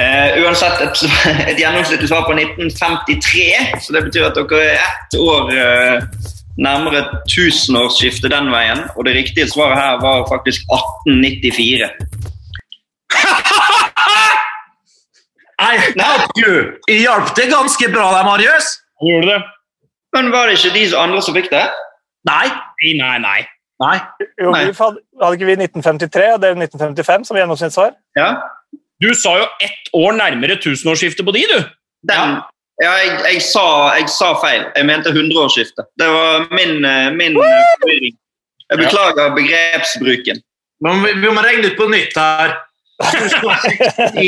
Eh, 0.01 0.29
uansett 0.43 0.81
et, 0.85 0.99
et 1.51 1.59
gjennomsnittlig 1.61 2.09
svar 2.09 2.25
på 2.27 2.35
1953, 2.37 3.47
så 3.83 3.95
det 3.95 4.03
betyr 4.07 4.29
at 4.29 4.37
dere 4.37 4.59
er 4.73 4.83
ett 4.85 5.17
år 5.19 5.49
uh, 5.49 5.95
nærmere 6.67 7.01
tusenårsskiftet 7.33 8.31
den 8.31 8.51
veien. 8.53 8.85
Og 8.95 9.05
det 9.05 9.17
riktige 9.17 9.49
svaret 9.51 9.81
her 9.81 9.99
var 10.05 10.27
faktisk 10.31 10.61
1894. 10.69 11.89
I 15.59 15.75
help 15.99 16.31
you! 16.39 16.53
Jeg 16.87 17.01
hjalp 17.03 17.31
det 17.37 17.49
ganske 17.51 17.89
bra 17.93 18.09
der, 18.15 18.23
Marius. 18.27 18.67
Gjorde 19.03 19.25
du 19.27 19.31
det? 19.33 19.39
Men 20.15 20.31
var 20.33 20.47
det 20.49 20.57
ikke 20.57 20.71
de 20.77 20.83
andre 20.97 21.21
som 21.21 21.35
fikk 21.35 21.49
det? 21.51 21.65
Nei. 22.27 22.47
Nei, 22.83 22.93
nei, 22.99 23.17
nei. 23.23 23.41
Nei. 23.79 23.97
jo, 24.41 24.51
Nei. 24.51 24.63
vi 24.67 24.73
hadde, 24.75 24.99
hadde 25.21 25.35
ikke 25.37 25.47
vi 25.47 25.53
1953 25.55 26.23
og 26.35 26.39
dere 26.43 26.57
1955 26.57 27.27
som 27.29 27.37
gjennomsnittssvar? 27.39 27.93
Ja, 28.19 28.29
Du 28.99 29.13
sa 29.15 29.37
jo 29.39 29.45
ett 29.63 29.91
år 29.95 30.17
nærmere 30.17 30.57
tusenårsskiftet 30.59 31.23
på 31.27 31.31
de, 31.31 31.45
du. 31.47 31.59
den, 32.09 32.33
ja 32.83 32.95
jeg, 32.99 33.13
jeg, 33.29 33.41
sa, 33.47 33.63
jeg 33.95 34.09
sa 34.11 34.33
feil. 34.41 34.65
Jeg 34.75 34.87
mente 34.89 35.13
hundreårsskiftet. 35.15 35.87
Det 35.99 36.07
var 36.11 36.47
min, 36.51 36.83
eh, 36.83 37.07
min 37.15 37.37
eh, 37.39 37.69
forvirring. 37.83 38.17
Jeg 38.69 38.81
beklager 38.83 39.31
begrepsbruken. 39.37 40.41
Men 40.83 41.03
vi, 41.05 41.13
vi 41.23 41.31
må 41.31 41.43
regne 41.43 41.71
ut 41.71 41.79
på 41.79 41.87
nytt 41.91 42.19
her. 42.19 42.57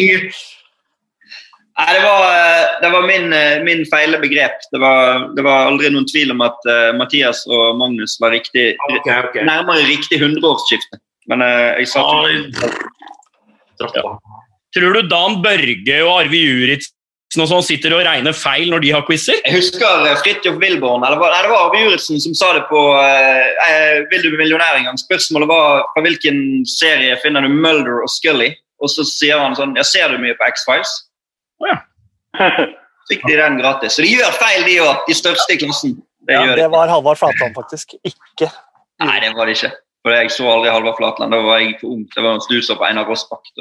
Nei, 1.80 1.88
det 1.96 2.02
var, 2.04 2.24
eh, 2.28 2.66
det 2.82 2.90
var 2.92 3.06
min, 3.08 3.34
eh, 3.34 3.62
min 3.64 3.86
feile 3.90 4.20
begrep. 4.22 4.60
Det 4.74 4.82
var, 4.82 5.30
det 5.36 5.46
var 5.46 5.70
aldri 5.72 5.92
noen 5.94 6.08
tvil 6.10 6.34
om 6.34 6.44
at 6.46 6.60
uh, 6.68 6.92
Mathias 6.98 7.46
og 7.48 7.80
Magnus 7.80 8.18
var 8.22 8.36
riktig, 8.36 8.74
okay, 8.90 9.22
okay. 9.30 9.46
nærmere 9.48 9.88
riktig 9.88 10.20
hundreårsskifte. 10.22 11.00
Men 11.32 11.46
uh, 11.46 11.72
jeg 11.80 11.88
sa. 11.94 12.04
Dratt. 13.80 14.02
Tror 14.76 14.96
du 14.96 15.02
Dan 15.08 15.42
Børge 15.44 16.02
og 16.06 16.12
Arve 16.22 16.40
Juritzen 16.40 17.44
og 17.44 17.48
sånn 17.48 17.64
sitter 17.64 17.94
og 17.96 18.04
regner 18.04 18.36
feil 18.36 18.72
når 18.72 18.84
de 18.84 18.92
har 18.96 19.04
quizer? 19.08 19.40
Jeg 19.46 19.56
husker 19.56 20.08
Fridtjof 20.24 20.58
Wilborn, 20.60 21.06
eller 21.08 21.20
nei, 21.20 21.40
det 21.44 21.52
var 21.52 21.68
Arve 21.68 21.84
Juritzen 21.84 22.20
som 22.24 22.36
sa 22.36 22.52
det 22.58 22.66
på 22.68 22.80
eh, 23.00 23.48
eh, 23.68 24.02
Vil 24.12 24.26
du 24.26 24.34
bli 24.34 24.42
millionær 24.42 24.80
en 24.80 24.90
gang? 24.90 25.00
Spørsmålet 25.00 25.52
var 25.52 25.86
fra 25.94 26.04
hvilken 26.04 26.66
serie 26.68 27.16
finner 27.24 27.48
du 27.48 27.54
Mulder 27.54 28.04
og 28.04 28.12
Scully? 28.12 28.52
Og 28.84 28.92
så 28.92 29.06
sier 29.08 29.40
han 29.40 29.56
sånn 29.56 29.78
Ja, 29.80 29.86
ser 29.88 30.12
du 30.12 30.20
mye 30.24 30.36
på 30.40 30.50
X-Files? 30.52 30.92
Fikk 33.10 33.24
de 33.28 33.38
den 33.38 33.58
gratis. 33.60 33.98
Så 33.98 34.06
de 34.06 34.12
gjør 34.14 34.34
feil, 34.40 34.66
de 34.68 34.76
òg. 34.86 35.06
De 35.08 35.16
største 35.18 35.56
i 35.56 35.62
klassen. 35.62 35.98
Det 36.28 36.36
Ja, 36.38 36.44
gjør 36.46 36.60
det 36.62 36.68
var 36.72 36.92
Halvard 36.92 37.18
Flatland, 37.18 37.56
faktisk. 37.58 37.96
Ikke. 38.08 38.52
Nei, 39.02 39.18
det 39.24 39.34
var 39.36 39.50
det 39.50 39.58
ikke. 39.58 39.72
For 40.02 40.14
Jeg 40.16 40.32
så 40.34 40.46
aldri 40.50 40.70
Halvard 40.74 40.98
Flatland. 40.98 41.34
Da 41.34 41.42
var 41.46 41.60
jeg 41.62 41.76
for 41.82 41.94
ung. 41.96 42.06
Det 42.16 42.24
var 42.24 42.38
en 42.38 42.46
snuser 42.46 42.78
på 42.78 42.86
Einar 42.88 43.06
Rossbakk. 43.10 43.50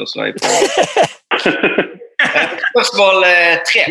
Spørsmål 2.71 3.25
eh, 3.25 3.57
tre. 3.69 3.85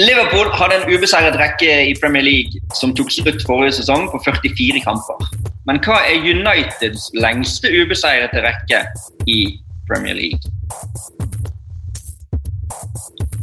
Liverpool 0.00 0.48
hadde 0.56 0.78
en 0.80 0.86
ubeseiret 0.88 1.36
rekke 1.36 1.72
i 1.90 1.94
Premier 2.00 2.24
League 2.24 2.60
som 2.76 2.94
tok 2.96 3.12
slutt 3.12 3.44
forrige 3.46 3.76
sesong 3.80 4.08
på 4.12 4.20
44 4.24 4.80
kamper. 4.84 5.26
Men 5.68 5.80
hva 5.84 6.00
er 6.08 6.24
Uniteds 6.32 7.10
lengste 7.14 7.68
ubeseirete 7.70 8.40
rekke 8.44 8.82
i 9.28 9.38
Premier 9.88 10.16
League? 10.16 10.40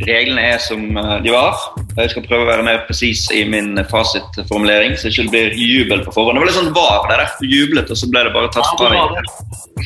Reglene 0.08 0.44
er 0.54 0.60
som 0.64 0.98
eh, 0.98 1.16
de 1.26 1.34
var. 1.34 1.58
Jeg 1.98 2.14
skal 2.14 2.26
prøve 2.28 2.46
å 2.46 2.50
være 2.50 2.66
mer 2.68 2.84
presis 2.88 3.26
i 3.36 3.44
min 3.50 3.74
fasitformulering, 3.92 4.96
så 4.96 5.10
det 5.10 5.16
ikke 5.16 5.34
blir 5.34 5.58
jubel 5.60 6.04
på 6.06 6.14
forhånd. 6.16 6.38
Det 6.38 6.44
var 6.44 6.52
litt 6.52 6.60
sånn 6.60 6.76
var 6.76 7.10
det 7.10 7.18
der. 7.18 7.34
Du 7.40 7.48
jublet, 7.52 7.92
og 7.92 8.00
så 8.00 8.12
ble 8.12 8.26
det 8.28 8.36
bare 8.36 8.52
tatt 8.56 8.70
fra 8.80 8.92
deg. 8.94 9.34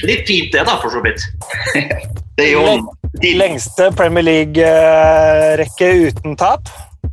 Litt 0.04 0.28
fint 0.30 0.54
det, 0.54 0.66
da, 0.70 0.78
for 0.82 0.94
så 0.94 1.02
vidt. 1.06 1.26
Det 2.34 2.48
er 2.48 2.56
jo 2.56 2.78
de 3.22 3.30
Lengste 3.38 3.92
Premier 3.94 4.26
League-rekke 4.26 5.90
uten 6.10 6.34
tap. 6.34 6.72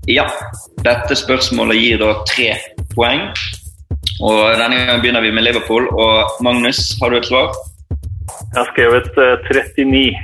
Ja. 0.09 0.25
Dette 0.81 1.17
spørsmålet 1.19 1.77
gir 1.77 2.01
da 2.01 2.15
tre 2.25 2.55
poeng. 2.95 3.27
Og 4.25 4.39
Denne 4.57 4.79
gangen 4.79 5.03
begynner 5.03 5.25
vi 5.25 5.33
med 5.37 5.45
Liverpool. 5.45 5.91
Og 5.93 6.41
Magnus, 6.45 6.95
har 7.03 7.13
du 7.13 7.19
et 7.19 7.29
svar? 7.29 7.53
Jeg 8.31 8.57
har 8.57 8.71
skrevet 8.73 9.21
eh, 9.21 9.51
39. 9.77 10.17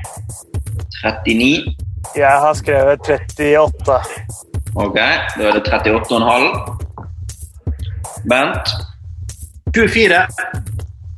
39. 1.05 1.86
Jeg 2.15 2.41
har 2.43 2.55
skrevet 2.55 3.01
38. 3.01 3.97
Ok, 4.77 4.95
da 4.95 5.49
er 5.49 5.53
det 5.57 5.63
38,5. 5.67 6.47
Bent 8.31 8.75
24. 9.75 10.27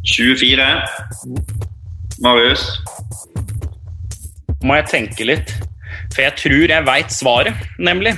24. 0.08 0.66
Marius 2.22 2.64
Må 4.64 4.74
jeg 4.78 4.88
tenke 4.90 5.26
litt. 5.28 5.52
For 6.14 6.24
jeg 6.24 6.34
tror 6.40 6.72
jeg 6.72 6.86
veit 6.86 7.12
svaret, 7.14 7.66
nemlig. 7.78 8.14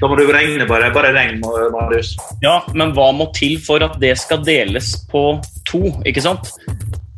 Da 0.00 0.08
må 0.08 0.16
du 0.18 0.26
regne, 0.28 0.66
bare. 0.68 0.90
Bare 0.94 1.12
regn, 1.16 1.40
Marius. 1.40 2.12
Ja, 2.44 2.60
men 2.76 2.92
hva 2.96 3.10
må 3.16 3.30
til 3.36 3.56
for 3.64 3.82
at 3.84 3.96
det 4.02 4.12
skal 4.20 4.44
deles 4.44 4.92
på 5.10 5.40
to, 5.68 5.80
ikke 6.06 6.22
sant? 6.24 6.52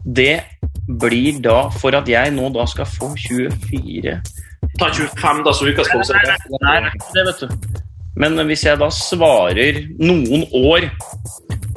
Det 0.07 0.41
blir 0.87 1.41
da 1.43 1.67
for 1.75 1.95
at 1.99 2.09
jeg 2.11 2.33
nå 2.35 2.49
da 2.55 2.65
skal 2.71 2.89
få 2.89 3.13
24 3.19 4.21
Ta 4.81 4.89
25 4.89 5.43
da 5.45 5.53
som 5.53 5.69
utgangspunkt. 5.69 6.13
Nei, 6.63 6.77
det 6.81 6.89
er 6.89 6.91
det, 7.17 7.25
vet 7.29 7.43
du. 7.43 7.81
Men 8.17 8.37
hvis 8.49 8.65
jeg 8.67 8.79
da 8.81 8.89
svarer 8.93 9.79
noen 9.97 10.45
år 10.53 10.89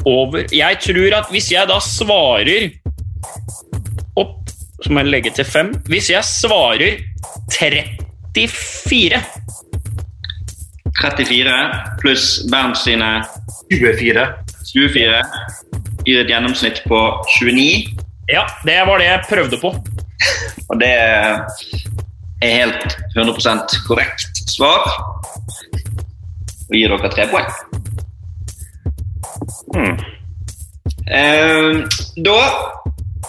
over 0.05 0.43
Jeg 0.51 0.79
tror 0.83 1.15
at 1.21 1.29
hvis 1.31 1.47
jeg 1.53 1.65
da 1.69 1.77
svarer 1.81 2.67
opp 4.19 4.51
Så 4.83 4.91
må 4.91 5.01
jeg 5.01 5.13
legge 5.13 5.31
til 5.33 5.47
fem. 5.47 5.71
Hvis 5.87 6.11
jeg 6.11 6.27
svarer 6.27 6.99
34 7.55 9.21
34 10.95 11.55
pluss 12.01 12.25
Bernt 12.51 12.77
sine 12.79 13.23
24. 13.71 14.27
24 14.73 15.21
gir 16.05 16.21
et 16.21 16.29
gjennomsnitt 16.29 16.83
på 16.87 16.99
29. 17.39 17.95
Ja, 18.31 18.45
det 18.65 18.77
var 18.87 19.01
det 19.01 19.07
jeg 19.09 19.27
prøvde 19.29 19.59
på. 19.61 19.71
Og 20.69 20.79
det 20.81 20.93
er 22.45 22.57
helt 22.61 22.97
100 23.15 23.79
korrekt 23.87 24.43
svar. 24.49 24.85
Og 26.69 26.75
gir 26.75 26.93
dere 26.93 27.11
tre 27.13 27.27
poeng. 27.31 27.49
Hmm. 29.75 29.97
Eh, 31.05 31.81
da 32.25 32.37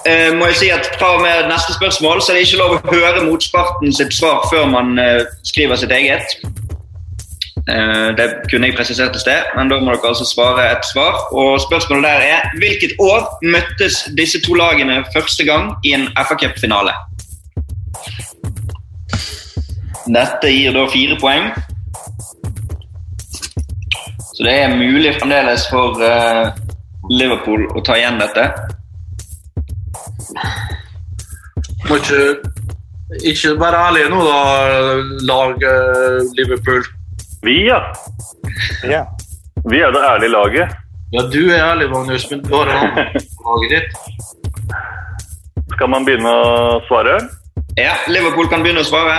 eh, 0.07 0.31
må 0.37 0.49
jeg 0.51 0.61
si 0.61 0.69
at 0.73 0.89
fra 0.99 1.17
og 1.17 1.25
med 1.25 1.49
neste 1.51 1.75
spørsmål 1.77 2.23
så 2.23 2.33
er 2.33 2.39
det 2.39 2.47
ikke 2.47 2.63
lov 2.63 2.77
å 2.77 2.95
høre 2.95 3.27
motsparten 3.27 3.93
sitt 3.93 4.15
svar 4.17 4.47
før 4.53 4.71
man 4.73 4.97
eh, 5.03 5.27
skriver 5.45 5.81
sitt 5.81 5.93
eget. 5.93 6.39
Eh, 7.67 8.09
det 8.19 8.27
kunne 8.51 8.69
jeg 8.69 8.77
presisert 8.79 9.17
i 9.17 9.21
sted, 9.21 9.51
men 9.57 9.71
da 9.71 9.81
må 9.81 9.91
dere 9.91 10.13
altså 10.13 10.27
svare 10.29 10.69
et 10.71 10.87
svar. 10.93 11.19
Og 11.35 11.61
spørsmålet 11.65 12.07
der 12.07 12.27
er 12.31 12.49
hvilket 12.63 12.95
år 13.03 13.27
møttes 13.43 14.05
disse 14.19 14.41
to 14.47 14.55
lagene 14.55 15.03
første 15.15 15.45
gang 15.45 15.75
i 15.85 15.97
en 15.99 16.09
FA 16.15 16.39
Cup-finale? 16.39 16.95
Dette 20.07 20.51
gir 20.51 20.75
da 20.75 20.87
fire 20.91 21.17
poeng. 21.21 21.49
Så 24.37 24.45
det 24.45 24.53
er 24.53 24.77
mulig 24.77 25.15
fremdeles 25.17 25.65
for 25.73 25.99
uh, 26.03 26.53
Liverpool 27.11 27.65
å 27.73 27.83
ta 27.87 27.97
igjen 27.99 28.21
dette. 28.21 28.45
Må 31.89 31.99
ikke, 31.99 32.21
ikke 33.33 33.55
være 33.59 33.81
ærlige 33.89 34.11
nå, 34.13 34.21
da, 34.27 34.41
lag 35.31 35.65
uh, 35.65 36.19
Liverpool. 36.39 36.85
Vi, 37.47 37.57
ja. 37.67 37.81
Ja. 38.87 39.07
Vi 39.67 39.81
er 39.81 39.95
det 39.95 40.05
ærlige 40.11 40.35
laget. 40.35 40.77
Ja, 41.15 41.23
du 41.33 41.41
er 41.49 41.65
ærlig, 41.71 41.89
Magnus, 41.91 42.29
men 42.31 42.45
bare 42.51 42.77
laget 43.47 43.73
ditt. 43.73 43.91
Skal 45.75 45.91
man 45.91 46.07
begynne 46.07 46.31
å 46.31 46.79
svare? 46.87 47.19
Ja, 47.77 47.97
Liverpool 48.11 48.49
kan 48.53 48.63
begynne 48.65 48.85
å 48.85 48.89
svare. 48.89 49.19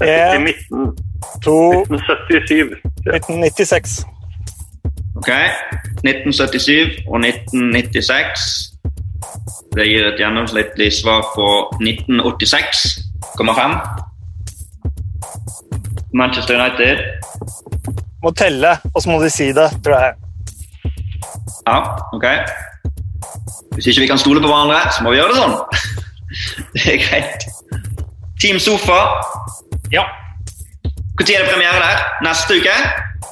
I 0.00 0.04
er 0.08 0.38
19, 0.38 0.96
to, 1.44 1.70
1977. 1.70 2.74
1996. 3.06 4.06
Ok, 5.16 5.30
1977 6.04 6.90
og 7.08 7.18
1996. 7.20 8.74
Det 9.76 9.86
gir 9.88 10.06
et 10.06 10.18
gjennomsnittlig 10.18 10.92
svar 10.92 11.20
på 11.36 11.46
1986,5. 11.82 13.78
Manchester 16.14 16.54
United. 16.62 16.96
Må 18.22 18.30
telle, 18.30 18.70
og 18.94 19.02
så 19.02 19.10
må 19.10 19.22
de 19.22 19.30
si 19.30 19.46
det, 19.52 19.70
tror 19.84 19.98
jeg. 19.98 20.12
Ja, 21.66 21.78
ok. 22.12 22.24
Hvis 23.74 23.86
ikke 23.86 24.00
vi 24.00 24.06
kan 24.06 24.18
stole 24.18 24.40
på 24.40 24.46
hverandre, 24.46 24.92
så 24.92 25.04
må 25.04 25.10
vi 25.10 25.16
gjøre 25.16 25.32
det 25.32 25.38
sånn. 25.42 25.56
Det 26.74 26.86
er 26.94 27.00
greit. 27.02 27.40
Team 28.42 28.58
Sofa. 28.58 28.98
Ja. 29.92 30.02
Når 31.18 31.30
er 31.30 31.44
det 31.44 31.50
premiere 31.52 31.78
der? 31.80 31.98
Neste 32.28 32.54
uke? 32.58 32.76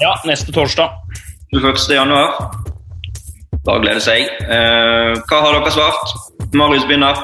ja, 0.01 0.12
neste 0.24 0.53
torsdag. 0.53 0.89
21. 1.53 1.95
januar. 1.95 2.55
Bare 3.65 3.81
glede 3.81 4.01
seg. 4.01 4.20
Eh, 4.43 5.12
hva 5.29 5.41
har 5.45 5.53
dere 5.59 5.70
svart? 5.74 6.09
Marius 6.55 6.85
begynner. 6.89 7.16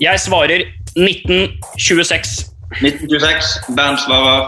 Jeg 0.00 0.20
svarer 0.20 0.60
1926. 0.96 2.44
1926. 2.82 3.44
Bernt 3.76 4.00
svarer. 4.04 4.42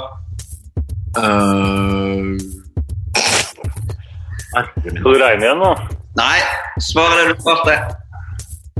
Skal 4.86 5.14
du 5.14 5.18
regne 5.20 5.44
igjen 5.44 5.60
da? 5.62 5.72
Nei, 6.16 6.38
svaret 6.80 7.16
det 7.18 7.24
du 7.30 7.34
svarte. 7.44 7.74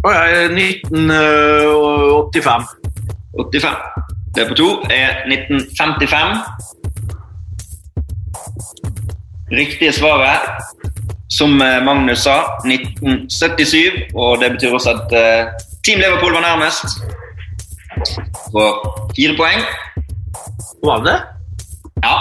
Å, 0.04 0.08
jeg 0.12 0.28
er 0.36 0.48
1985. 0.56 2.64
85. 3.36 3.76
Det 4.36 4.48
på 4.48 4.54
to 4.54 4.68
er 4.92 5.24
1955. 5.24 6.36
Riktige 9.50 9.92
svaret, 9.92 10.40
som 11.38 11.62
eh, 11.62 11.84
Magnus 11.84 12.18
sa, 12.18 12.36
1977. 12.64 14.12
Og 14.14 14.40
det 14.40 14.52
betyr 14.52 14.74
også 14.76 14.92
at 14.98 15.14
eh, 15.16 15.48
Team 15.86 15.98
Liverpool 16.04 16.36
var 16.36 16.44
nærmest. 16.44 16.84
På 18.52 18.64
fire 19.16 19.36
poeng. 19.40 19.64
Var 20.84 20.98
det? 21.08 21.18
Ja, 22.04 22.16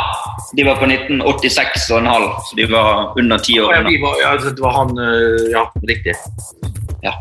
de 0.57 0.65
var 0.65 0.75
på 0.75 0.85
1986,5, 0.85 1.79
så 1.87 1.99
de 2.57 2.71
var 2.71 3.19
under 3.19 3.37
ti 3.37 3.59
år. 3.59 3.73
Ja, 3.73 3.81
var, 4.05 4.13
ja, 4.23 4.37
det 4.49 4.61
var 4.61 4.71
han 4.79 4.97
eh, 4.97 5.51
Ja, 5.51 5.63
riktig. 5.89 6.15
Ja. 7.03 7.13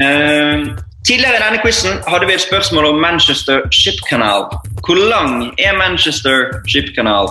Eh, 0.00 0.60
Tidligere 1.04 1.36
i 1.36 1.42
denne 1.42 1.60
quizen 1.60 1.98
hadde 2.08 2.26
vi 2.30 2.32
et 2.32 2.40
spørsmål 2.40 2.86
om 2.94 3.00
Manchester 3.00 3.66
Ship 3.76 3.98
Canal. 4.08 4.46
Hvor 4.86 4.96
lang 4.96 5.52
er 5.60 5.76
Manchester 5.76 6.62
Ship 6.64 6.88
Canal 6.96 7.28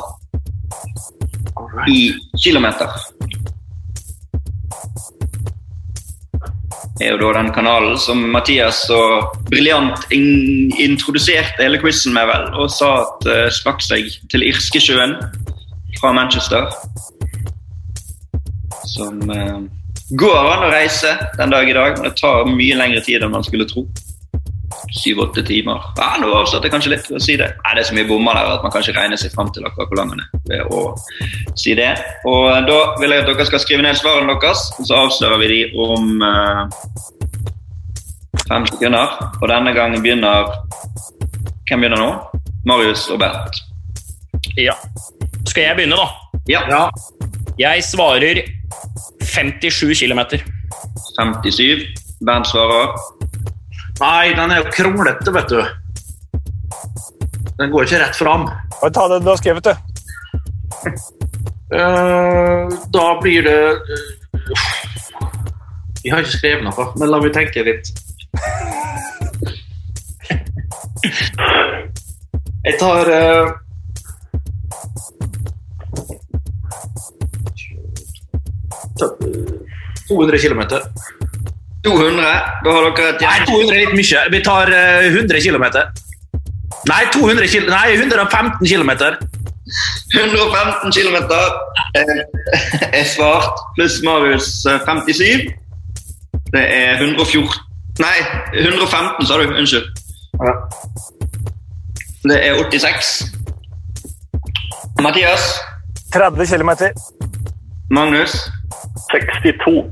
i 1.90 2.14
kilometer? 2.44 2.94
Det 7.00 7.08
er 7.08 7.16
jo 7.16 7.18
da 7.18 7.34
den 7.40 7.50
kanalen 7.54 7.98
som 7.98 8.22
Mathias 8.36 8.86
så 8.86 9.00
briljant 9.50 10.06
in 10.14 10.70
introduserte 10.78 11.66
hele 11.66 11.82
quizen 11.82 12.14
med, 12.14 12.30
vel, 12.30 12.52
og 12.54 12.70
sa 12.70 12.94
at 13.02 13.26
uh, 13.26 13.48
sprakk 13.50 13.82
seg 13.82 14.14
til 14.30 14.45
Irskesjøen 14.52 15.18
fra 15.98 16.14
Manchester. 16.14 16.70
Som 18.94 19.26
uh, 19.34 19.66
går 20.19 20.49
an 20.53 20.65
å 20.68 20.72
reise 20.73 21.14
den 21.38 21.53
dag 21.53 21.69
i 21.69 21.73
dag, 21.76 21.98
men 21.99 22.10
det 22.10 22.18
tar 22.19 22.45
mye 22.49 22.76
lengre 22.80 23.02
tid 23.06 23.23
enn 23.23 23.31
man 23.34 23.45
skulle 23.45 23.68
tro. 23.69 23.85
Syv-åtte 24.94 25.44
timer. 25.45 25.80
Ja, 25.98 26.15
nå 26.22 26.31
avsatte 26.35 26.68
jeg 26.68 26.73
kanskje 26.73 26.91
litt 26.94 27.06
for 27.07 27.18
å 27.18 27.22
si 27.23 27.35
det. 27.40 27.48
Nei, 27.64 27.73
Det 27.76 27.81
er 27.84 27.88
så 27.90 27.95
mye 27.98 28.07
bommer 28.10 28.34
der 28.38 28.52
at 28.56 28.64
man 28.65 28.72
kan 28.73 28.81
ikke 28.84 28.98
regne 28.98 29.18
seg 29.18 29.34
fram 29.34 29.49
til 29.53 29.65
akkurat 29.65 29.90
hvor 29.90 29.99
lang 30.02 30.10
den 30.11 30.22
er. 30.23 30.30
ved 30.49 30.73
å 30.73 30.81
si 31.57 31.76
det. 31.77 31.91
Og 32.30 32.68
Da 32.68 32.80
vil 32.99 33.14
jeg 33.14 33.23
at 33.23 33.30
dere 33.30 33.45
skal 33.45 33.61
skrive 33.64 33.85
ned 33.85 33.98
svarene 33.98 34.35
deres, 34.41 34.64
og 34.80 34.85
så 34.90 34.99
avslører 35.06 35.40
vi 35.44 35.48
de 35.53 35.60
om 35.85 36.22
eh, 36.22 36.64
fem 38.49 38.65
sekunder. 38.69 39.14
Og 39.41 39.48
denne 39.49 39.73
gangen 39.77 40.02
begynner 40.02 40.52
Hvem 41.69 41.80
begynner 41.80 42.02
nå? 42.02 42.10
Marius 42.68 43.07
og 43.14 43.19
Bernt. 43.22 43.61
Ja. 44.60 44.73
Skal 45.48 45.64
jeg 45.64 45.76
begynne, 45.77 45.95
da? 45.95 46.07
Ja. 46.49 46.90
Jeg 47.57 47.84
svarer 47.88 48.41
57 49.34 49.96
km. 50.00 50.22
57. 51.18 51.88
Bernt 52.22 52.48
svarer. 52.48 52.94
Nei, 54.00 54.34
den 54.38 54.52
er 54.52 54.62
jo 54.62 54.72
kronglete, 54.74 55.34
vet 55.34 55.50
du. 55.50 55.60
Den 57.58 57.72
går 57.74 57.88
ikke 57.88 58.02
rett 58.02 58.18
fram. 58.18 58.48
Ta 58.82 59.08
det 59.12 59.20
du 59.24 59.30
har 59.30 59.42
skrevet, 59.42 59.70
du. 59.70 59.74
Uh, 61.74 62.70
da 62.94 63.06
blir 63.22 63.46
det 63.48 63.60
Jeg 66.04 66.12
har 66.14 66.22
ikke 66.22 66.36
skrevet 66.38 66.66
noe, 66.68 66.88
men 67.00 67.10
la 67.10 67.20
meg 67.24 67.34
tenke 67.34 67.64
litt. 67.66 67.90
Jeg 72.64 72.76
tar 72.80 73.10
eh, 73.12 73.50
200 78.99 80.40
km. 80.44 80.61
200. 81.84 82.34
Da 82.64 82.72
har 82.72 82.90
dere 82.95 83.10
et 83.14 83.22
Nei, 83.24 83.38
200 83.48 83.76
er 83.76 83.80
litt 83.82 83.95
mye. 83.99 84.24
Vi 84.32 84.41
tar 84.45 84.72
eh, 84.72 85.10
100 85.11 85.41
km. 85.44 85.65
Nei, 86.90 87.03
200 87.14 87.48
kil 87.52 87.68
Nei, 87.70 87.95
115 87.98 88.68
km. 88.68 88.91
115 90.14 90.91
km 90.91 91.18
er 92.94 93.06
svart, 93.07 93.61
pluss 93.78 94.02
Marius 94.03 94.65
eh, 94.68 94.80
57. 94.86 95.53
Det 96.53 96.64
er 96.64 96.99
114 96.99 97.48
Nei, 98.02 98.18
115, 98.57 99.28
sa 99.30 99.38
du. 99.38 99.53
Unnskyld. 99.53 99.86
Det 102.24 102.40
er 102.48 102.57
86. 102.57 103.11
Mathias. 105.03 105.60
30 106.14 106.48
km. 106.48 106.72
Magnus. 107.90 108.34
62. 109.14 109.88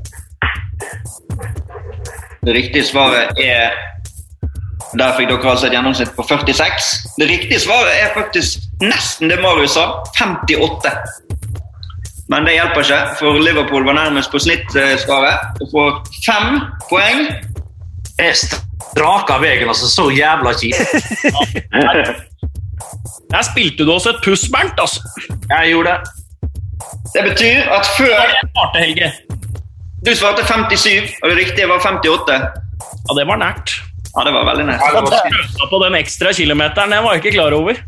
Det 2.42 2.54
riktige 2.56 2.84
svaret 2.84 3.38
er 3.38 3.70
Der 4.98 5.14
fikk 5.16 5.28
dere 5.30 5.50
altså 5.54 5.66
et 5.68 5.72
gjennomsnitt 5.72 6.10
på 6.16 6.24
46. 6.28 6.88
Det 7.16 7.28
riktige 7.30 7.60
svaret 7.62 7.94
er 8.02 8.10
faktisk 8.16 8.66
nesten 8.82 9.30
det 9.30 9.38
Marius 9.40 9.72
sa. 9.78 9.84
58. 10.18 10.90
Men 12.28 12.44
det 12.44 12.52
hjelper 12.58 12.82
ikke, 12.84 12.98
for 13.20 13.38
Liverpool 13.40 13.86
var 13.86 13.96
nærmest 13.96 14.30
på 14.32 14.38
snittsvaret 14.42 15.62
og 15.64 15.70
får 15.72 15.90
fem 16.26 16.60
poeng. 16.90 17.22
Jeg 18.18 18.36
straka 18.36 19.38
veien, 19.42 19.68
altså. 19.68 19.88
Så 19.88 20.10
jævla 20.12 20.52
kjipt. 20.60 20.92
Der 23.32 23.42
spilte 23.48 23.84
du 23.86 23.92
også 23.92 24.10
et 24.12 24.20
puss, 24.24 24.44
Bernt. 24.52 24.76
altså. 24.80 25.00
Jeg 25.48 25.72
gjorde 25.72 25.88
det. 25.88 25.98
Det 27.14 27.22
betyr 27.28 27.68
at 27.76 27.86
før 27.96 28.12
Jeg 28.12 28.48
svarte, 28.54 28.78
Helge. 28.82 29.08
du 30.06 30.10
svarte 30.16 30.44
57, 30.48 31.12
og 31.22 31.30
det 31.30 31.36
riktige 31.38 31.68
var 31.68 31.80
58. 31.84 32.38
Ja, 32.38 33.16
det 33.18 33.26
var 33.28 33.38
nært. 33.42 33.74
Ja, 34.16 34.24
det 34.26 34.32
var 34.34 34.44
veldig 34.50 34.66
nært. 34.68 34.82
Sløsa 34.82 35.68
på 35.70 35.80
den 35.84 35.94
ekstra 36.00 36.32
kilometeren, 36.36 36.92
jeg 36.96 37.04
var 37.04 37.20
ikke 37.20 37.32
klar 37.36 37.52
over. 37.56 37.78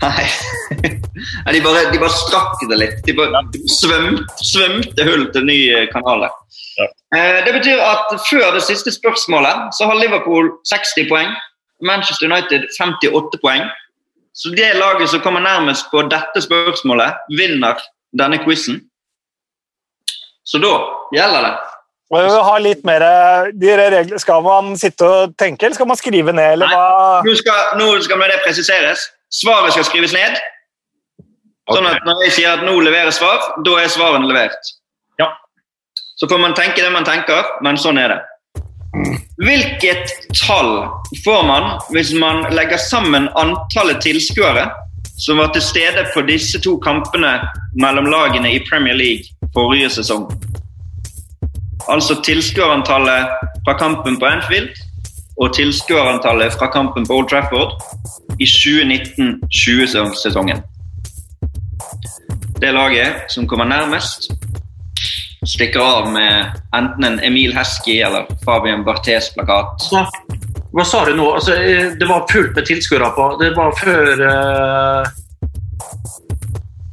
Nei. 0.00 0.26
De, 1.52 1.60
bare, 1.60 1.80
de 1.92 1.98
bare 2.00 2.14
strakk 2.14 2.60
det 2.70 2.76
litt. 2.80 3.00
De 3.04 3.12
bare 3.18 3.40
svømte, 3.68 4.24
svømte 4.46 5.04
hull 5.04 5.26
til 5.34 5.44
ny 5.44 5.56
eh, 5.74 5.86
kanal. 5.92 6.22
der. 6.24 6.86
Eh, 7.16 7.40
Det 7.44 7.52
betyr 7.58 7.82
at 7.84 8.14
før 8.30 8.54
det 8.54 8.62
siste 8.64 8.92
spørsmålet 8.94 9.74
så 9.76 9.88
har 9.90 9.98
Liverpool 10.00 10.48
60 10.70 11.08
poeng. 11.10 11.34
Manchester 11.84 12.30
United 12.30 12.64
58 12.78 13.40
poeng. 13.42 13.66
Så 14.32 14.54
det 14.56 14.70
laget 14.78 15.10
som 15.10 15.20
kommer 15.20 15.40
nærmest 15.44 15.90
på 15.92 16.06
dette 16.08 16.40
spørsmålet, 16.46 17.18
vinner 17.36 17.76
denne 18.16 18.40
quizen. 18.44 18.80
Så 20.44 20.58
da 20.58 20.72
gjelder 21.14 21.46
det. 21.46 21.52
Vi 22.10 22.20
vil 22.26 22.40
ha 22.42 22.54
litt 22.58 22.80
mer 22.86 23.04
de 23.54 23.74
regler. 23.78 24.18
Skal 24.18 24.42
man 24.42 24.72
sitte 24.78 25.06
og 25.06 25.36
tenke, 25.38 25.66
eller 25.66 25.78
skal 25.78 25.86
man 25.86 25.98
skrive 25.98 26.34
ned? 26.34 26.56
eller 26.56 26.72
hva? 26.72 27.20
Nå 27.22 27.34
skal, 27.38 27.76
nå 27.78 27.92
skal 28.02 28.24
det 28.26 28.40
presiseres. 28.42 29.06
Svaret 29.30 29.76
skal 29.76 29.86
skrives 29.86 30.14
ned. 30.16 30.40
Sånn 31.70 31.86
at 31.86 32.02
når 32.02 32.24
jeg 32.26 32.34
sier 32.40 32.56
at 32.56 32.66
nå 32.66 32.74
leverer 32.82 33.14
svar, 33.14 33.52
da 33.62 33.76
er 33.78 33.92
svarene 33.92 34.26
levert. 34.26 34.72
Ja. 35.22 35.28
Så 36.18 36.26
får 36.26 36.42
man 36.42 36.56
tenke 36.58 36.82
det 36.82 36.90
man 36.90 37.06
tenker, 37.06 37.46
men 37.62 37.78
sånn 37.78 38.00
er 38.02 38.16
det. 38.16 38.20
Hvilket 39.40 40.10
tall 40.34 40.82
får 41.24 41.44
man 41.46 41.68
hvis 41.94 42.10
man 42.18 42.42
legger 42.52 42.80
sammen 42.90 43.30
antallet 43.38 44.02
tilskuere 44.02 44.66
som 45.20 45.36
var 45.36 45.52
til 45.52 45.62
stede 45.62 46.06
på 46.14 46.20
disse 46.28 46.60
to 46.64 46.78
kampene 46.80 47.32
mellom 47.82 48.06
lagene 48.12 48.54
i 48.54 48.64
Premier 48.70 48.96
League 48.96 49.24
forrige 49.54 49.90
sesong? 49.90 50.24
Altså 51.88 52.14
tilskuerantallet 52.24 53.26
fra 53.64 53.78
kampen 53.78 54.20
på 54.20 54.26
Anfield 54.26 54.68
og 55.40 55.54
tilskuerantallet 55.56 56.52
fra 56.58 56.66
kampen 56.72 57.06
på 57.06 57.14
Old 57.14 57.28
Trafford 57.28 57.72
i 58.40 58.44
2019-20-sesongen. 58.44 60.62
Det 62.60 62.74
laget 62.74 63.12
som 63.28 63.48
kommer 63.48 63.64
nærmest, 63.64 64.30
stikker 65.46 65.80
av 65.80 66.12
med 66.12 66.44
enten 66.76 67.04
en 67.04 67.20
Emil 67.24 67.56
Heski 67.56 68.00
eller 68.04 68.24
Fabian 68.44 68.84
Barthes-plakat. 68.84 69.82
Hva, 69.92 70.06
hva 70.70 70.84
sa 70.86 71.04
du 71.04 71.16
nå? 71.18 71.26
Altså, 71.34 71.56
eh, 71.58 71.92
det 71.98 72.06
var 72.06 72.28
fullt 72.30 72.54
med 72.54 72.66
tilskuere 72.66 73.10
på. 73.16 73.26
Det 73.40 73.50
var 73.56 73.74
før 73.80 74.22
uh... 74.22 75.08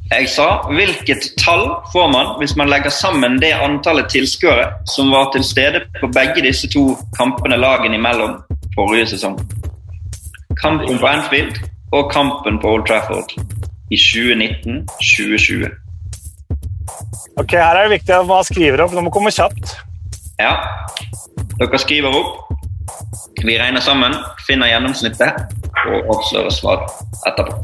Jeg 0.08 0.28
sa 0.32 0.46
hvilket 0.72 1.26
tall 1.36 1.66
får 1.92 2.06
man 2.10 2.30
hvis 2.40 2.54
man 2.56 2.70
legger 2.72 2.90
sammen 2.90 3.36
det 3.42 3.52
antallet 3.52 4.08
tilskuere 4.08 4.70
som 4.88 5.12
var 5.12 5.28
til 5.34 5.44
stede 5.44 5.82
på 6.00 6.08
begge 6.16 6.42
disse 6.46 6.70
to 6.72 6.96
kampene 7.18 7.58
lagene 7.60 8.00
imellom 8.00 8.38
forrige 8.74 9.10
sesong. 9.12 9.36
Kampen 10.62 10.98
på 10.98 11.06
Anfield 11.06 11.60
og 11.92 12.08
kampen 12.12 12.56
på 12.62 12.72
Old 12.72 12.86
Trafford 12.88 13.36
i 13.92 14.00
2019-2020. 14.00 15.68
Ok, 17.38 17.52
Her 17.52 17.76
er 17.76 17.84
det 17.84 17.98
viktig 17.98 18.14
at 18.16 18.26
man 18.26 18.48
skriver 18.48 18.82
opp. 18.84 18.96
Nå 18.96 19.04
må 19.04 19.12
komme 19.14 19.30
kjapt. 19.30 19.76
Ja, 20.40 20.56
dere 21.60 21.78
skriver 21.84 22.16
opp. 22.16 22.48
Vi 23.44 23.58
regner 23.58 23.80
sammen, 23.80 24.14
finner 24.46 24.66
gjennomsnittet 24.66 25.32
og 25.86 26.08
avslører 26.14 26.50
svar 26.50 26.82
etterpå. 27.28 27.54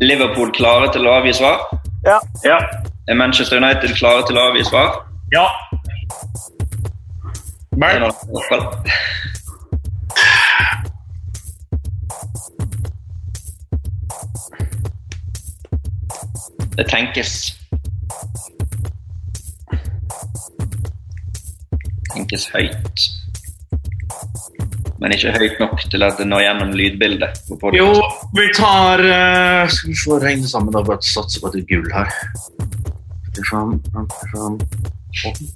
Liverpool 0.00 0.52
klare 0.56 0.88
til 0.92 1.06
å 1.08 1.14
avgi 1.20 1.32
svar? 1.36 1.64
Ja. 2.04 2.18
Ja. 2.44 2.58
Er 3.08 3.14
Manchester 3.16 3.56
United 3.60 3.96
klare 3.96 4.26
til 4.28 4.36
å 4.36 4.40
avgi 4.50 4.64
svar? 4.68 4.88
Ja. 5.32 5.46
En 7.72 7.80
Bernt, 7.80 8.02
av 8.04 8.10
dere 8.10 8.28
i 8.28 8.32
hvert 8.34 8.48
fall. 8.50 8.64
Det 16.76 16.86
tenkes. 16.88 17.59
Tenkes 22.20 22.50
høyt. 22.52 23.04
Men 25.00 25.14
ikke 25.14 25.32
høyt 25.32 25.60
nok 25.62 25.80
til 25.88 26.02
at 26.04 26.18
det 26.20 26.26
når 26.28 26.42
gjennom 26.44 26.72
lydbildet. 26.76 27.38
Jo, 27.72 27.88
vi 28.36 28.48
tar 28.52 29.00
uh, 29.00 29.64
Skal 29.72 29.88
vi 29.88 29.96
se 29.96 30.18
regne 30.20 30.48
sammen, 30.50 30.74
da. 30.74 30.82
Bare 30.84 31.00
satse 31.00 31.40
på 31.40 31.48
at 31.48 31.56
det 31.56 31.62
er 31.64 31.70
gull 31.70 31.88
her. 31.94 32.10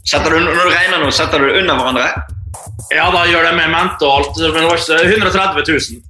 Setter 0.08 0.32
du, 0.32 0.38
når 0.40 0.56
du 0.56 0.72
regner 0.72 1.02
nå, 1.02 1.10
setter 1.12 1.42
du 1.42 1.50
det 1.50 1.58
under 1.60 1.76
hverandre? 1.76 2.06
Ja, 2.94 3.10
da 3.12 3.26
gjør 3.28 3.50
det 3.50 3.54
med 3.58 3.68
mente 3.74 4.08
og 4.08 4.22
alt. 4.22 4.40
Men 4.40 4.62
det 4.62 4.70
var 4.70 4.80
ikke 4.80 4.96
130 5.12 5.68
000. 5.68 6.00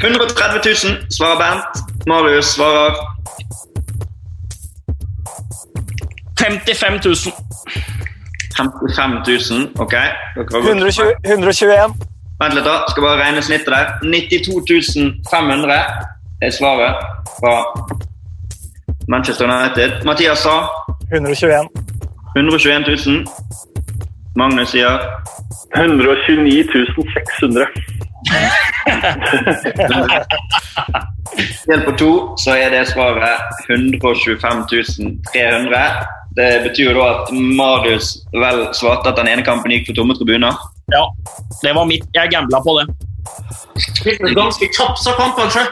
130 0.00 0.64
000 0.64 1.12
svarer 1.12 1.36
Bernt. 1.42 1.84
Marius 2.08 2.54
svarer 2.56 2.96
55 6.40 7.04
000. 7.04 7.45
55 8.56 9.22
000. 9.50 9.70
Ok. 9.78 9.92
Dere 9.92 10.12
har 10.36 10.44
gått- 10.44 10.64
120, 10.66 11.14
121. 11.24 11.92
Vent 12.40 12.54
litt, 12.54 12.64
da. 12.64 12.76
Skal 12.88 13.02
bare 13.02 13.20
regne 13.24 13.42
snittet 13.42 13.66
der. 13.66 13.86
92 14.02 15.22
500 15.30 15.78
er 16.42 16.50
svaret 16.50 16.94
fra 17.40 17.54
Manchester 19.08 19.46
United. 19.48 20.04
Mathias 20.04 20.38
sa 20.38 20.56
121. 21.12 21.68
121 22.36 23.06
000. 23.06 23.26
Magnus 24.36 24.68
sier 24.70 24.98
129 25.76 26.68
600. 27.40 27.66
Delt 31.68 31.84
på 31.84 31.92
to, 31.98 32.10
så 32.44 32.50
er 32.56 32.70
det 32.74 32.82
svaret 32.88 33.40
125 33.70 34.66
300. 35.32 35.80
Det 36.36 36.48
betyr 36.66 36.90
jo 36.90 36.94
da 36.98 37.04
at 37.14 37.30
Marius 37.32 38.10
vel 38.36 38.66
svarte 38.76 39.08
at 39.08 39.16
den 39.16 39.30
ene 39.32 39.44
kampen 39.46 39.72
gikk 39.72 39.86
for 39.88 39.96
tomme 40.02 40.16
tribuner. 40.18 40.56
Ja, 40.92 41.02
det 41.62 41.72
var 41.74 41.86
mitt. 41.88 42.04
Jeg 42.14 42.30
gambla 42.34 42.60
på 42.64 42.74
det. 42.78 42.86
Spilte 43.96 44.34
ganske 44.36 44.68
kjapt, 44.76 45.00
sa 45.02 45.14
kampen, 45.18 45.48
sjøl. 45.50 45.70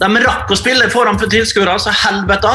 De 0.00 0.22
rakk 0.24 0.50
å 0.50 0.56
spille 0.58 0.86
foran 0.90 1.18
for 1.20 1.30
tilskuere, 1.30 1.74
så 1.82 1.92
helvete. 2.04 2.54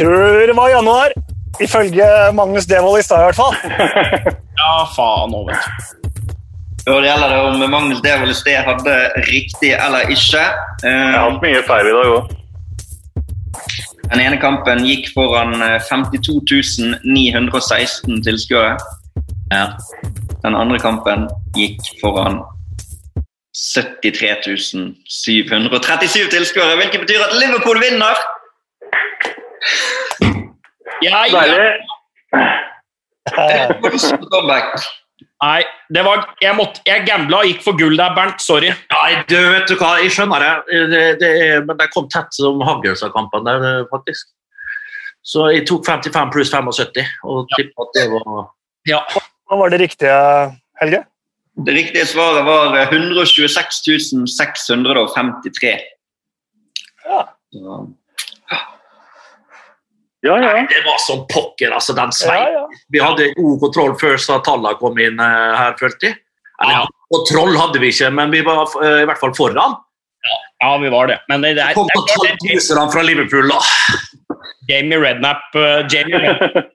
Tror 0.00 0.40
det 0.50 0.56
var 0.56 0.72
januar. 0.72 1.14
Ifølge 1.62 2.06
Magnus 2.34 2.66
Devold 2.66 2.98
i 2.98 3.04
stad, 3.06 3.20
i 3.22 3.28
hvert 3.30 3.38
fall. 3.38 3.54
Ja, 4.54 4.84
faen 4.94 5.32
òg, 5.34 5.48
vet 5.50 5.64
du. 5.66 6.90
Og 6.92 7.00
det 7.02 7.08
gjelder 7.08 7.32
det 7.32 7.38
om 7.42 7.62
Magnus 7.72 8.00
Devold 8.04 8.30
i 8.32 8.36
sted 8.38 8.60
hadde 8.68 8.94
riktig 9.26 9.72
eller 9.74 10.08
ikke. 10.12 10.44
Jeg 10.84 10.94
har 10.94 11.14
Eh, 11.14 11.20
hatt 11.24 11.42
mye 11.42 11.62
feil 11.66 11.88
i 11.90 11.94
dag 11.96 12.12
òg. 12.14 12.34
Den 14.10 14.20
ene 14.20 14.38
kampen 14.40 14.84
gikk 14.86 15.08
foran 15.14 15.54
eh, 15.62 15.80
52 15.80 17.00
916 17.04 18.22
tilskuere. 18.24 18.76
Den 20.44 20.54
andre 20.56 20.78
kampen 20.82 21.28
gikk 21.56 21.80
foran 22.00 22.42
73 23.54 24.58
737 25.08 26.30
tilskuere, 26.30 26.76
hvilket 26.80 27.00
betyr 27.06 27.22
at 27.22 27.36
Liverpool 27.38 27.78
vinner. 27.80 28.18
Ja, 31.02 31.24
ja. 31.30 31.40
Deilig. 31.40 31.60
Comeback. 34.32 34.74
Nei, 35.42 35.64
det 35.92 36.02
var 36.06 36.22
Jeg, 36.42 36.54
måtte, 36.58 36.82
jeg 36.86 37.04
gambla 37.08 37.42
og 37.42 37.50
gikk 37.50 37.62
for 37.64 37.78
gull 37.78 37.96
der, 37.98 38.14
Bernt. 38.16 38.42
Sorry. 38.42 38.70
Nei, 38.92 39.10
du 39.30 39.36
vet 39.36 39.68
du 39.70 39.74
hva, 39.80 39.94
jeg 40.02 40.12
skjønner 40.14 40.44
det. 40.44 40.80
det, 40.92 41.02
det 41.22 41.32
men 41.66 41.78
det 41.80 41.90
kom 41.94 42.08
tett 42.12 42.32
som 42.36 42.62
hagl, 42.64 42.94
sa 42.98 43.10
kampene 43.14 43.46
der, 43.48 43.66
eh, 43.70 43.88
faktisk. 43.92 44.30
Så 45.24 45.48
jeg 45.54 45.64
tok 45.68 45.86
55 45.88 46.32
pluss 46.34 46.52
75, 46.52 47.00
og 47.24 47.48
tippa 47.56 47.86
at 47.86 47.96
det 47.96 48.06
var 48.12 48.46
Ja. 48.88 49.00
Hva 49.48 49.60
var 49.60 49.72
det 49.72 49.80
riktige, 49.80 50.14
Helge? 50.80 51.04
Det 51.64 51.74
riktige 51.76 52.06
svaret 52.10 52.44
var 52.44 52.74
eh, 52.76 52.92
126 52.92 54.12
653. 54.36 55.74
Ja. 57.04 57.20
Så, 57.54 57.78
Ja, 60.24 60.36
ja. 60.40 60.52
Det 60.70 60.82
var 60.86 60.98
som 61.04 61.26
pokker, 61.28 61.74
altså, 61.76 61.92
den 61.96 62.12
Ja, 62.24 62.36
ja. 62.54 62.66
Vi 62.94 63.00
hadde 63.02 63.30
god 63.36 63.58
kontroll 63.60 63.94
før 64.00 64.16
så 64.20 64.38
tallene 64.46 64.74
kom 64.80 64.96
inn 64.98 65.18
uh, 65.20 65.52
her, 65.58 65.74
følte 65.80 66.08
jeg. 66.10 66.20
Ja. 66.64 66.84
kontroll 67.12 67.56
hadde 67.58 67.80
vi 67.82 67.90
ikke, 67.92 68.08
men 68.14 68.30
vi 68.32 68.40
var 68.46 68.62
uh, 68.80 69.02
i 69.02 69.06
hvert 69.08 69.20
fall 69.20 69.34
foran. 69.36 69.74
ja, 70.62 70.70
vi 70.80 70.88
var 70.88 71.06
det. 71.10 71.18
Men 71.28 71.42
det, 71.44 71.54
det 71.58 71.64
er, 71.66 71.74
Kom 71.76 71.88
på 71.92 72.04
det 72.06 72.14
det 72.40 72.56
12 72.56 72.78
000 72.78 72.92
fra 72.94 73.02
Liverpool, 73.04 73.50
da. 73.52 73.58
Jamie 74.70 74.96
Redknapp 75.02 75.58
uh, 75.60 75.82
Jamie 75.92 76.16
Redknapp 76.22 76.70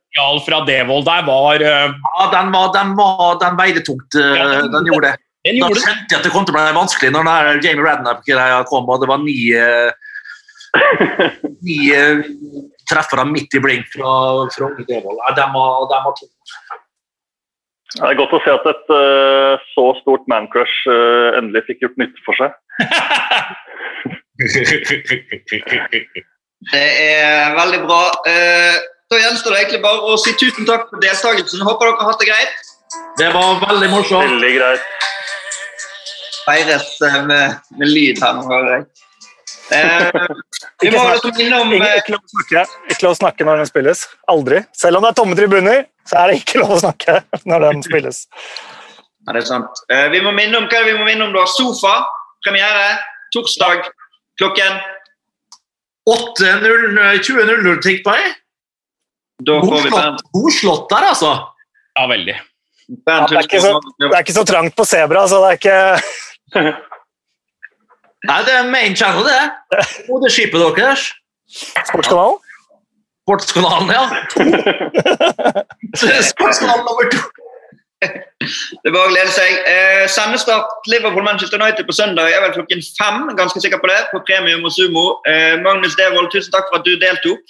fra 0.46 0.60
Devold 0.68 1.08
der 1.08 1.24
var 1.26 1.64
uh, 1.64 1.90
Ja, 1.90 2.28
den, 2.36 2.52
var, 2.54 2.70
den, 2.76 2.94
var, 3.00 3.40
den 3.42 3.58
veide 3.58 3.82
tungt. 3.88 4.14
eh, 4.20 4.36
Ja, 4.38 4.46
den- 4.60 4.72
den 4.76 4.86
gjorde 4.92 5.08
det. 5.10 5.16
Den 5.48 5.56
Da 5.62 5.68
gjorde 5.70 5.80
det. 5.80 5.84
skjønte 5.88 6.12
jeg 6.14 6.20
at 6.20 6.24
det 6.28 6.32
kom 6.36 6.46
til 6.46 6.54
å 6.54 6.58
bli 6.60 6.76
vanskelig 6.78 7.12
når 7.16 7.30
den 7.30 7.62
Jamie 7.66 7.86
Redknapp-greia 7.88 8.62
kom, 8.70 8.90
og 8.94 9.02
det 9.02 9.10
var 9.10 9.22
ni, 9.24 9.38
eh, 9.56 9.92
ni 11.66 11.78
eh, 12.90 13.18
dem 13.22 13.34
midt 13.36 13.56
i 13.56 13.62
blink 13.64 13.90
fra, 13.94 14.12
fra 14.56 14.70
Unge 14.70 14.86
Devold. 14.90 15.20
Nei, 15.22 15.34
har 15.38 15.56
var, 15.56 15.88
den 15.94 16.06
var 16.06 16.14
tung. 16.20 16.34
Det 17.96 18.06
er 18.06 18.20
godt 18.20 18.36
å 18.38 18.42
se 18.46 18.52
at 18.54 18.68
et 18.70 18.92
uh, 18.94 19.54
så 19.72 19.86
stort 20.04 20.28
mancrush 20.30 20.84
uh, 20.92 21.38
endelig 21.40 21.64
fikk 21.72 21.88
gjort 21.88 21.98
nytte 22.02 22.22
for 22.28 22.38
seg. 22.38 22.54
Det 26.70 26.86
er 27.02 27.56
veldig 27.56 27.82
bra. 27.88 28.04
Uh, 28.28 28.78
Da 29.10 29.18
gjenstår 29.18 29.56
det 29.56 29.62
egentlig 29.64 29.82
bare 29.82 30.06
å 30.06 30.18
si 30.22 30.36
tusen 30.38 30.68
takk 30.70 30.84
for 30.92 31.02
deltakelsen. 31.02 31.64
Håper 31.66 31.88
dere 31.88 31.98
har 31.98 32.12
hatt 32.12 32.20
det 32.22 32.28
greit. 32.30 32.68
Det 33.18 33.30
var 33.34 33.56
veldig 33.64 33.88
morsomt. 33.90 34.36
Veldig 34.36 34.52
greit. 34.54 34.84
Feires 36.44 36.92
eh, 37.08 37.18
med, 37.26 37.72
med 37.80 37.90
lyd 37.90 38.22
her 38.22 38.38
nå, 38.38 38.44
hører 38.52 38.76
jeg. 38.76 38.86
Eh, 39.72 40.12
vi 40.82 40.90
må 40.94 41.02
også 41.14 41.32
minne 41.38 41.60
om 41.62 41.72
Ikke, 41.76 41.90
eh, 41.94 42.10
lov 42.10 42.20
å 42.24 42.32
snakke. 42.34 42.64
ikke 42.90 43.04
lov 43.06 43.12
å 43.14 43.20
snakke 43.20 43.46
når 43.46 43.58
den 43.62 43.70
spilles. 43.70 44.08
Aldri. 44.28 44.64
Selv 44.74 44.98
om 44.98 45.04
det 45.06 45.10
er 45.12 45.18
tomme 45.22 45.36
tribuner, 45.38 45.86
så 46.10 46.18
er 46.24 46.28
det 46.32 46.40
ikke 46.42 46.60
lov 46.64 46.72
å 46.78 46.80
snakke 46.82 47.20
når 47.50 47.60
den 47.68 47.84
spilles. 47.86 48.24
Ja, 49.28 49.34
det 49.36 49.44
er 49.44 49.48
sant. 49.52 49.84
Eh, 49.94 50.08
vi 50.10 50.22
må 50.26 50.32
minne 50.34 50.58
om 50.58 50.68
hva 50.72 50.84
vi 50.88 50.94
må 50.98 51.06
minne 51.06 51.28
om 51.28 51.34
da? 51.36 51.46
Sofa, 51.46 51.96
premiere, 52.46 52.98
torsdag 53.36 53.86
klokken 54.42 54.80
8.00 56.10 57.20
20.00, 57.22 57.82
tenk 57.86 58.04
på 58.06 58.16
jeg. 58.18 58.36
Da 59.46 59.60
får 59.64 59.84
vi 59.86 59.92
Bernt, 59.94 60.24
Godslått 60.36 60.88
der, 60.92 61.06
altså. 61.14 61.34
Ja, 61.96 62.08
veldig. 62.10 62.36
Ja, 62.90 63.18
det 63.30 63.38
er 63.38 63.44
ikke 63.46 63.62
så- 63.62 63.80
Det 64.00 64.10
er 64.16 64.24
ikke 64.24 64.34
så 64.40 64.46
trangt 64.50 64.76
på 64.76 64.86
Sebra, 64.88 65.28
så 65.30 65.38
det 65.44 65.50
er 65.52 65.58
ikke 65.60 65.78
Nei, 68.28 68.40
det 68.44 68.54
er 68.54 68.68
main 68.68 68.96
channel, 68.96 69.24
det. 69.24 69.44
Moderskipet 70.10 70.60
deres. 70.78 71.06
Sportskanalen. 71.88 72.40
Sportskanalen, 73.24 73.92
ja. 73.96 74.04
Sportskanalen 76.32 76.86
nummer 76.88 77.06
to. 77.14 77.22
Det 78.00 78.92
var 78.92 78.96
bare 78.96 79.10
å 79.10 79.14
glede 79.14 79.32
seg. 79.36 79.56
Eh, 79.68 80.06
sendestart 80.12 80.88
Liverpool-Manchester 80.92 81.60
United 81.60 81.88
på 81.88 81.96
søndag 81.96 82.32
er 82.32 82.44
vel 82.46 82.54
klokken 82.56 82.84
fem. 83.00 83.26
ganske 83.40 83.62
sikker 83.64 83.82
på 83.82 83.90
det, 83.92 84.00
på 84.12 84.22
Premium 84.28 84.64
og 84.68 84.72
Sumo. 84.76 85.06
Eh, 85.28 85.60
Magnus 85.64 85.98
Devold, 86.00 86.32
tusen 86.32 86.52
takk 86.56 86.70
for 86.72 86.80
at 86.80 86.88
du 86.88 86.96
deltok. 87.00 87.44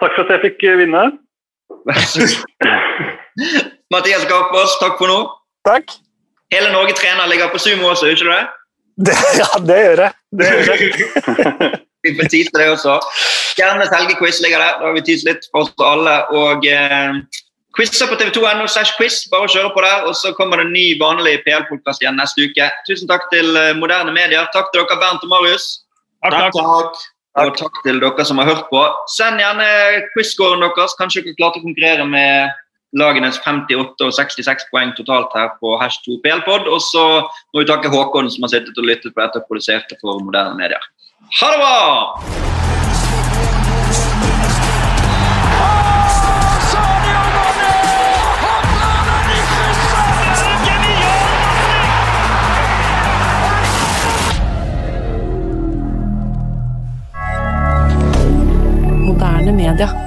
Takk 0.00 0.16
for 0.16 0.24
at 0.24 0.32
jeg 0.36 0.44
fikk 0.46 0.64
eh, 0.68 0.78
vinne. 0.80 1.04
Vær 1.88 2.00
så 2.08 2.24
god. 2.28 2.48
Mathias 3.92 4.24
Garpås, 4.28 4.78
takk 4.80 4.96
for 5.00 5.12
nå. 5.12 5.20
Takk. 5.68 5.96
Hele 6.52 6.72
Norge 6.72 6.96
trener 6.96 7.28
ligger 7.28 7.52
på 7.52 7.60
Sumo 7.60 7.92
også, 7.92 8.12
ikke 8.12 8.28
du 8.28 8.32
det? 8.32 8.44
Det, 8.96 9.14
ja, 9.38 9.48
det 9.66 9.78
gjør 9.84 10.04
jeg. 10.06 10.12
Det 10.38 10.50
gjør 10.50 10.72
jeg. 10.72 11.80
Vi 12.02 12.16
får 12.18 12.28
tease 12.32 12.50
det 12.58 12.66
også. 12.72 12.96
Gjerne 13.58 13.86
helgequiz 13.86 14.40
ligger 14.42 14.58
der. 14.58 14.78
Da 14.80 14.88
har 14.88 14.96
vi 14.96 15.04
teaset 15.06 15.28
litt 15.28 15.44
for 15.52 15.62
oss 15.62 15.84
alle. 15.86 16.14
Og 16.34 16.66
eh, 16.66 17.20
quizer 17.78 18.10
på 18.10 18.18
tv2.no 18.18 18.66
slash 18.66 18.96
quiz. 18.98 19.20
Bare 19.30 19.46
å 19.46 19.52
kjøre 19.52 19.70
på 19.74 19.84
der. 19.84 20.08
Og 20.08 20.16
så 20.18 20.32
kommer 20.34 20.58
det 20.58 20.66
en 20.66 20.74
ny 20.74 20.86
vanlig 20.98 21.38
PL-podkast 21.46 22.02
igjen 22.02 22.18
neste 22.18 22.48
uke. 22.48 22.68
Tusen 22.88 23.10
takk 23.10 23.28
til 23.30 23.54
eh, 23.54 23.70
moderne 23.78 24.14
medier. 24.14 24.50
Takk 24.56 24.72
til 24.72 24.82
dere, 24.82 24.98
Bernt 24.98 25.22
og 25.22 25.30
Marius. 25.30 25.68
Takk, 26.26 26.50
takk. 26.50 26.58
takk. 26.58 27.06
Og 27.42 27.54
takk 27.56 27.78
til 27.86 28.02
dere 28.02 28.26
som 28.28 28.42
har 28.42 28.50
hørt 28.50 28.66
på. 28.72 28.82
Send 29.14 29.40
gjerne 29.40 29.68
quiz-scoren 30.16 30.66
deres. 30.66 30.98
Kanskje 30.98 31.22
dere 31.22 31.38
klarte 31.38 31.62
å 31.62 31.66
konkurrere 31.68 32.08
med 32.08 32.50
lagenes 32.92 33.40
58 33.44 34.04
og 34.04 34.12
66 34.12 34.68
poeng 34.72 34.92
totalt 34.96 35.32
her 35.36 35.52
på 35.60 35.76
Hash 35.80 36.02
2 36.06 36.20
PL-pod. 36.24 36.68
Og 36.68 36.80
så 36.84 37.04
må 37.52 37.62
vi 37.62 37.68
takke 37.70 37.92
Håkon 37.92 38.30
som 38.30 38.46
har 38.46 38.54
sittet 38.54 38.78
og 38.78 38.88
lyttet 38.88 39.14
på 39.14 39.24
dette 39.24 39.40
og 39.40 39.48
produsert 39.48 39.88
det 39.90 40.00
for 40.00 40.20
moderne 40.20 40.56
medier. 40.60 40.90
Ha 41.40 41.52
det 41.52 41.60
bra! 41.62 41.76
Moderne 59.02 59.52
media. 59.52 60.01